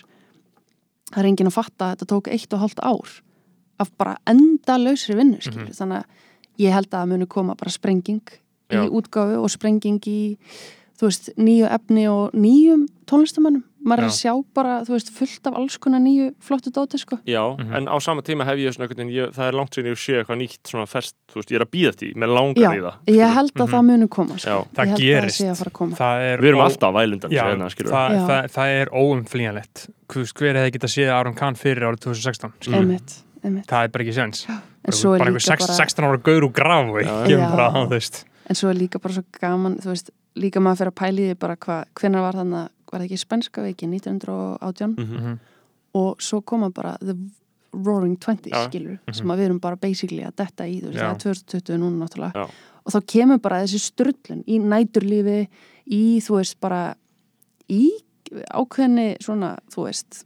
það 1.12 1.22
er 1.24 1.30
enginn 1.32 1.52
að 1.52 1.58
fatta 1.58 1.88
að 1.88 1.96
þetta 1.96 2.10
tók 2.14 2.32
eitt 2.32 2.56
og 2.56 2.64
hálft 2.64 2.84
ár 2.84 3.16
af 3.80 3.94
bara 3.98 4.18
enda 4.28 4.76
lausri 4.80 5.16
vinnu, 5.16 5.40
skilur 5.42 5.72
þannig 5.76 6.04
að 6.04 6.28
ég 6.60 6.76
held 6.76 6.90
að 6.92 6.98
það 6.98 7.12
muni 7.14 7.30
koma 7.32 7.56
bara 7.60 7.74
sprenging 7.74 8.36
Já. 8.70 8.84
í 8.84 8.88
útgáfu 8.92 9.40
og 9.40 9.52
sprenging 9.52 10.04
í 10.08 10.20
þú 11.00 11.08
veist, 11.08 11.32
nýju 11.40 11.70
efni 11.72 12.06
og 12.12 12.36
nýjum 12.36 12.86
tónlistamönnum 13.10 13.64
maður 13.86 14.04
er 14.04 14.08
að 14.10 14.16
sjá 14.20 14.34
bara, 14.54 14.74
þú 14.84 14.92
veist, 14.96 15.10
fullt 15.16 15.48
af 15.50 15.56
alls 15.60 15.78
konar 15.80 16.02
nýju 16.04 16.26
flottu 16.44 16.72
dóti, 16.76 17.00
sko 17.00 17.18
Já, 17.30 17.42
en 17.78 17.88
á 17.88 17.96
sama 18.04 18.22
tíma 18.26 18.44
hef 18.48 18.60
ég 18.60 18.74
svona 18.76 18.88
einhvern 18.90 19.00
veginn, 19.06 19.14
ég, 19.16 19.32
það 19.36 19.48
er 19.48 19.58
langt 19.60 19.74
sinni 19.78 19.94
ég 19.94 20.00
sé 20.02 20.18
eitthvað 20.20 20.40
nýtt 20.42 20.72
svona 20.74 20.88
fest, 20.90 21.16
þú 21.32 21.40
veist, 21.40 21.54
ég 21.54 21.60
er 21.62 21.66
að 21.66 21.72
býða 21.76 21.94
því 22.00 22.10
með 22.20 22.34
langar 22.36 22.66
Já, 22.66 22.70
í 22.76 22.84
það 22.84 23.14
ég 23.20 23.34
held 23.40 23.54
að 23.64 23.72
það 23.74 23.86
muni 23.90 24.10
koma, 24.18 24.38
sko 24.40 24.50
Já. 24.50 24.58
það 24.76 24.84
að 24.84 25.00
gerist 25.04 25.46
að 25.46 25.64
að 25.70 25.74
koma. 25.80 25.96
það 26.02 26.26
er 26.28 26.44
Við 26.44 26.50
erum 26.52 26.60
ó- 26.60 26.66
alltaf 26.68 26.94
vælundan 27.00 27.32
Já, 27.38 27.44
hérna, 27.48 27.70
skilur 27.74 27.94
það, 27.96 28.18
Já. 28.20 28.22
það, 28.30 28.52
það 28.60 28.76
er 28.82 28.94
óumflýjanlegt 29.04 29.86
hver 30.10 30.60
hefði 30.60 30.74
getað 30.76 30.94
séð 30.96 31.12
Aron 31.16 31.36
Kahn 31.40 31.56
fyrir 31.60 31.86
árið 31.88 32.04
2016 32.08 32.54
skilur? 32.60 32.80
einmitt, 32.84 33.18
einmitt 33.46 33.68
það 33.70 33.84
er 33.88 33.92
bara 33.94 34.04
ekki 34.06 34.16
séns 34.18 34.44
en 34.50 34.96
svo 34.96 35.14
er 35.16 35.20
bara 35.24 35.30
einhver 35.32 35.46
sex- 35.46 35.68
bara 35.68 35.78
16 35.78 36.08
ára 36.10 36.22
gaur 36.26 36.50
Já. 36.50 37.16
Já. 37.30 37.70
þú 37.80 37.90
veist 37.94 38.24
en 38.50 38.56
svo 38.58 38.70
er 38.72 38.80
líka 38.80 39.00
bara 39.00 39.14
svo 39.14 39.24
gaman, 39.40 39.78
þú 39.78 39.92
veist 39.94 40.10
líka 40.40 40.62
maður 40.64 40.80
fyrir 40.80 40.92
að 40.94 40.98
pæli 41.00 41.26
því 41.30 41.36
bara 41.40 41.56
hvað, 41.62 41.84
hvenær 42.00 42.22
var 42.26 42.38
þannig 42.40 42.70
var 42.92 43.02
það 43.02 43.06
ekki 43.10 43.20
spænska 43.26 43.62
veiki, 43.64 43.88
1918 43.90 44.96
Mhm. 44.98 45.16
Mhm. 45.16 45.40
og 45.96 46.18
svo 46.22 46.42
koma 46.46 46.70
bara 46.70 46.98
the 47.02 47.16
roaring 47.74 48.18
20 48.20 48.50
Já. 48.50 48.66
skilur, 48.68 49.00
sem 49.12 49.28
að 49.28 49.38
við 49.38 49.46
erum 49.46 49.60
bara 49.60 49.76
basically 49.76 50.24
að 50.24 50.36
detta 50.36 50.64
í, 50.66 50.82
þú 50.82 50.90
veist, 50.90 51.00
það 51.00 51.12
er 51.12 51.34
2020 51.34 51.78
núna 51.78 52.06
náttúrulega, 52.08 52.34
Já. 52.34 52.50
og 52.86 52.94
þá 52.94 53.06
kemur 53.06 53.38
bara 53.42 53.64
þessi 53.64 53.80
strullun 53.80 54.44
í 54.48 54.60
næturlífi 54.60 55.48
í, 55.92 56.18
þú 56.18 56.36
veist, 56.38 56.60
bara 56.60 56.96
í 57.70 57.90
ákveðni 58.54 59.18
svona, 59.22 59.58
þú 59.72 59.86
veist 59.88 60.24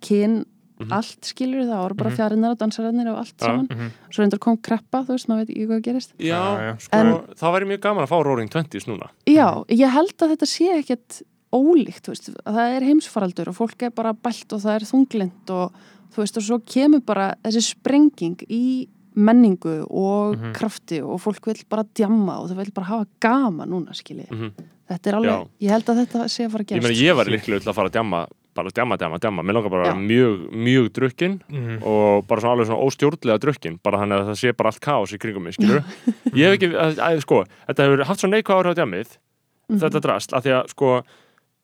kyn, 0.00 0.44
Mhm. 0.80 0.90
allt 0.92 1.20
skilur 1.22 1.62
það, 1.66 1.82
voru 1.82 1.94
bara 1.96 2.10
Mhm. 2.10 2.16
fjarinnar 2.16 2.50
og 2.50 2.58
dansararnir 2.58 3.08
og 3.12 3.18
allt 3.18 3.36
Já. 3.38 3.46
saman, 3.46 3.66
Mhm. 3.68 3.90
svo 4.10 4.22
reyndar 4.24 4.38
kom 4.40 4.56
kreppa, 4.56 5.04
þú 5.06 5.10
veist, 5.14 5.28
maður 5.28 5.46
veit 5.46 5.50
ekki 5.50 5.66
hvað 5.68 5.82
gerist 5.82 6.12
Já, 6.18 6.26
Já, 6.26 6.58
já. 6.58 6.76
sko, 6.80 6.88
En- 6.92 7.34
það 7.36 7.52
væri 7.54 7.66
mjög 7.66 7.80
gaman 7.80 8.04
að 8.04 8.08
fá 8.08 8.24
Roaring 8.24 8.50
Twenties 8.50 8.84
núna 8.86 9.08
Já, 9.26 9.64
ég 9.68 9.90
held 9.90 10.16
að 10.18 10.30
þetta 10.36 10.46
sé 10.46 10.78
ekkert 10.82 11.22
ólíkt, 11.52 12.08
veist, 12.08 12.30
að 12.46 12.54
það 12.56 12.76
er 12.76 12.86
heimsfaraldur 12.88 13.48
og 13.52 13.56
fólk 13.58 13.82
er 13.82 13.90
bara 13.90 14.12
bælt 14.14 14.52
og 14.56 14.60
það 14.64 14.74
er 14.78 14.86
þunglind 14.88 15.50
og 15.50 15.72
þú 16.14 16.22
veist, 16.22 16.36
og 16.36 16.42
svo 16.46 16.58
kemur 16.64 17.00
bara 17.04 17.34
þessi 17.44 17.62
sprenging 17.74 18.36
í 18.48 18.88
menningu 19.14 19.82
og 19.90 20.36
Mhm. 20.38 20.52
krafti 20.56 21.02
og 21.04 21.20
fólk 21.20 21.44
vil 21.46 21.56
bara 21.68 21.84
djamma 21.84 22.38
og 22.40 22.48
það 22.50 22.56
vil 22.56 22.70
bara 22.74 22.86
hafa 22.86 23.06
gama 23.20 23.66
núna 23.66 23.92
skilji. 23.92 24.26
Mhm. 24.30 24.50
Þetta 24.88 25.06
er 25.08 25.14
alveg, 25.14 25.30
Já. 25.30 25.48
ég 25.60 25.70
held 25.70 25.84
að 25.86 26.06
þetta 26.06 26.24
sé 26.28 26.44
að 26.46 26.50
fara 26.50 26.64
að 26.64 26.66
Ég 26.66 26.80
gerast. 26.80 26.82
meina, 26.88 27.02
ég 27.12 27.16
var 27.16 27.24
líklega 27.26 27.60
til 27.62 27.70
að 27.70 27.74
fara 27.74 27.88
að 27.88 27.92
djamma 27.92 28.26
bara 28.54 28.68
djamma, 28.70 28.96
djamma, 28.98 29.18
djamma, 29.18 29.42
mér 29.42 29.52
langar 29.54 29.70
bara 29.70 29.94
mjög, 29.94 30.50
mjög 30.52 30.88
drukkin 30.92 31.40
Mhm. 31.48 31.82
og 31.82 32.26
bara 32.26 32.40
svona 32.40 32.52
alveg 32.56 32.66
svona 32.66 32.84
óstjórnlega 32.84 33.38
drukkin 33.38 33.78
bara 33.82 33.98
þannig 33.98 34.20
að 34.20 34.26
það 34.28 34.40
sé 34.40 34.56
bara 34.56 34.68
allt 34.68 34.80
kaos 34.80 35.12
í 35.12 35.18
kringum 35.18 35.42
mig, 35.44 35.54
skilur 35.54 35.84
ég 36.32 36.44
hef 36.50 36.58
ekki, 36.58 36.72
að, 36.76 36.96
að, 36.98 37.20
sko 37.20 37.44
þetta 37.68 37.82
hefur 37.84 38.04
haft 38.04 38.20
svona 38.20 38.36
neikvæð 38.36 38.56
áhrif 38.64 38.72
á 38.72 38.78
djammið 38.80 39.08
Mhm. 39.70 39.78
þetta 39.80 40.00
drast, 40.02 40.32
af 40.34 40.44
því 40.44 40.50
að 40.62 40.68
sko 40.68 41.02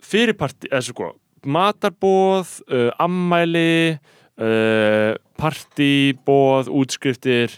fyrirparti, 0.05 0.71
eða 0.71 0.85
sko 0.89 1.13
matarbóð, 1.49 2.57
uh, 2.71 2.89
ammæli 2.99 3.99
uh, 4.43 5.15
partibóð 5.39 6.71
útskriftir 6.81 7.55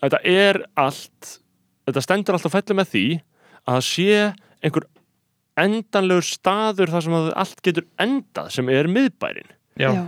þetta 0.00 0.20
er 0.26 0.60
allt 0.80 1.38
þetta 1.86 2.02
stendur 2.04 2.36
allt 2.36 2.48
á 2.50 2.56
fellu 2.56 2.76
með 2.80 2.90
því 2.94 3.06
að 3.64 3.78
það 3.78 3.86
sé 3.88 4.18
einhver 4.64 4.88
endanlegur 5.64 6.26
staður 6.26 6.90
þar 6.90 7.06
sem 7.06 7.16
allt 7.20 7.62
getur 7.64 7.86
endað 8.02 8.50
sem 8.56 8.70
er 8.74 8.90
miðbærin 8.90 9.50
Já. 9.78 9.90
Já. 9.94 10.02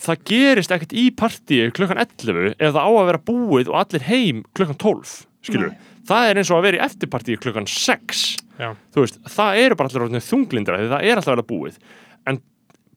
það 0.00 0.24
gerist 0.30 0.72
ekkert 0.74 0.96
í 0.96 1.06
partíu 1.16 1.68
klukkan 1.76 2.00
11 2.00 2.54
ef 2.56 2.72
það 2.72 2.80
á 2.80 2.90
að 2.90 3.08
vera 3.10 3.24
búið 3.30 3.72
og 3.72 3.80
allir 3.82 4.06
heim 4.08 4.42
klukkan 4.56 4.80
12 4.80 5.14
skilur, 5.44 5.74
Nei. 5.74 5.89
Það 6.08 6.28
er 6.30 6.40
eins 6.40 6.50
og 6.50 6.58
að 6.60 6.66
vera 6.68 6.80
í 6.80 6.84
eftirpartíu 6.86 7.40
klukkan 7.40 7.66
6 7.70 8.22
Já. 8.60 8.74
þú 8.94 9.04
veist, 9.04 9.18
það 9.36 9.60
eru 9.64 9.78
bara 9.80 9.88
allir 10.04 10.24
þunglindra 10.26 10.78
því 10.80 10.90
það 10.92 11.04
er 11.08 11.16
alltaf 11.20 11.32
að 11.32 11.36
vera 11.36 11.48
búið. 11.50 11.78
En 12.28 12.40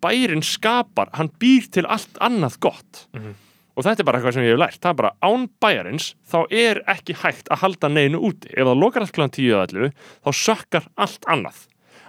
bærin 0.04 0.44
skapar, 0.44 1.10
hann 1.16 1.32
býr 1.40 1.70
til 1.72 1.86
allt 1.88 2.20
annað 2.20 2.60
gott. 2.60 3.08
Mhm. 3.14 3.34
og 3.76 3.84
þetta 3.84 4.00
er 4.00 4.06
bara 4.06 4.20
eitthvað 4.20 4.34
sem 4.34 4.44
ég 4.44 4.52
hef 4.54 4.60
lært, 4.60 4.80
það 4.84 4.90
er 4.92 4.98
bara 5.00 5.12
án 5.26 5.50
bæjarins 5.60 6.14
þá 6.30 6.46
er 6.54 6.84
ekki 6.86 7.16
hægt 7.18 7.48
að 7.50 7.58
halda 7.58 7.90
neinu 7.90 8.20
úti. 8.22 8.52
Ef 8.54 8.68
það 8.68 8.78
lokar 8.78 9.02
allt 9.02 9.14
klukkan 9.16 9.34
10 9.34 9.50
eða 9.50 9.64
11 9.66 9.94
þá 10.22 10.30
sökkar 10.38 10.86
allt 10.96 11.26
annað 11.26 11.64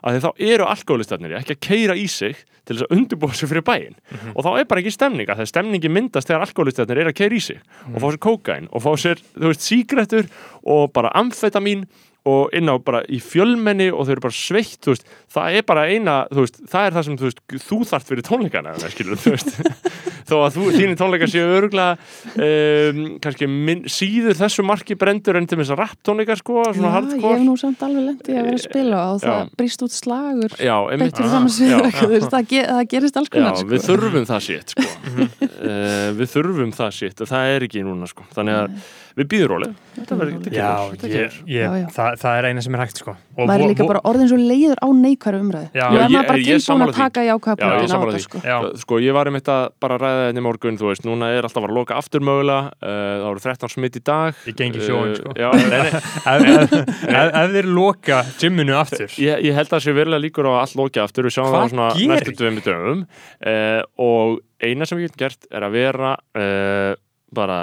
að 0.05 0.21
þá 0.25 0.31
eru 0.53 0.67
alkoholistarnir 0.69 1.37
ekki 1.41 1.57
að 1.57 1.63
keira 1.65 1.97
í 1.97 2.05
sig 2.11 2.37
til 2.65 2.77
þess 2.77 2.87
að 2.87 2.97
undirbúa 2.97 3.37
sig 3.37 3.51
fyrir 3.51 3.65
bæinn. 3.65 3.99
Og 4.35 4.45
þá 4.45 4.51
er 4.53 4.67
bara 4.69 4.83
ekki 4.83 4.95
stemning 4.95 5.31
að 5.31 5.43
það 5.43 5.51
stemningi 5.53 5.93
myndast 5.93 6.31
þegar 6.31 6.47
alkoholistarnir 6.47 7.03
eru 7.03 7.13
að 7.13 7.19
keira 7.21 7.37
í 7.37 7.43
sig 7.45 7.61
og 7.93 7.99
fá 8.01 8.07
sér 8.09 8.21
kókain 8.27 8.69
og 8.71 8.85
fá 8.85 8.91
sér, 9.01 9.23
þú 9.37 9.53
veist, 9.53 9.65
sígrættur 9.65 10.29
og 10.63 10.93
bara 10.97 11.13
amfetamin 11.21 11.87
og 12.25 12.55
inn 12.57 12.71
á 12.73 12.77
bara 12.81 13.03
í 13.13 13.19
fjölmenni 13.21 13.91
og 13.93 14.07
þau 14.07 14.15
eru 14.15 14.23
bara 14.25 14.37
sveitt, 14.37 14.79
þú 14.85 14.95
veist, 14.95 15.11
það 15.35 15.57
er 15.59 15.65
bara 15.69 15.83
eina 15.93 16.15
þú 16.31 16.45
veist, 16.47 16.61
það 16.73 16.87
er 16.87 16.95
það 16.97 17.07
sem, 17.09 17.19
þú 17.21 17.27
veist, 17.29 17.43
þú 17.67 17.79
þarft 17.91 18.13
fyrir 18.13 18.25
tónleikana, 18.29 18.73
skilur, 18.95 19.21
þú 19.21 19.35
veist 19.35 19.51
þó 20.31 20.35
að 20.39 20.57
þú, 20.57 20.69
þínu 20.73 20.97
tónleika 20.97 21.29
séu 21.29 21.51
örgulega 21.59 21.99
um, 22.47 23.03
kannski 23.25 23.49
minn, 23.51 23.85
síður 23.93 24.39
þessu 24.39 24.65
marki 24.65 24.97
brendur 24.97 25.37
en 25.37 25.49
til 25.51 25.61
þess 25.61 25.75
að 25.77 25.83
rap 25.83 26.01
tónleika, 26.07 26.39
sko, 26.41 26.65
svona 26.71 26.81
Já, 26.81 26.89
ég 26.89 26.97
hardcore 26.97 27.37
hef 27.37 27.45
nú 27.45 27.59
samt 27.61 27.85
alveg 27.85 28.09
lendið 28.09 28.41
að 28.41 28.49
vera 28.49 28.57
að 28.57 28.65
spila 28.65 29.05
og 29.11 29.23
það 29.27 29.37
Já. 29.37 29.53
brýst 29.61 29.85
út 29.85 29.97
slagur 29.99 30.57
Já, 30.57 30.77
einmitt 30.81 31.13
beittur 31.13 31.33
saman 31.37 31.53
Já. 31.53 31.79
sviður 32.01 32.29
það, 32.33 32.51
ge 32.55 32.67
það 32.73 32.85
gerist 32.95 33.21
alls 33.21 33.29
Já, 33.29 33.37
konar 33.37 33.61
sko. 33.61 33.71
við 33.75 33.89
þurfum 33.91 34.29
það 34.33 34.45
sitt 34.49 34.75
sko. 34.75 34.89
uh, 34.89 36.11
við 36.23 36.37
þurfum 36.39 36.77
það 36.81 36.95
sitt 37.03 37.21
og 37.21 37.35
það 37.35 37.53
er 37.53 37.69
ekki 37.69 37.85
núna 37.85 38.09
sko. 38.09 38.25
þannig 38.33 38.63
að 38.65 38.79
við 39.15 39.27
býðum 39.31 39.63
þetta 39.95 40.17
þetta 40.17 40.27
þetta 40.27 41.09
ég, 41.15 41.35
ég, 41.47 41.75
já. 41.79 41.87
Það, 41.95 42.17
það 42.19 42.39
er 42.41 42.47
eina 42.49 42.63
sem 42.65 42.75
er 42.75 42.81
hægt 42.83 42.99
sko. 42.99 43.13
Og 43.39 43.47
maður 43.47 43.63
er 43.63 43.71
líka 43.71 43.85
bara 43.87 44.01
orðin 44.11 44.27
svo 44.31 44.39
leiður 44.41 44.81
á 44.83 44.89
neikværu 44.91 45.39
umræðu. 45.45 45.69
Já. 45.75 45.85
og 45.87 45.95
Já, 45.95 46.01
er 46.03 46.11
ég- 46.11 46.27
bara 46.27 46.39
ég 46.43 46.59
tilbúin 46.65 46.83
að 46.89 46.93
taka 46.99 47.23
jákvæða 47.29 47.55
Já, 47.55 47.65
ég 47.65 47.71
plötin 47.71 47.87
á 47.87 47.93
sammála 47.95 48.15
þetta 48.15 48.19
því. 48.19 48.25
sko. 48.27 48.73
Sko 48.83 48.99
ég 49.05 49.13
var 49.15 49.31
einmitt 49.31 49.51
að 49.55 49.63
bara 49.85 49.99
ræða 50.03 50.25
þetta 50.27 50.43
í 50.43 50.45
morgun 50.49 50.79
þú 50.81 50.89
veist, 50.91 51.05
núna 51.07 51.29
er 51.39 51.47
alltaf 51.47 51.69
að 51.69 51.75
loka 51.79 51.95
aftur 52.01 52.21
mögulega. 52.27 52.73
Uh, 52.83 52.89
það 53.23 53.29
voru 53.31 53.45
13 53.47 53.73
smitt 53.77 53.97
í 53.97 54.03
dag. 54.05 54.35
Ég 54.51 54.57
gengi 54.59 54.83
sjóin, 54.83 55.15
Eh, 55.15 55.21
sko. 55.21 55.31
nei, 55.39 55.63
nei, 55.71 55.81
ef, 55.87 57.53
þeir 57.55 57.71
loka 57.71 58.19
gymminu 58.43 58.75
aftur. 58.79 59.07
Ég, 59.23 59.45
ég 59.47 59.55
held 59.55 59.69
að 59.71 59.77
það 59.79 59.85
sé 59.87 59.95
verulega 59.95 60.25
líkur 60.27 60.49
á 60.51 60.53
að 60.57 60.61
allt 60.65 60.77
loki 60.83 61.03
aftur. 61.03 61.29
Við 61.29 61.37
sjáum 61.39 61.55
það 61.55 61.71
svona 61.71 61.89
næstu 62.11 62.35
döfum 62.35 62.61
dögum. 62.67 63.07
Uh, 63.47 63.81
og 64.03 64.43
eina 64.65 64.87
sem 64.89 64.99
við 64.99 65.09
getum 65.13 65.23
gert 65.25 65.49
er 65.55 65.67
að 65.69 65.79
vera 65.79 66.13
uh, 66.35 66.93
bara 67.35 67.61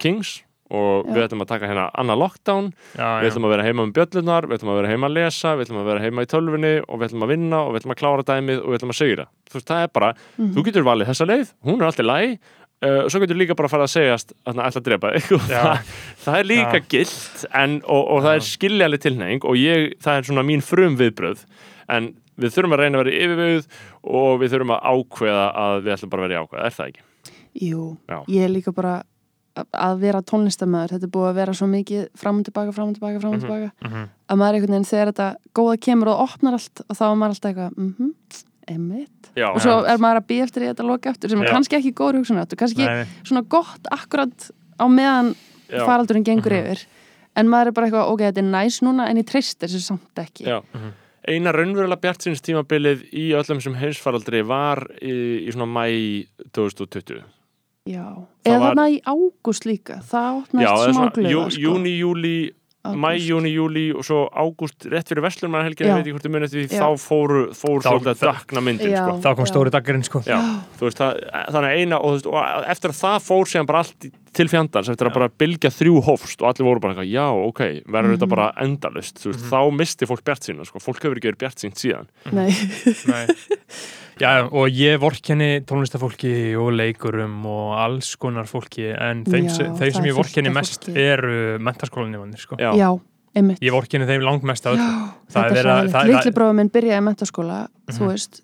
kings 0.00 0.40
og 0.70 1.04
Já. 1.06 1.12
við 1.14 1.24
ætlum 1.26 1.42
að 1.44 1.48
taka 1.50 1.68
hérna 1.68 1.90
annað 2.00 2.18
lockdown 2.22 2.70
já, 2.96 3.08
við 3.20 3.28
ætlum 3.30 3.44
að 3.44 3.52
vera 3.54 3.64
heima 3.66 3.84
með 3.84 3.92
bjöllunar, 3.98 4.46
við 4.48 4.56
ætlum 4.58 4.70
að 4.72 4.78
vera 4.80 4.88
heima 4.94 5.06
að 5.10 5.16
lesa, 5.18 5.52
við 5.58 5.66
ætlum 5.66 5.80
að 5.82 5.88
vera 5.90 6.00
heima 6.04 6.24
í 6.24 6.30
tölvunni 6.32 6.72
og 6.88 6.98
við 7.00 7.06
ætlum 7.10 7.24
að 7.26 7.32
vinna 7.34 7.58
og 7.60 7.70
við 7.74 7.80
ætlum 7.82 7.94
að 7.94 8.00
klára 8.00 8.24
dæmið 8.30 8.58
og 8.64 8.68
við 8.72 8.78
ætlum 8.80 8.94
að 8.94 9.00
segra. 9.02 9.26
Þú 9.50 9.54
veist, 9.60 9.68
það 9.68 9.82
er 9.84 9.88
bara, 9.92 10.14
Mhm. 10.38 10.52
þú 10.56 10.64
getur 10.64 10.82
valið 10.88 11.06
þessa 11.12 11.26
leið, 11.28 11.52
hún 11.64 11.80
er 11.80 11.86
alltaf 11.86 12.06
læg, 12.08 12.38
uh, 12.84 13.08
svo 13.08 13.20
getur 13.20 13.36
líka 13.36 13.54
bara 13.56 13.68
að 13.68 13.70
fara 13.70 13.84
að 13.84 13.94
segjast 13.94 14.32
að 14.46 14.54
það 14.54 14.64
ætla 14.64 14.80
að 14.80 14.88
drepa 14.88 15.12
þig. 15.14 15.24
Það, 15.54 15.78
það 16.24 16.38
er 16.40 16.44
líka 16.44 16.78
Já. 16.80 16.86
gilt 16.88 17.46
en, 17.54 17.82
og, 17.84 18.02
og 18.10 18.22
það 18.24 18.32
er 18.34 18.40
Já. 18.40 18.48
skiljaleg 18.56 19.00
tilnefing 19.04 19.44
og 19.44 19.54
ég, 19.60 19.92
það 20.00 20.16
er 20.16 20.22
svona 20.22 20.44
mín 20.48 20.62
frum 20.64 20.96
viðbröð 20.96 21.44
en 21.88 22.14
við 22.40 22.50
þurfum 22.56 22.72
að 22.72 22.80
reyna 22.80 22.98
að 29.54 29.98
vera 30.02 30.18
er 30.18 30.22
er 30.22 30.26
tónlistamöður, 30.30 30.92
þetta 30.94 31.06
er 31.06 31.12
búið 31.14 31.28
að 31.30 31.34
vera 31.38 31.52
svo 31.54 31.66
mikið 31.70 32.06
fram 32.18 32.38
og 32.40 32.44
tilbaka, 32.48 32.72
fram 32.74 32.88
og 32.88 32.94
tilbaka, 32.96 33.20
fram 33.20 33.34
og 33.34 33.38
Mhm. 33.38 33.44
tilbaka 33.46 33.88
Mhm. 33.88 34.08
að 34.28 34.36
maður 34.38 34.48
er 34.48 34.54
einhvern 34.54 34.74
veginn 34.74 34.90
þegar 34.92 35.12
þetta 35.12 35.36
góða 35.54 35.76
kemur 35.80 36.08
og 36.08 36.20
opnar 36.28 36.52
allt 36.52 36.80
og 36.88 36.96
þá 36.96 37.02
er 37.04 37.16
maður 37.16 37.34
alltaf 37.34 37.50
eitthvað 37.54 37.76
mhm, 37.76 38.10
emmitt 38.68 39.30
Já, 39.36 39.48
og 39.54 39.60
svo 39.60 39.84
er 39.84 39.98
maður 39.98 40.20
að 40.20 40.26
býja 40.26 40.42
eftir 40.44 40.62
þetta 40.62 40.86
loka 40.86 41.10
eftir 41.10 41.30
sem 41.30 41.40
er 41.42 41.46
Já. 41.46 41.52
kannski 41.52 41.76
ekki 41.78 41.92
góður 41.92 42.18
hugsunar 42.18 42.42
og 42.42 42.58
kannski 42.58 42.84
Nei, 42.84 43.06
svona 43.22 43.42
gott 43.48 43.86
akkurat 43.92 44.50
á 44.80 44.84
meðan 44.88 45.34
já, 45.68 45.84
faraldurinn 45.86 46.24
gengur 46.24 46.50
Mhm. 46.50 46.64
yfir 46.64 46.86
en 47.36 47.48
maður 47.48 47.66
er 47.66 47.72
bara 47.72 47.86
eitthvað, 47.88 48.10
ok, 48.10 48.20
þetta 48.20 48.38
er 48.38 48.50
næs 48.50 48.80
núna 48.82 49.08
en 49.10 49.16
ég 49.16 49.26
treyst 49.26 49.58
þessu 49.58 49.80
samt 49.80 50.14
ekki. 50.16 50.46
Mhm. 50.46 50.92
Eina 51.26 51.52
raunverulega 51.52 52.00
bjartsins 52.00 52.42
tímabilið 52.44 53.08
í 53.12 53.30
öllum 53.32 53.60
sem 53.62 53.74
heimsfaraldri 53.74 54.44
var 54.46 54.86
í, 55.00 55.48
í 55.48 55.52
svona 55.52 55.66
mæ 55.66 56.26
2020. 56.52 57.22
Já. 57.84 58.04
Það 58.44 58.48
eða 58.48 58.60
var- 58.60 58.74
þarna 58.74 58.84
í 58.90 59.00
ágúst 59.04 59.64
líka 59.68 59.96
það 60.08 60.36
opnast 60.42 60.64
eða 60.64 60.84
smá 60.84 60.94
svona 60.94 61.10
glöða 61.12 61.32
jú, 61.34 61.40
sko. 61.50 61.60
júni, 61.60 61.92
júli, 62.00 62.36
mæ, 62.84 63.10
júni, 63.20 63.50
júli 63.52 63.84
og 63.96 64.04
svo 64.04 64.22
ágúst 64.32 64.86
rétt 64.88 65.08
fyrir 65.08 65.20
Vestlumannhelgina, 65.24 65.88
Já. 65.88 65.92
ég 65.92 65.96
veit 66.00 66.06
ekki 66.06 66.14
hvort 66.16 66.24
þið 66.24 66.34
munið 66.34 66.50
því, 66.54 66.62
Já. 66.72 66.80
þá 66.80 66.88
fóru, 67.04 67.42
fór 67.52 67.78
Þá- 67.80 67.88
svolítið 67.90 68.12
að 68.14 68.20
drakna 68.24 68.60
myndin, 68.64 68.96
sko. 68.96 69.12
þá 69.20 69.36
kom 69.36 69.44
stóri 69.46 69.70
daggarinn 69.70 70.04
sko. 70.04 70.20
Já, 70.24 70.40
þú 70.78 70.88
veist, 70.88 70.96
það, 70.96 71.12
þannig 71.52 71.76
eina 71.80 71.96
og, 72.00 72.26
og 72.26 72.64
eftir 72.72 72.88
að 72.90 73.00
það 73.04 73.18
fór 73.28 73.44
síðan 73.52 73.66
bara 73.66 73.78
allt 73.84 74.00
í- 74.08 74.12
til 74.34 74.48
fjandans, 74.50 74.88
eftir 74.90 75.08
að 75.08 75.14
bara 75.14 75.28
bylgja 75.40 75.70
þrjú 75.70 76.02
hófst 76.04 76.42
og 76.42 76.48
allir 76.50 76.66
voru 76.68 76.80
bara 76.82 76.94
eitthvað, 76.94 77.10
já, 77.14 77.26
ok, 77.48 77.60
verður 77.86 78.16
þetta 78.16 78.26
Mhm. 78.26 78.34
bara 78.34 78.52
endalust, 78.64 79.16
þú 79.22 79.32
veist, 79.32 79.44
þá 79.50 79.60
misti 79.78 80.06
fólk 80.10 80.24
bjart 80.24 80.42
sína, 80.48 80.64
sko, 80.66 80.78
fólk 80.82 81.00
hefur 81.02 81.16
ekki 81.20 81.30
verið 81.32 81.38
bjart 81.44 81.58
sínt 81.62 81.78
síðan. 81.80 82.06
Nei. 82.32 82.50
Nei. 83.12 83.26
Já, 84.20 84.44
og 84.46 84.68
ég 84.70 84.98
vorkenni 85.02 85.48
tónlistafólki 85.66 86.54
og 86.58 86.70
leikurum 86.76 87.40
og 87.50 87.72
alls 87.82 88.12
konar 88.16 88.46
fólki 88.46 88.92
en 88.94 89.24
þeim, 89.24 89.48
Já, 89.50 89.72
þeir 89.74 89.92
sem 89.96 90.04
ég 90.04 90.14
vorkenni 90.14 90.52
mest 90.54 90.84
fólki. 90.86 90.96
eru 90.96 91.58
mentaskólanefnir 91.58 92.38
sko. 92.38 92.56
Já, 92.62 92.70
Já, 92.78 92.90
einmitt 93.34 93.58
Ég 93.60 93.72
vorkenni 93.74 94.06
þeim 94.06 94.22
langmest 94.22 94.64
öllu 94.70 94.78
að- 94.78 95.90
það- 95.90 96.34
bróður 96.34 96.54
minn 96.54 96.70
byrjaði 96.70 97.00
í 97.02 97.06
mentaskóla, 97.08 97.68
þú 97.90 97.98
Mhm. 98.00 98.08
veist, 98.12 98.40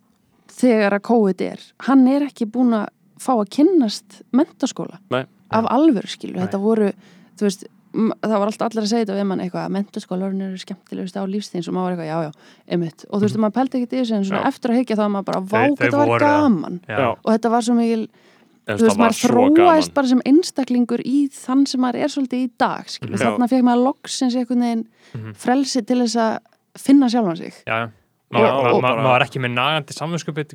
þegar 0.49 0.91
að 0.99 1.03
COVID 1.03 1.41
er. 1.41 1.59
Hann 1.87 2.09
er 2.09 2.21
ekki 2.27 2.51
búin 2.51 2.75
að 2.75 2.89
fá 3.21 3.35
að 3.39 3.49
kynnast 3.51 4.23
mentaskóla. 4.35 4.99
Nei. 5.11 5.25
Af 5.51 5.67
alvöru, 5.71 6.07
skilur. 6.09 6.37
Nei. 6.37 6.47
Þetta 6.47 6.61
voru, 6.63 6.93
þú 7.39 7.47
veist, 7.49 7.65
það 7.93 8.37
var 8.39 8.47
alltaf 8.47 8.67
allir 8.71 8.85
að 8.85 8.91
segja 8.93 9.05
þetta 9.05 9.17
við 9.19 9.27
mann 9.27 9.41
eitthvað 9.43 9.65
að 9.67 9.73
mentaskólarinn 9.75 10.43
eru 10.47 10.59
skemmtilegust 10.63 11.17
á 11.19 11.23
lífstíðins 11.27 11.69
og 11.69 11.75
maður 11.75 11.85
var 11.85 11.93
eitthvað, 11.97 12.11
já, 12.11 12.19
já, 12.23 12.33
einmitt. 12.71 13.05
Og 13.11 13.19
þú 13.19 13.25
veist, 13.27 13.39
maður 13.43 13.57
pældi 13.59 13.81
ekki 13.81 13.89
í 13.91 14.01
þessu 14.01 14.15
en 14.15 14.25
svona 14.29 14.43
Já. 14.45 14.49
eftir 14.53 14.71
að 14.71 14.79
higgja 14.79 14.97
þá 15.01 15.07
maður 15.11 15.25
bara, 15.31 15.41
vá, 15.41 15.59
Þeir- 15.59 15.77
þeir 15.77 15.91
þetta 15.91 15.99
var 15.99 16.07
voru 16.07 16.25
að- 16.25 16.37
gaman. 16.45 16.81
Já. 16.89 17.09
Og 17.11 17.31
þetta 17.35 17.51
var 17.51 17.63
svo 17.67 17.75
mikil, 17.75 18.05
þú 18.07 18.71
veist, 18.71 18.81
það 18.81 18.87
var 18.87 18.97
maður 19.11 19.57
gaman. 19.57 19.95
bara 19.95 20.07
sem 20.07 20.23
einstaklingur 20.31 21.01
í 21.03 21.29
þann 21.35 21.67
sem 21.67 21.81
maður 21.81 21.99
er 22.05 22.09
svolítið 22.15 22.41
í 22.47 22.51
dag, 22.59 22.85
skilur. 22.87 23.19
Já. 23.19 23.25
Þarna 23.27 23.49
fekk 23.51 23.63
maður 23.67 23.85
loksins 23.91 24.37
einhvern 24.37 24.61
veginn 24.63 24.87
Mhm. 25.15 25.35
frelsi 25.35 25.83
til 25.87 25.99
þess 25.99 26.17
að 26.17 26.39
finna 26.79 27.07
sjálfan 27.11 27.37
sig. 27.37 27.55
Já, 27.67 27.91
Já, 28.31 28.39
maður 28.79 29.19
er 29.21 29.27
ekki 29.27 29.41
með 29.43 29.51
nagandi 29.59 29.91
samvinskupið 29.99 30.55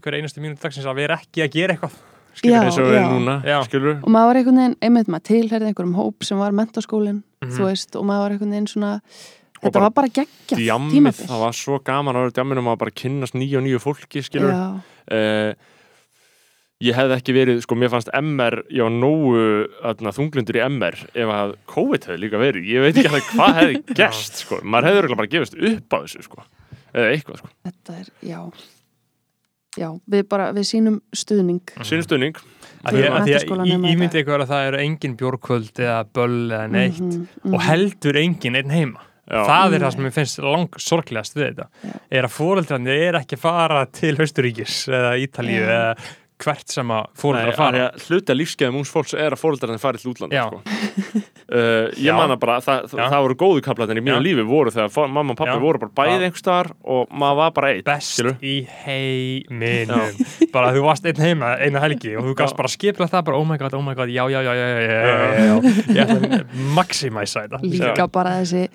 Já, 2.44 2.60
eins 2.66 2.78
og 2.82 2.90
við 2.90 2.98
erum 3.00 3.16
núna, 3.22 3.36
skilur 3.70 3.96
og 4.04 4.10
maður 4.12 4.28
var 4.32 4.36
einhvern 4.42 4.60
veginn, 4.62 4.76
einmitt 4.82 5.08
maður 5.08 5.26
tilherði 5.30 5.70
einhverjum 5.72 5.96
hóp 5.96 6.24
sem 6.28 6.38
var 6.42 6.52
mentaskólinn, 6.52 7.22
Mhm. 7.46 7.52
þú 7.56 7.68
veist 7.70 7.96
og 7.96 8.04
maður 8.06 8.24
var 8.26 8.32
einhvern 8.36 8.52
veginn 8.56 8.68
svona 8.68 8.92
þetta 9.62 9.72
bara 9.72 9.86
var 9.86 9.96
bara 10.02 10.08
geggjað 10.10 10.60
djammið, 10.60 10.92
tímabil. 10.98 11.28
það 11.32 11.40
var 11.46 11.54
svo 11.54 11.80
gaman 11.84 12.16
að 12.16 12.26
vera 12.26 12.36
djamminu 12.40 12.66
að 12.74 12.78
bara 12.84 12.92
kynnast 12.92 13.34
nýju 13.40 13.58
og 13.58 13.64
nýju 13.66 13.80
fólki, 13.82 14.22
skilur 14.22 14.52
uh, 14.52 15.54
ég 16.84 16.94
hefði 16.94 17.16
ekki 17.16 17.34
verið, 17.34 17.62
sko, 17.64 17.76
mér 17.80 17.90
fannst 17.90 18.10
MR 18.14 18.60
ég 18.70 18.84
var 18.84 18.92
nógu 18.92 19.40
öðna, 19.82 20.12
þunglundur 20.14 20.60
í 20.60 20.64
MR 20.68 20.98
ef 21.16 21.32
að 21.32 21.54
COVID 21.72 22.04
hefði 22.10 22.20
líka 22.20 22.42
verið. 22.42 22.68
Ég 22.68 22.84
veit 22.84 22.98
ekki 23.00 23.10
alveg 23.10 23.30
hvað 23.32 23.56
hefði 23.62 23.96
gerst, 24.02 24.42
sko. 24.44 24.60
Maður 24.62 24.90
hefði 24.92 25.16
bara 25.16 25.32
gefist 25.32 25.56
upp 25.56 25.96
á 25.96 25.98
þessu, 26.04 26.24
sko. 26.28 26.44
Eða 26.96 27.12
eitthvað, 27.16 27.40
sko, 27.40 27.50
þetta 27.70 27.96
er, 28.02 28.12
já 28.28 28.40
já, 29.78 29.90
við 30.10 30.28
bara, 30.30 30.52
við 30.56 30.68
sínum 30.72 31.00
stuðning 31.16 31.62
sínum 31.84 32.04
stunning 32.08 32.36
Af 32.86 32.94
því 32.94 33.02
að- 33.02 33.06
af 33.06 33.24
því 33.26 33.34
að 33.34 33.34
menntaskólanema 33.34 33.66
í- 33.66 33.76
í 33.76 33.82
dag. 33.82 33.92
Ímyndi 33.98 34.20
ykkur 34.22 34.42
að 34.44 34.50
það 34.52 34.68
eru 34.68 34.78
engin 34.86 35.16
bjórkvöld 35.18 35.80
eða 35.82 35.96
böll 36.14 36.52
eða 36.52 36.68
neitt 36.70 37.00
Mhm, 37.02 37.28
og 37.46 37.60
mhm. 37.60 37.64
heldur 37.66 38.16
engin 38.22 38.56
einn 38.56 38.70
heima 38.70 39.00
Já. 39.26 39.42
það 39.48 39.74
er 39.74 39.80
það 39.80 39.92
sem 39.96 40.06
ég 40.06 40.14
finnst 40.14 40.44
lang 40.44 40.70
sorglegast 40.78 41.34
við 41.36 41.48
þetta 41.50 41.66
Já. 41.84 41.96
er 42.12 42.24
að 42.28 42.36
fóreldrarnir 42.36 43.08
er 43.08 43.14
ekki 43.22 43.36
að 43.40 43.42
fara 43.42 43.86
til 43.88 44.16
Austuríkis 44.22 44.88
eða 44.88 45.16
Ítalíu 45.18 45.66
Já. 45.66 45.66
eða 45.66 45.98
hvert 46.38 46.68
sem 46.70 46.88
að 46.88 47.06
Nei, 47.08 47.16
fóreldrar 47.16 47.56
fara 47.56 47.90
að 47.90 48.06
hluti 48.06 48.30
að 48.34 48.40
lífskeiðum 48.42 48.78
úns 48.84 48.92
fólks 48.92 49.14
er 49.18 49.32
að 49.32 49.40
fóreldrarnir 49.42 49.80
farið 49.82 50.02
til 50.04 50.14
útlanda 50.14 50.36
Já. 50.36 50.46
sko. 50.46 50.62
uh, 51.52 51.92
ég 51.94 52.08
Já. 52.10 52.16
manna 52.18 52.38
bara 52.42 52.58
það, 52.64 52.88
Já. 52.92 53.06
það 53.12 53.26
voru 53.26 53.38
góðu 53.42 53.64
kaplarnir 53.66 54.00
í 54.00 54.04
mínu 54.06 54.18
Já. 54.18 54.24
lífi 54.26 54.46
voru 54.48 54.74
þegar 54.74 55.12
mamma 55.14 55.36
og 55.36 55.40
pappi 55.40 55.54
Já. 55.54 55.62
voru 55.64 55.82
bara 55.84 55.94
bæði 56.00 56.16
Já. 56.16 56.26
einhver 56.30 56.42
staðar 56.42 56.72
og 56.96 57.14
maður 57.24 57.40
var 57.42 57.54
bara 57.60 57.72
einn 57.74 57.86
best 57.90 58.16
skilurðu? 58.16 58.38
í 58.42 58.56
heiminum 58.86 60.24
bara 60.56 60.74
þú 60.76 60.86
varst 60.88 61.06
einn 61.10 61.22
heima 61.22 61.54
eina 61.62 61.84
helgi 61.84 62.16
og 62.18 62.30
þú 62.30 62.36
gafst 62.42 62.58
bara 62.60 62.74
skipla 62.76 63.10
það 63.12 63.28
bara 63.30 63.42
oh 63.42 63.48
my 63.48 63.60
god, 63.62 63.78
oh 63.78 63.86
my 63.86 63.96
god, 63.98 64.12
já, 64.14 64.26
já, 64.32 64.42
já, 64.42 64.56
já, 64.56 64.68
já, 64.68 64.82
já, 64.82 65.00
já, 65.06 65.30
já, 65.36 65.46
já. 65.46 65.56
ég 65.96 66.04
ætla 66.06 66.20
að 66.42 66.60
maximæsa 66.78 67.46
þetta 67.46 67.64
líka 67.66 68.10
bara 68.12 68.40
þessi 68.42 68.68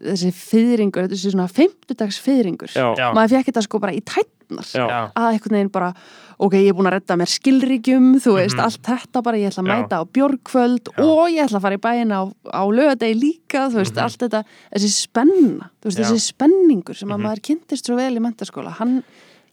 þessi 0.00 0.30
fyrringur, 0.32 1.08
þessi 1.08 1.32
svona 1.32 1.48
fimmtudags 1.48 2.18
fyrringur 2.20 2.68
maður 3.16 3.36
fekk 3.38 3.46
þetta 3.52 3.62
sko 3.66 3.78
bara 3.82 3.92
í 3.96 4.02
tætnar 4.02 4.32
Já. 4.46 5.10
Að 5.16 5.32
einhvern 5.32 5.56
veginn 5.56 5.72
bara 5.74 5.88
ok, 6.38 6.52
ég 6.54 6.68
er 6.70 6.76
búin 6.76 6.86
að 6.86 7.00
redda 7.00 7.16
mér 7.18 7.30
skilríkjum 7.32 8.04
þú 8.22 8.34
veist, 8.36 8.54
Mhm. 8.54 8.62
allt 8.62 8.82
þetta 8.86 9.22
bara, 9.24 9.36
ég 9.36 9.48
ætla 9.50 9.62
að 9.64 9.66
Já. 9.66 9.74
mæta 9.82 9.96
á 9.98 10.02
björgkvöld 10.06 10.84
Já. 10.92 11.02
og 11.02 11.30
ég 11.32 11.42
ætla 11.46 11.58
að 11.58 11.62
fara 11.62 11.74
í 11.76 11.80
bæinn 11.82 12.12
á, 12.12 12.22
á 12.54 12.62
lögadegi 12.70 13.16
líka, 13.18 13.66
þú 13.72 13.80
veist, 13.82 13.94
Mhm. 13.96 14.02
allt 14.04 14.18
þetta 14.18 14.44
þessi 14.76 14.90
spenna, 15.08 15.70
þú 15.82 15.84
veist, 15.88 15.98
þessi 15.98 16.32
spenningur 16.32 16.94
sem 16.96 17.08
að 17.08 17.18
Mhm. 17.18 17.26
maður 17.26 17.42
kynntist 17.42 17.86
svo 17.86 17.96
vel 17.96 18.14
í 18.14 18.20
mentaskóla 18.20 18.70
hann, 18.78 19.02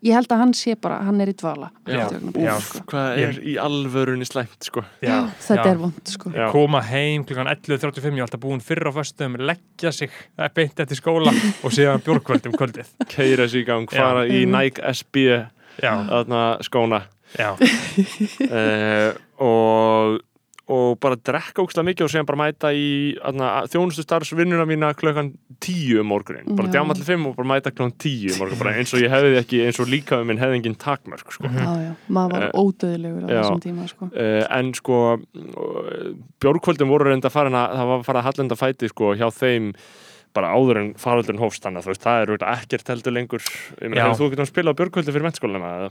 ég 0.04 0.14
held 0.18 0.32
að 0.36 0.42
hann 0.42 0.54
sé 0.58 0.74
bara, 0.76 0.98
hann 1.08 1.22
er 1.24 1.30
í 1.32 1.36
dvala 1.40 1.70
Já. 1.88 2.02
Já. 2.36 2.56
sko. 2.60 2.82
hvað 2.92 3.22
er 3.24 3.38
í 3.44 3.54
alvörunni 3.62 4.26
slæmt 4.28 4.68
sko. 4.68 4.84
Já, 5.04 5.30
þetta 5.40 5.64
já. 5.66 5.72
er 5.72 5.80
vond, 5.82 6.02
sko 6.12 6.32
koma 6.52 6.82
heim 6.90 7.24
klukkan 7.28 7.48
11.35 7.54 8.04
ég 8.12 8.18
er 8.20 8.26
alltaf 8.28 8.42
búin 8.44 8.62
fyrr 8.64 8.90
á 8.90 8.92
föstum 8.96 9.38
leggja 9.40 9.92
sig 9.96 10.10
eh, 10.38 10.50
beint 10.56 10.80
eftir 10.84 11.00
skóla 11.00 11.32
og 11.64 11.72
síðan 11.76 12.04
bjórkvöld 12.04 12.46
um 12.52 12.58
kvöldið 12.60 12.92
keira 13.16 13.48
sig 13.48 13.64
í 13.64 13.68
gang, 13.72 13.88
fara 13.92 14.26
í 14.28 14.44
Mhm. 14.46 14.52
Nike 14.58 14.84
SB 14.94 15.28
já, 15.82 15.94
þarna 16.10 16.44
skóna 16.68 17.04
já, 17.40 17.54
uh, 18.52 19.14
og 19.42 20.20
og 20.72 20.94
bara 21.04 21.18
drekka 21.20 21.60
ógslag 21.60 21.84
mikið 21.90 22.06
og 22.06 22.12
síðan 22.14 22.28
bara 22.30 22.40
mæta 22.40 22.70
í 22.72 22.86
þjónustu 23.74 24.06
starfsvinnuna 24.06 24.64
mína 24.70 24.94
klukkan 24.96 25.34
tíu 25.60 26.00
um 26.00 26.08
morgunin 26.08 26.48
bara 26.56 26.70
Já. 26.70 26.78
djáma 26.78 26.96
til 26.96 27.04
fimm 27.04 27.26
og 27.28 27.36
bara 27.36 27.50
mæta 27.52 27.74
klukkan 27.74 27.92
tíu 28.00 28.32
um 28.32 28.40
morgun 28.40 28.62
bara 28.62 28.76
eins 28.80 28.94
og 28.96 29.04
ég 29.04 29.12
hefði 29.12 29.42
ekki, 29.42 29.60
eins 29.66 29.82
og 29.84 29.92
líka 29.92 30.22
um 30.22 30.28
minn 30.32 30.40
hefði 30.40 30.62
engin 30.62 30.78
takmörk 30.80 31.34
sko. 31.36 31.50
Mhm. 31.50 31.60
já, 31.60 31.74
já, 31.90 31.92
maður 32.08 32.32
var 32.32 32.44
Eh, 32.48 32.56
ódöðlegur 32.64 33.26
á 33.26 33.28
já. 33.28 33.42
þessum 33.44 33.62
tíma, 33.68 33.88
sko 33.92 34.10
Uh, 34.14 34.46
en 34.60 34.74
sko 34.74 35.20
bjórkvöldin 36.44 36.88
voru 36.92 37.10
reynda 37.12 37.30
farin 37.34 37.54
að 37.58 37.76
það 37.78 37.92
var 37.92 38.04
farið 38.08 38.22
að 38.22 38.28
hallenda 38.30 38.56
fæti 38.60 38.90
sko 38.92 39.14
hjá 39.20 39.28
þeim 39.36 39.74
bara 40.34 40.54
áður 40.56 40.80
en 40.82 40.94
faröldurinn 40.98 41.42
hófst 41.44 41.62
þannig 41.66 41.86
að 41.86 42.00
það 42.02 42.24
er 42.24 42.48
ekkert 42.56 42.88
heldur 42.90 43.14
lengur 43.14 43.44
ég 43.82 43.90
meina, 43.92 44.16
þú 44.18 44.32
getur 44.32 44.46
að 44.48 44.52
spila 44.54 44.72
á 44.74 44.78
bjórkvöldi 44.80 45.12
fyrir 45.14 45.28
mennskólina 45.28 45.90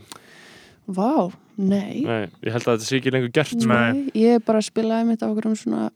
Vá, 0.87 1.31
nei, 1.57 2.03
nei, 2.03 2.23
ég 2.43 2.53
held 2.53 2.65
að 2.67 2.75
þetta 2.79 2.87
sé 2.89 2.97
ekki 2.99 3.13
lengur 3.15 3.31
gert 3.33 3.53
sko. 3.55 3.69
Nei. 3.71 3.93
nei 3.93 4.23
ég 4.25 4.43
bara 4.45 4.61
spilaði 4.65 5.07
mitt 5.13 5.23
á 5.23 5.27
okkur 5.31 5.47
um 5.53 5.55
svona 5.59 5.91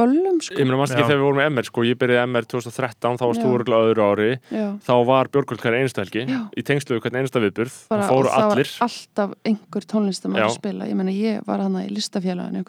böllum, 0.00 0.38
sko 0.40 0.56
ég 0.56 0.64
meina, 0.64 0.78
mannst 0.80 0.94
ekki 0.94 1.04
þegar 1.08 1.18
við 1.20 1.24
vorum 1.26 1.38
með 1.40 1.48
MR 1.50 1.66
sko, 1.68 1.82
ég 1.84 1.98
byrjaði 2.00 2.28
MR 2.30 2.46
2013, 2.48 3.18
þá 3.20 3.24
varst 3.26 3.42
þú 3.44 3.50
örugglega 3.56 3.80
á 3.80 3.88
öðru 3.90 4.04
ári 4.06 4.28
já. 4.48 4.66
þá 4.86 4.92
var 5.10 5.28
bjórkvöld 5.34 5.60
hverja 5.64 5.82
einstu 5.84 6.00
helgi 6.04 6.22
Já. 6.30 6.40
í 6.56 6.64
tengslu 6.64 6.96
við 6.96 7.02
hvern 7.04 7.18
einsta 7.20 7.42
viðburð 7.44 7.76
bara, 7.90 8.06
og 8.08 8.24
það 8.30 8.46
allir 8.46 8.70
var 8.72 8.86
alltaf 8.88 9.34
einhver 9.50 9.86
tónlistamæður 9.92 10.40
Já. 10.44 10.48
að 10.48 10.56
spila 10.56 10.88
ég 10.88 10.96
meina 11.00 11.12
ég 11.16 11.44
var 11.48 11.64
hana 11.66 11.84
í 11.84 11.90
listafélaginu 11.92 12.64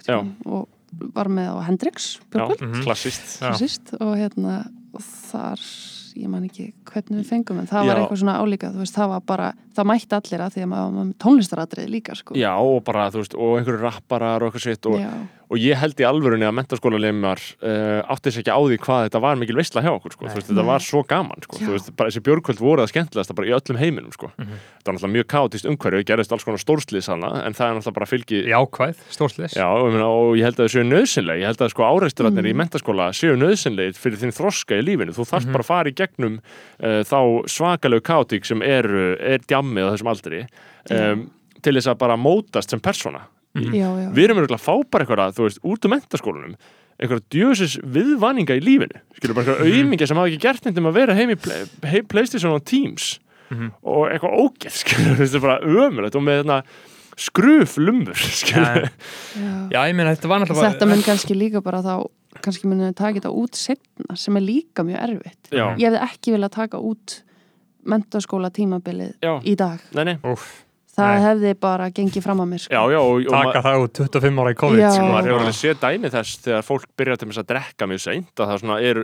og 0.52 0.68
var 1.15 1.32
með 1.32 1.48
á 1.56 1.60
Hendrix 1.69 2.10
Björgvöld, 2.34 2.61
Mhm. 2.68 2.84
klassist 2.84 3.40
Já. 3.40 3.53
síst, 3.56 3.94
og 4.02 4.15
hérna 4.19 4.65
og 4.91 4.99
þar, 5.02 5.60
ég 6.18 6.32
man 6.32 6.46
ekki 6.48 6.72
hvernig 6.92 7.20
við 7.22 7.28
fengum 7.30 7.62
en 7.62 7.70
það 7.70 7.88
var 7.88 7.92
Já. 7.92 8.02
eitthvað 8.02 8.22
svona 8.24 8.38
álíka 8.42 8.72
veist, 8.76 8.96
það 8.98 9.14
var 9.14 9.28
bara, 9.32 9.52
það 9.78 9.90
mætti 9.92 10.18
allir 10.18 10.46
að 10.46 10.56
því 10.56 10.64
að 10.66 10.72
maður 10.72 10.98
var 10.98 11.12
tónlistaratrið 11.26 11.92
líka 11.96 12.18
sko 12.20 12.40
já, 12.40 12.52
og 12.58 12.82
bara, 12.88 13.10
þú 13.14 13.24
veist, 13.24 13.38
og 13.38 13.60
einhverju 13.60 13.82
rapparar 13.86 14.44
og 14.44 14.52
eitthvað 14.52 14.68
sitt 14.68 14.92
og. 14.92 15.00
Og 15.52 15.60
ég 15.60 15.76
held 15.76 15.99
í 15.99 16.06
alvörunni 16.07 16.45
að 16.48 16.53
mentaskólalemar 16.56 17.41
uh, 17.60 17.99
átti 18.14 18.32
sér 18.32 18.41
ekki 18.45 18.53
á 18.56 18.60
því 18.64 18.78
hvað 18.86 19.02
þetta 19.10 19.19
var 19.26 19.36
mikil 19.41 19.57
veistla 19.60 19.82
hjá 19.84 19.90
okkur, 19.91 20.14
sko, 20.15 20.26
veist, 20.30 20.48
þetta 20.48 20.64
var 20.64 20.80
svo 20.86 21.02
gaman, 21.10 21.44
sko, 21.44 21.60
veist, 21.68 21.90
bara 21.99 22.07
þessi 22.14 22.23
björkvöld 22.23 22.61
voru 22.64 22.82
það 22.86 22.91
skemmtilegasta 22.94 23.36
bara 23.36 23.49
í 23.49 23.56
öllum 23.57 23.80
heiminum, 23.82 24.14
sko. 24.15 24.30
Mhm. 24.40 24.61
þetta 24.80 24.88
var 24.88 24.95
náttúrulega 24.95 25.15
mjög 25.18 25.28
káttist 25.34 25.68
umhverju, 25.68 26.06
gerðist 26.07 26.32
alls 26.38 26.45
konar 26.48 26.64
stórslið 26.64 27.03
sanna, 27.03 27.32
en 27.44 27.53
það 27.57 27.68
er 27.68 27.76
náttúrulega 27.82 27.98
bara 27.99 28.10
fylgi 28.14 28.40
jákvæð, 28.48 29.03
stórslis 29.11 29.57
Já, 29.60 29.68
og, 29.68 29.91
meina, 29.91 30.07
og 30.07 30.38
ég 30.40 30.48
held 30.48 30.56
að 30.61 30.65
það 30.69 30.73
séu 30.78 30.88
nöðsynlega 30.88 31.41
ég 31.44 31.52
held 31.52 31.65
að 31.68 31.73
sko 31.76 31.84
áreisturarnir 31.91 32.48
Mm. 32.48 32.52
í 32.56 32.60
mentaskóla 32.64 33.10
séu 33.11 33.36
nöðsynlega 33.36 33.94
fyrir 33.99 34.18
þinn 34.23 34.32
þroska 34.34 34.80
í 34.80 34.86
lífinu. 34.88 35.11
Þú 35.11 35.28
þarft 35.28 35.45
Mhm. 35.48 35.52
bara 35.52 35.64
að 35.64 35.68
fara 35.68 35.90
í 35.91 35.95
gegnum 35.99 36.40
uh, 36.80 37.03
þá 37.03 37.19
svakalegu 37.52 38.02
kátík 38.02 38.45
sem 38.48 38.61
er, 38.64 38.88
er 39.19 39.40
djammið 39.44 39.84
á 39.84 39.91
þessum 39.94 40.11
aldri 40.15 40.41
um, 40.91 41.30
til 41.61 41.73
þess 41.76 41.91
að 41.91 41.98
bara 42.02 42.15
mótast 42.18 42.69
sem 42.72 42.80
persóna 42.80 43.28
Mhm. 43.56 43.73
já, 43.76 43.88
já, 44.03 44.07
við 44.15 44.23
erum 44.23 44.38
örgulega 44.44 44.60
að 44.61 44.68
fá 44.68 44.76
bara 44.91 45.06
eitthvað 45.06 45.34
þú 45.36 45.44
veist, 45.48 45.60
út 45.64 45.86
um 45.86 45.91
mentaskólanum 45.91 46.56
einhverja 47.02 47.26
djöðsis 47.34 47.73
viðvaninga 47.84 48.56
í 48.56 48.61
lífinu 48.64 49.02
skilur 49.18 49.36
bara 49.36 49.45
einhverja 49.45 49.65
Mhm. 49.65 49.82
auðmingja 49.82 50.07
sem 50.07 50.18
hafa 50.18 50.30
ekki 50.32 50.41
gert 50.45 50.65
neitt 50.65 50.78
um 50.78 50.86
að 50.86 50.94
vera 50.94 51.14
heim 51.18 51.30
í 51.30 51.36
play, 51.36 52.02
Playstation 52.03 52.53
og 52.53 52.64
Teams 52.64 53.19
Mhm. 53.52 53.72
og 53.84 54.07
eitthvað 54.07 54.38
ógeð 54.40 54.72
skilur, 54.82 55.15
þetta 55.19 55.36
er 55.36 55.40
bara 55.41 55.60
ömulegt 55.68 56.15
og 56.15 56.23
með 56.23 56.44
þarna 56.44 56.64
skruf 57.18 57.76
lumbur 57.78 58.15
skilur 58.41 58.88
já. 59.36 59.69
já, 59.69 59.80
ég 59.90 59.95
meina, 59.95 60.15
þetta 60.15 60.30
var 60.32 60.40
náttúrulega 60.45 60.72
þetta 60.78 60.88
mun 60.88 61.03
kannski 61.03 61.36
líka 61.36 61.61
bara 61.61 61.82
þá 61.84 62.07
kannski 62.41 62.65
mun 62.72 62.80
við 62.80 62.95
taka 62.95 63.19
þetta 63.19 63.34
út 63.36 63.53
setna 63.60 64.15
sem 64.15 64.38
er 64.38 64.41
líka 64.48 64.86
mjög 64.88 65.03
erfitt 65.03 65.52
Já. 65.52 65.76
ég 65.76 65.91
hefði 65.91 65.99
ekki 66.07 66.32
viljað 66.38 66.52
taka 66.56 66.78
út 66.80 67.22
mentaskóla 67.86 68.49
tímabilið 68.53 69.14
Já. 69.22 69.41
í 69.44 69.56
dag 69.57 69.80
Nei, 69.94 70.03
nei. 70.06 70.18
Úff, 70.23 70.64
það 70.95 71.11
Nei. 71.11 71.23
hefði 71.26 71.53
bara 71.65 71.89
gengið 71.95 72.26
fram 72.26 72.41
á 72.43 72.45
mér 72.51 72.63
sko. 72.63 72.73
Já, 72.76 72.81
já, 72.91 72.99
og, 72.99 73.22
og 73.22 73.38
taka 73.38 73.63
það 73.68 73.85
út 73.85 74.01
25 74.01 74.41
ára 74.43 74.51
í 74.51 74.57
COVID 74.61 74.81
Já. 74.81 74.89
sko. 74.95 75.05
maður 75.07 75.30
hefur 75.31 75.45
alveg 75.45 75.57
séð 75.61 75.80
dæmi 75.85 76.11
þess 76.15 76.41
þegar 76.47 76.68
fólk 76.68 76.89
byrja 76.99 77.22
til 77.22 77.31
að 77.31 77.47
drekka 77.53 77.89
mjög 77.91 78.03
seint 78.05 78.43
að 78.43 78.51
það 78.51 78.61
svona 78.65 78.77
er 78.91 79.01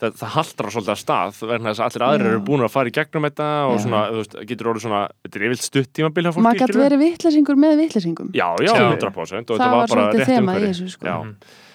það, 0.00 0.16
það 0.20 0.32
haldrar 0.36 0.74
svolítið 0.74 0.94
að 0.94 1.00
stað 1.02 1.42
vegna 1.50 1.72
þess 1.72 1.82
að 1.82 1.86
allir 1.88 2.06
aðrir 2.06 2.30
eru 2.30 2.42
búin 2.46 2.64
að 2.66 2.72
fara 2.76 2.90
í 2.90 2.96
gegnum 2.96 3.26
þetta 3.26 3.50
og 3.66 3.78
svona, 3.82 4.02
þú 4.12 4.22
veist, 4.22 4.38
getur 4.50 4.70
orðið 4.72 4.86
svona 4.86 5.02
þetta 5.24 5.38
er 5.40 5.46
yfirlt 5.48 5.66
stutt 5.66 5.92
tímabil 5.96 6.26
hjá 6.26 6.32
fólki 6.32 6.46
maður 6.46 6.62
gæti 6.62 6.82
verið 6.82 7.04
vittlesingur 7.04 7.60
með 7.66 7.78
vittlesingum 7.82 8.32
Já, 8.36 8.48
já, 8.60 8.72
Já. 8.72 8.88
100% 8.92 9.06
og 9.06 9.14
það 9.16 9.54
þetta 9.56 9.70
var 9.72 9.78
bara 9.78 9.94
svolítið 9.94 10.20
rétt 10.22 10.34
þema 10.34 10.58
í 10.60 11.65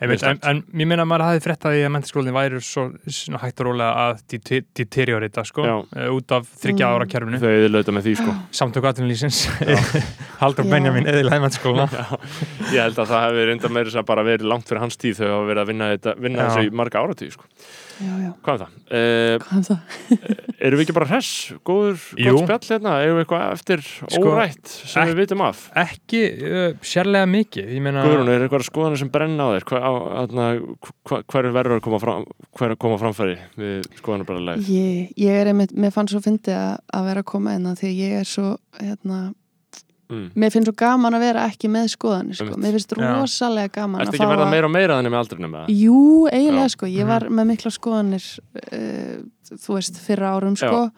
Einmitt, 0.00 0.22
en, 0.24 0.38
en 0.48 0.60
ég 0.80 0.86
meina 0.88 1.04
að 1.04 1.08
maður 1.10 1.24
hafi 1.26 1.42
frétt 1.44 1.64
að 1.68 1.74
því 1.76 1.80
að 1.84 1.90
mentaskólinni 1.92 2.32
væri 2.32 2.60
svo, 2.64 2.84
svona 3.12 3.40
hægt 3.42 3.60
og 3.60 3.66
rólega 3.68 4.04
að 4.06 4.22
dete- 4.32 4.62
deteriorita 4.80 5.44
sko, 5.44 5.66
eh, 5.92 6.06
út 6.14 6.32
af 6.32 6.46
þryggja 6.62 6.86
Mm. 6.88 6.94
ára 6.96 7.06
kerfinu. 7.12 7.40
Þau 7.42 7.50
eða 7.52 7.68
lauta 7.74 7.92
með 7.98 8.06
því 8.08 8.14
sko. 8.22 8.34
Samtök 8.60 8.88
aðtunlýsins 8.90 9.42
Haldur. 10.40 10.64
Benjamin 10.72 11.04
eðilega 11.10 11.40
mentaskólina 11.44 11.86
Já, 11.92 12.06
ég 12.72 12.80
held 12.86 12.96
að 13.04 13.12
það 13.12 13.26
hefur 13.28 13.50
reynda 13.52 13.68
meira 13.76 13.90
sem 13.92 14.08
bara 14.08 14.24
verið 14.24 14.48
langt 14.48 14.68
fyrir 14.70 14.80
hans 14.86 14.96
tíð 14.96 15.20
þau 15.20 15.28
hafa 15.34 15.46
verið 15.52 15.62
að 15.66 15.70
vinna, 15.74 15.90
þetta, 15.96 16.16
vinna 16.24 16.48
þessu 16.48 16.64
í 16.70 16.74
marga 16.80 17.04
áratíð 17.04 17.36
sko. 17.36 17.44
Já, 18.00 18.12
já, 18.24 18.30
Hvað 18.44 18.54
er 18.54 18.60
það? 18.62 18.74
Uh, 18.90 19.34
hvað 19.44 19.58
er 19.58 19.66
það? 19.68 19.80
erum 20.60 20.80
við 20.80 20.84
ekki 20.86 20.94
bara 20.96 21.08
hress? 21.10 21.30
Góður, 21.68 22.00
gott 22.20 22.40
spjall 22.44 22.68
hérna? 22.74 22.94
Erum 23.04 23.18
við 23.18 23.24
eitthvað 23.24 23.44
eftir 23.54 23.82
Sko, 23.86 24.22
órætt 24.34 24.72
sem 24.72 25.02
ek- 25.02 25.10
við 25.12 25.20
vitum 25.22 25.44
af? 25.46 25.62
ekki 25.84 26.22
uh, 26.50 26.66
sérlega 26.92 27.28
mikið 27.30 27.72
meina, 27.84 28.04
Guðrún, 28.06 28.32
er 28.34 28.44
eitthvað 28.46 28.66
skoðanir 28.68 29.02
sem 29.02 29.12
brenna 29.14 29.46
á 29.46 29.48
þér? 29.56 29.66
Hver, 29.70 29.84
á, 29.84 29.92
atna, 30.24 30.48
hver, 31.10 31.24
hver 31.34 31.50
er 31.50 31.56
verður 31.58 31.76
að 31.78 31.84
koma, 31.88 32.00
fram, 32.02 32.24
hver 32.58 32.74
að 32.76 32.80
koma 32.86 33.00
framfæri 33.04 33.36
við 33.60 33.90
skoðanir 34.00 34.28
bara 34.32 34.44
leið? 34.50 34.70
Ég, 34.74 35.12
ég 35.24 35.40
er 35.42 35.52
einmitt, 35.54 35.76
mér 35.76 35.94
fann 35.96 36.08
svo 36.10 36.22
fyndið 36.24 36.56
að, 36.60 36.72
að 36.98 37.10
vera 37.10 37.24
að 37.24 37.30
koma 37.34 37.54
einna 37.56 37.76
því 37.78 37.90
að 37.92 38.00
ég 38.04 38.18
er 38.24 38.28
svo 38.28 38.54
hérna, 38.80 39.20
Mm. 40.10 40.30
mér 40.34 40.50
finnst 40.50 40.66
svo 40.66 40.74
gaman 40.76 41.14
að 41.14 41.20
vera 41.20 41.44
ekki 41.48 41.68
með 41.70 41.86
skoðanir 41.94 42.34
sko. 42.34 42.56
Mér 42.58 42.72
finnst 42.76 42.94
Já. 42.96 43.08
rosalega 43.20 43.72
gaman 43.72 44.00
Ertu 44.00 44.10
að 44.10 44.14
ekki 44.18 44.26
verða 44.32 44.46
að 44.46 44.50
meira 44.50 44.66
og 44.66 44.72
meira 44.74 44.94
þannig 44.98 45.12
með 45.14 45.20
aldrinum? 45.22 45.54
eða? 45.54 45.66
Jú, 45.70 46.28
eiginlega 46.32 46.68
Já. 46.68 46.74
sko, 46.74 46.86
ég 46.86 47.04
Mhm. 47.04 47.08
var 47.08 47.22
með 47.30 47.46
mikla 47.50 47.70
skoðanir 47.70 48.26
uh, 48.72 49.22
þú 49.56 49.74
veist, 49.78 49.96
fyrra 50.06 50.34
árum 50.36 50.56
sko 50.56 50.90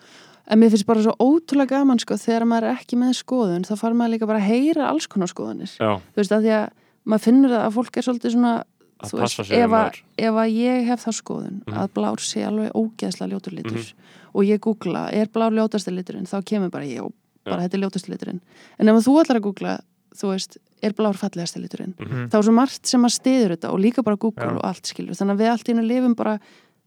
en 0.48 0.58
mér 0.58 0.70
finnst 0.72 0.86
bara 0.86 1.02
svo 1.02 1.14
ótrúlega 1.20 1.68
gaman 1.76 1.98
sko 2.00 2.14
þegar 2.14 2.44
maður 2.48 2.68
er 2.70 2.76
ekki 2.76 2.96
með 2.98 3.12
skoðun 3.22 3.64
þá 3.68 3.76
far 3.78 3.92
maður 3.94 4.14
líka 4.16 4.26
bara 4.26 4.38
að 4.40 4.48
heyra 4.50 4.88
alls 4.90 5.06
konar 5.06 5.28
skoðanir 5.28 5.70
Já, 5.78 6.00
þú 6.00 6.16
veist, 6.16 6.32
að 6.32 6.42
því 6.42 6.52
að 6.58 6.68
maður 7.06 7.24
finnur 7.28 7.50
það 7.50 7.66
að 7.66 7.72
fólk 7.78 7.96
er 7.96 8.02
svolítið 8.08 8.32
svona 8.36 8.54
að 9.02 9.10
þú 9.10 9.18
veist, 9.18 9.40
ef, 9.50 9.64
um 9.66 9.72
að, 9.74 9.96
ef 10.18 10.34
að 10.34 10.50
ég 10.54 10.84
hef 10.86 11.04
það 11.04 11.16
skoðun 11.22 11.62
Mhm. 11.66 11.74
að 11.78 11.88
blár 11.94 12.20
sé 12.22 12.44
alveg 12.46 12.70
ógeðslega 12.72 13.30
ljótur 13.32 13.52
litur 13.56 13.72
Mhm. 13.82 13.92
og 14.34 14.42
ég 14.44 14.58
googla, 14.60 15.08
er 15.12 15.26
blár 15.26 15.50
ljótasti 15.52 15.90
liturinn 15.94 16.26
þá 16.26 16.42
kemur 16.44 16.70
bara 16.70 16.84
ég 16.84 17.00
og 17.02 17.12
bara 17.44 17.62
þetta 17.66 17.74
er 17.78 17.82
ljótasti 17.84 18.10
liturinn 18.12 18.40
en 18.78 18.88
ef 18.88 19.04
þú 19.06 19.14
ætlar 19.22 19.40
að 19.40 19.46
googla, 19.48 19.78
þú 20.14 20.28
veist 20.32 20.58
er 20.82 20.92
blár 20.92 21.14
fallegasti 21.16 21.60
liturinn 21.62 21.94
Mhm. 21.98 22.28
þá 22.30 22.34
er 22.38 22.42
svo 22.42 22.52
margt 22.54 22.86
sem 22.86 23.02
að 23.02 23.14
stiður 23.20 23.56
þetta 23.56 23.72
og 23.72 23.78
líka 23.80 24.02
bara 24.02 24.16
Google 24.16 24.44
Já. 24.46 24.56
og 24.56 24.64
allt 24.64 24.84
skilur 24.86 25.14
þannig 25.14 25.34
að 25.36 25.40
við 25.42 25.50
allt 25.50 25.68
í 25.68 25.72
hennu 25.74 25.86
lifum 25.88 26.14
bara 26.16 26.38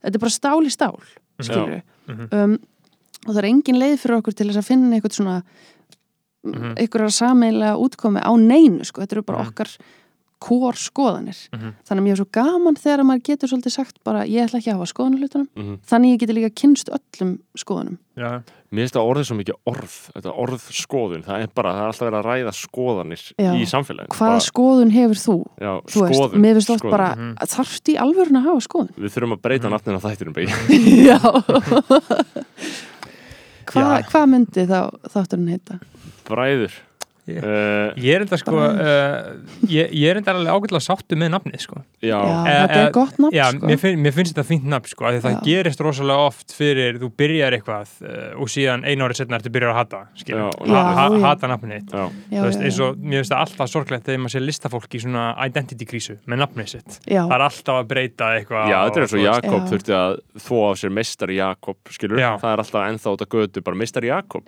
þetta 0.04 0.16
er 0.16 0.20
bara 0.20 0.30
stál 0.40 0.62
í 0.66 0.72
stál 0.72 1.00
skilur 1.42 1.82
Mhm. 2.08 2.28
um, 2.32 2.60
og 3.28 3.34
það 3.34 3.38
er 3.38 3.46
engin 3.50 3.80
leið 3.80 3.98
fyrir 4.00 4.18
okkur 4.22 4.34
til 4.36 4.48
þess 4.48 4.58
að 4.58 4.66
finna 4.68 4.96
eitthvað 4.96 5.14
svona 5.18 5.44
Mhm. 6.46 6.76
einhverjar 6.78 7.10
sameinlega 7.12 7.76
útkomi 7.82 8.22
á 8.22 8.32
neinu 8.38 8.86
sko, 8.86 9.02
þetta 9.02 9.14
eru 9.14 9.24
bara 9.24 9.40
Mhm. 9.44 9.48
okkar 9.50 9.78
kór 10.40 10.76
skoðanir 10.78 11.50
Mhm. 11.54 11.74
þannig 11.88 12.02
að 12.02 12.04
mér 12.06 12.12
er 12.12 12.16
svo 12.22 12.28
gaman 12.32 12.76
þegar 12.76 13.02
maður 13.04 13.24
getur 13.24 13.48
svolítið 13.50 13.72
sagt 13.72 14.04
bara 14.04 14.26
ég 14.28 14.46
ætla 14.46 14.60
ekki 14.60 14.70
að 14.72 14.78
hafa 14.78 14.94
skoðan 14.94 15.18
hlutunum 15.18 15.48
Mhm. 15.56 15.80
þannig 15.88 16.14
ég 16.14 16.20
geti 16.20 16.34
líka 16.36 16.50
kynst 16.54 16.90
öllum 16.90 17.40
skoðunum 17.58 17.98
Já, 18.16 18.44
Mér 18.76 18.84
finnst 18.86 18.96
það 18.98 19.10
orðið 19.12 19.28
svo 19.30 19.36
mikið 19.40 19.58
orð, 19.72 19.94
þetta 20.16 20.32
orð 20.44 20.64
skoðun, 20.76 21.22
það 21.26 21.44
er 21.46 21.52
bara, 21.56 21.72
það 21.76 21.82
er 21.86 21.92
alltaf 21.92 22.06
verið 22.10 22.20
að 22.20 22.28
ræða 22.28 22.54
skoðanir 22.60 23.22
Já. 23.40 23.52
í 23.56 23.66
samfélaginu. 23.72 24.16
hvaða 24.18 24.40
skoðun 24.50 24.92
hefur 24.96 25.22
þú? 25.22 25.36
Já, 25.64 25.72
þú 25.94 26.02
veist, 26.04 26.20
skoðun. 26.20 26.42
mér 26.46 26.54
finnst 26.60 26.74
oft 26.76 26.84
skoðun. 26.84 26.92
bara 26.98 27.10
Mhm. 27.16 27.36
þarft 27.56 27.86
í 27.88 27.96
alvörun 28.04 28.40
að 28.42 28.46
hafa 28.50 28.62
skoðun 28.68 28.94
Við 29.00 29.14
þurfum 29.16 29.36
að 29.38 29.42
breyta 29.46 29.66
Mhm. 29.70 29.74
nafninu 29.76 29.98
á 29.98 30.06
þættinum, 30.06 30.36
begi. 30.36 30.52
já 31.10 31.20
Hva, 33.66 33.82
Já. 33.82 34.04
hvað 34.12 34.26
myndi 34.30 34.66
þá 34.70 34.80
þátturinn 35.10 35.50
heita? 35.50 35.80
Bræður. 36.28 36.72
Ég- 37.26 37.42
Uh, 37.46 37.90
Ég 37.98 38.14
er 38.14 38.22
enda 38.22 38.38
sko 38.38 38.54
uh, 38.54 39.32
ég, 39.66 39.90
ég 39.98 40.12
er 40.12 40.20
enda 40.20 40.34
alveg 40.36 40.52
ágætlega 40.54 40.84
sáttu 40.86 41.18
með 41.18 41.32
nafnið 41.34 41.62
sko. 41.64 41.80
Já, 42.06 42.20
Já, 42.22 42.34
Eh, 42.46 42.58
þetta 42.62 42.76
er 42.78 42.86
eh, 42.86 42.92
gott 42.94 43.16
nafn 43.18 43.34
Já, 43.34 43.46
sko. 43.50 43.66
mér, 43.66 43.80
finn, 43.82 43.98
mér 44.04 44.14
finnst 44.14 44.36
þetta 44.36 44.46
fínt 44.46 44.68
nafn 44.70 44.90
sko 44.92 45.08
af 45.10 45.16
því 45.16 45.22
það 45.24 45.40
gerist 45.48 45.82
rosalega 45.82 46.26
oft 46.30 46.54
fyrir 46.54 47.00
þú 47.02 47.10
byrjar 47.18 47.56
eitthvað 47.58 47.90
uh, 48.06 48.42
og 48.42 48.52
síðan 48.54 48.86
einu 48.86 49.08
árið 49.08 49.18
setna 49.24 49.40
ertu 49.40 49.50
byrjar 49.56 49.74
að 49.74 49.80
hata 49.82 50.02
já. 50.22 50.44
hata 51.26 51.50
nafnið 51.50 51.74
eins 52.62 52.80
og 52.86 53.02
mér 53.02 53.24
finnst 53.24 53.34
það 53.34 53.42
alltaf 53.42 53.72
sorglegt 53.74 54.06
þegar 54.06 54.22
maður 54.22 54.36
sé 54.36 54.44
listafólk 54.46 54.94
í 54.94 55.02
svona 55.02 55.26
identity 55.48 55.86
krísu 55.90 56.18
með 56.30 56.44
nafnið 56.46 56.68
sitt. 56.76 57.00
Já, 57.10 57.24
það 57.26 57.36
er 57.40 57.46
alltaf 57.50 57.82
að 57.82 57.90
breyta 57.90 58.30
eitthvað 58.38 58.70
Já, 58.70 58.78
þetta 58.86 59.02
er 59.02 59.08
eins 59.08 59.18
og 59.18 59.26
Jakob 59.26 59.58
Já. 59.58 59.66
þurfti 59.74 59.98
að 59.98 60.16
þvó 60.46 60.62
af 60.70 60.78
sér 60.84 60.94
meistari 60.94 61.36
Jakob, 61.42 61.78
skilur, 61.90 62.22
Já. 62.22 62.32
það 62.38 62.54
er 62.54 62.64
alltaf 62.66 62.86
ennþá 62.92 63.16
út 63.18 63.26
að 63.26 63.34
götu, 63.34 63.66
bara 63.66 63.82
meistari 63.82 64.14
Jakob. 64.14 64.44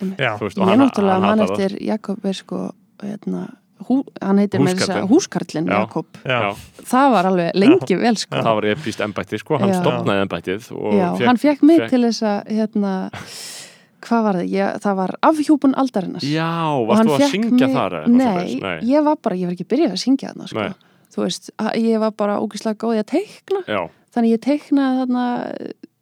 Já, 2.98 3.08
hérna, 3.10 3.44
hú, 3.88 4.00
hann 4.22 4.38
heitir 4.42 4.60
með 4.60 4.80
þess 4.80 4.90
að 4.96 5.08
Húskarlinn. 5.12 5.68
Já. 5.70 5.80
Jakob 5.84 6.06
já, 6.26 6.56
það 6.90 7.12
var 7.14 7.26
alveg 7.30 7.52
lengi 7.56 7.96
vel 8.02 8.16
sko 8.18 8.36
Það 8.42 8.56
var 8.58 8.66
epíst 8.72 9.04
embætti, 9.06 9.38
sko, 9.40 9.58
hann 9.62 9.70
Já. 9.70 9.82
stopnaði 9.84 10.24
embættið 10.26 10.72
og 10.74 10.94
já, 10.98 11.08
fékk- 11.14 11.28
hann 11.28 11.38
fekk 11.38 11.62
mig 11.64 11.80
fékk- 11.80 11.90
til 11.90 12.02
þess 12.08 12.24
að 12.24 12.52
hérna, 12.58 12.94
hvað 14.08 14.24
var 14.24 14.34
það? 14.42 14.50
Ég, 14.56 14.82
það 14.82 14.96
var 14.96 15.16
afhjúpun 15.30 15.76
aldarinnar 15.78 16.22
Já, 16.26 16.50
varst 16.88 17.06
þú 17.08 17.16
að 17.18 17.30
syngja 17.32 17.68
mig- 17.68 17.76
þar? 17.78 17.96
Nei? 18.08 18.60
Nei. 18.62 18.80
ég 18.82 19.04
var 19.04 19.16
bara, 19.22 19.36
ég 19.36 19.46
var 19.46 19.54
ekki 19.58 19.68
byrjað 19.70 19.94
að 19.94 20.04
syngja 20.04 20.34
þarna 20.34 20.48
sko. 20.48 20.60
Nei. 20.60 20.74
þú 21.14 21.24
veist, 21.24 21.50
ég 21.78 22.00
var 22.00 22.12
bara 22.12 22.40
ógislega 22.42 22.78
góð 22.78 22.98
í 22.98 23.02
að 23.04 23.10
teikna 23.14 23.62
Já, 23.68 23.90
þannig 24.14 24.34
ég 24.36 24.42
teiknaði 24.42 25.00
þarna 25.06 25.26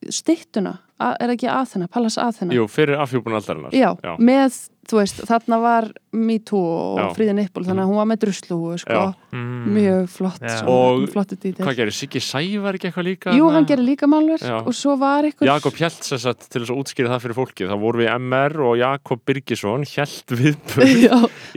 styttuna, 0.09 0.73
A- 0.75 0.84
er 0.99 1.33
ekki 1.33 1.49
Aþena, 1.51 1.89
Pallas 1.91 2.15
Aþena 2.21 2.55
jú, 2.55 2.69
fyrir 2.71 2.95
afhjúpun 3.03 3.35
aldarinnar. 3.35 3.73
Já, 3.75 3.89
Já. 3.99 4.13
með, 4.21 4.55
þú 4.87 4.99
veist, 5.01 5.17
þarna 5.27 5.57
var 5.59 5.87
Me 6.15 6.37
Too 6.39 6.61
og 6.61 6.99
Já. 7.01 7.07
Fríðin 7.17 7.39
Nippul 7.41 7.65
þannig 7.67 7.83
að 7.83 7.89
hún 7.91 7.99
var 7.99 8.07
með 8.11 8.21
druslu, 8.23 8.59
sko 8.79 9.01
mm, 9.35 9.65
mjög 9.75 10.07
flott, 10.13 10.45
svona, 10.45 10.71
Og 10.71 11.03
Hvað 11.59 11.75
gerir, 11.81 11.95
Siggi 11.97 12.21
Sævar 12.23 12.79
ekki 12.79 12.89
eitthvað 12.89 13.07
líka? 13.09 13.35
Jú, 13.35 13.49
hann 13.51 13.67
gerir 13.67 13.87
líka 13.89 14.09
málverk 14.11 14.47
Já. 14.47 14.55
og 14.61 14.71
svo 14.77 14.95
var 15.01 15.27
eitthvað 15.27 15.51
Jakob 15.51 15.79
Hjelt 15.81 16.07
sem 16.07 16.23
sagt 16.23 16.47
til 16.47 16.63
þess 16.63 16.71
að 16.71 16.81
útskýra 16.85 17.11
það 17.11 17.25
fyrir 17.25 17.39
fólki 17.41 17.69
þá 17.69 17.75
voru 17.83 18.03
við 18.05 18.11
MR 18.15 18.57
og 18.69 18.79
Jakob 18.79 19.25
Birgisson 19.27 19.87
Hjelt 19.91 20.35
viðbörð 20.39 20.97
Já, 21.09 21.15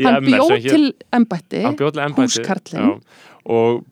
hann 0.08 0.26
bjóð 0.26 0.54
til 0.66 0.84
embætti 1.14 1.62
húskarlinn. 2.18 2.98
og 3.46 3.84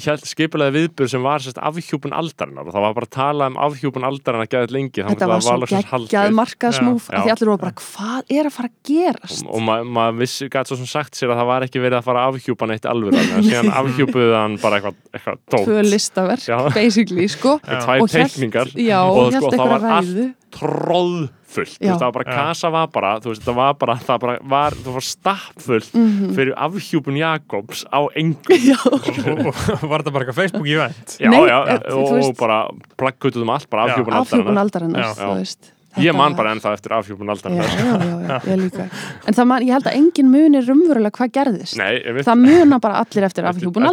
skipulega 0.00 0.74
viðbörð 0.74 1.10
sem 1.12 1.24
var 1.24 1.42
sérst 1.44 1.60
afhjúpun 1.60 2.14
aldarinnar 2.16 2.68
og 2.68 2.74
það 2.74 2.84
var 2.86 2.96
bara 2.96 3.08
að 3.08 3.14
tala 3.16 3.48
um 3.50 3.58
afhjúpun 3.66 4.06
aldarinnar 4.08 4.50
geðað 4.52 4.74
lengi 4.76 5.04
Þetta 5.06 5.28
var 5.30 5.44
svo 5.44 5.68
geggjað 5.72 6.36
markaðsmúf 6.38 7.08
að 7.10 7.26
því 7.26 7.34
allir 7.34 7.50
voru 7.52 7.62
bara, 7.64 7.74
hvað 7.82 8.34
er 8.38 8.48
að 8.48 8.56
fara 8.56 8.70
að 8.70 8.76
gerast? 8.90 9.44
og, 9.44 9.50
og 9.56 9.64
maður 9.68 9.90
ma 9.98 10.06
vissi, 10.16 10.48
gæti 10.52 10.72
svo 10.72 10.80
sem 10.80 10.90
sagt 10.92 11.18
sér 11.18 11.34
að 11.34 11.42
það 11.42 11.50
var 11.52 11.66
ekki 11.68 11.82
verið 11.84 11.98
að 11.98 12.06
fara 12.08 12.24
að 12.24 12.38
afhjúpa 12.38 12.70
neitt 12.70 12.88
alveg 12.88 13.18
en 13.20 13.46
síðan 13.48 13.72
afhjúpuðu 13.82 14.32
hann 14.38 14.56
bara 14.62 14.80
eitthvað, 14.80 14.98
eitthvað 15.12 15.42
dót 15.52 15.68
Tvö 15.68 15.84
listaverk, 15.88 16.48
basically, 16.76 17.28
sko. 17.32 17.58
Og 17.62 18.02
og 18.02 19.20
og 19.22 19.34
sko, 19.36 19.52
það 19.52 19.70
var 19.72 19.86
allt 19.98 20.62
ræðu 20.62 21.28
veist, 21.60 21.78
það 21.82 22.00
var 22.00 22.12
bara, 22.12 22.24
Já. 22.24 22.36
kasa 22.38 22.70
var 22.70 22.86
bara 22.88 23.10
þú 23.20 23.28
veist, 23.32 23.42
það 23.46 23.54
var 23.60 23.74
bara, 23.74 23.94
það 23.96 24.20
bara 24.24 24.36
var, 24.54 24.70
það 24.72 24.92
var 24.98 25.06
stappfullt 25.08 25.94
Mhm. 25.94 26.32
fyrir 26.36 26.54
afhjúpun 26.56 27.18
Jakobs 27.18 27.84
á 27.92 28.00
engum. 28.16 28.56
Já, 28.56 28.78
og, 28.86 29.02
og 29.82 29.88
var 29.90 30.02
þetta 30.02 30.12
bara 30.12 30.24
eitthvað 30.24 30.40
Facebook 30.40 30.66
event? 30.68 31.16
Já, 31.20 31.30
Nei, 31.30 31.42
já, 31.48 31.58
eh, 31.68 31.78
þú 31.90 32.00
og, 32.02 32.12
veist- 32.16 32.38
bara 32.40 32.58
plaggutuð 32.96 33.42
um 33.42 33.50
allt, 33.50 33.68
bara 33.70 33.86
afhjúpun 33.90 34.14
afhjúpun 34.22 34.56
aldarinnar. 34.56 34.62
Aldarinnar, 34.64 35.04
Já. 35.04 35.14
þú 35.20 35.36
veist 35.40 35.72
ég 35.96 36.08
Þetta 36.08 36.16
man 36.16 36.32
var- 36.32 36.38
bara 36.40 36.52
ennþá 36.56 36.72
eftir 36.76 36.94
afhjúpun 36.96 37.28
aldarinnar. 37.32 37.68
Já, 37.68 37.72
já, 37.82 38.16
já, 38.28 38.36
ég 38.48 38.58
líka. 38.62 38.86
En 39.28 39.34
það 39.36 39.46
man, 39.50 39.62
ég 39.66 39.72
held 39.76 39.86
að 39.90 39.96
enginn 40.00 40.30
munir 40.32 40.64
rumverulega 40.66 41.16
hvað 41.18 41.32
gerðist. 41.36 41.76
Nei, 41.80 41.92
ég 42.00 42.22
Það 42.24 42.38
muna 42.46 42.78
bara 42.82 43.02
allir 43.04 43.26
eftir 43.28 43.44
afhjúpun 43.50 43.82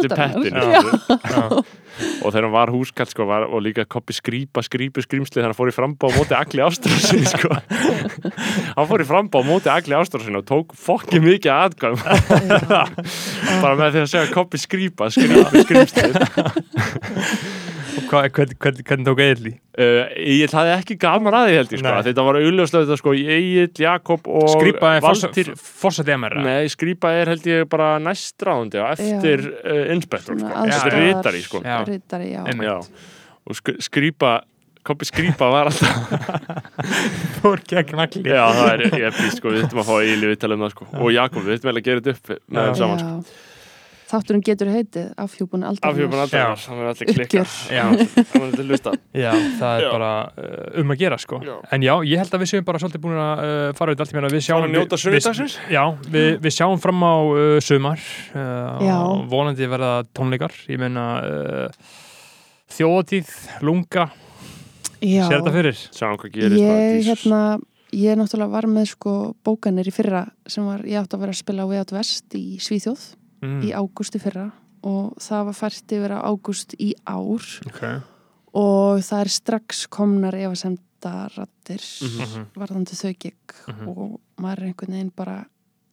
Já. 1.30 1.62
og 2.24 2.30
þegar 2.32 2.44
hann 2.46 2.52
var 2.54 2.70
húskall 2.72 3.08
sko, 3.10 3.24
var, 3.28 3.42
og 3.50 3.60
líka 3.60 3.82
koppi 3.90 4.14
skrýpa, 4.16 4.62
skrýpu 4.64 5.02
skrýmsli 5.04 5.36
þegar 5.36 5.50
hann 5.50 5.58
fór 5.58 5.68
í 5.68 5.74
frambá 5.74 6.06
á 6.08 6.10
móti 6.14 6.34
agli 6.38 6.62
ástrásin 6.64 7.26
sko. 7.28 7.50
hann 7.50 8.88
fór 8.88 9.02
í 9.04 9.06
frambá 9.10 9.42
á 9.42 9.44
móti 9.44 9.68
agli 9.68 9.96
ástrásin 9.98 10.38
og 10.38 10.46
tók 10.48 10.72
fokki 10.78 11.20
mikið 11.20 11.52
aðgæm 11.52 11.98
bara 13.60 13.74
með 13.76 13.98
því 13.98 14.04
að 14.06 14.10
segja 14.14 14.32
koppi 14.32 14.62
skrýpa, 14.62 15.10
skrýpu 15.12 15.64
skrýmsli 15.66 16.08
og 18.10 18.14
hvað, 18.16 18.28
hvern, 18.34 18.54
hvern, 18.58 18.80
hvernig 18.88 19.06
tók 19.06 19.22
Egil 19.24 19.50
í? 19.50 19.52
uh, 19.80 20.00
ég 20.18 20.54
hafði 20.54 20.72
ekki 20.74 20.96
gaman 21.00 21.36
að 21.36 21.46
því 21.48 21.56
held 21.58 21.74
ég 21.74 21.80
sko. 21.80 21.86
Nei. 21.94 22.02
þetta 22.08 22.24
var 22.26 22.38
þetta 22.74 22.98
sko 23.00 23.14
Egil, 23.14 23.66
Jakob 23.84 24.28
og 24.30 24.48
Skrýpaði 24.56 25.02
Valtýr 25.06 25.50
fórsætti 25.60 26.16
MR 26.16 26.38
Nei, 26.44 26.68
skrýpa 26.72 27.12
er 27.20 27.32
held 27.34 27.48
ég 27.50 27.66
bara 27.70 27.90
næst 28.02 28.46
ráðandi 28.46 28.82
á 28.82 28.86
eftir 28.96 29.44
uh, 29.62 29.82
inspektor 29.94 30.38
sko. 30.38 30.50
Eftir 30.50 30.76
aðstoðar- 30.76 31.00
ritari 31.06 31.42
sko. 31.46 31.62
Já. 31.64 31.78
Ritari, 31.88 32.32
já. 32.34 32.42
Já. 32.50 32.78
og 33.46 33.58
sk 33.60 33.76
skrýpa 33.86 34.40
koppi 34.86 35.04
skrýpa 35.04 35.50
var 35.52 35.68
alltaf 35.68 36.64
fór 37.42 37.60
gegn 37.68 38.00
allir 38.00 38.26
Já, 38.32 38.42
það 38.56 38.70
er 38.72 38.84
ég 39.04 39.18
býst 39.20 39.40
sko, 39.40 39.52
við 39.52 39.66
þurfum 39.66 39.82
að 39.84 39.90
fá 39.90 39.94
Egil 40.00 40.26
við 40.30 40.40
tala 40.40 40.56
um 40.56 40.64
það 40.66 40.74
sko 40.74 40.88
og 40.96 41.12
Jakob, 41.14 41.46
við 41.46 41.68
vel 41.68 41.76
að 41.76 41.86
gera 41.88 42.04
þetta 42.04 42.16
upp 42.16 42.34
með 42.48 42.68
þeim 42.70 42.78
saman 42.80 43.02
sko. 43.04 43.38
Já. 44.10 44.16
Þátturinn 44.16 44.42
getur 44.46 44.70
heitið 44.74 45.08
afhjúpun 45.22 45.62
aldarinnar 45.68 45.92
Afhjúpun 45.94 46.22
alltaf, 46.24 46.40
Já. 46.40 46.70
hann 46.70 46.80
er 46.82 46.88
allir 46.90 47.10
klikka 47.14 47.44
hann 47.70 48.00
er 48.00 48.46
allir 48.48 48.66
lusta 48.70 48.92
Já, 49.24 49.30
það 49.60 49.74
er 49.76 49.84
Já. 49.86 49.90
bara 49.94 50.10
uh, 50.34 50.80
um 50.82 50.90
að 50.94 51.00
gera 51.04 51.18
sko 51.22 51.40
Já. 51.46 51.54
En 51.76 51.86
já, 51.86 51.92
ég 52.10 52.18
held 52.24 52.34
að 52.34 52.42
við 52.44 52.50
séum 52.54 52.66
bara 52.66 52.82
svolítið 52.82 53.04
búin 53.06 53.20
að 53.22 53.42
uh, 53.46 53.70
fara 53.78 53.94
út 53.94 54.02
allt 54.02 54.10
í 54.10 54.16
sjáum 54.18 54.60
Fara 54.60 54.66
að 54.66 54.74
njóta 54.74 54.98
við- 54.98 55.04
sunnudagsins? 55.06 55.56
við- 55.62 55.74
Já, 55.78 55.84
við, 56.16 56.30
við 56.48 56.56
sjáum 56.58 56.82
fram 56.82 57.04
á 57.06 57.14
uh, 57.22 57.56
sumar 57.62 58.02
uh, 58.34 58.90
og 58.98 59.26
Vonandi 59.30 59.70
verða 59.70 59.92
tónleikar 60.16 60.56
Ég 60.70 60.80
meina 60.82 61.06
uh, 61.22 61.92
Þjóðatíð, 62.70 63.30
lunga 63.66 64.08
Já, 65.00 65.24
Sér 65.26 65.38
þetta 65.40 65.52
fyrir? 65.54 65.78
Sjáum 65.96 66.18
hvað 66.20 66.34
gerist 66.34 66.60
ég 66.60 67.06
hérna 67.08 67.40
ég 67.96 68.14
náttúrulega 68.20 68.52
var 68.52 68.66
með 68.70 68.90
sko 68.92 69.12
bókanir 69.46 69.88
í 69.90 69.94
fyrra 69.94 70.20
sem 70.46 70.62
var, 70.68 70.84
ég 70.86 71.00
átti 71.00 71.16
að 71.16 71.24
vera 71.24 71.32
að 71.34 71.40
spila 71.40 71.64
á 71.66 71.70
Way 71.70 71.80
Out 71.82 71.94
West 71.96 72.36
í 72.38 72.44
Svíþjóð 72.62 73.06
Mm. 73.42 73.62
í 73.64 73.70
ágúst 73.72 74.16
í 74.16 74.20
fyrra 74.20 74.50
og 74.84 75.14
það 75.20 75.44
var 75.48 75.54
fært 75.56 75.92
yfir 75.96 76.12
á 76.12 76.18
ágúst 76.28 76.74
í 76.80 76.94
ár. 77.08 77.44
Okay. 77.66 78.00
og 78.52 78.98
það 79.06 79.20
er 79.20 79.28
strax 79.30 79.86
komnar 79.88 80.34
efasemdarattir 80.34 81.82
Mhm. 82.02 82.46
varðandi 82.56 82.96
þau 82.98 83.12
gig 83.18 83.36
Mhm. 83.68 83.88
og 83.88 84.20
maður 84.38 84.58
er 84.58 84.66
einhvern 84.66 84.92
veginn 84.92 85.12
bara 85.16 85.46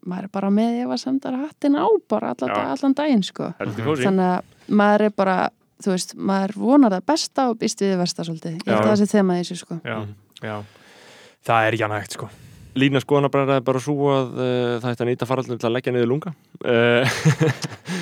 maður 0.08 0.24
er 0.24 0.28
bara 0.30 0.50
með 0.50 0.84
efasemdarhattin 0.86 1.76
á 1.76 1.86
bara 2.10 2.34
allan, 2.34 2.54
dag, 2.54 2.68
allan 2.80 2.94
daginn 2.94 3.24
sko. 3.24 3.54
Kósi 3.60 4.04
þannig 4.08 4.40
að 4.40 4.44
maður 4.70 5.02
er 5.02 5.10
bara 5.10 5.50
þú 5.84 5.92
veist, 5.92 6.16
maður 6.16 6.54
vonar 6.56 6.92
það 6.92 7.06
besta 7.06 7.50
og 7.50 7.60
býst 7.60 7.78
við 7.82 7.94
það 7.94 8.02
versta 8.02 8.24
svolítið, 8.24 8.58
ég 8.58 8.66
held 8.66 8.86
að 8.86 8.92
það 8.92 8.98
sé 8.98 9.18
þema 9.18 9.40
þessu 9.40 9.58
sko. 9.58 9.82
Já, 9.84 10.08
já. 10.42 10.64
Það 11.46 11.68
er 11.68 11.90
hægt 12.02 12.12
sko 12.12 12.30
Lína 12.78 13.02
skoðanabræðar 13.04 13.62
er 13.62 13.66
bara 13.68 13.82
svo 13.84 14.12
að 14.14 14.38
uh, 14.38 14.78
það 14.84 14.92
ætti 14.94 15.06
að 15.06 15.12
nýta 15.12 15.30
faraldum 15.30 15.62
til 15.62 15.70
að 15.70 15.76
leggja 15.78 15.96
niður 15.96 16.12
lunga. 16.14 16.34
Uh, 16.62 17.18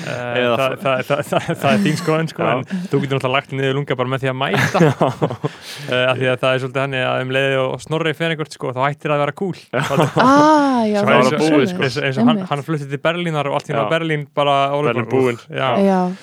Uh, 0.06 0.38
Eða- 0.38 0.56
það, 0.56 0.74
það, 0.82 1.00
það, 1.06 1.20
það, 1.26 1.46
það 1.60 1.72
er 1.72 1.80
þín 1.82 1.96
skoðan 1.98 2.28
sko, 2.30 2.46
en 2.46 2.60
þú 2.90 2.98
getur 3.02 3.18
náttúrulega 3.18 3.32
lagt 3.34 3.54
niður 3.56 3.74
lunga 3.74 3.96
bara 3.98 4.10
með 4.12 4.22
því 4.22 4.30
að 4.30 4.38
mæta. 4.42 4.78
Uh, 5.86 6.08
af 6.10 6.16
því 6.18 6.26
að 6.30 6.38
það 6.40 6.54
er 6.54 6.60
svolítið 6.62 6.80
hann 6.80 6.94
að 6.98 7.20
um 7.22 7.32
leiði 7.36 7.56
og 7.60 7.74
snorri 7.84 8.12
fyrir 8.16 8.32
einhvert 8.32 8.54
sko, 8.56 8.70
þá 8.74 8.78
hættir 8.86 9.12
það 9.12 9.16
að 9.16 9.20
vera 9.22 9.34
cool. 9.38 9.58
Ah, 10.26 10.82
er 10.86 11.10
er 11.12 11.26
sko. 11.28 11.82
eins, 11.84 11.98
eins 12.00 12.18
og 12.18 12.30
hann, 12.48 12.62
fluttið 12.66 12.90
til 12.94 13.00
Berlínar 13.04 13.50
og 13.50 13.58
allt 13.58 13.68
Já. 13.70 13.76
náðu 13.76 13.92
Berlín 13.92 14.24
bara 14.34 14.56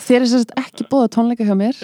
þér 0.04 0.18
er 0.18 0.28
sérst 0.34 0.52
ekki 0.60 0.88
búið 0.92 1.06
að 1.06 1.12
tónleika 1.16 1.48
hjá 1.48 1.56
mér. 1.60 1.80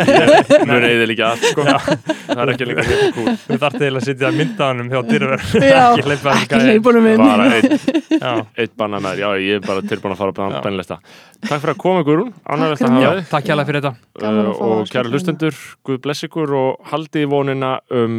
Mun 0.70 0.86
eða 0.86 1.08
líka 1.10 1.32
allt 1.34 1.44
sko. 1.50 1.66
Það 1.66 2.42
er 2.44 2.54
ekki 2.54 2.70
líka 2.70 2.86
kúl 3.16 3.28
Við 3.50 3.60
þarfum 3.64 3.84
til 3.84 3.92
að 3.92 4.06
sitja 4.06 4.30
að 4.30 4.40
mynda 4.40 4.70
honum 4.70 4.92
hjá 4.94 5.00
dyrver. 5.10 5.46
Já, 5.60 5.84
ekki 6.00 6.10
hleypa 6.10 6.36
ekki 6.42 6.62
hleypa 6.66 6.90
húnum 6.90 7.10
inn. 7.12 7.24
Bara 7.24 8.36
eitt 8.58 8.76
banna 8.80 9.00
með, 9.04 9.22
já 9.22 9.28
ég 9.40 9.60
er 9.60 9.66
bara 9.66 9.84
tilbúin 9.86 10.16
að 10.16 10.24
fara 10.24 10.48
á 10.50 10.60
bennlista 10.64 10.98
takk 11.46 11.62
fyrir 11.62 11.74
að 11.74 11.80
koma 11.80 12.02
Guðrún, 12.04 12.32
ánægilegt 12.44 12.84
að 12.84 12.94
hafa 12.94 13.12
þig. 13.16 13.28
Takk 13.30 13.48
hjálpa 13.48 13.64
fyrir 13.68 13.80
þetta. 13.80 13.92
Uh, 14.20 14.50
og 14.66 14.90
kæra 14.90 15.08
um 15.08 15.14
hlustendur, 15.14 15.54
Guð 15.86 16.00
bless 16.04 16.26
ykkur 16.28 16.54
og 16.58 16.90
haldi 16.92 17.24
í 17.24 17.30
vonina 17.30 17.72
um 17.96 18.14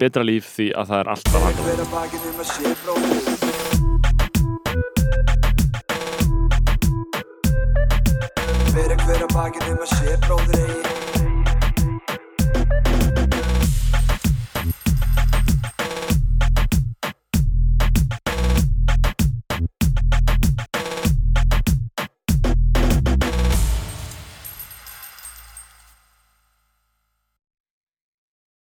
betra 0.00 0.26
líf 0.26 0.50
því 0.56 0.70
að 0.74 0.92
það 0.92 0.98
er 1.02 1.12
alltaf 1.14 1.40
handla 1.46 1.62
Fyrir 8.74 8.98
hver 9.06 9.22
að 9.22 9.32
bakið 9.36 9.70
um 9.70 9.82
að 9.84 9.90
sé 9.94 10.18
bróður 10.26 10.60
eigi. 10.64 11.03